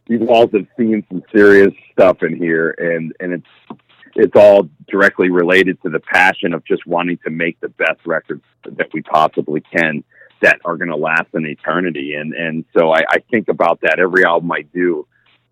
these 0.08 0.20
walls 0.20 0.50
have 0.54 0.68
seen 0.78 1.06
some 1.10 1.24
serious 1.32 1.74
stuff 1.91 2.22
in 2.22 2.36
here 2.36 2.76
and 2.78 3.14
and 3.20 3.34
it's 3.34 3.80
it's 4.16 4.36
all 4.36 4.70
directly 4.88 5.30
related 5.30 5.82
to 5.84 5.89
the 5.89 6.00
passion 6.00 6.54
of 6.54 6.64
just 6.66 6.86
wanting 6.88 7.18
to 7.26 7.30
make 7.30 7.60
the 7.60 7.68
best 7.70 8.00
records 8.06 8.43
that 8.64 8.88
we 8.93 9.02
possibly 9.02 9.62
can 9.62 10.04
that 10.41 10.60
are 10.64 10.78
going 10.78 10.89
to 10.89 10.96
last 10.96 11.28
an 11.34 11.46
eternity. 11.46 12.16
And 12.16 12.34
and 12.34 12.66
so 12.78 12.91
I, 12.91 13.04
I 13.10 13.20
think 13.30 13.50
about 13.50 13.82
that 13.82 14.00
every 14.00 14.26
album 14.26 14.52
i 14.52 14.62
do. 14.62 15.08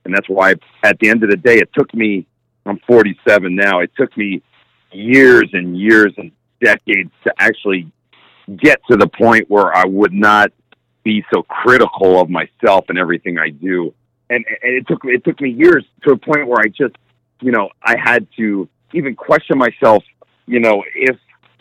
And 0.05 0.13
that's 0.13 0.29
why 0.29 0.55
at 0.83 0.99
the 0.99 1.09
end 1.09 1.23
of 1.23 1.29
the 1.29 1.37
day 1.37 1.57
it 1.57 1.69
took 1.73 1.93
me 1.93 2.25
i'm 2.65 2.79
47 2.87 3.55
now 3.55 3.79
it 3.79 3.91
took 3.97 4.15
me 4.17 4.41
years 4.93 5.49
and 5.53 5.77
years 5.77 6.13
and 6.17 6.31
decades 6.61 7.11
to 7.25 7.33
actually 7.37 7.91
get 8.57 8.81
to 8.89 8.97
the 8.97 9.07
point 9.07 9.49
where 9.49 9.75
I 9.75 9.85
would 9.85 10.13
not 10.13 10.51
be 11.03 11.23
so 11.33 11.43
critical 11.43 12.19
of 12.19 12.29
myself 12.29 12.85
and 12.89 12.97
everything 12.97 13.37
I 13.37 13.49
do. 13.49 13.93
And, 14.29 14.45
and 14.61 14.73
it 14.73 14.87
took 14.87 15.01
it 15.03 15.23
took 15.23 15.39
me 15.41 15.51
years 15.51 15.85
to 16.03 16.13
a 16.13 16.17
point 16.17 16.47
where 16.47 16.59
I 16.59 16.67
just, 16.67 16.95
you 17.41 17.51
know, 17.51 17.69
I 17.83 17.95
had 18.01 18.27
to 18.37 18.67
even 18.93 19.15
question 19.15 19.57
myself, 19.57 20.03
you 20.47 20.59
know, 20.59 20.83
if 20.95 21.17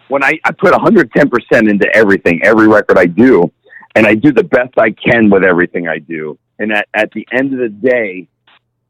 when 0.09 0.23
I, 0.23 0.39
I 0.45 0.53
put 0.53 0.73
110% 0.73 1.71
into 1.71 1.89
everything, 1.95 2.41
every 2.43 2.69
record 2.69 2.99
I 2.99 3.07
do, 3.07 3.51
and 3.95 4.07
I 4.07 4.15
do 4.15 4.33
the 4.33 4.45
best 4.45 4.75
I 4.77 4.91
can 4.91 5.31
with 5.31 5.45
everything 5.45 5.89
I 5.89 5.99
do. 5.99 6.39
And 6.59 6.73
at, 6.73 6.87
at 6.95 7.11
the 7.13 7.27
end 7.33 7.53
of 7.55 7.59
the 7.59 7.69
day, 7.69 8.29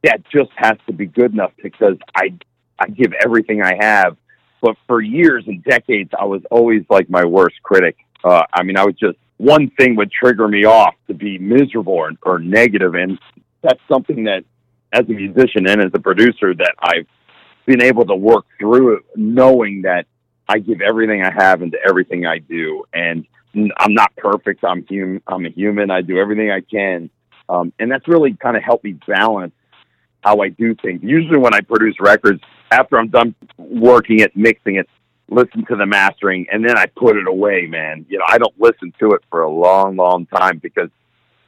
that 0.05 0.23
just 0.31 0.51
has 0.57 0.77
to 0.87 0.93
be 0.93 1.07
good 1.07 1.33
enough 1.33 1.53
because 1.63 1.97
I, 2.15 2.35
I 2.79 2.89
give 2.89 3.13
everything 3.25 3.63
I 3.63 3.77
have 3.81 4.17
but 4.63 4.77
for 4.87 5.03
years 5.03 5.45
and 5.49 5.63
decades, 5.65 6.11
I 6.19 6.25
was 6.25 6.41
always 6.51 6.85
like 6.89 7.11
my 7.11 7.25
worst 7.25 7.57
critic. 7.63 7.97
Uh, 8.25 8.45
I 8.53 8.63
mean, 8.63 8.79
I 8.79 8.85
was 8.85 8.95
just 8.95 9.19
one 9.37 9.71
thing 9.77 9.97
would 9.97 10.13
trigger 10.13 10.47
me 10.47 10.65
off 10.65 10.95
to 11.09 11.15
be 11.15 11.37
miserable 11.37 11.95
or, 11.95 12.13
or 12.23 12.39
negative, 12.39 12.95
and 12.95 13.19
that's 13.61 13.81
something 13.93 14.25
that, 14.25 14.45
as 14.93 15.05
a 15.09 15.13
musician 15.13 15.69
and 15.69 15.81
as 15.83 15.91
a 15.95 15.99
producer, 15.99 16.55
that 16.55 16.75
I've 16.79 17.07
been 17.67 17.83
able 17.83 18.07
to 18.07 18.15
work 18.15 18.45
through, 18.61 19.01
knowing 19.17 19.83
that 19.83 20.07
I 20.49 20.59
give 20.59 20.81
everything 20.81 21.23
I 21.23 21.33
have 21.33 21.63
into 21.63 21.79
everything 21.85 22.25
I 22.25 22.39
do, 22.39 22.85
and 22.93 23.27
I'm 23.55 23.95
not 23.95 24.15
perfect. 24.17 24.65
I'm 24.65 24.87
human. 24.87 25.23
I'm 25.27 25.45
a 25.45 25.51
human. 25.51 25.91
I 25.91 26.03
do 26.03 26.19
everything 26.19 26.51
I 26.53 26.61
can, 26.61 27.11
um, 27.49 27.73
and 27.81 27.91
that's 27.91 28.07
really 28.07 28.35
kind 28.35 28.57
of 28.57 28.63
helped 28.63 28.85
me 28.85 28.93
balance 28.93 29.55
how 30.23 30.41
I 30.41 30.49
do 30.49 30.75
things. 30.77 31.01
Usually, 31.03 31.39
when 31.39 31.55
I 31.55 31.61
produce 31.61 31.97
records, 32.01 32.41
after 32.71 32.99
I'm 32.99 33.09
done 33.09 33.35
working 33.59 34.21
it, 34.21 34.37
mixing 34.37 34.77
it, 34.77 34.89
listen 35.29 35.65
to 35.67 35.77
the 35.77 35.87
mastering, 35.87 36.47
and 36.51 36.67
then 36.67 36.77
I 36.77 36.87
put 36.87 37.17
it 37.17 37.27
away, 37.27 37.67
man. 37.67 38.07
You 38.09 38.19
know, 38.19 38.25
I 38.29 38.39
don't 38.39 38.59
listen 38.59 38.93
to 39.01 39.13
it 39.13 39.23
for 39.31 39.43
a 39.43 39.51
long, 39.51 39.97
long 39.97 40.27
time 40.27 40.59
because 40.59 40.91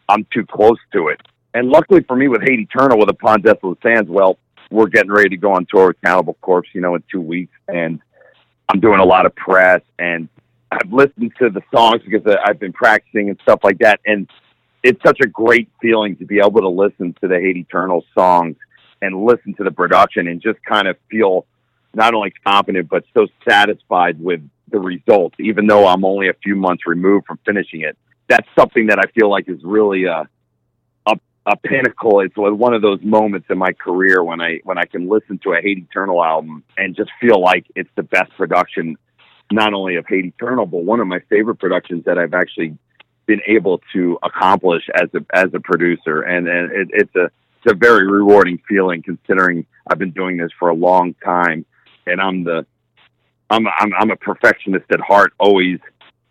I'm 0.09 0.27
too 0.33 0.45
close 0.45 0.79
to 0.93 1.09
it. 1.09 1.21
And 1.55 1.69
luckily 1.69 2.03
for 2.03 2.17
me 2.17 2.29
with 2.29 2.43
Hate 2.43 2.59
Eternal 2.59 2.99
with 2.99 3.09
Upon 3.09 3.41
the 3.43 3.57
Sands, 3.83 4.11
well, 4.11 4.39
we're 4.71 4.89
getting 4.89 5.13
ready 5.13 5.31
to 5.31 5.37
go 5.37 5.53
on 5.53 5.67
tour 5.67 5.89
with 5.89 6.01
Cannibal 6.05 6.35
Corpse, 6.41 6.69
you 6.73 6.81
know, 6.81 6.97
in 6.97 7.03
two 7.11 7.21
weeks. 7.21 7.55
And 7.69 8.01
I'm 8.69 8.81
doing 8.81 8.99
a 8.99 9.05
lot 9.05 9.25
of 9.25 9.35
press 9.37 9.83
and 9.99 10.29
I've 10.73 10.93
listened 10.93 11.33
to 11.39 11.51
the 11.51 11.63
songs 11.73 12.03
because 12.05 12.37
I've 12.45 12.59
been 12.59 12.73
practicing 12.73 13.29
and 13.29 13.39
stuff 13.43 13.61
like 13.63 13.79
that. 13.79 14.01
And 14.05 14.29
it's 14.83 15.01
such 15.07 15.19
a 15.23 15.29
great 15.29 15.71
feeling 15.81 16.17
to 16.17 16.25
be 16.25 16.39
able 16.39 16.61
to 16.61 16.69
listen 16.69 17.15
to 17.21 17.29
the 17.29 17.39
Hate 17.39 17.57
Eternal 17.57 18.05
songs 18.15 18.57
and 19.05 19.25
listen 19.25 19.55
to 19.55 19.65
the 19.65 19.71
production 19.71 20.29
and 20.29 20.41
just 20.41 20.59
kind 20.65 20.89
of 20.89 20.97
feel 21.11 21.47
not 21.95 22.15
only 22.15 22.33
confident 22.45 22.89
but 22.89 23.05
so 23.15 23.27
satisfied 23.49 24.21
with 24.21 24.41
the 24.71 24.81
results, 24.81 25.37
even 25.39 25.67
though 25.67 25.87
I'm 25.87 26.05
only 26.05 26.29
a 26.29 26.35
few 26.43 26.57
months 26.57 26.83
removed 26.87 27.27
from 27.27 27.39
finishing 27.45 27.83
it. 27.83 27.97
that's 28.29 28.49
something 28.59 28.87
that 28.87 28.99
I 28.99 29.07
feel 29.19 29.31
like 29.31 29.49
is 29.49 29.61
really 29.63 30.05
a 30.05 30.29
a, 31.07 31.15
a 31.47 31.57
pinnacle. 31.57 32.21
It's 32.21 32.35
one 32.37 32.75
of 32.75 32.83
those 32.83 33.01
moments 33.03 33.49
in 33.51 33.59
my 33.59 33.73
career 33.73 34.23
when 34.25 34.41
I 34.41 34.61
when 34.65 34.79
I 34.79 34.85
can 34.85 35.09
listen 35.09 35.39
to 35.45 35.53
a 35.53 35.61
Hate 35.61 35.79
Eternal 35.79 36.25
album 36.25 36.65
and 36.77 36.97
just 36.97 37.11
feel 37.21 37.41
like 37.41 37.67
it's 37.77 37.91
the 37.97 38.03
best 38.03 38.31
production, 38.37 38.97
not 39.53 39.75
only 39.75 39.97
of 39.97 40.07
Hate 40.09 40.25
Eternal, 40.25 40.67
but 40.67 40.85
one 40.85 41.01
of 41.01 41.07
my 41.07 41.21
favorite 41.29 41.57
productions 41.57 42.05
that 42.07 42.19
I've 42.19 42.35
actually 42.35 42.77
been 43.27 43.41
able 43.47 43.81
to 43.93 44.19
accomplish 44.23 44.85
as 44.95 45.09
a 45.15 45.25
as 45.33 45.51
a 45.55 45.61
producer. 45.61 46.23
And 46.23 46.49
and 46.49 46.73
it, 46.73 46.89
it's 46.93 47.15
a 47.15 47.31
it's 47.65 47.73
a 47.73 47.77
very 47.77 48.07
rewarding 48.07 48.61
feeling 48.69 49.03
considering 49.03 49.67
I've 49.87 49.99
been 49.99 50.11
doing 50.11 50.37
this 50.37 50.51
for 50.59 50.69
a 50.69 50.75
long 50.75 51.15
time, 51.25 51.65
and 52.07 52.21
I'm 52.21 52.45
the 52.45 52.67
I'm 53.51 53.67
I'm, 53.67 53.93
I'm 53.99 54.11
a 54.11 54.17
perfectionist 54.17 54.87
at 54.91 55.01
heart, 55.01 55.33
always 55.39 55.79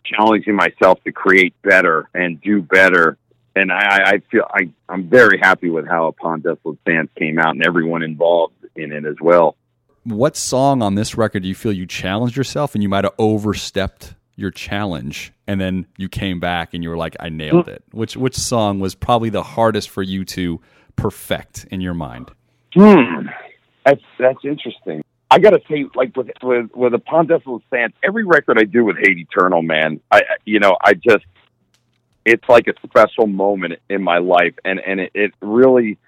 challenging 0.04 0.54
myself 0.54 1.02
to 1.04 1.12
create 1.12 1.54
better 1.62 2.08
and 2.14 2.40
do 2.40 2.62
better. 2.62 3.16
And 3.56 3.72
I, 3.72 4.12
I 4.14 4.22
feel 4.30 4.46
I, 4.50 4.70
I'm 4.88 5.08
very 5.08 5.38
happy 5.38 5.70
with 5.70 5.86
how 5.86 6.08
Upon 6.08 6.40
Desolate 6.40 6.78
Sands 6.86 7.10
came 7.16 7.38
out 7.38 7.54
and 7.54 7.64
everyone 7.64 8.02
involved 8.02 8.54
in 8.74 8.92
it 8.92 9.04
as 9.04 9.16
well. 9.20 9.56
What 10.02 10.36
song 10.36 10.82
on 10.82 10.96
this 10.96 11.16
record 11.16 11.44
do 11.44 11.48
you 11.48 11.54
feel 11.54 11.72
you 11.72 11.86
challenged 11.86 12.36
yourself 12.36 12.74
and 12.74 12.82
you 12.82 12.88
might 12.88 13.04
have 13.04 13.14
overstepped 13.18 14.14
your 14.36 14.50
challenge 14.50 15.32
and 15.46 15.60
then 15.60 15.86
you 15.96 16.08
came 16.08 16.40
back 16.40 16.74
and 16.74 16.82
you 16.82 16.90
were 16.90 16.96
like, 16.96 17.16
I 17.20 17.28
nailed 17.28 17.66
hmm. 17.66 17.70
it? 17.70 17.84
Which 17.92 18.16
which 18.16 18.36
song 18.36 18.80
was 18.80 18.94
probably 18.94 19.30
the 19.30 19.44
hardest 19.44 19.88
for 19.88 20.02
you 20.02 20.24
to 20.26 20.60
perfect 20.96 21.66
in 21.70 21.80
your 21.80 21.94
mind? 21.94 22.30
Hmm. 22.74 23.28
That's 23.84 24.02
that's 24.18 24.44
interesting. 24.44 25.02
I 25.30 25.38
gotta 25.38 25.60
say, 25.68 25.86
like 25.94 26.16
with 26.16 26.30
with 26.42 26.70
with 26.74 26.94
Upon 26.94 27.26
Desolate 27.26 27.62
Sands, 27.70 27.94
every 28.02 28.24
record 28.24 28.58
I 28.58 28.64
do 28.64 28.84
with 28.84 28.96
Hate 28.98 29.18
Eternal, 29.18 29.62
man, 29.62 30.00
I 30.10 30.22
you 30.44 30.60
know 30.60 30.76
I 30.80 30.94
just 30.94 31.24
it's 32.24 32.48
like 32.48 32.66
a 32.68 32.74
special 32.86 33.26
moment 33.26 33.80
in 33.88 34.02
my 34.02 34.18
life, 34.18 34.54
and 34.64 34.80
and 34.80 35.00
it, 35.00 35.10
it 35.14 35.34
really 35.40 35.98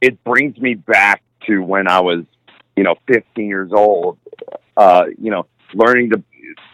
it 0.00 0.22
brings 0.24 0.56
me 0.58 0.74
back 0.74 1.22
to 1.46 1.60
when 1.60 1.88
I 1.88 2.00
was 2.00 2.24
you 2.76 2.84
know 2.84 2.96
15 3.06 3.46
years 3.46 3.72
old, 3.72 4.18
uh, 4.76 5.04
you 5.18 5.30
know, 5.30 5.46
learning 5.74 6.10
to 6.10 6.22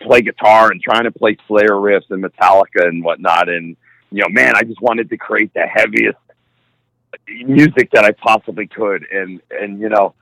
play 0.02 0.20
guitar 0.22 0.70
and 0.70 0.80
trying 0.82 1.04
to 1.04 1.12
play 1.12 1.36
Slayer 1.48 1.70
riffs 1.70 2.10
and 2.10 2.22
Metallica 2.22 2.86
and 2.86 3.02
whatnot, 3.02 3.48
and 3.48 3.76
you 4.10 4.22
know, 4.22 4.28
man, 4.28 4.54
I 4.54 4.62
just 4.62 4.80
wanted 4.80 5.10
to 5.10 5.16
create 5.16 5.52
the 5.54 5.66
heaviest 5.66 6.18
music 7.28 7.90
that 7.92 8.04
I 8.04 8.12
possibly 8.12 8.66
could, 8.66 9.06
and 9.12 9.40
and 9.50 9.80
you 9.80 9.88
know 9.88 10.14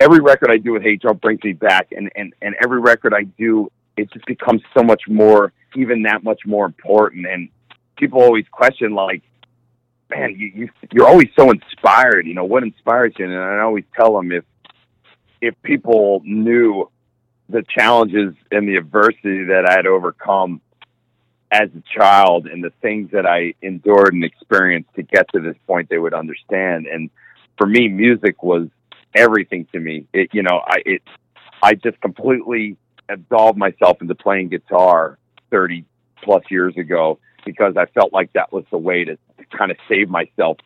every 0.00 0.20
record 0.20 0.50
I 0.50 0.58
do 0.58 0.72
with 0.72 0.82
Drum 1.00 1.16
brings 1.16 1.42
me 1.42 1.52
back, 1.52 1.88
and 1.92 2.10
and 2.16 2.34
and 2.42 2.54
every 2.62 2.80
record 2.80 3.14
I 3.14 3.24
do, 3.24 3.70
it 3.96 4.12
just 4.12 4.26
becomes 4.26 4.62
so 4.76 4.82
much 4.82 5.02
more, 5.08 5.52
even 5.76 6.02
that 6.02 6.24
much 6.24 6.40
more 6.46 6.66
important. 6.66 7.26
And 7.26 7.48
people 7.96 8.22
always 8.22 8.46
question, 8.50 8.94
like, 8.94 9.22
man, 10.10 10.34
you, 10.36 10.52
you 10.54 10.68
you're 10.92 11.08
always 11.08 11.28
so 11.36 11.50
inspired. 11.50 12.26
You 12.26 12.34
know, 12.34 12.44
what 12.44 12.62
inspires 12.62 13.14
you? 13.18 13.26
And 13.26 13.34
I 13.34 13.60
always 13.60 13.84
tell 13.96 14.14
them 14.16 14.32
if 14.32 14.44
if 15.40 15.54
people 15.62 16.22
knew 16.24 16.90
the 17.48 17.64
challenges 17.74 18.34
and 18.50 18.68
the 18.68 18.76
adversity 18.76 19.44
that 19.44 19.64
I 19.66 19.72
had 19.76 19.86
overcome 19.86 20.60
as 21.50 21.70
a 21.76 21.98
child 21.98 22.46
and 22.46 22.62
the 22.62 22.72
things 22.82 23.10
that 23.12 23.26
I 23.26 23.54
endured 23.62 24.12
and 24.12 24.24
experienced 24.24 24.94
to 24.96 25.02
get 25.02 25.26
to 25.32 25.40
this 25.40 25.56
point, 25.66 25.88
they 25.88 25.98
would 25.98 26.14
understand. 26.14 26.86
And 26.86 27.10
for 27.56 27.66
me, 27.66 27.88
music 27.88 28.42
was 28.42 28.68
everything 29.14 29.66
to 29.72 29.80
me. 29.80 30.06
It, 30.12 30.30
you 30.32 30.42
know, 30.42 30.60
I, 30.64 30.82
it, 30.84 31.02
I 31.62 31.74
just 31.74 32.00
completely 32.00 32.76
absolved 33.08 33.58
myself 33.58 34.02
into 34.02 34.14
playing 34.14 34.48
guitar 34.48 35.18
30 35.50 35.84
plus 36.22 36.42
years 36.50 36.76
ago 36.76 37.18
because 37.44 37.76
I 37.76 37.86
felt 37.86 38.12
like 38.12 38.32
that 38.34 38.52
was 38.52 38.64
the 38.70 38.78
way 38.78 39.04
to, 39.04 39.16
to 39.16 39.56
kind 39.56 39.70
of 39.70 39.78
save 39.88 40.10
myself 40.10 40.58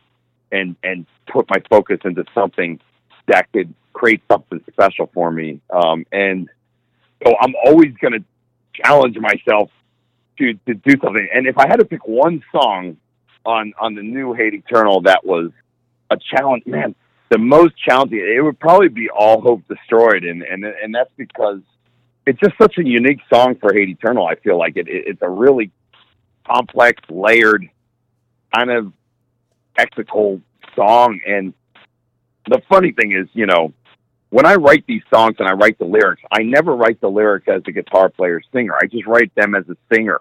and, 0.51 0.75
and 0.83 1.05
put 1.31 1.49
my 1.49 1.61
focus 1.69 1.99
into 2.03 2.25
something 2.35 2.79
that 3.27 3.51
could 3.53 3.73
create 3.93 4.21
something 4.29 4.61
special 4.71 5.09
for 5.13 5.31
me. 5.31 5.61
Um, 5.69 6.05
and 6.11 6.49
so 7.25 7.33
I'm 7.39 7.53
always 7.65 7.93
going 8.01 8.13
to 8.13 8.23
challenge 8.73 9.17
myself 9.17 9.69
to, 10.37 10.53
to 10.65 10.73
do 10.73 10.99
something. 11.03 11.27
And 11.33 11.47
if 11.47 11.57
I 11.57 11.67
had 11.67 11.77
to 11.77 11.85
pick 11.85 12.07
one 12.07 12.43
song 12.51 12.97
on, 13.45 13.73
on 13.79 13.95
the 13.95 14.01
new 14.01 14.33
Hate 14.33 14.53
Eternal 14.53 15.01
that 15.01 15.25
was 15.25 15.51
a 16.09 16.17
challenge, 16.17 16.65
man, 16.65 16.95
the 17.33 17.39
most 17.39 17.73
challenging 17.77 18.19
it 18.19 18.41
would 18.41 18.59
probably 18.59 18.89
be 18.89 19.09
all 19.09 19.41
hope 19.41 19.67
destroyed. 19.67 20.23
And 20.23 20.43
and 20.43 20.63
and 20.63 20.93
that's 20.93 21.11
because 21.17 21.61
it's 22.27 22.39
just 22.39 22.53
such 22.61 22.77
a 22.77 22.85
unique 22.85 23.19
song 23.33 23.55
for 23.59 23.73
hate 23.73 23.89
eternal 23.89 24.27
i 24.27 24.35
feel 24.35 24.57
like. 24.57 24.77
It, 24.77 24.87
it 24.87 25.07
it's 25.07 25.21
a 25.21 25.29
really 25.29 25.71
complex 26.47 27.01
layered 27.09 27.67
kind 28.55 28.69
of 28.69 28.93
technical 29.75 30.41
song. 30.75 31.19
And 31.25 31.53
the 32.47 32.61
funny 32.69 32.91
thing 32.91 33.13
is 33.13 33.27
you 33.33 33.47
know 33.47 33.73
when 34.33 34.45
i 34.45 34.55
write 34.55 34.83
these 34.87 35.03
songs 35.13 35.35
and 35.39 35.47
i 35.47 35.53
write 35.53 35.77
the 35.79 35.85
lyrics 35.85 36.21
i 36.31 36.41
never 36.41 36.75
write 36.75 36.99
the 37.01 37.09
lyrics 37.09 37.47
as 37.47 37.61
a 37.67 37.71
guitar 37.71 38.09
player 38.09 38.41
singer 38.53 38.73
i 38.81 38.85
just 38.85 39.05
write 39.05 39.33
them 39.35 39.55
as 39.55 39.63
a 39.69 39.77
singer 39.93 40.19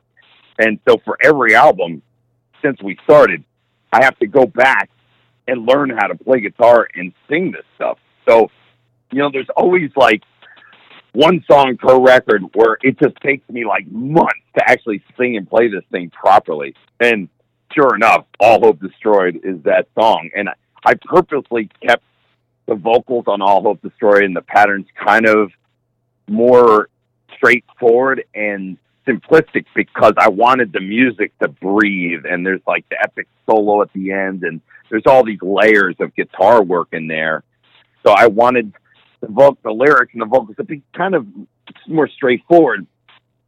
and 0.59 0.79
so 0.89 0.97
for 1.05 1.17
every 1.23 1.55
album 1.55 2.03
since 2.63 2.81
we 2.83 2.97
started 3.05 3.43
i 3.93 4.05
have 4.05 4.19
to 4.19 4.27
go 4.27 4.47
back 4.47 4.89
and 5.47 5.67
learn 5.67 5.91
how 5.91 6.07
to 6.07 6.15
play 6.15 6.41
guitar 6.41 6.89
and 6.95 7.13
sing 7.29 7.53
this 7.53 7.65
stuff. 7.77 7.99
So, 8.29 8.51
you 9.11 9.19
know, 9.19 9.31
there's 9.33 9.49
always 9.57 9.91
like 9.97 10.23
one 11.13 11.45
song 11.51 11.77
per 11.79 11.99
record 11.99 12.43
where 12.55 12.79
it 12.83 12.99
just 12.99 13.17
takes 13.23 13.49
me 13.49 13.65
like 13.65 13.87
months 13.91 14.41
to 14.57 14.69
actually 14.69 15.03
sing 15.19 15.37
and 15.37 15.49
play 15.49 15.69
this 15.69 15.85
thing 15.91 16.11
properly. 16.11 16.75
And 17.01 17.29
sure 17.75 17.95
enough, 17.95 18.27
All 18.41 18.61
Hope 18.61 18.81
Destroyed 18.81 19.41
is 19.43 19.63
that 19.65 19.89
song. 19.99 20.31
And 20.35 20.49
I 20.85 20.95
purposely 20.95 21.69
kept 21.87 22.05
the 22.67 22.75
vocals 22.75 23.25
on 23.27 23.43
All 23.43 23.63
Hope 23.63 23.83
Destroyed 23.83 24.25
and 24.25 24.37
the 24.37 24.43
patterns 24.43 24.87
kind 24.95 25.27
of 25.27 25.51
more 26.29 26.89
straightforward 27.37 28.25
and 28.35 28.79
simplistic 29.07 29.67
because 29.75 30.13
I 30.17 30.29
wanted 30.29 30.73
the 30.73 30.81
music 30.81 31.37
to 31.41 31.49
breathe 31.49 32.25
and 32.25 32.47
there's 32.47 32.61
like 32.67 32.89
the 32.89 33.01
epic 33.03 33.27
solo 33.47 33.83
at 33.83 33.93
the 33.93 34.13
end 34.13 34.45
and 34.45 34.61
there's 34.91 35.03
all 35.07 35.25
these 35.25 35.43
layers 35.43 35.97
of 36.01 36.15
guitar 36.15 36.63
work 36.63 36.89
in 36.93 37.09
there. 37.09 37.43
So 38.05 38.13
I 38.13 38.27
wanted 38.27 38.73
the 39.21 39.29
voc 39.29 39.57
the 39.63 39.71
lyrics 39.71 40.13
and 40.13 40.23
the 40.23 40.27
vocals 40.27 40.57
to 40.57 40.65
be 40.65 40.83
kind 40.95 41.15
of 41.15 41.27
more 41.87 42.09
straightforward. 42.09 42.87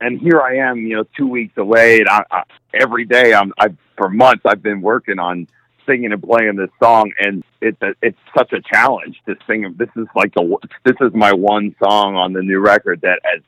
And 0.00 0.20
here 0.20 0.40
I 0.40 0.56
am, 0.56 0.78
you 0.78 0.96
know, 0.96 1.04
two 1.16 1.26
weeks 1.26 1.56
away, 1.56 2.00
and 2.00 2.08
I, 2.08 2.24
I, 2.30 2.42
every 2.74 3.04
day 3.04 3.32
I'm, 3.32 3.52
I 3.58 3.68
for 3.96 4.08
months 4.08 4.42
I've 4.44 4.62
been 4.62 4.82
working 4.82 5.18
on 5.18 5.46
singing 5.86 6.12
and 6.12 6.22
playing 6.22 6.56
this 6.56 6.70
song, 6.82 7.12
and 7.18 7.44
it's 7.60 7.80
a, 7.82 7.94
it's 8.02 8.18
such 8.36 8.52
a 8.52 8.60
challenge 8.60 9.20
to 9.26 9.36
sing. 9.46 9.74
This 9.76 9.90
is 9.96 10.06
like 10.14 10.34
the 10.34 10.56
this 10.84 10.96
is 11.00 11.12
my 11.14 11.32
one 11.32 11.74
song 11.82 12.16
on 12.16 12.32
the 12.32 12.42
new 12.42 12.60
record 12.60 13.00
that 13.02 13.20
has 13.24 13.42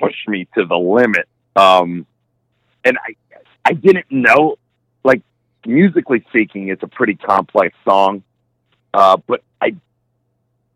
pushed 0.00 0.28
me 0.28 0.46
to 0.56 0.64
the 0.64 0.76
limit. 0.76 1.28
Um, 1.54 2.06
and 2.84 2.98
I 2.98 3.14
I 3.64 3.72
didn't 3.72 4.06
know 4.10 4.56
like 5.04 5.22
musically 5.66 6.24
speaking, 6.28 6.68
it's 6.68 6.82
a 6.82 6.88
pretty 6.88 7.14
complex 7.14 7.76
song. 7.84 8.22
Uh, 8.94 9.18
but 9.26 9.42
I 9.60 9.76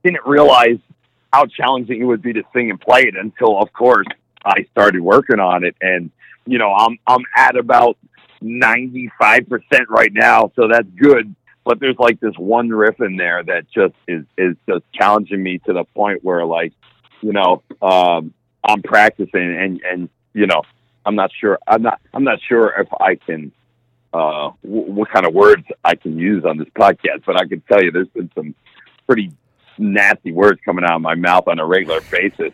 didn't 0.05 0.27
realize 0.27 0.79
how 1.33 1.47
challenging 1.47 2.01
it 2.01 2.05
would 2.05 2.23
be 2.23 2.35
to 2.35 2.43
sing 2.53 2.71
and 2.71 2.81
play 2.81 3.03
it 3.03 3.15
until, 3.17 3.59
of 3.59 3.73
course, 3.73 4.07
I 4.45 4.67
started 4.73 5.01
working 5.01 5.41
on 5.41 5.65
it. 5.65 5.77
And, 5.81 6.11
you 6.47 6.59
know, 6.59 6.73
I'm, 6.73 6.99
I'm 7.07 7.23
at 7.37 7.57
about 7.57 7.97
95% 8.43 9.11
right 9.89 10.13
now. 10.13 10.53
So 10.57 10.69
that's 10.69 10.89
good. 10.97 11.35
But 11.65 11.79
there's 11.79 11.99
like 11.99 12.21
this 12.21 12.35
one 12.37 12.71
riff 12.71 13.01
in 13.01 13.17
there 13.17 13.43
that 13.43 13.71
just 13.71 13.95
is, 14.09 14.25
is 14.39 14.57
just 14.69 14.85
challenging 14.95 15.43
me 15.43 15.59
to 15.67 15.73
the 15.73 15.85
point 15.95 16.25
where 16.25 16.45
like, 16.45 16.73
you 17.21 17.33
know, 17.33 17.63
um, 17.83 18.33
I'm 18.65 18.83
practicing 18.83 19.57
and, 19.57 19.81
and, 19.83 20.09
you 20.33 20.47
know, 20.47 20.63
I'm 21.05 21.15
not 21.15 21.31
sure. 21.39 21.59
I'm 21.67 21.83
not, 21.83 22.01
I'm 22.15 22.25
not 22.25 22.39
sure 22.49 22.75
if 22.81 22.89
I 22.99 23.17
can, 23.17 23.53
uh, 24.13 24.51
w- 24.63 24.93
what 24.93 25.11
kind 25.11 25.27
of 25.27 25.35
words 25.35 25.65
I 25.85 25.95
can 25.95 26.19
use 26.19 26.45
on 26.45 26.57
this 26.57 26.69
podcast, 26.69 27.25
but 27.27 27.41
I 27.41 27.47
can 27.47 27.61
tell 27.63 27.83
you 27.83 27.91
there's 27.91 28.09
been 28.09 28.31
some 28.35 28.55
pretty 29.07 29.33
nasty 29.79 30.33
words 30.33 30.61
coming 30.65 30.85
out 30.85 30.97
of 30.97 31.03
my 31.03 31.15
mouth 31.15 31.47
on 31.47 31.59
a 31.59 31.67
regular 31.67 32.01
basis. 32.11 32.53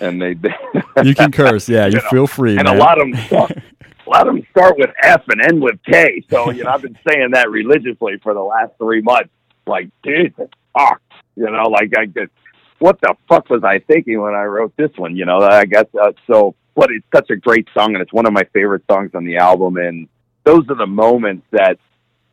And 0.00 0.20
they, 0.20 0.36
you 1.02 1.14
can 1.14 1.32
curse, 1.32 1.68
yeah. 1.68 1.86
You, 1.86 1.96
you 1.96 2.02
know, 2.02 2.08
feel 2.10 2.26
free, 2.26 2.56
and 2.56 2.64
man. 2.64 2.76
a 2.76 2.78
lot 2.78 3.00
of 3.00 3.10
them, 3.10 3.20
start, 3.26 3.52
a 3.52 4.10
lot 4.10 4.28
of 4.28 4.34
them 4.34 4.46
start 4.50 4.78
with 4.78 4.90
F 5.02 5.22
and 5.28 5.40
end 5.40 5.60
with 5.60 5.78
K. 5.84 6.22
So 6.30 6.50
you 6.50 6.64
know, 6.64 6.70
I've 6.70 6.82
been 6.82 6.98
saying 7.08 7.30
that 7.32 7.50
religiously 7.50 8.18
for 8.22 8.34
the 8.34 8.42
last 8.42 8.72
three 8.78 9.02
months. 9.02 9.30
Like, 9.66 9.88
Jesus, 10.04 10.48
fuck, 10.78 11.02
you 11.34 11.50
know, 11.50 11.68
like 11.68 11.92
I 11.98 12.06
just, 12.06 12.30
what 12.78 13.00
the 13.00 13.14
fuck 13.28 13.50
was 13.50 13.64
I 13.64 13.80
thinking 13.80 14.20
when 14.20 14.34
I 14.34 14.44
wrote 14.44 14.76
this 14.76 14.90
one? 14.96 15.16
You 15.16 15.24
know, 15.24 15.40
I 15.40 15.64
guess 15.64 15.86
uh, 16.00 16.12
so. 16.26 16.54
But 16.74 16.90
it's 16.90 17.06
such 17.14 17.30
a 17.30 17.36
great 17.36 17.66
song, 17.72 17.94
and 17.94 18.02
it's 18.02 18.12
one 18.12 18.26
of 18.26 18.34
my 18.34 18.44
favorite 18.52 18.82
songs 18.90 19.12
on 19.14 19.24
the 19.24 19.38
album, 19.38 19.78
and 19.78 20.08
those 20.44 20.68
are 20.68 20.74
the 20.74 20.86
moments 20.86 21.46
that 21.50 21.78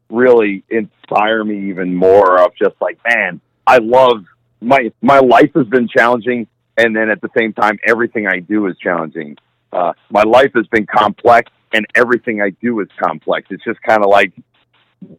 really 0.10 0.64
inspire 0.70 1.44
me 1.44 1.70
even 1.70 1.96
more 1.96 2.42
of 2.42 2.56
just 2.56 2.76
like, 2.82 3.00
man, 3.08 3.42
I 3.66 3.78
love 3.78 4.26
my 4.62 4.92
my 5.02 5.20
life 5.20 5.52
has 5.56 5.68
been 5.68 5.88
challenging 5.88 6.48
and 6.78 6.96
then 6.96 7.10
at 7.10 7.22
the 7.22 7.30
same 7.38 7.54
time 7.54 7.78
everything 7.86 8.28
I 8.28 8.40
do 8.40 8.68
is 8.68 8.78
challenging. 8.78 9.38
Uh, 9.72 9.94
my 10.10 10.24
life 10.24 10.52
has 10.56 10.68
been 10.68 10.86
complex 10.86 11.52
and 11.74 11.86
everything 11.96 12.42
I 12.42 12.52
do 12.52 12.80
is 12.82 12.88
complex. 13.02 13.48
It's 13.50 13.64
just 13.64 13.82
kind 13.82 14.04
of 14.04 14.10
like 14.10 14.34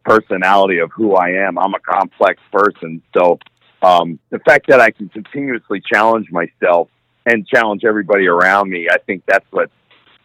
personality 0.03 0.79
of 0.79 0.91
who 0.91 1.15
I 1.15 1.45
am. 1.45 1.57
I'm 1.57 1.73
a 1.73 1.79
complex 1.79 2.41
person, 2.51 3.01
so 3.15 3.39
um, 3.81 4.19
the 4.29 4.39
fact 4.39 4.67
that 4.69 4.79
I 4.79 4.91
can 4.91 5.09
continuously 5.09 5.81
challenge 5.81 6.27
myself 6.31 6.89
and 7.25 7.45
challenge 7.47 7.83
everybody 7.85 8.27
around 8.27 8.69
me, 8.69 8.87
I 8.89 8.97
think 8.97 9.23
that's 9.27 9.45
what 9.51 9.69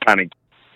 kind 0.06 0.20
of 0.20 0.28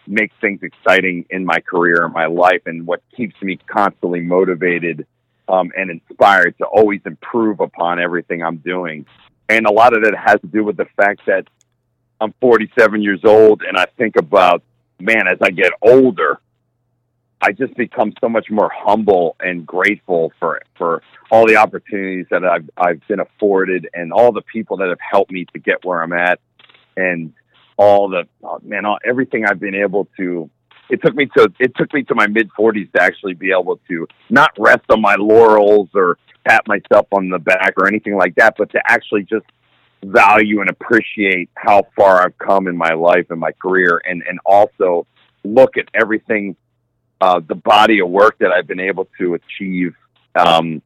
makes 0.07 0.35
things 0.41 0.61
exciting 0.63 1.25
in 1.31 1.45
my 1.45 1.61
career 1.61 2.05
and 2.05 2.13
my 2.13 2.27
life, 2.27 2.63
and 2.67 2.87
what 2.87 3.03
keeps 3.17 3.35
me 3.41 3.59
constantly 3.67 4.21
motivated 4.21 5.07
um, 5.49 5.73
and 5.77 5.91
inspired 5.91 6.57
to 6.59 6.65
always 6.65 7.01
improve 7.07 7.61
upon 7.61 8.01
everything 8.01 8.43
I'm 8.43 8.59
doing. 8.59 9.07
And 9.49 9.67
a 9.67 9.73
lot 9.73 9.95
of 9.95 10.05
that 10.05 10.15
has 10.17 10.41
to 10.41 10.47
do 10.47 10.65
with 10.65 10.77
the 10.77 10.87
fact 10.97 11.23
that 11.27 11.47
I'm 12.21 12.33
47 12.41 13.03
years 13.03 13.21
old, 13.25 13.63
and 13.63 13.77
I 13.77 13.87
think 13.99 14.17
about, 14.17 14.63
man, 14.99 15.27
as 15.29 15.39
I 15.43 15.51
get 15.51 15.73
older, 15.83 16.41
I 17.41 17.53
just 17.53 17.75
become 17.77 18.15
so 18.21 18.29
much 18.29 18.51
more 18.51 18.71
humble 18.73 19.37
and 19.39 19.67
grateful 19.67 20.33
for 20.41 20.63
for 20.79 21.03
all 21.31 21.47
the 21.47 21.57
opportunities 21.57 22.27
that 22.31 22.43
I've 22.43 22.71
I've 22.79 23.07
been 23.07 23.21
afforded 23.21 23.89
and 23.93 24.13
all 24.13 24.33
the 24.33 24.41
people 24.41 24.79
that 24.79 24.89
have 24.89 24.99
helped 24.99 25.31
me 25.31 25.45
to 25.53 25.59
get 25.59 25.85
where 25.85 26.03
I'm 26.03 26.15
at, 26.15 26.41
and 26.97 27.35
all 27.77 28.09
the 28.09 28.27
oh, 28.43 28.61
man, 28.63 28.87
all, 28.87 28.99
everything 29.05 29.45
I've 29.45 29.61
been 29.61 29.75
able 29.75 30.09
to. 30.17 30.49
It 30.89 31.03
took 31.03 31.15
me 31.15 31.27
to 31.37 31.53
it 31.59 31.73
took 31.77 31.93
me 31.93 32.03
to 32.05 32.15
my 32.15 32.27
mid 32.27 32.51
40s 32.59 32.93
to 32.93 33.03
actually 33.03 33.35
be 33.35 33.51
able 33.51 33.79
to 33.89 34.07
not 34.31 34.53
rest 34.59 34.85
on 34.91 35.01
my 35.01 35.17
laurels 35.19 35.89
or 35.95 36.19
pat 36.45 36.67
myself 36.67 37.07
on 37.13 37.29
the 37.29 37.39
back 37.39 37.75
or 37.77 37.87
anything 37.87 38.17
like 38.17 38.35
that, 38.37 38.55
but 38.57 38.71
to 38.73 38.81
actually 38.87 39.25
just 39.25 39.47
value 40.05 40.61
and 40.61 40.71
appreciate 40.71 41.49
how 41.55 41.87
far 41.97 42.23
I've 42.23 42.37
come 42.39 42.67
in 42.67 42.77
my 42.77 42.93
life 42.93 43.27
and 43.31 43.41
my 43.41 43.53
career, 43.53 44.01
and 44.05 44.23
and 44.29 44.39
also 44.45 45.07
look 45.45 45.77
at 45.77 45.89
everything, 45.95 46.57
uh, 47.21 47.41
the 47.47 47.55
body 47.55 48.01
of 48.01 48.09
work 48.09 48.39
that 48.39 48.51
I've 48.51 48.67
been 48.67 48.81
able 48.81 49.09
to 49.19 49.35
achieve 49.35 49.95
um, 50.35 50.83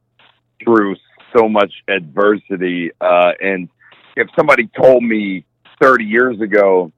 through 0.63 0.95
so 1.35 1.47
much 1.47 1.73
adversity. 1.87 2.91
Uh, 2.99 3.31
and 3.41 3.69
if 4.15 4.27
somebody 4.35 4.69
told 4.79 5.03
me 5.03 5.45
30 5.81 6.03
years 6.03 6.41
ago 6.41 6.91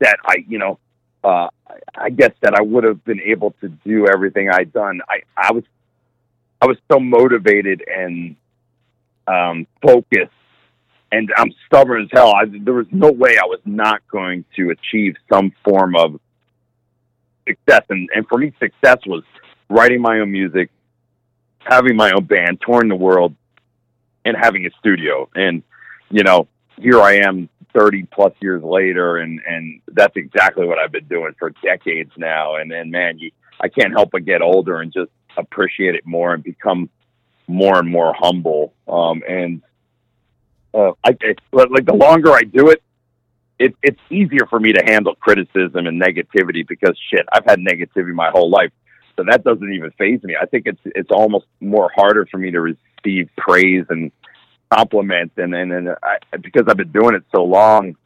that 0.00 0.16
I, 0.24 0.44
you 0.48 0.58
know, 0.58 0.78
uh, 1.22 1.48
I 1.94 2.10
guess 2.10 2.32
that 2.40 2.54
I 2.54 2.62
would 2.62 2.84
have 2.84 3.04
been 3.04 3.20
able 3.20 3.52
to 3.60 3.68
do 3.68 4.06
everything 4.08 4.50
I'd 4.50 4.72
done. 4.72 5.00
I, 5.08 5.22
I 5.36 5.52
was, 5.52 5.64
I 6.62 6.66
was 6.66 6.76
so 6.90 7.00
motivated 7.00 7.82
and 7.88 8.36
um, 9.26 9.66
focused, 9.84 10.30
and 11.10 11.28
I'm 11.36 11.52
stubborn 11.66 12.02
as 12.02 12.08
hell. 12.12 12.32
I, 12.32 12.44
there 12.46 12.74
was 12.74 12.86
no 12.92 13.10
way 13.10 13.36
I 13.36 13.46
was 13.46 13.58
not 13.64 14.00
going 14.08 14.44
to 14.54 14.70
achieve 14.70 15.16
some 15.30 15.52
form 15.64 15.96
of 15.96 16.20
success. 17.48 17.82
And, 17.90 18.08
and 18.14 18.28
for 18.28 18.38
me, 18.38 18.52
success 18.60 18.98
was 19.06 19.24
writing 19.68 20.00
my 20.00 20.20
own 20.20 20.30
music, 20.30 20.70
having 21.58 21.96
my 21.96 22.12
own 22.12 22.26
band, 22.26 22.60
touring 22.64 22.88
the 22.88 22.94
world, 22.94 23.34
and 24.24 24.36
having 24.40 24.64
a 24.64 24.70
studio. 24.78 25.28
And 25.34 25.64
you 26.10 26.22
know, 26.22 26.46
here 26.78 27.00
I 27.00 27.14
am 27.26 27.48
30 27.74 28.04
plus 28.04 28.34
years 28.40 28.62
later 28.62 29.16
and 29.16 29.40
and 29.46 29.80
that's 29.88 30.14
exactly 30.14 30.66
what 30.66 30.78
I've 30.78 30.92
been 30.92 31.06
doing 31.06 31.34
for 31.38 31.54
decades 31.62 32.12
now 32.18 32.56
and 32.56 32.70
and 32.70 32.90
man 32.90 33.18
you, 33.18 33.30
I 33.62 33.68
can't 33.68 33.92
help 33.92 34.10
but 34.10 34.26
get 34.26 34.42
older 34.42 34.82
and 34.82 34.92
just 34.92 35.10
appreciate 35.36 35.94
it 35.94 36.06
more 36.06 36.34
and 36.34 36.42
become 36.42 36.88
more 37.46 37.78
and 37.78 37.88
more 37.88 38.14
humble 38.16 38.72
um 38.88 39.22
and 39.28 39.62
uh 40.74 40.92
I 41.04 41.16
it, 41.20 41.38
like 41.52 41.86
the 41.86 41.94
longer 41.94 42.32
I 42.32 42.42
do 42.42 42.70
it 42.70 42.82
it 43.58 43.74
it's 43.82 44.00
easier 44.10 44.46
for 44.48 44.60
me 44.60 44.72
to 44.72 44.82
handle 44.84 45.14
criticism 45.16 45.86
and 45.86 46.00
negativity 46.00 46.66
because 46.66 46.98
shit 47.10 47.26
I've 47.32 47.44
had 47.44 47.58
negativity 47.58 48.14
my 48.14 48.30
whole 48.30 48.50
life 48.50 48.72
so 49.16 49.24
that 49.28 49.44
doesn't 49.44 49.72
even 49.72 49.90
phase 49.92 50.22
me 50.22 50.36
I 50.40 50.46
think 50.46 50.66
it's 50.66 50.80
it's 50.84 51.10
almost 51.10 51.46
more 51.60 51.90
harder 51.94 52.26
for 52.30 52.38
me 52.38 52.50
to 52.52 52.60
receive 52.60 53.28
praise 53.36 53.84
and 53.88 54.12
compliments, 54.72 55.34
and 55.36 55.54
and, 55.54 55.72
and 55.72 55.90
I, 55.90 56.36
because 56.40 56.64
I've 56.68 56.76
been 56.76 56.92
doing 56.92 57.14
it 57.14 57.24
so 57.34 57.44
long, 57.44 57.96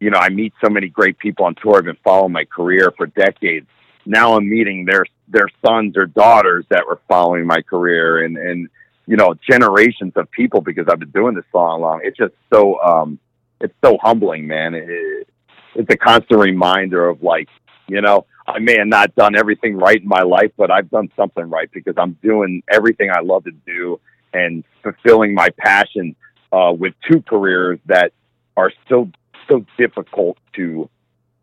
you 0.00 0.10
know, 0.10 0.18
I 0.18 0.28
meet 0.28 0.52
so 0.62 0.70
many 0.70 0.88
great 0.88 1.18
people 1.18 1.44
on 1.46 1.54
tour. 1.54 1.78
I've 1.78 1.84
been 1.84 1.96
following 2.04 2.32
my 2.32 2.44
career 2.44 2.92
for 2.96 3.06
decades. 3.06 3.68
Now 4.08 4.34
I'm 4.36 4.48
meeting 4.48 4.86
their 4.86 5.04
their 5.28 5.48
sons 5.64 5.96
or 5.96 6.06
daughters 6.06 6.64
that 6.70 6.86
were 6.86 6.98
following 7.08 7.46
my 7.46 7.60
career 7.60 8.24
and 8.24 8.38
and 8.38 8.68
you 9.06 9.16
know 9.16 9.34
generations 9.48 10.14
of 10.16 10.30
people 10.30 10.62
because 10.62 10.86
I've 10.90 10.98
been 10.98 11.10
doing 11.10 11.34
this 11.34 11.44
so 11.52 11.58
long. 11.58 12.00
It's 12.02 12.16
just 12.16 12.32
so 12.52 12.80
um 12.80 13.18
it's 13.60 13.74
so 13.84 13.98
humbling, 14.00 14.46
man. 14.46 14.74
It, 14.74 15.28
it's 15.74 15.92
a 15.92 15.96
constant 15.96 16.40
reminder 16.40 17.08
of 17.08 17.22
like 17.22 17.48
you 17.86 18.00
know 18.00 18.24
I 18.46 18.60
may 18.60 18.78
have 18.78 18.86
not 18.86 19.14
done 19.14 19.36
everything 19.36 19.76
right 19.76 20.00
in 20.00 20.08
my 20.08 20.22
life, 20.22 20.52
but 20.56 20.70
I've 20.70 20.90
done 20.90 21.10
something 21.14 21.44
right 21.44 21.70
because 21.70 21.94
I'm 21.98 22.16
doing 22.22 22.62
everything 22.70 23.10
I 23.10 23.20
love 23.20 23.44
to 23.44 23.52
do 23.66 24.00
and 24.32 24.64
fulfilling 24.82 25.34
my 25.34 25.50
passion 25.58 26.16
uh, 26.50 26.72
with 26.72 26.94
two 27.10 27.20
careers 27.20 27.78
that 27.86 28.12
are 28.56 28.72
so 28.88 29.10
so 29.48 29.66
difficult 29.76 30.38
to 30.54 30.88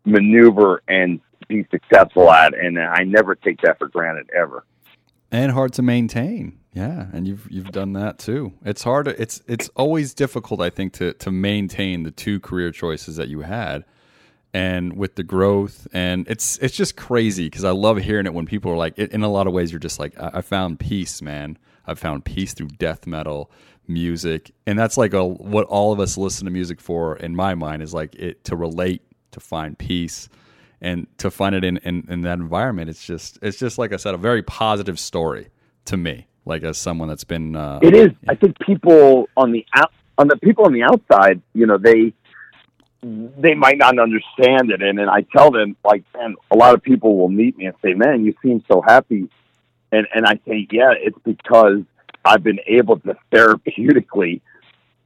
maneuver 0.04 0.82
and 0.88 1.20
be 1.48 1.66
successful 1.70 2.30
at, 2.30 2.54
and 2.54 2.78
I 2.78 3.04
never 3.04 3.34
take 3.34 3.60
that 3.62 3.78
for 3.78 3.88
granted 3.88 4.30
ever. 4.36 4.64
And 5.30 5.52
hard 5.52 5.72
to 5.74 5.82
maintain, 5.82 6.58
yeah. 6.72 7.06
And 7.12 7.26
you've 7.26 7.46
you've 7.50 7.72
done 7.72 7.94
that 7.94 8.18
too. 8.18 8.52
It's 8.64 8.82
hard. 8.82 9.08
It's 9.08 9.42
it's 9.48 9.68
always 9.70 10.14
difficult, 10.14 10.60
I 10.60 10.70
think, 10.70 10.92
to 10.94 11.12
to 11.14 11.30
maintain 11.30 12.04
the 12.04 12.10
two 12.10 12.38
career 12.40 12.70
choices 12.70 13.16
that 13.16 13.28
you 13.28 13.40
had 13.40 13.84
and 14.56 14.96
with 14.96 15.16
the 15.16 15.22
growth 15.22 15.86
and 15.92 16.26
it's 16.28 16.56
it's 16.58 16.74
just 16.74 16.96
crazy 16.96 17.44
because 17.44 17.62
i 17.62 17.70
love 17.70 17.98
hearing 17.98 18.24
it 18.24 18.32
when 18.32 18.46
people 18.46 18.72
are 18.72 18.76
like 18.76 18.98
in 18.98 19.22
a 19.22 19.28
lot 19.28 19.46
of 19.46 19.52
ways 19.52 19.70
you're 19.70 19.78
just 19.78 19.98
like 19.98 20.14
i, 20.18 20.40
found 20.40 20.80
peace 20.80 21.20
man 21.20 21.58
i've 21.86 21.98
found 21.98 22.24
peace 22.24 22.54
through 22.54 22.68
death 22.68 23.06
metal 23.06 23.50
music 23.86 24.50
and 24.66 24.78
that's 24.78 24.96
like 24.96 25.12
a, 25.12 25.22
what 25.22 25.66
all 25.66 25.92
of 25.92 26.00
us 26.00 26.16
listen 26.16 26.46
to 26.46 26.50
music 26.50 26.80
for 26.80 27.16
in 27.18 27.36
my 27.36 27.54
mind 27.54 27.82
is 27.82 27.92
like 27.92 28.14
it 28.14 28.44
to 28.44 28.56
relate 28.56 29.02
to 29.30 29.40
find 29.40 29.78
peace 29.78 30.30
and 30.80 31.06
to 31.18 31.30
find 31.30 31.54
it 31.54 31.64
in, 31.64 31.78
in, 31.78 32.06
in 32.08 32.22
that 32.22 32.38
environment 32.38 32.88
it's 32.88 33.04
just 33.04 33.38
it's 33.42 33.58
just 33.58 33.78
like 33.78 33.92
i 33.92 33.96
said 33.96 34.14
a 34.14 34.18
very 34.18 34.42
positive 34.42 34.98
story 34.98 35.48
to 35.84 35.96
me 35.96 36.26
like 36.44 36.62
as 36.62 36.78
someone 36.78 37.08
that's 37.08 37.24
been 37.24 37.56
uh, 37.56 37.78
it 37.82 37.94
is 37.94 38.10
i 38.28 38.34
think 38.34 38.58
people 38.60 39.28
on 39.36 39.52
the 39.52 39.64
out 39.74 39.92
on 40.18 40.28
the 40.28 40.36
people 40.36 40.64
on 40.64 40.72
the 40.72 40.82
outside 40.82 41.40
you 41.54 41.66
know 41.66 41.78
they 41.78 42.12
they 43.02 43.54
might 43.54 43.78
not 43.78 43.98
understand 43.98 44.70
it. 44.70 44.82
And 44.82 44.98
then 44.98 45.08
I 45.08 45.22
tell 45.36 45.50
them, 45.50 45.76
like, 45.84 46.04
man, 46.14 46.34
a 46.50 46.56
lot 46.56 46.74
of 46.74 46.82
people 46.82 47.16
will 47.16 47.28
meet 47.28 47.56
me 47.56 47.66
and 47.66 47.74
say, 47.82 47.94
man, 47.94 48.24
you 48.24 48.34
seem 48.42 48.64
so 48.70 48.82
happy. 48.82 49.28
And, 49.92 50.06
and 50.14 50.26
I 50.26 50.40
say, 50.46 50.66
yeah, 50.70 50.92
it's 50.98 51.18
because 51.24 51.82
I've 52.24 52.42
been 52.42 52.58
able 52.66 52.98
to 53.00 53.16
therapeutically 53.32 54.40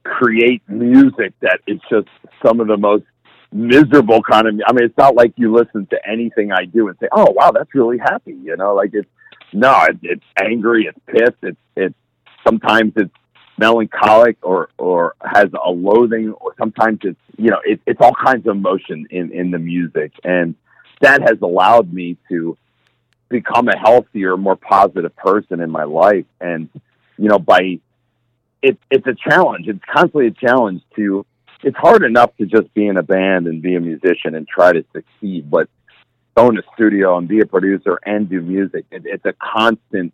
create 0.03 0.63
music 0.67 1.33
that 1.41 1.59
is 1.67 1.79
just 1.89 2.07
some 2.43 2.59
of 2.59 2.67
the 2.67 2.77
most 2.77 3.03
miserable 3.51 4.21
kind 4.23 4.47
of, 4.47 4.61
I 4.65 4.73
mean, 4.73 4.85
it's 4.85 4.97
not 4.97 5.15
like 5.15 5.33
you 5.35 5.53
listen 5.53 5.87
to 5.87 5.99
anything 6.07 6.51
I 6.51 6.65
do 6.65 6.87
and 6.87 6.97
say, 6.99 7.07
oh, 7.11 7.27
wow, 7.31 7.51
that's 7.51 7.73
really 7.73 7.97
happy. 7.97 8.37
You 8.41 8.55
know, 8.57 8.73
like 8.75 8.91
it's, 8.93 9.09
no, 9.53 9.83
it, 9.83 9.97
it's 10.03 10.25
angry, 10.41 10.87
it's 10.87 10.99
pissed, 11.07 11.43
it's, 11.43 11.57
it's, 11.75 11.95
sometimes 12.45 12.93
it's 12.95 13.13
melancholic 13.61 14.37
or 14.41 14.69
or 14.79 15.15
has 15.23 15.47
a 15.65 15.69
loathing 15.69 16.31
or 16.41 16.55
sometimes 16.57 16.99
it's 17.03 17.19
you 17.37 17.51
know 17.51 17.59
it, 17.63 17.79
it's 17.85 17.99
all 18.01 18.13
kinds 18.13 18.47
of 18.47 18.55
emotion 18.55 19.05
in 19.11 19.31
in 19.31 19.51
the 19.51 19.59
music 19.59 20.11
and 20.23 20.55
that 20.99 21.21
has 21.21 21.37
allowed 21.43 21.93
me 21.93 22.17
to 22.27 22.57
become 23.29 23.67
a 23.67 23.77
healthier 23.77 24.35
more 24.35 24.55
positive 24.55 25.15
person 25.15 25.59
in 25.59 25.69
my 25.69 25.83
life 25.83 26.25
and 26.39 26.69
you 27.19 27.29
know 27.29 27.37
by 27.37 27.79
it, 28.63 28.79
it's 28.89 29.05
a 29.05 29.13
challenge 29.13 29.67
it's 29.67 29.83
constantly 29.85 30.27
a 30.27 30.31
challenge 30.31 30.81
to 30.95 31.23
it's 31.63 31.77
hard 31.77 32.03
enough 32.03 32.35
to 32.37 32.45
just 32.45 32.73
be 32.73 32.87
in 32.87 32.97
a 32.97 33.03
band 33.03 33.47
and 33.47 33.61
be 33.61 33.75
a 33.75 33.79
musician 33.79 34.35
and 34.35 34.47
try 34.47 34.71
to 34.71 34.83
succeed 34.93 35.49
but 35.49 35.69
go 36.35 36.49
in 36.49 36.57
a 36.57 36.63
studio 36.73 37.17
and 37.17 37.27
be 37.27 37.39
a 37.39 37.45
producer 37.45 37.99
and 38.05 38.29
do 38.29 38.41
music 38.41 38.85
it, 38.91 39.03
it's 39.05 39.25
a 39.25 39.33
constant 39.33 40.13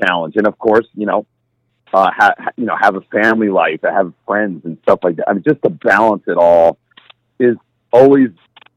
challenge 0.00 0.34
and 0.36 0.46
of 0.46 0.58
course 0.58 0.86
you 0.94 1.06
know 1.06 1.26
uh, 1.92 2.10
ha, 2.14 2.34
you 2.56 2.66
know, 2.66 2.76
have 2.78 2.96
a 2.96 3.00
family 3.00 3.48
life, 3.48 3.80
have 3.82 4.12
friends 4.26 4.64
and 4.64 4.78
stuff 4.82 5.00
like 5.02 5.16
that. 5.16 5.28
I 5.28 5.32
mean, 5.32 5.44
just 5.46 5.62
to 5.62 5.70
balance 5.70 6.24
it 6.26 6.36
all 6.36 6.78
is 7.38 7.56
always 7.92 8.30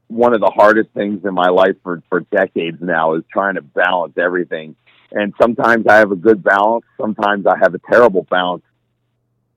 one 0.08 0.34
of 0.34 0.40
the 0.40 0.50
hardest 0.50 0.90
things 0.90 1.24
in 1.24 1.34
my 1.34 1.48
life 1.48 1.76
for, 1.82 2.02
for 2.08 2.20
decades 2.20 2.78
now 2.80 3.14
is 3.14 3.22
trying 3.32 3.54
to 3.54 3.62
balance 3.62 4.14
everything. 4.18 4.74
And 5.12 5.34
sometimes 5.40 5.86
I 5.88 5.96
have 5.96 6.12
a 6.12 6.16
good 6.16 6.42
balance. 6.42 6.84
Sometimes 7.00 7.46
I 7.46 7.58
have 7.60 7.74
a 7.74 7.80
terrible 7.90 8.26
balance 8.30 8.64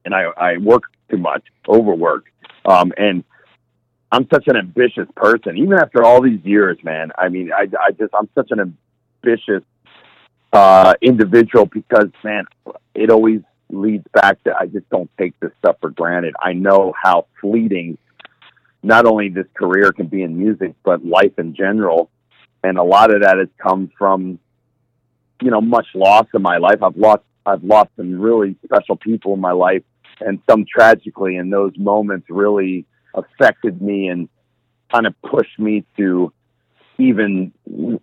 and 0.06 0.14
I, 0.14 0.24
I 0.38 0.58
work 0.58 0.84
too 1.10 1.18
much, 1.18 1.44
overwork. 1.68 2.26
Um, 2.66 2.94
and 2.98 3.24
I'm 4.12 4.28
such 4.32 4.44
an 4.48 4.56
ambitious 4.56 5.08
person, 5.16 5.58
even 5.58 5.74
after 5.74 6.04
all 6.04 6.22
these 6.22 6.44
years, 6.44 6.78
man. 6.84 7.12
I 7.18 7.30
mean, 7.30 7.52
I, 7.52 7.68
I 7.80 7.92
just, 7.92 8.14
I'm 8.14 8.30
such 8.36 8.52
an 8.52 8.76
ambitious 9.24 9.64
uh, 10.52 10.94
individual 11.02 11.66
because, 11.66 12.10
man, 12.24 12.46
it 12.94 13.10
always 13.10 13.42
leads 13.70 14.06
back 14.14 14.44
to 14.44 14.54
I 14.58 14.68
just 14.68 14.88
don't 14.90 15.10
take 15.18 15.40
this 15.40 15.52
stuff 15.60 15.78
for 15.82 15.90
granted. 15.90 16.36
I 16.40 16.54
know 16.54 16.94
how 17.02 17.26
fleeting 17.42 17.98
not 18.84 19.06
only 19.06 19.30
this 19.30 19.48
career 19.56 19.92
can 19.92 20.08
be 20.08 20.22
in 20.22 20.38
music, 20.38 20.76
but 20.84 21.04
life 21.04 21.40
in 21.40 21.56
general. 21.56 22.10
And 22.64 22.78
a 22.78 22.84
lot 22.84 23.14
of 23.14 23.22
that 23.24 23.38
has 23.38 23.48
come 23.58 23.90
from, 23.98 24.40
you 25.42 25.50
know, 25.50 25.62
much 25.62 25.88
loss 25.96 26.28
in 26.34 26.42
my 26.42 26.58
life. 26.58 26.84
I've 26.84 26.98
lost, 26.98 27.24
I've 27.46 27.64
lost 27.64 27.90
some 27.98 28.20
really 28.20 28.56
special 28.64 28.96
people 28.96 29.34
in 29.34 29.40
my 29.40 29.54
life 29.54 29.84
and 30.22 30.40
some 30.50 30.66
tragically. 30.66 31.38
And 31.38 31.52
those 31.52 31.74
moments 31.78 32.28
really 32.30 32.86
affected 33.14 33.82
me 33.82 34.08
and 34.08 34.30
kind 34.92 35.08
of 35.08 35.14
pushed 35.22 35.60
me 35.60 35.86
to 35.98 36.32
even, 36.98 37.52
you 37.66 38.00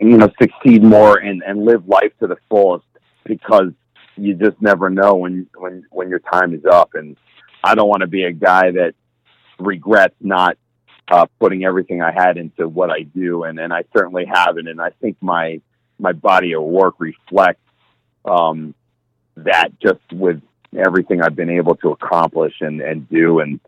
know, 0.00 0.30
succeed 0.40 0.82
more 0.82 1.18
and, 1.18 1.42
and 1.46 1.64
live 1.64 1.86
life 1.86 2.12
to 2.20 2.26
the 2.26 2.36
fullest 2.48 2.86
because 3.24 3.72
you 4.16 4.34
just 4.34 4.60
never 4.60 4.90
know 4.90 5.14
when, 5.14 5.46
when, 5.56 5.84
when 5.90 6.08
your 6.08 6.20
time 6.20 6.54
is 6.54 6.64
up. 6.64 6.90
And 6.94 7.16
I 7.62 7.74
don't 7.74 7.88
want 7.88 8.00
to 8.00 8.06
be 8.06 8.24
a 8.24 8.32
guy 8.32 8.70
that 8.70 8.94
regrets 9.58 10.14
not 10.20 10.56
uh, 11.10 11.26
putting 11.38 11.64
everything 11.64 12.02
I 12.02 12.12
had 12.12 12.36
into 12.36 12.68
what 12.68 12.90
I 12.90 13.02
do, 13.02 13.44
and 13.44 13.58
and 13.58 13.72
I 13.72 13.84
certainly 13.96 14.24
haven't. 14.24 14.68
And 14.68 14.80
I 14.80 14.90
think 15.00 15.16
my 15.20 15.60
my 15.98 16.12
body 16.12 16.54
of 16.54 16.62
work 16.62 16.94
reflects 16.98 17.62
um, 18.24 18.74
that 19.36 19.78
just 19.80 20.00
with 20.12 20.40
everything 20.76 21.22
I've 21.22 21.36
been 21.36 21.50
able 21.50 21.76
to 21.76 21.90
accomplish 21.90 22.54
and 22.60 22.80
and 22.80 23.08
do. 23.08 23.40
And 23.40 23.60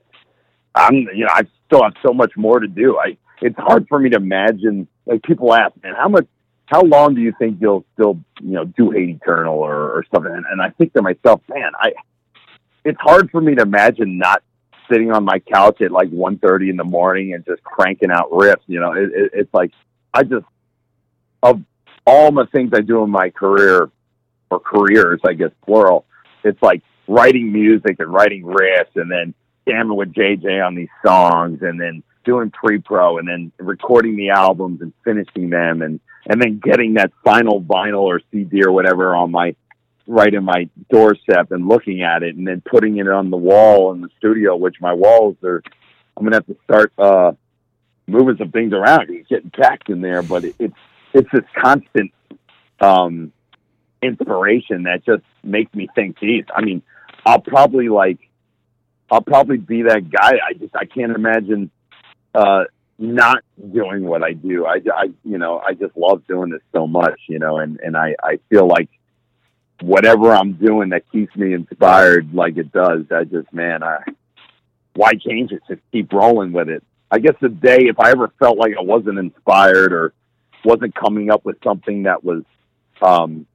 I'm 0.74 0.94
you 0.94 1.24
know 1.24 1.32
I 1.32 1.42
still 1.66 1.82
have 1.82 1.94
so 2.05 2.12
much 2.12 2.32
more 2.36 2.61
to 2.61 2.68
do. 2.68 2.98
I 2.98 3.16
it's 3.40 3.59
hard 3.59 3.86
for 3.88 3.98
me 3.98 4.11
to 4.11 4.16
imagine. 4.16 4.88
Like 5.07 5.22
people 5.22 5.53
ask, 5.55 5.72
man, 5.82 5.94
how 5.96 6.09
much. 6.09 6.26
How 6.66 6.82
long 6.82 7.14
do 7.14 7.20
you 7.20 7.34
think 7.38 7.59
you'll 7.61 7.84
still, 7.92 8.18
you 8.40 8.53
know, 8.53 8.64
do 8.64 8.92
Hate 8.92 9.11
Eternal 9.11 9.59
or, 9.59 9.74
or 9.74 10.07
something? 10.14 10.32
And, 10.32 10.46
and 10.50 10.62
I 10.62 10.70
think 10.70 10.94
to 10.94 11.03
myself, 11.03 11.42
man, 11.46 11.72
I, 11.78 11.92
it's 12.82 12.98
hard 12.98 13.30
for 13.30 13.42
me 13.42 13.55
to 13.57 13.62
imagine 13.62 14.16
not 14.16 14.42
sitting 14.90 15.12
on 15.12 15.22
my 15.22 15.38
couch 15.40 15.82
at 15.82 15.90
like 15.90 16.09
one 16.09 16.38
thirty 16.38 16.70
in 16.70 16.76
the 16.76 16.84
morning 16.84 17.34
and 17.34 17.44
just 17.44 17.62
cranking 17.62 18.11
out 18.11 18.30
riffs. 18.30 18.62
You 18.68 18.80
know, 18.80 18.92
it, 18.92 19.11
it, 19.12 19.30
it's 19.34 19.53
like 19.53 19.72
I 20.14 20.22
just 20.22 20.46
of 21.42 21.61
all 22.07 22.32
the 22.32 22.46
things 22.46 22.70
I 22.74 22.80
do 22.80 23.03
in 23.03 23.11
my 23.11 23.28
career 23.28 23.90
or 24.50 24.61
careers, 24.61 25.20
I 25.26 25.34
guess 25.34 25.50
plural. 25.66 26.07
It's 26.42 26.62
like 26.62 26.82
writing 27.12 27.52
music 27.52 27.96
and 27.98 28.12
writing 28.12 28.42
riffs, 28.42 28.94
and 28.96 29.10
then 29.10 29.34
jamming 29.68 29.96
with 29.96 30.12
JJ 30.12 30.64
on 30.64 30.74
these 30.74 30.88
songs, 31.04 31.60
and 31.62 31.80
then 31.80 32.02
doing 32.24 32.50
pre-pro, 32.50 33.18
and 33.18 33.28
then 33.28 33.52
recording 33.58 34.16
the 34.16 34.30
albums 34.30 34.80
and 34.80 34.92
finishing 35.04 35.50
them, 35.50 35.82
and 35.82 36.00
and 36.26 36.40
then 36.40 36.60
getting 36.62 36.94
that 36.94 37.12
final 37.24 37.60
vinyl 37.60 38.02
or 38.02 38.20
CD 38.30 38.62
or 38.64 38.72
whatever 38.72 39.14
on 39.16 39.30
my 39.30 39.56
right 40.06 40.34
in 40.34 40.44
my 40.44 40.68
doorstep 40.90 41.52
and 41.52 41.68
looking 41.68 42.02
at 42.02 42.22
it 42.22 42.36
and 42.36 42.46
then 42.46 42.60
putting 42.60 42.98
it 42.98 43.08
on 43.08 43.30
the 43.30 43.36
wall 43.36 43.92
in 43.92 44.00
the 44.00 44.08
studio, 44.18 44.56
which 44.56 44.76
my 44.80 44.92
walls 44.92 45.36
are, 45.42 45.62
I'm 46.16 46.24
going 46.24 46.32
to 46.32 46.36
have 46.38 46.46
to 46.46 46.56
start, 46.64 46.92
uh, 46.98 47.32
moving 48.06 48.36
some 48.36 48.50
things 48.50 48.72
around. 48.72 49.10
It's 49.10 49.28
getting 49.28 49.50
packed 49.50 49.88
in 49.88 50.00
there, 50.00 50.22
but 50.22 50.44
it, 50.44 50.56
it's, 50.58 50.74
it's 51.14 51.28
this 51.32 51.44
constant, 51.62 52.12
um, 52.80 53.32
inspiration 54.02 54.84
that 54.84 55.04
just 55.04 55.22
makes 55.44 55.72
me 55.74 55.88
think, 55.94 56.18
geez, 56.18 56.44
I 56.54 56.62
mean, 56.62 56.82
I'll 57.24 57.40
probably 57.40 57.88
like, 57.88 58.18
I'll 59.10 59.22
probably 59.22 59.58
be 59.58 59.82
that 59.82 60.10
guy. 60.10 60.38
I 60.48 60.54
just, 60.54 60.74
I 60.74 60.84
can't 60.84 61.12
imagine, 61.12 61.70
uh, 62.34 62.64
not 62.98 63.44
doing 63.72 64.04
what 64.04 64.22
I 64.22 64.32
do. 64.32 64.66
I, 64.66 64.80
I, 64.94 65.04
you 65.24 65.38
know, 65.38 65.58
I 65.58 65.74
just 65.74 65.96
love 65.96 66.26
doing 66.26 66.50
this 66.50 66.62
so 66.72 66.86
much, 66.86 67.20
you 67.28 67.38
know, 67.38 67.58
and, 67.58 67.80
and 67.80 67.96
I, 67.96 68.14
I 68.22 68.38
feel 68.48 68.66
like, 68.66 68.88
whatever 69.80 70.32
I'm 70.32 70.52
doing 70.52 70.90
that 70.90 71.10
keeps 71.10 71.34
me 71.34 71.54
inspired 71.54 72.32
like 72.32 72.56
it 72.56 72.70
does, 72.72 73.04
I 73.10 73.24
just 73.24 73.52
man, 73.52 73.82
I 73.82 73.98
why 74.94 75.14
change 75.14 75.50
it? 75.50 75.62
Just 75.68 75.80
keep 75.90 76.12
rolling 76.12 76.52
with 76.52 76.68
it. 76.68 76.84
I 77.10 77.18
guess 77.18 77.34
the 77.40 77.48
day 77.48 77.88
if 77.88 77.98
I 77.98 78.10
ever 78.10 78.32
felt 78.38 78.58
like 78.58 78.74
I 78.78 78.82
wasn't 78.82 79.18
inspired 79.18 79.92
or 79.92 80.12
wasn't 80.64 80.94
coming 80.94 81.30
up 81.30 81.44
with 81.44 81.56
something 81.64 82.04
that 82.04 82.22
was 82.22 82.44
um 83.00 83.46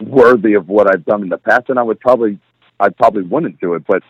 worthy 0.00 0.54
of 0.54 0.68
what 0.68 0.92
I've 0.92 1.04
done 1.04 1.22
in 1.22 1.28
the 1.28 1.38
past, 1.38 1.68
then 1.68 1.78
I 1.78 1.82
would 1.82 2.00
probably 2.00 2.40
I 2.82 2.90
probably 2.90 3.22
wouldn't 3.22 3.60
do 3.60 3.74
it. 3.74 3.86
But 3.86 4.02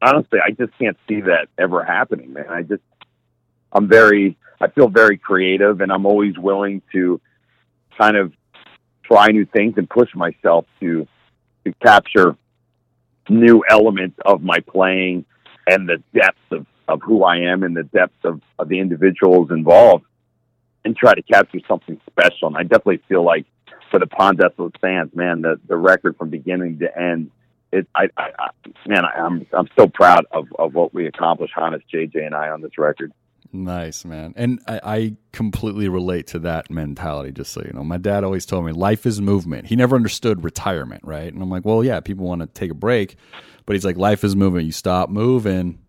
honestly, 0.00 0.38
I 0.44 0.52
just 0.52 0.78
can't 0.78 0.96
see 1.08 1.22
that 1.22 1.48
ever 1.58 1.84
happening, 1.84 2.32
man. 2.32 2.48
I 2.48 2.62
just 2.62 2.82
I'm 3.72 3.88
very 3.88 4.38
I 4.60 4.68
feel 4.68 4.88
very 4.88 5.18
creative 5.18 5.80
and 5.80 5.92
I'm 5.92 6.06
always 6.06 6.38
willing 6.38 6.82
to 6.92 7.20
kind 7.98 8.16
of 8.16 8.32
try 9.02 9.28
new 9.28 9.44
things 9.44 9.74
and 9.76 9.90
push 9.90 10.14
myself 10.14 10.66
to 10.80 11.06
to 11.64 11.72
capture 11.84 12.36
new 13.28 13.62
elements 13.68 14.18
of 14.24 14.42
my 14.42 14.60
playing 14.60 15.24
and 15.66 15.88
the 15.88 16.02
depth 16.14 16.38
of, 16.52 16.66
of 16.88 17.02
who 17.02 17.24
I 17.24 17.38
am 17.38 17.62
and 17.62 17.76
the 17.76 17.84
depth 17.84 18.24
of, 18.24 18.40
of 18.58 18.68
the 18.68 18.78
individuals 18.78 19.50
involved 19.50 20.04
and 20.84 20.96
try 20.96 21.14
to 21.14 21.22
capture 21.22 21.58
something 21.68 22.00
special. 22.08 22.48
And 22.48 22.56
I 22.56 22.62
definitely 22.62 23.02
feel 23.08 23.22
like 23.22 23.46
for 23.90 23.98
the 23.98 24.06
Upon 24.06 24.36
Desolate 24.36 24.74
Sands, 24.80 25.14
man, 25.14 25.42
the, 25.42 25.60
the 25.68 25.76
record 25.76 26.16
from 26.16 26.30
beginning 26.30 26.78
to 26.78 26.98
end, 26.98 27.30
it, 27.72 27.86
I, 27.94 28.08
I, 28.16 28.30
I 28.38 28.48
man, 28.86 29.04
I, 29.04 29.12
I'm, 29.18 29.46
I'm 29.52 29.68
so 29.78 29.86
proud 29.86 30.26
of, 30.32 30.48
of 30.58 30.74
what 30.74 30.92
we 30.92 31.06
accomplished, 31.06 31.54
Hannes, 31.56 31.82
JJ, 31.92 32.26
and 32.26 32.34
I 32.34 32.48
on 32.48 32.60
this 32.60 32.78
record. 32.78 33.12
Nice, 33.52 34.04
man. 34.04 34.32
And 34.36 34.60
I, 34.68 34.80
I, 34.84 35.16
completely 35.32 35.88
relate 35.88 36.28
to 36.28 36.38
that 36.40 36.70
mentality, 36.70 37.32
just 37.32 37.52
so 37.52 37.62
you 37.62 37.72
know. 37.72 37.82
My 37.82 37.98
dad 37.98 38.22
always 38.22 38.46
told 38.46 38.64
me 38.64 38.72
life 38.72 39.06
is 39.06 39.20
movement. 39.20 39.66
He 39.66 39.74
never 39.74 39.96
understood 39.96 40.44
retirement, 40.44 41.02
right? 41.04 41.32
And 41.32 41.42
I'm 41.42 41.50
like, 41.50 41.64
well, 41.64 41.82
yeah, 41.82 41.98
people 42.00 42.26
want 42.26 42.42
to 42.42 42.46
take 42.46 42.70
a 42.70 42.74
break, 42.74 43.16
but 43.66 43.74
he's 43.74 43.84
like, 43.84 43.96
life 43.96 44.22
is 44.22 44.36
movement. 44.36 44.66
You 44.66 44.72
stop 44.72 45.10
moving, 45.10 45.80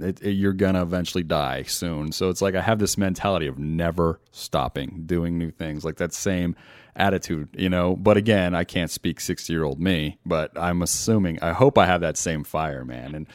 it, 0.00 0.22
it, 0.22 0.32
you're 0.32 0.52
going 0.52 0.74
to 0.74 0.82
eventually 0.82 1.24
die 1.24 1.62
soon. 1.62 2.12
So 2.12 2.28
it's 2.28 2.42
like 2.42 2.54
I 2.54 2.60
have 2.60 2.78
this 2.78 2.98
mentality 2.98 3.46
of 3.46 3.58
never 3.58 4.20
stopping, 4.30 5.02
doing 5.06 5.38
new 5.38 5.50
things, 5.50 5.84
like 5.84 5.96
that 5.96 6.12
same 6.12 6.56
attitude, 6.96 7.48
you 7.56 7.68
know. 7.68 7.96
But 7.96 8.16
again, 8.16 8.54
I 8.54 8.64
can't 8.64 8.90
speak 8.90 9.20
60 9.20 9.52
year 9.52 9.64
old 9.64 9.80
me, 9.80 10.18
but 10.26 10.58
I'm 10.58 10.82
assuming, 10.82 11.40
I 11.42 11.52
hope 11.52 11.78
I 11.78 11.86
have 11.86 12.00
that 12.00 12.16
same 12.16 12.44
fire, 12.44 12.84
man. 12.84 13.14
And, 13.14 13.26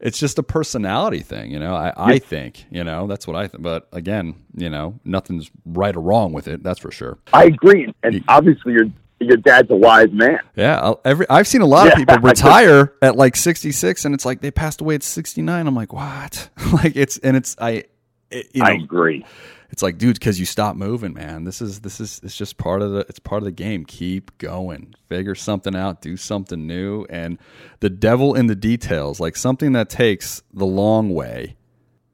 it's 0.00 0.18
just 0.18 0.38
a 0.38 0.42
personality 0.42 1.20
thing, 1.20 1.50
you 1.50 1.58
know. 1.58 1.74
I, 1.74 1.92
I 1.96 2.18
think, 2.18 2.64
you 2.70 2.82
know, 2.82 3.06
that's 3.06 3.26
what 3.26 3.36
I 3.36 3.46
think. 3.46 3.62
But 3.62 3.86
again, 3.92 4.34
you 4.56 4.70
know, 4.70 4.98
nothing's 5.04 5.50
right 5.66 5.94
or 5.94 6.00
wrong 6.00 6.32
with 6.32 6.48
it. 6.48 6.62
That's 6.62 6.80
for 6.80 6.90
sure. 6.90 7.18
I 7.32 7.44
agree, 7.44 7.92
and 8.02 8.24
obviously, 8.28 8.72
your 8.72 8.86
your 9.20 9.36
dad's 9.36 9.70
a 9.70 9.76
wise 9.76 10.10
man. 10.12 10.40
Yeah, 10.56 10.94
every 11.04 11.26
I've 11.28 11.46
seen 11.46 11.60
a 11.60 11.66
lot 11.66 11.86
yeah, 11.86 11.92
of 11.92 11.98
people 11.98 12.18
retire 12.22 12.94
at 13.02 13.16
like 13.16 13.36
sixty 13.36 13.72
six, 13.72 14.04
and 14.04 14.14
it's 14.14 14.24
like 14.24 14.40
they 14.40 14.50
passed 14.50 14.80
away 14.80 14.96
at 14.96 15.02
sixty 15.02 15.42
nine. 15.42 15.66
I'm 15.66 15.76
like, 15.76 15.92
what? 15.92 16.50
like 16.72 16.96
it's 16.96 17.18
and 17.18 17.36
it's 17.36 17.56
I. 17.58 17.84
It, 18.30 18.48
you 18.54 18.62
know, 18.62 18.68
I 18.68 18.74
agree 18.74 19.24
it's 19.70 19.82
like, 19.82 19.98
dude, 19.98 20.18
because 20.18 20.40
you 20.40 20.46
stop 20.46 20.76
moving, 20.76 21.14
man. 21.14 21.44
This 21.44 21.62
is 21.62 21.80
this 21.80 22.00
is 22.00 22.20
it's 22.24 22.36
just 22.36 22.58
part 22.58 22.82
of 22.82 22.92
the 22.92 23.00
it's 23.08 23.18
part 23.18 23.40
of 23.40 23.44
the 23.44 23.52
game. 23.52 23.84
Keep 23.84 24.38
going, 24.38 24.94
figure 25.08 25.34
something 25.34 25.76
out, 25.76 26.02
do 26.02 26.16
something 26.16 26.66
new, 26.66 27.06
and 27.08 27.38
the 27.78 27.90
devil 27.90 28.34
in 28.34 28.48
the 28.48 28.56
details. 28.56 29.20
Like 29.20 29.36
something 29.36 29.72
that 29.72 29.88
takes 29.88 30.42
the 30.52 30.66
long 30.66 31.10
way. 31.10 31.56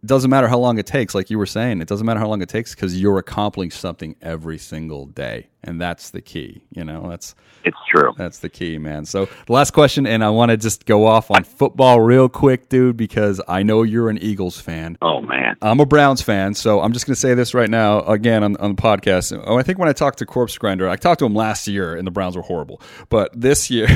Doesn't 0.04 0.30
matter 0.30 0.46
how 0.46 0.58
long 0.58 0.78
it 0.78 0.86
takes, 0.86 1.14
like 1.14 1.30
you 1.30 1.38
were 1.38 1.46
saying. 1.46 1.80
It 1.80 1.88
doesn't 1.88 2.06
matter 2.06 2.20
how 2.20 2.28
long 2.28 2.42
it 2.42 2.48
takes 2.48 2.74
because 2.74 3.00
you're 3.00 3.18
accomplishing 3.18 3.70
something 3.70 4.14
every 4.20 4.58
single 4.58 5.06
day, 5.06 5.48
and 5.64 5.80
that's 5.80 6.10
the 6.10 6.20
key. 6.20 6.62
You 6.70 6.84
know, 6.84 7.08
that's 7.08 7.34
it's 7.64 7.76
true. 7.90 8.12
That's 8.16 8.38
the 8.38 8.48
key, 8.48 8.78
man. 8.78 9.04
So 9.06 9.24
the 9.46 9.52
last 9.52 9.72
question, 9.72 10.06
and 10.06 10.22
I 10.22 10.30
want 10.30 10.50
to 10.50 10.56
just 10.56 10.86
go 10.86 11.06
off 11.06 11.30
on 11.30 11.42
football 11.42 12.00
real 12.00 12.28
quick, 12.28 12.68
dude, 12.68 12.96
because 12.96 13.40
I 13.48 13.62
know 13.64 13.82
you're 13.82 14.08
an 14.08 14.18
Eagles 14.18 14.60
fan. 14.60 14.96
Oh 15.02 15.20
man, 15.20 15.56
I'm 15.62 15.80
a 15.80 15.86
Browns 15.86 16.22
fan, 16.22 16.54
so 16.54 16.80
I'm 16.80 16.92
just 16.92 17.06
gonna 17.06 17.16
say 17.16 17.34
this 17.34 17.54
right 17.54 17.70
now 17.70 18.00
again 18.02 18.44
on, 18.44 18.56
on 18.58 18.76
the 18.76 18.82
podcast. 18.82 19.42
Oh, 19.44 19.58
I 19.58 19.62
think 19.62 19.78
when 19.78 19.88
I 19.88 19.92
talked 19.92 20.18
to 20.18 20.26
Corpse 20.26 20.56
Grinder, 20.58 20.88
I 20.88 20.96
talked 20.96 21.18
to 21.20 21.26
him 21.26 21.34
last 21.34 21.66
year, 21.66 21.96
and 21.96 22.06
the 22.06 22.12
Browns 22.12 22.36
were 22.36 22.42
horrible. 22.42 22.80
But 23.08 23.30
this 23.38 23.70
year, 23.70 23.88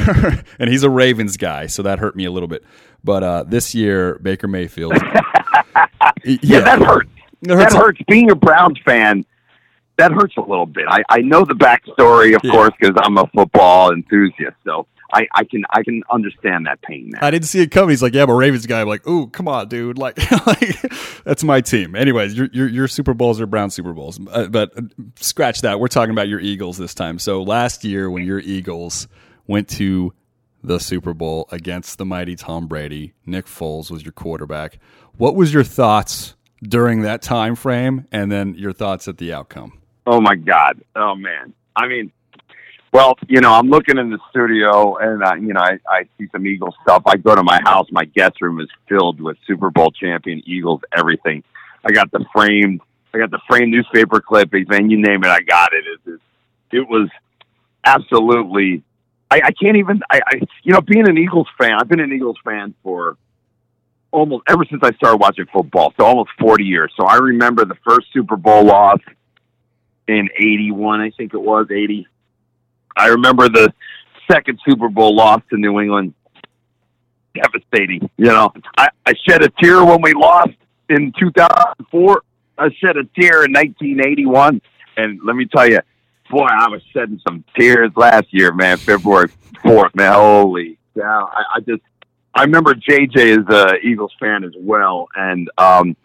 and 0.59 0.71
he's 0.71 0.83
a 0.83 0.91
Ravens 0.91 1.37
guy, 1.37 1.67
so 1.67 1.83
that 1.83 1.99
hurt 2.01 2.17
me 2.17 2.25
a 2.25 2.33
little 2.33 2.49
bit. 2.49 2.65
But 3.03 3.23
uh, 3.23 3.45
this 3.45 3.75
year, 3.75 4.19
Baker 4.19 4.49
Mayfield. 4.49 4.93
yeah, 6.25 6.39
yeah, 6.43 6.61
that 6.61 6.81
hurts. 6.81 7.11
That 7.43 7.73
hurts. 7.73 8.01
Being 8.07 8.31
a 8.31 8.35
Browns 8.35 8.79
fan, 8.85 9.25
that 9.97 10.13
hurts 10.13 10.37
a 10.37 10.43
little 10.43 10.67
bit. 10.67 10.85
I, 10.89 11.03
I 11.09 11.19
know 11.19 11.45
the 11.45 11.55
backstory, 11.55 12.35
of 12.35 12.43
yeah. 12.45 12.51
course, 12.51 12.73
because 12.79 12.97
I'm 13.03 13.17
a 13.19 13.27
football 13.29 13.93
enthusiast. 13.93 14.57
So 14.65 14.87
I, 15.13 15.27
I 15.35 15.45
can 15.45 15.65
I 15.71 15.83
can 15.83 16.03
understand 16.11 16.67
that 16.67 16.81
pain. 16.83 17.13
I 17.21 17.31
didn't 17.31 17.47
see 17.47 17.61
it 17.61 17.69
coming. 17.69 17.91
He's 17.91 18.03
like, 18.03 18.15
yeah, 18.15 18.23
I'm 18.23 18.31
a 18.31 18.35
Ravens 18.35 18.67
guy. 18.67 18.81
I'm 18.81 18.89
like, 18.89 19.07
ooh, 19.07 19.27
come 19.29 19.49
on, 19.49 19.69
dude. 19.69 19.99
Like, 19.99 20.19
like 20.47 20.81
that's 21.25 21.45
my 21.45 21.61
team. 21.61 21.95
Anyways, 21.95 22.35
your, 22.35 22.49
your, 22.53 22.69
your 22.69 22.89
Super 22.89 23.15
Bowls 23.15 23.41
are 23.41 23.47
Brown 23.47 23.71
Super 23.71 23.93
Bowls, 23.93 24.21
uh, 24.31 24.47
but 24.47 24.73
scratch 25.17 25.63
that. 25.63 25.81
We're 25.81 25.89
talking 25.89 26.13
about 26.13 26.29
your 26.29 26.41
Eagles 26.41 26.79
this 26.79 26.95
time. 26.95 27.19
So 27.19 27.43
last 27.43 27.85
year, 27.85 28.11
when 28.11 28.25
your 28.25 28.41
Eagles 28.41 29.09
went 29.47 29.69
to 29.69 30.13
the 30.63 30.79
Super 30.79 31.15
Bowl 31.15 31.49
against 31.51 31.99
the 31.99 32.05
mighty 32.05 32.37
Tom 32.37 32.67
Brady, 32.67 33.15
Nick 33.27 33.47
Foles 33.47 33.91
was 33.91 34.05
your 34.05 34.13
quarterback. 34.13 34.79
What 35.17 35.35
was 35.35 35.53
your 35.55 35.65
thoughts 35.65 36.35
during 36.63 37.03
that 37.03 37.23
time 37.23 37.55
frame, 37.55 38.07
and 38.13 38.31
then 38.31 38.55
your 38.55 38.73
thoughts 38.73 39.09
at 39.09 39.19
the 39.19 39.33
outcome? 39.33 39.81
Oh 40.07 40.21
my 40.21 40.35
God. 40.35 40.81
Oh 40.97 41.15
man. 41.15 41.55
I 41.77 41.87
mean, 41.89 42.13
Well, 42.93 43.15
you 43.29 43.41
know, 43.41 43.53
I'm 43.53 43.71
looking 43.71 43.99
in 43.99 44.11
the 44.11 44.19
studio, 44.31 44.97
and 44.97 45.23
uh, 45.23 45.35
you 45.35 45.53
know, 45.53 45.61
I, 45.61 45.79
I 45.89 46.09
see 46.19 46.27
some 46.33 46.47
Eagles 46.47 46.75
stuff. 46.83 47.03
I 47.07 47.17
go 47.17 47.35
to 47.35 47.43
my 47.43 47.61
house; 47.65 47.87
my 47.93 48.05
guest 48.05 48.43
room 48.43 48.61
is 48.61 48.69
filled 48.89 49.21
with 49.21 49.37
Super 49.47 49.71
Bowl 49.71 49.91
champion 49.93 50.43
Eagles, 50.45 50.81
everything. 50.97 51.45
I 51.85 51.93
got 51.93 52.11
the 52.11 52.25
framed, 52.35 52.81
I 53.15 53.19
got 53.19 53.31
the 53.31 53.41
framed 53.49 53.71
newspaper 53.71 54.21
clippings, 54.21 54.67
and 54.71 54.91
you 54.91 55.01
name 55.01 55.23
it, 55.25 55.29
I 55.29 55.41
got 55.41 55.73
it. 55.73 55.85
It, 55.87 56.13
it, 56.15 56.79
it 56.79 56.89
was 56.89 57.09
absolutely. 57.85 58.83
I, 59.31 59.41
I 59.45 59.53
can't 59.53 59.77
even. 59.77 60.01
I, 60.11 60.21
I, 60.27 60.41
you 60.63 60.73
know, 60.73 60.81
being 60.81 61.09
an 61.09 61.17
Eagles 61.17 61.49
fan, 61.59 61.73
I've 61.73 61.89
been 61.89 62.01
an 62.01 62.13
Eagles 62.13 62.39
fan 62.45 62.75
for 62.83 63.17
almost 64.11 64.43
ever 64.49 64.65
since 64.69 64.83
I 64.83 64.93
started 64.93 65.19
watching 65.19 65.47
football, 65.53 65.95
so 65.97 66.05
almost 66.05 66.31
40 66.41 66.65
years. 66.65 66.93
So 66.99 67.07
I 67.07 67.17
remember 67.17 67.65
the 67.65 67.77
first 67.87 68.09
Super 68.13 68.37
Bowl 68.37 68.65
loss 68.65 68.99
in 70.09 70.29
81, 70.37 71.01
I 71.01 71.11
think 71.11 71.35
it 71.35 71.41
was 71.41 71.69
80. 71.71 72.07
I 72.97 73.09
remember 73.09 73.49
the 73.49 73.73
second 74.31 74.59
Super 74.69 74.89
Bowl 74.89 75.15
loss 75.15 75.41
to 75.51 75.57
New 75.57 75.81
England. 75.81 76.15
Devastating. 77.35 78.11
You 78.17 78.27
know, 78.27 78.53
I, 78.77 78.89
I 79.07 79.15
shed 79.29 79.45
a 79.45 79.51
tear 79.63 79.85
when 79.85 80.03
we 80.03 80.13
lost 80.15 80.51
in 80.89 81.13
2004. 81.19 82.23
I 82.59 82.71
shed 82.79 82.97
a 82.97 83.05
tear 83.19 83.45
in 83.45 83.53
1981. 83.53 84.61
And 84.97 85.21
let 85.25 85.37
me 85.37 85.47
tell 85.47 85.69
you, 85.69 85.79
boy, 86.31 86.47
I 86.47 86.69
was 86.69 86.83
shedding 86.93 87.21
some 87.27 87.45
tears 87.59 87.91
last 87.97 88.27
year, 88.31 88.53
man. 88.53 88.79
February 88.79 89.29
4th, 89.65 89.95
man. 89.95 90.13
Holy 90.15 90.79
cow. 90.97 91.31
I, 91.33 91.57
I 91.57 91.61
just, 91.61 91.83
I 92.35 92.45
remember 92.45 92.75
JJ 92.75 93.17
is 93.17 93.49
a 93.49 93.77
Eagles 93.85 94.13
fan 94.19 94.45
as 94.45 94.53
well. 94.57 95.09
And, 95.15 95.51
um, 95.59 95.97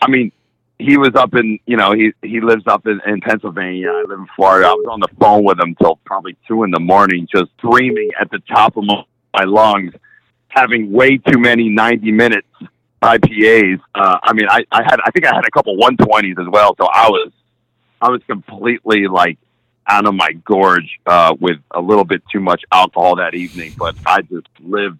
I 0.00 0.08
mean, 0.08 0.32
he 0.78 0.98
was 0.98 1.12
up 1.14 1.34
in 1.34 1.58
you 1.66 1.76
know 1.76 1.92
he 1.92 2.12
he 2.22 2.40
lives 2.40 2.64
up 2.66 2.86
in, 2.86 3.00
in 3.06 3.20
Pennsylvania. 3.20 3.90
I 3.90 4.02
live 4.02 4.18
in 4.18 4.26
Florida. 4.36 4.68
I 4.68 4.72
was 4.72 4.86
on 4.90 5.00
the 5.00 5.08
phone 5.18 5.44
with 5.44 5.58
him 5.58 5.74
till 5.76 5.96
probably 6.04 6.36
two 6.46 6.64
in 6.64 6.70
the 6.70 6.80
morning, 6.80 7.26
just 7.34 7.50
screaming 7.58 8.10
at 8.20 8.30
the 8.30 8.40
top 8.40 8.76
of 8.76 8.84
my 8.84 9.44
lungs, 9.44 9.94
having 10.48 10.92
way 10.92 11.16
too 11.16 11.38
many 11.38 11.68
ninety 11.68 12.12
minutes 12.12 12.48
IPAs. 13.02 13.80
Uh, 13.94 14.18
I 14.22 14.32
mean, 14.34 14.46
I 14.50 14.64
I 14.70 14.82
had 14.82 15.00
I 15.04 15.10
think 15.12 15.24
I 15.24 15.34
had 15.34 15.46
a 15.46 15.50
couple 15.50 15.76
one 15.76 15.96
twenties 15.96 16.36
as 16.38 16.46
well, 16.50 16.74
so 16.78 16.86
I 16.86 17.08
was 17.08 17.32
I 18.02 18.10
was 18.10 18.20
completely 18.26 19.06
like 19.06 19.38
out 19.88 20.06
of 20.06 20.14
my 20.14 20.32
gorge 20.44 20.98
uh, 21.06 21.34
with 21.38 21.58
a 21.72 21.80
little 21.80 22.04
bit 22.04 22.22
too 22.32 22.40
much 22.40 22.62
alcohol 22.72 23.16
that 23.16 23.34
evening. 23.34 23.74
But 23.78 23.96
I 24.04 24.22
just 24.22 24.48
lived 24.60 24.98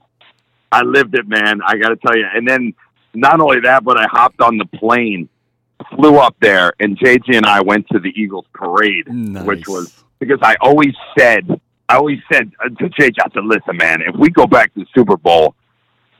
I 0.72 0.82
lived 0.82 1.14
it, 1.14 1.28
man. 1.28 1.61
I 1.64 1.76
got 1.76 1.91
to 1.91 1.97
tell 1.97 2.16
you, 2.16 2.26
and 2.32 2.47
then. 2.49 2.74
Not 3.18 3.41
only 3.41 3.61
that, 3.61 3.82
but 3.82 3.97
I 3.97 4.07
hopped 4.09 4.43
on 4.43 4.59
the 4.59 4.66
plane 4.66 5.30
flew 5.95 6.18
up 6.18 6.37
there, 6.41 6.72
and 6.80 6.99
JJ 6.99 7.37
and 7.37 7.47
I 7.47 7.61
went 7.61 7.89
to 7.89 7.99
the 7.99 8.11
Eagles 8.11 8.47
parade, 8.53 9.09
Nice. 9.09 9.47
which 9.47 9.68
was 9.68 10.05
because 10.18 10.39
I 10.43 10.57
always 10.61 10.95
said, 11.18 11.61
I 11.89 11.97
always 11.97 12.18
said 12.32 12.51
uh, 12.64 12.68
to 12.68 12.89
JJ, 12.91 13.14
I 13.20 13.30
said, 13.32 13.45
"Listen, 13.45 13.76
man, 13.76 14.03
if 14.03 14.14
we 14.16 14.30
go 14.30 14.47
back 14.47 14.72
to 14.74 14.80
the 14.80 14.87
Super 14.95 15.16
Bowl, 15.16 15.55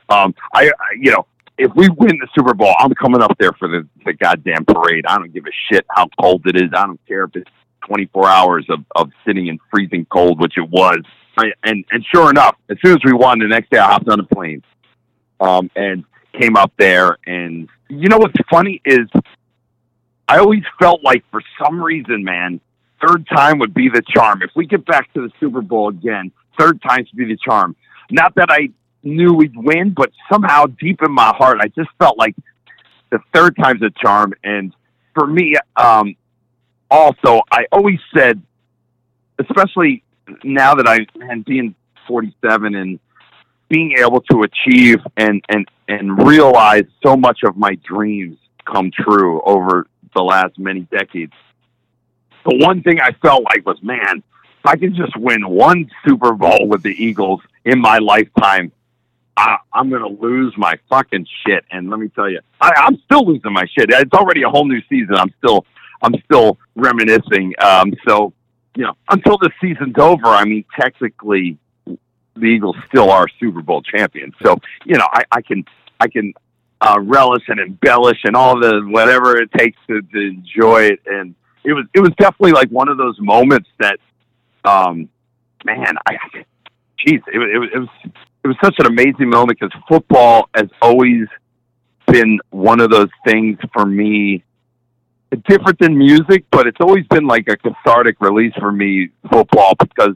um, 0.09 0.33
I, 0.53 0.69
I 0.69 0.71
you 0.99 1.11
know." 1.11 1.25
If 1.59 1.73
we 1.73 1.89
win 1.89 2.19
the 2.19 2.27
Super 2.35 2.53
Bowl, 2.53 2.71
I'm 2.77 2.93
coming 2.93 3.19
up 3.19 3.35
there 3.39 3.51
for 3.53 3.67
the, 3.67 3.87
the 4.05 4.13
goddamn 4.13 4.63
parade. 4.63 5.07
I 5.07 5.17
don't 5.17 5.33
give 5.33 5.47
a 5.47 5.51
shit 5.67 5.87
how 5.89 6.07
cold 6.21 6.45
it 6.45 6.55
is. 6.55 6.69
I 6.71 6.85
don't 6.85 7.03
care 7.07 7.23
if 7.23 7.35
it's 7.35 7.49
24 7.87 8.27
hours 8.27 8.65
of, 8.69 8.79
of 8.95 9.09
sitting 9.25 9.47
in 9.47 9.59
freezing 9.71 10.05
cold, 10.05 10.39
which 10.39 10.57
it 10.57 10.69
was. 10.69 10.99
I, 11.37 11.51
and 11.63 11.85
and 11.91 12.05
sure 12.13 12.29
enough, 12.29 12.55
as 12.69 12.77
soon 12.83 12.93
as 12.93 12.99
we 13.05 13.13
won, 13.13 13.39
the 13.39 13.47
next 13.47 13.69
day 13.69 13.77
I 13.77 13.85
hopped 13.85 14.09
on 14.09 14.19
a 14.19 14.23
plane, 14.23 14.63
um, 15.39 15.69
and 15.75 16.03
came 16.39 16.55
up 16.55 16.73
there. 16.77 17.17
And 17.25 17.69
you 17.89 18.09
know 18.09 18.17
what's 18.17 18.33
funny 18.49 18.81
is 18.85 19.07
I 20.27 20.39
always 20.39 20.63
felt 20.79 21.03
like 21.03 21.23
for 21.31 21.41
some 21.61 21.81
reason, 21.81 22.23
man, 22.23 22.59
third 23.05 23.27
time 23.27 23.59
would 23.59 23.73
be 23.73 23.89
the 23.89 24.01
charm. 24.07 24.41
If 24.41 24.51
we 24.55 24.65
get 24.65 24.85
back 24.85 25.13
to 25.13 25.21
the 25.21 25.31
Super 25.39 25.61
Bowl 25.61 25.89
again, 25.89 26.31
third 26.59 26.81
time 26.81 27.05
would 27.11 27.17
be 27.17 27.25
the 27.25 27.37
charm. 27.37 27.75
Not 28.09 28.35
that 28.35 28.49
I 28.49 28.69
knew 29.03 29.33
we'd 29.33 29.55
win, 29.55 29.91
but 29.91 30.11
somehow 30.31 30.65
deep 30.65 31.01
in 31.03 31.11
my 31.11 31.33
heart, 31.37 31.59
I 31.61 31.67
just 31.67 31.89
felt 31.99 32.17
like 32.17 32.35
the 33.11 33.19
third 33.33 33.55
time's 33.55 33.81
a 33.81 33.89
charm. 33.89 34.33
And 34.43 34.73
for 35.13 35.27
me, 35.27 35.55
um, 35.75 36.15
also, 36.89 37.41
I 37.51 37.65
always 37.71 37.99
said, 38.15 38.41
especially 39.39 40.03
now 40.43 40.75
that 40.75 40.87
I, 40.87 41.05
man, 41.17 41.41
being 41.41 41.75
47 42.07 42.75
and 42.75 42.99
being 43.69 43.95
able 43.99 44.21
to 44.21 44.43
achieve 44.43 44.99
and, 45.17 45.43
and, 45.49 45.67
and 45.87 46.25
realize 46.25 46.85
so 47.03 47.17
much 47.17 47.39
of 47.43 47.57
my 47.57 47.75
dreams 47.75 48.37
come 48.65 48.91
true 48.91 49.41
over 49.41 49.87
the 50.15 50.21
last 50.21 50.57
many 50.57 50.81
decades. 50.81 51.33
The 52.45 52.55
one 52.65 52.81
thing 52.81 53.01
I 53.01 53.11
felt 53.21 53.43
like 53.43 53.65
was, 53.65 53.81
man, 53.81 54.23
if 54.59 54.65
I 54.65 54.77
can 54.77 54.95
just 54.95 55.15
win 55.17 55.47
one 55.47 55.89
Super 56.07 56.33
Bowl 56.33 56.67
with 56.67 56.83
the 56.83 56.91
Eagles 56.91 57.41
in 57.65 57.79
my 57.79 57.97
lifetime, 57.97 58.71
I, 59.35 59.57
I'm 59.71 59.89
going 59.89 60.01
to 60.01 60.21
lose 60.21 60.53
my 60.57 60.79
fucking 60.89 61.27
shit. 61.45 61.65
And 61.71 61.89
let 61.89 61.99
me 61.99 62.09
tell 62.09 62.29
you, 62.29 62.39
I, 62.59 62.71
I'm 62.75 62.97
still 63.05 63.25
losing 63.25 63.53
my 63.53 63.65
shit. 63.65 63.89
It's 63.89 64.13
already 64.13 64.43
a 64.43 64.49
whole 64.49 64.65
new 64.65 64.81
season. 64.89 65.15
I'm 65.15 65.33
still, 65.37 65.65
I'm 66.01 66.13
still 66.25 66.57
reminiscing. 66.75 67.53
Um, 67.59 67.93
so, 68.07 68.33
you 68.75 68.83
know, 68.83 68.93
until 69.09 69.37
the 69.37 69.49
season's 69.61 69.97
over, 69.97 70.27
I 70.27 70.45
mean, 70.45 70.65
technically, 70.79 71.57
the 71.85 72.45
Eagles 72.45 72.75
still 72.87 73.09
are 73.09 73.27
Super 73.39 73.61
Bowl 73.61 73.81
champions. 73.81 74.35
So, 74.43 74.57
you 74.85 74.97
know, 74.97 75.07
I, 75.11 75.23
I 75.31 75.41
can, 75.41 75.65
I 75.99 76.07
can 76.07 76.33
uh, 76.81 76.99
relish 77.01 77.43
and 77.47 77.59
embellish 77.59 78.19
and 78.23 78.35
all 78.35 78.59
the 78.59 78.81
whatever 78.87 79.37
it 79.41 79.51
takes 79.57 79.77
to, 79.87 80.01
to 80.01 80.19
enjoy 80.19 80.83
it. 80.83 81.01
And 81.07 81.33
it 81.63 81.73
was 81.73 81.85
it 81.93 81.99
was 81.99 82.11
definitely 82.17 82.51
like 82.51 82.69
one 82.69 82.89
of 82.89 82.97
those 82.97 83.19
moments 83.19 83.69
that, 83.79 83.99
um, 84.63 85.09
man, 85.65 85.95
I, 86.07 86.17
geez, 86.99 87.21
it, 87.27 87.41
it 87.41 87.73
it 87.73 87.79
was 87.79 87.89
it 88.43 88.47
was 88.47 88.57
such 88.63 88.75
an 88.79 88.85
amazing 88.85 89.29
moment 89.29 89.59
because 89.59 89.73
football 89.87 90.49
has 90.53 90.69
always 90.81 91.27
been 92.07 92.39
one 92.51 92.79
of 92.79 92.89
those 92.89 93.09
things 93.25 93.57
for 93.73 93.85
me. 93.85 94.43
Different 95.49 95.77
than 95.79 95.97
music, 95.97 96.45
but 96.51 96.67
it's 96.67 96.79
always 96.79 97.05
been 97.07 97.27
like 97.27 97.47
a 97.49 97.57
cathartic 97.57 98.21
release 98.21 98.53
for 98.59 98.71
me, 98.71 99.09
football, 99.29 99.73
because 99.77 100.15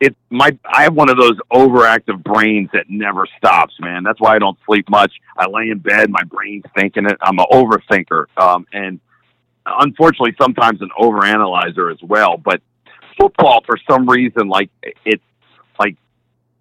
it 0.00 0.16
my 0.28 0.56
I 0.64 0.82
have 0.82 0.94
one 0.94 1.08
of 1.08 1.16
those 1.16 1.38
overactive 1.52 2.22
brains 2.22 2.68
that 2.72 2.90
never 2.90 3.26
stops, 3.38 3.74
man. 3.80 4.02
That's 4.02 4.20
why 4.20 4.34
I 4.34 4.38
don't 4.38 4.58
sleep 4.66 4.90
much. 4.90 5.12
I 5.38 5.46
lay 5.46 5.70
in 5.70 5.78
bed, 5.78 6.10
my 6.10 6.22
brain's 6.24 6.64
thinking 6.74 7.06
it. 7.06 7.16
I'm 7.22 7.38
an 7.38 7.46
overthinker, 7.50 8.26
um, 8.36 8.66
and 8.72 9.00
unfortunately, 9.64 10.34
sometimes 10.40 10.80
an 10.82 10.90
overanalyzer 11.00 11.92
as 11.92 12.02
well. 12.02 12.36
But 12.36 12.60
football, 13.18 13.62
for 13.64 13.78
some 13.88 14.08
reason, 14.08 14.48
like 14.48 14.70
it, 15.04 15.20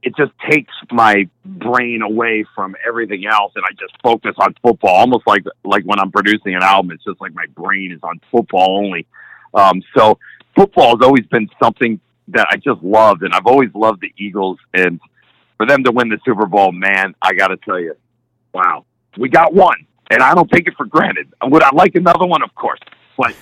it 0.02 0.16
just 0.16 0.32
takes 0.50 0.74
my 0.92 1.28
brain 1.46 2.02
away 2.02 2.46
from 2.56 2.76
everything 2.88 3.26
else, 3.26 3.52
and 3.56 3.66
I 3.66 3.72
just 3.72 3.94
focus 4.02 4.34
on 4.38 4.56
football. 4.62 4.96
Almost 4.96 5.28
like 5.28 5.44
like 5.64 5.84
when 5.84 6.00
I'm 6.00 6.12
producing 6.12 6.56
an 6.56 6.64
album, 6.64 6.92
it's 6.92 7.04
just 7.04 7.20
like 7.20 7.34
my 7.34 7.46
brain 7.56 7.92
is 7.92 8.00
on 8.04 8.20
football 8.32 8.78
only. 8.84 9.06
Um, 9.54 9.82
so 9.96 10.18
football 10.56 10.98
has 10.98 11.06
always 11.06 11.26
been 11.26 11.50
something 11.62 12.00
that 12.30 12.48
I 12.50 12.56
just 12.56 12.82
loved, 12.82 13.24
and 13.24 13.34
I've 13.34 13.46
always 13.46 13.70
loved 13.74 14.02
the 14.02 14.14
Eagles. 14.18 14.58
And 14.74 15.00
for 15.58 15.66
them 15.66 15.84
to 15.84 15.92
win 15.92 16.10
the 16.10 16.20
Super 16.24 16.46
Bowl, 16.46 16.72
man, 16.72 17.14
I 17.22 17.34
got 17.34 17.48
to 17.48 17.58
tell 17.58 17.80
you, 17.80 17.96
wow, 18.54 18.86
we 19.18 19.28
got 19.28 19.54
one, 19.54 19.86
and 20.10 20.22
I 20.22 20.34
don't 20.34 20.50
take 20.50 20.68
it 20.68 20.76
for 20.78 20.86
granted. 20.86 21.28
Would 21.44 21.64
I 21.64 21.72
like 21.74 21.96
another 21.96 22.26
one? 22.26 22.42
Of 22.42 22.56
course, 22.56 22.80
but 23.18 23.36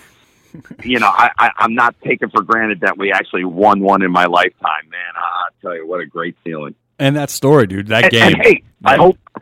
you 0.84 1.00
know, 1.00 1.08
I, 1.08 1.30
I, 1.38 1.52
I'm 1.58 1.76
not 1.76 1.96
taking 2.04 2.30
for 2.30 2.42
granted 2.42 2.82
that 2.82 2.98
we 2.98 3.12
actually 3.12 3.46
won 3.46 3.82
one 3.82 4.02
in 4.02 4.12
my 4.12 4.26
lifetime, 4.26 4.90
man. 4.90 5.14
I, 5.16 5.20
I 5.20 5.48
tell 5.62 5.76
you, 5.76 5.88
what 5.88 6.00
a 6.00 6.06
great 6.06 6.36
feeling. 6.44 6.76
And 7.00 7.16
that 7.16 7.30
story, 7.30 7.68
dude, 7.68 7.88
that 7.88 8.06
And, 8.06 8.12
game. 8.12 8.34
and 8.34 8.42
hey, 8.44 8.64
I 8.84 8.96
hope 8.96 9.18
Are 9.36 9.42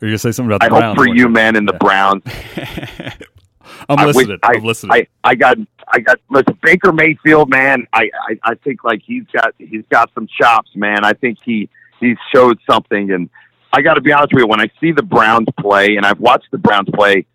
you 0.00 0.08
gonna 0.08 0.18
say 0.18 0.32
something 0.32 0.54
about 0.54 0.62
I 0.62 0.68
the 0.68 0.86
hope 0.86 0.96
for 0.96 1.06
you, 1.08 1.28
man, 1.28 1.56
and 1.56 1.68
the 1.68 1.74
Browns. 1.74 2.22
I'm 3.88 4.06
listening. 4.06 4.38
I, 4.42 4.54
I'm 4.54 4.64
listening. 4.64 4.92
I, 4.92 5.06
I 5.24 5.34
got, 5.34 5.58
I 5.88 5.98
got. 6.00 6.18
Listen, 6.30 6.58
Baker 6.62 6.92
Mayfield, 6.92 7.50
man. 7.50 7.86
I, 7.92 8.10
I, 8.28 8.38
I 8.44 8.54
think 8.56 8.84
like 8.84 9.02
he's 9.04 9.24
got, 9.32 9.54
he's 9.58 9.84
got 9.90 10.10
some 10.14 10.28
chops, 10.40 10.70
man. 10.74 11.04
I 11.04 11.12
think 11.12 11.38
he, 11.44 11.68
he 12.00 12.14
showed 12.34 12.58
something, 12.68 13.10
and 13.12 13.28
I 13.72 13.82
got 13.82 13.94
to 13.94 14.00
be 14.00 14.12
honest 14.12 14.32
with 14.32 14.42
you. 14.42 14.46
When 14.46 14.60
I 14.60 14.70
see 14.80 14.92
the 14.92 15.02
Browns 15.02 15.48
play, 15.58 15.96
and 15.96 16.06
I've 16.06 16.20
watched 16.20 16.50
the 16.52 16.58
Browns 16.58 16.88
play, 16.94 17.26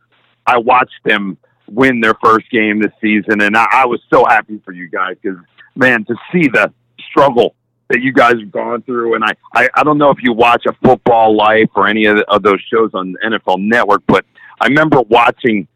I 0.46 0.58
watched 0.58 1.00
them 1.04 1.38
win 1.68 2.02
their 2.02 2.16
first 2.24 2.50
game 2.50 2.82
this 2.82 2.92
season, 3.02 3.42
and 3.42 3.56
I, 3.56 3.68
I 3.72 3.86
was 3.86 4.02
so 4.12 4.26
happy 4.26 4.62
for 4.64 4.72
you 4.72 4.90
guys 4.90 5.16
because, 5.22 5.38
man, 5.76 6.06
to 6.06 6.16
see 6.32 6.48
the 6.48 6.72
struggle 7.10 7.56
that 7.90 8.02
you 8.02 8.12
guys 8.12 8.36
have 8.40 8.52
gone 8.52 8.82
through, 8.82 9.16
and 9.16 9.24
I, 9.24 9.34
I, 9.54 9.70
I 9.76 9.84
don't 9.84 9.98
know 9.98 10.10
if 10.10 10.18
you 10.22 10.34
watch 10.34 10.66
a 10.68 10.74
Football 10.84 11.36
Life 11.36 11.70
or 11.76 11.88
any 11.88 12.06
of, 12.06 12.18
the, 12.18 12.26
of 12.30 12.44
those 12.44 12.62
shows 12.72 12.92
on 12.94 13.16
NFL 13.24 13.60
Network, 13.60 14.04
but 14.08 14.26
I 14.60 14.68
remember 14.68 15.02
watching. 15.02 15.68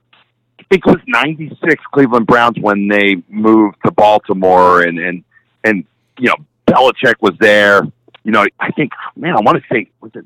I 0.59 0.63
think 0.75 0.85
it 0.85 0.91
was 0.91 1.01
'96 1.07 1.83
Cleveland 1.93 2.27
Browns 2.27 2.57
when 2.59 2.87
they 2.87 3.21
moved 3.27 3.77
to 3.85 3.91
Baltimore, 3.91 4.81
and 4.81 4.99
and 4.99 5.23
and 5.63 5.85
you 6.17 6.29
know 6.29 6.35
Belichick 6.67 7.15
was 7.19 7.33
there. 7.39 7.81
You 8.23 8.31
know, 8.31 8.45
I 8.59 8.71
think 8.71 8.91
man, 9.15 9.35
I 9.35 9.41
want 9.41 9.61
to 9.61 9.63
say 9.73 9.89
was 9.99 10.11
it 10.15 10.25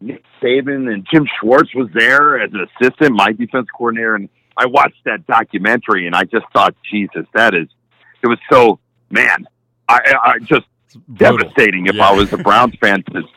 Nick 0.00 0.24
Saban 0.40 0.92
and 0.92 1.06
Jim 1.10 1.26
Schwartz 1.40 1.74
was 1.74 1.88
there 1.94 2.40
as 2.40 2.50
an 2.52 2.66
assistant, 2.80 3.14
my 3.14 3.32
defense 3.32 3.66
coordinator, 3.76 4.14
and 4.14 4.28
I 4.58 4.66
watched 4.66 5.02
that 5.04 5.26
documentary 5.26 6.06
and 6.06 6.14
I 6.14 6.24
just 6.24 6.46
thought, 6.52 6.74
Jesus, 6.90 7.24
that 7.34 7.54
is 7.54 7.68
it 8.22 8.26
was 8.26 8.38
so 8.50 8.80
man, 9.10 9.46
I, 9.88 10.00
I 10.24 10.38
just 10.40 10.66
devastating 11.14 11.86
if 11.86 11.94
Yeah. 11.94 12.08
I 12.08 12.12
was 12.12 12.32
a 12.32 12.38
Browns 12.38 12.74
fan. 12.80 13.04
It's 13.14 13.28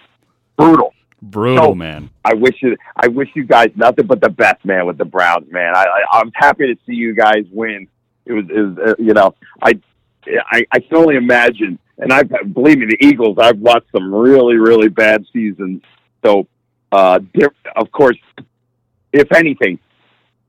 brutal. 0.58 0.94
Brutal, 1.22 1.68
So, 1.68 1.76
man. 1.76 2.10
I 2.26 2.34
wish 2.34 2.56
you, 2.64 2.76
I 2.98 3.08
wish 3.08 3.30
you 3.36 3.44
guys 3.44 3.70
nothing 3.76 4.08
but 4.08 4.22
the 4.22 4.30
best, 4.30 4.66
man, 4.66 4.88
with 4.88 4.98
the 4.98 5.06
Browns, 5.06 5.52
man. 5.52 5.76
I, 5.76 5.86
I 5.86 6.20
I'm 6.20 6.32
happy 6.34 6.66
to 6.74 6.76
see 6.86 6.94
you 6.96 7.14
guys 7.14 7.46
win. 7.52 7.88
It 8.26 8.34
was, 8.34 8.46
it 8.50 8.60
was 8.60 8.78
uh, 8.78 8.96
you 8.98 9.14
know, 9.14 9.36
I, 9.62 9.80
I, 10.52 10.66
I 10.72 10.80
can 10.80 10.98
only 10.98 11.16
imagine. 11.16 11.78
And 12.00 12.12
I 12.12 12.24
believe 12.24 12.80
me, 12.80 12.88
the 12.88 12.98
Eagles. 13.06 13.38
I've 13.40 13.60
watched 13.60 13.92
some 13.92 14.12
really, 14.14 14.56
really 14.56 14.90
bad 14.90 15.24
seasons. 15.32 15.84
So, 16.26 16.48
uh, 16.92 17.20
of 17.76 17.92
course, 17.92 18.18
if 19.14 19.32
anything, 19.34 19.78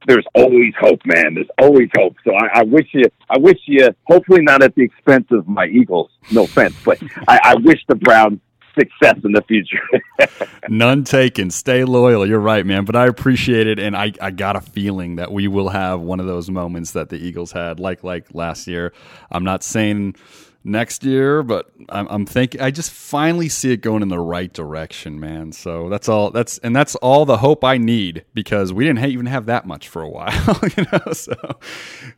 there's 0.07 0.27
always 0.35 0.73
hope, 0.81 1.01
man. 1.05 1.35
There's 1.35 1.49
always 1.61 1.89
hope. 1.97 2.17
So 2.25 2.35
I, 2.35 2.61
I 2.61 2.63
wish 2.63 2.89
you, 2.93 3.05
I 3.31 3.39
wish 3.39 3.59
you, 3.67 3.89
hopefully 4.05 4.43
not 4.43 4.63
at 4.63 4.75
the 4.75 4.83
expense 4.83 5.27
of 5.31 5.49
my 5.49 5.67
Eagles. 5.67 6.11
No 6.31 6.45
offense, 6.45 6.77
but 6.85 7.03
I, 7.29 7.41
I 7.43 7.55
wish 7.57 7.81
the 7.89 7.95
Browns 7.95 8.41
success 8.79 9.19
in 9.25 9.33
the 9.33 9.43
future. 9.43 10.49
None 10.69 11.05
taken. 11.05 11.51
Stay 11.51 11.85
loyal. 11.85 12.27
You're 12.27 12.41
right, 12.41 12.65
man. 12.65 12.85
But 12.85 12.97
I 12.97 13.07
appreciate 13.07 13.67
it, 13.67 13.79
and 13.79 13.97
I, 13.97 14.13
I 14.21 14.31
got 14.31 14.57
a 14.57 14.61
feeling 14.61 15.17
that 15.17 15.33
we 15.33 15.49
will 15.49 15.69
have 15.69 16.01
one 16.01 16.21
of 16.21 16.27
those 16.27 16.51
moments 16.51 16.93
that 16.93 17.09
the 17.09 17.17
Eagles 17.17 17.53
had, 17.53 17.81
like 17.81 18.03
like 18.05 18.35
last 18.35 18.67
year. 18.67 18.93
I'm 19.31 19.45
not 19.45 19.63
saying 19.63 20.17
next 20.65 21.05
year, 21.05 21.43
but 21.43 21.71
I'm, 21.89 22.07
I'm 22.09 22.27
thinking. 22.27 22.61
I 22.61 22.71
just 22.71 22.91
finally 22.91 23.49
see 23.49 23.73
it 23.73 23.79
going 23.79 24.03
in 24.03 24.09
the 24.09 24.21
right 24.21 24.53
direction, 24.53 25.19
man. 25.19 25.53
So 25.53 25.89
that's 25.89 26.09
all. 26.09 26.31
That's 26.31 26.59
and 26.59 26.75
that's 26.75 26.95
all 26.97 27.25
the 27.25 27.39
hope 27.39 27.65
I 27.65 27.79
need 27.79 28.25
because 28.35 28.73
we 28.73 28.85
didn't 28.85 29.01
ha- 29.01 29.07
even 29.07 29.27
have 29.27 29.47
that 29.47 29.67
much 29.67 29.89
for 29.89 30.03
a 30.03 30.09
while, 30.09 30.61
you 30.77 30.85
know. 30.93 31.13
So, 31.13 31.35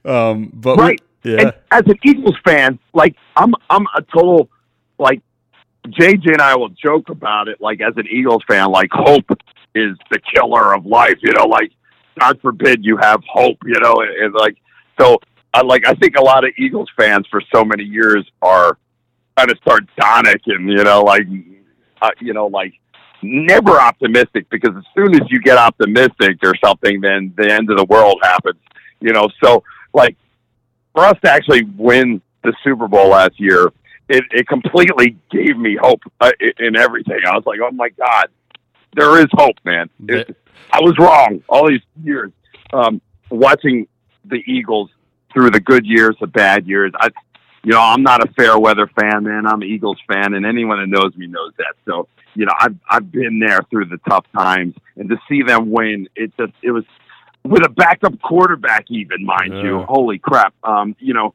um, 0.05 0.51
but 0.53 0.77
we- 0.77 0.83
right. 0.83 1.01
yeah. 1.23 1.41
And 1.41 1.53
as 1.71 1.83
an 1.87 1.99
Eagles 2.05 2.37
fan, 2.45 2.79
like 2.93 3.16
I'm, 3.37 3.55
I'm 3.71 3.87
a 3.97 4.03
total 4.03 4.49
like 4.99 5.21
JJ 5.89 6.33
and 6.33 6.41
I 6.43 6.57
will 6.57 6.71
joke 6.71 7.09
about 7.09 7.49
it. 7.49 7.61
Like 7.61 7.81
as 7.81 7.95
an 7.97 8.07
Eagles 8.11 8.43
fan, 8.49 8.71
like 8.71 8.91
hope 8.93 9.31
is 9.75 9.97
the 10.11 10.21
killer 10.35 10.75
of 10.75 10.87
life. 10.87 11.16
You 11.23 11.33
know, 11.33 11.47
like 11.47 11.73
God 12.19 12.41
forbid 12.41 12.85
you 12.85 12.97
have 12.99 13.23
hope. 13.29 13.59
You 13.65 13.81
know, 13.81 13.95
and, 14.01 14.11
and 14.25 14.35
like 14.35 14.57
so. 15.01 15.19
I 15.55 15.62
like. 15.62 15.86
I 15.86 15.94
think 15.94 16.16
a 16.16 16.22
lot 16.22 16.44
of 16.44 16.51
Eagles 16.59 16.89
fans 16.98 17.26
for 17.31 17.40
so 17.55 17.64
many 17.64 17.85
years 17.85 18.28
are 18.43 18.76
kind 19.36 19.51
of 19.51 19.59
sardonic 19.66 20.43
and 20.47 20.68
you 20.68 20.82
know, 20.82 21.02
like 21.02 21.22
uh, 22.02 22.10
you 22.20 22.32
know, 22.35 22.47
like 22.48 22.74
never 23.22 23.81
optimistic 23.81 24.51
because 24.51 24.76
as 24.76 24.85
soon 24.97 25.14
as 25.14 25.22
you 25.31 25.40
get 25.40 25.56
optimistic 25.56 26.39
or 26.43 26.55
something, 26.62 27.01
then 27.01 27.32
the 27.36 27.51
end 27.51 27.70
of 27.70 27.78
the 27.78 27.85
world 27.85 28.18
happens. 28.22 28.59
You 29.01 29.12
know, 29.12 29.28
so 29.43 29.62
like 29.93 30.16
for 30.93 31.05
us 31.05 31.14
to 31.24 31.31
actually 31.31 31.62
win 31.76 32.20
the 32.43 32.52
Super 32.64 32.89
Bowl 32.89 33.10
last 33.10 33.39
year, 33.39 33.72
it, 34.09 34.24
it 34.32 34.48
completely 34.48 35.16
gave 35.31 35.56
me 35.56 35.78
hope 35.81 36.01
uh, 36.20 36.32
in- 36.40 36.66
in 36.66 36.76
everything. 36.76 37.20
I 37.26 37.35
was 37.35 37.44
like, 37.47 37.60
oh 37.62 37.70
my 37.70 37.90
god, 37.90 38.26
there 38.94 39.18
is 39.20 39.26
hope, 39.32 39.56
man. 39.64 39.89
It, 40.28 40.36
I 40.72 40.81
was 40.81 40.97
wrong 40.98 41.43
all 41.48 41.68
these 41.68 41.81
years. 42.02 42.32
Um, 42.72 43.01
watching 43.31 43.86
the 44.24 44.43
Eagles 44.47 44.90
through 45.35 45.51
the 45.51 45.61
good 45.61 45.85
years, 45.85 46.16
the 46.20 46.27
bad 46.27 46.66
years. 46.66 46.93
I, 46.98 47.11
you 47.62 47.73
know, 47.73 47.81
I'm 47.81 48.02
not 48.02 48.27
a 48.27 48.32
fair 48.32 48.59
weather 48.59 48.86
fan, 48.86 49.24
man. 49.24 49.47
I'm 49.47 49.61
an 49.61 49.69
Eagles 49.69 49.98
fan, 50.06 50.35
and 50.35 50.47
anyone 50.47 50.78
that 50.78 50.86
knows 50.86 51.15
me 51.16 51.27
knows 51.27 51.52
that. 51.59 51.74
So, 51.85 52.09
you 52.35 52.47
know, 52.47 52.52
I've 52.59 52.77
I've 52.89 53.12
been 53.12 53.40
there 53.40 53.61
through 53.70 53.86
the 53.86 53.98
tough 54.09 54.27
times, 54.35 54.74
and 54.97 55.09
to 55.11 55.16
see 55.28 55.43
them 55.43 55.70
win, 55.70 56.09
it 56.15 56.32
just 56.39 56.52
it 56.62 56.70
was 56.70 56.85
with 57.43 57.65
a 57.65 57.69
backup 57.69 58.20
quarterback, 58.23 58.86
even 58.89 59.24
mind 59.24 59.59
you. 59.59 59.82
Holy 59.82 60.19
crap! 60.19 60.55
Um, 60.62 60.97
you 60.98 61.15
know, 61.15 61.35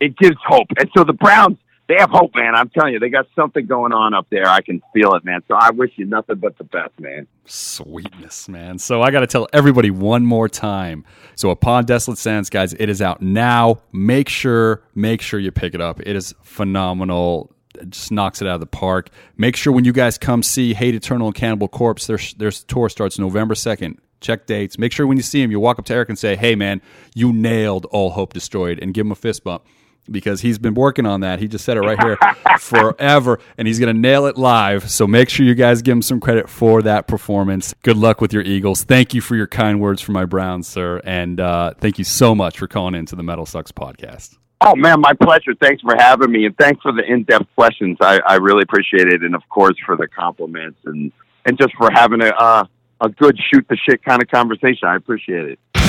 it 0.00 0.16
gives 0.16 0.36
hope, 0.46 0.68
and 0.78 0.88
so 0.96 1.04
the 1.04 1.12
Browns. 1.12 1.56
They 1.90 1.96
have 1.98 2.10
hope, 2.10 2.36
man. 2.36 2.54
I'm 2.54 2.68
telling 2.68 2.92
you, 2.92 3.00
they 3.00 3.08
got 3.08 3.26
something 3.34 3.66
going 3.66 3.92
on 3.92 4.14
up 4.14 4.28
there. 4.30 4.46
I 4.46 4.60
can 4.60 4.80
feel 4.94 5.14
it, 5.14 5.24
man. 5.24 5.42
So 5.48 5.56
I 5.56 5.70
wish 5.70 5.90
you 5.96 6.06
nothing 6.06 6.36
but 6.36 6.56
the 6.56 6.62
best, 6.62 6.92
man. 7.00 7.26
Sweetness, 7.46 8.48
man. 8.48 8.78
So 8.78 9.02
I 9.02 9.10
got 9.10 9.20
to 9.20 9.26
tell 9.26 9.48
everybody 9.52 9.90
one 9.90 10.24
more 10.24 10.48
time. 10.48 11.04
So 11.34 11.50
upon 11.50 11.86
Desolate 11.86 12.18
Sands, 12.18 12.48
guys, 12.48 12.74
it 12.74 12.88
is 12.88 13.02
out 13.02 13.22
now. 13.22 13.80
Make 13.90 14.28
sure, 14.28 14.84
make 14.94 15.20
sure 15.20 15.40
you 15.40 15.50
pick 15.50 15.74
it 15.74 15.80
up. 15.80 15.98
It 15.98 16.14
is 16.14 16.32
phenomenal. 16.42 17.50
It 17.74 17.90
just 17.90 18.12
knocks 18.12 18.40
it 18.40 18.46
out 18.46 18.54
of 18.54 18.60
the 18.60 18.66
park. 18.66 19.10
Make 19.36 19.56
sure 19.56 19.72
when 19.72 19.84
you 19.84 19.92
guys 19.92 20.16
come 20.16 20.44
see 20.44 20.74
Hate 20.74 20.94
Eternal 20.94 21.26
and 21.26 21.34
Cannibal 21.34 21.66
Corpse, 21.66 22.06
their 22.06 22.20
their 22.36 22.52
tour 22.52 22.88
starts 22.88 23.18
November 23.18 23.56
second. 23.56 24.00
Check 24.20 24.46
dates. 24.46 24.78
Make 24.78 24.92
sure 24.92 25.08
when 25.08 25.16
you 25.16 25.24
see 25.24 25.42
him, 25.42 25.50
you 25.50 25.58
walk 25.58 25.80
up 25.80 25.86
to 25.86 25.94
Erik 25.94 26.08
and 26.08 26.18
say, 26.18 26.36
"Hey, 26.36 26.54
man, 26.54 26.82
you 27.16 27.32
nailed 27.32 27.86
All 27.86 28.10
Hope 28.10 28.32
Destroyed," 28.32 28.78
and 28.80 28.94
give 28.94 29.06
him 29.06 29.10
a 29.10 29.16
fist 29.16 29.42
bump 29.42 29.64
because 30.10 30.40
he's 30.40 30.58
been 30.58 30.74
working 30.74 31.06
on 31.06 31.20
that. 31.20 31.38
He 31.38 31.48
just 31.48 31.64
said 31.64 31.76
it 31.76 31.80
right 31.80 32.00
here 32.00 32.18
forever, 32.58 33.38
and 33.58 33.66
he's 33.66 33.78
going 33.78 33.94
to 33.94 34.00
nail 34.00 34.26
it 34.26 34.36
live. 34.36 34.90
So 34.90 35.06
make 35.06 35.28
sure 35.28 35.46
you 35.46 35.54
guys 35.54 35.82
give 35.82 35.92
him 35.92 36.02
some 36.02 36.20
credit 36.20 36.48
for 36.48 36.82
that 36.82 37.06
performance. 37.06 37.74
Good 37.82 37.96
luck 37.96 38.20
with 38.20 38.32
your 38.32 38.42
Eagles. 38.42 38.84
Thank 38.84 39.14
you 39.14 39.20
for 39.20 39.36
your 39.36 39.46
kind 39.46 39.80
words 39.80 40.00
for 40.00 40.12
my 40.12 40.24
Browns, 40.24 40.66
sir, 40.66 41.00
and 41.04 41.40
uh, 41.40 41.74
thank 41.78 41.98
you 41.98 42.04
so 42.04 42.34
much 42.34 42.58
for 42.58 42.66
calling 42.66 42.94
into 42.94 43.16
the 43.16 43.22
Metal 43.22 43.46
Sucks 43.46 43.72
podcast. 43.72 44.36
Oh 44.62 44.76
man, 44.76 45.00
my 45.00 45.14
pleasure. 45.14 45.54
Thanks 45.60 45.80
for 45.80 45.94
having 45.96 46.30
me, 46.30 46.44
and 46.44 46.56
thanks 46.58 46.82
for 46.82 46.92
the 46.92 47.02
in-depth 47.02 47.46
questions. 47.54 47.96
I, 48.00 48.20
I 48.26 48.34
really 48.36 48.62
appreciate 48.62 49.08
it, 49.08 49.22
and 49.22 49.34
of 49.34 49.42
course 49.48 49.74
for 49.86 49.96
the 49.96 50.06
compliments 50.06 50.78
and 50.84 51.12
and 51.46 51.58
just 51.58 51.74
for 51.76 51.88
having 51.90 52.22
a 52.22 52.28
uh, 52.28 52.64
a 53.00 53.08
good 53.08 53.38
shoot 53.50 53.66
the 53.70 53.76
shit 53.88 54.04
kind 54.04 54.22
of 54.22 54.28
conversation. 54.28 54.86
I 54.86 54.96
appreciate 54.96 55.46
it. 55.46 55.79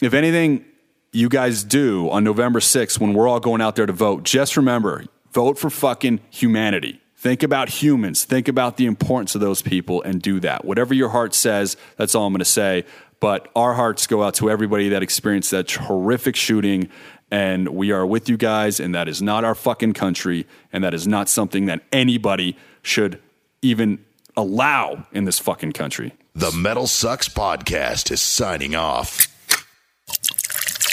if 0.00 0.14
anything, 0.14 0.64
you 1.12 1.28
guys 1.28 1.64
do 1.64 2.10
on 2.10 2.24
November 2.24 2.60
6th 2.60 3.00
when 3.00 3.14
we're 3.14 3.28
all 3.28 3.40
going 3.40 3.60
out 3.60 3.76
there 3.76 3.86
to 3.86 3.92
vote, 3.92 4.22
just 4.22 4.56
remember 4.56 5.04
vote 5.32 5.58
for 5.58 5.70
fucking 5.70 6.20
humanity. 6.30 7.00
Think 7.16 7.42
about 7.42 7.68
humans. 7.68 8.24
Think 8.24 8.46
about 8.46 8.76
the 8.76 8.86
importance 8.86 9.34
of 9.34 9.40
those 9.40 9.60
people 9.60 10.02
and 10.02 10.22
do 10.22 10.38
that. 10.40 10.64
Whatever 10.64 10.94
your 10.94 11.08
heart 11.08 11.34
says, 11.34 11.76
that's 11.96 12.14
all 12.14 12.26
I'm 12.26 12.32
going 12.32 12.38
to 12.38 12.44
say. 12.44 12.84
But 13.18 13.48
our 13.56 13.74
hearts 13.74 14.06
go 14.06 14.22
out 14.22 14.34
to 14.34 14.48
everybody 14.48 14.90
that 14.90 15.02
experienced 15.02 15.50
that 15.50 15.68
horrific 15.68 16.36
shooting. 16.36 16.88
And 17.30 17.68
we 17.68 17.92
are 17.92 18.06
with 18.06 18.28
you 18.28 18.36
guys. 18.36 18.80
And 18.80 18.94
that 18.94 19.08
is 19.08 19.20
not 19.20 19.44
our 19.44 19.54
fucking 19.54 19.92
country. 19.92 20.46
And 20.72 20.82
that 20.84 20.94
is 20.94 21.06
not 21.06 21.28
something 21.28 21.66
that 21.66 21.82
anybody 21.92 22.56
should 22.82 23.20
even 23.62 24.04
allow 24.36 25.06
in 25.12 25.24
this 25.24 25.38
fucking 25.38 25.72
country. 25.72 26.14
The 26.34 26.52
Metal 26.52 26.86
Sucks 26.86 27.28
Podcast 27.28 28.10
is 28.10 28.20
signing 28.20 28.74
off. 28.74 29.26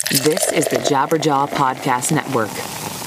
This 0.09 0.51
is 0.51 0.65
the 0.67 0.77
Jabberjaw 0.77 1.49
Podcast 1.49 2.11
Network. 2.11 3.04